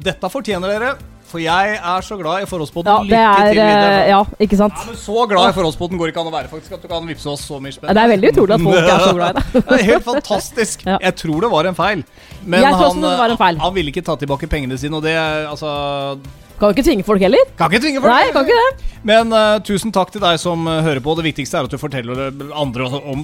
dette 0.04 0.28
fortjener 0.32 0.68
dere, 0.74 0.90
for 1.30 1.40
jeg 1.40 1.76
er 1.78 2.02
så 2.04 2.18
glad 2.20 2.42
i 2.44 2.48
Forholdspodden. 2.50 2.90
Ja, 2.90 3.04
det 3.06 3.12
Lykke 3.14 3.20
er 3.30 3.54
til 3.54 3.60
videre. 3.62 4.00
eh, 4.02 4.10
Ja, 4.10 4.20
ikke 4.44 4.58
sant? 4.60 4.74
Ja, 4.82 4.86
men 4.90 4.98
så 5.00 5.26
glad 5.30 5.52
i 5.52 5.56
Forholdspodden 5.56 6.00
går 6.02 6.12
ikke 6.12 6.24
an 6.24 6.28
å 6.32 6.34
være, 6.34 6.50
faktisk. 6.52 6.74
At 6.76 6.82
du 6.84 6.90
kan 6.92 7.08
vippse 7.08 7.30
oss 7.32 7.46
så 7.48 7.60
mye 7.64 7.72
spenn. 7.76 7.94
Det 7.96 8.04
er 8.04 8.12
veldig 8.16 8.32
utrolig 8.34 8.58
at 8.58 8.66
folk 8.66 8.90
er 8.96 9.04
så 9.06 9.14
glad 9.16 9.30
i 9.30 9.40
det. 9.40 9.64
Det 9.70 9.78
er 9.80 9.86
helt 9.94 10.08
fantastisk. 10.10 10.84
Ja. 10.90 10.98
Jeg 11.06 11.16
tror 11.22 11.46
det 11.46 11.52
var 11.54 11.70
en 11.70 11.78
feil. 11.80 12.04
Men 12.44 12.64
Jeg 12.66 12.74
tror 12.76 13.38
han, 13.40 13.64
han 13.64 13.74
ville 13.78 13.94
ikke 13.94 14.04
ta 14.10 14.16
tilbake 14.20 14.50
pengene 14.52 14.78
sine, 14.82 14.98
og 15.00 15.06
det 15.06 15.16
altså 15.20 15.72
Kan 16.60 16.74
ikke 16.76 16.84
tvinge 16.84 17.06
folk 17.08 17.22
heller. 17.24 17.46
Kan 17.60 17.72
ikke 17.72 17.84
tvinge 17.86 18.02
folk. 18.04 18.12
Nei, 18.12 18.32
kan 18.36 18.44
ikke 18.48 18.58
det. 18.60 18.88
Men 19.08 19.32
uh, 19.32 19.60
tusen 19.64 19.94
takk 19.96 20.12
til 20.12 20.20
deg 20.24 20.40
som 20.42 20.66
eh, 20.68 20.82
hører 20.84 21.00
på. 21.06 21.14
Det 21.16 21.24
viktigste 21.30 21.56
er 21.62 21.70
at 21.70 21.72
du 21.72 21.78
forteller 21.80 22.26
andre 22.52 22.90
om 23.00 23.22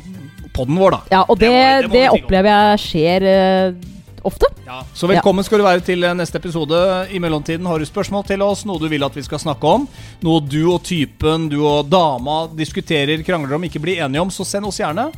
podden 0.56 0.78
vår, 0.80 0.96
da. 0.96 1.02
Ja, 1.12 1.26
og 1.28 1.36
det, 1.42 1.50
Det 1.50 1.52
må- 1.52 1.82
det 1.82 1.90
må 1.92 1.98
det, 1.98 2.06
opplever 2.22 2.54
jeg 2.54 2.80
skjer 2.86 3.26
uh, 3.28 3.92
ofte. 4.26 4.48
Så 4.96 5.10
velkommen 5.12 5.44
skal 5.46 5.60
du 5.60 5.66
være 5.68 5.84
til 5.86 6.08
neste 6.16 6.40
episode. 6.40 6.80
I 7.12 7.20
mellomtiden 7.20 7.68
har 7.68 7.78
du 7.78 7.86
spørsmål 7.86 8.24
til 8.32 8.42
oss, 8.42 8.64
noe 8.66 8.80
du 8.80 8.88
vil 8.90 9.04
at 9.06 9.14
vi 9.20 9.22
skal 9.28 9.44
snakke 9.44 9.68
om. 9.68 9.84
Noe 10.24 10.40
du 10.48 10.62
og 10.72 10.82
typen, 10.88 11.50
du 11.52 11.60
og 11.68 11.92
dama 11.92 12.46
diskuterer, 12.56 13.20
krangler 13.28 13.60
om, 13.60 13.68
ikke 13.68 13.84
blir 13.84 14.00
enige 14.08 14.24
om, 14.24 14.32
så 14.34 14.48
send 14.48 14.66
oss 14.72 14.80
gjerne. 14.80 15.10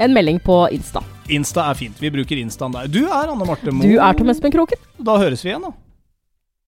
En 0.00 0.14
melding 0.14 0.38
på 0.40 0.62
Insta. 0.72 1.02
Insta 1.28 1.66
er 1.68 1.74
fint. 1.76 1.98
Vi 2.00 2.08
bruker 2.14 2.38
Instaen 2.40 2.72
der. 2.78 2.86
Du 2.88 3.02
er 3.10 3.26
Anne 3.34 3.44
Marte 3.44 3.74
Moe. 3.74 3.84
Du 3.90 3.98
er 4.00 4.16
Tom 4.16 4.30
Espen 4.32 4.54
Kroken. 4.54 4.78
Da 5.02 5.18
høres 5.20 5.42
vi 5.44 5.50
igjen, 5.50 5.66
da. 5.66 5.74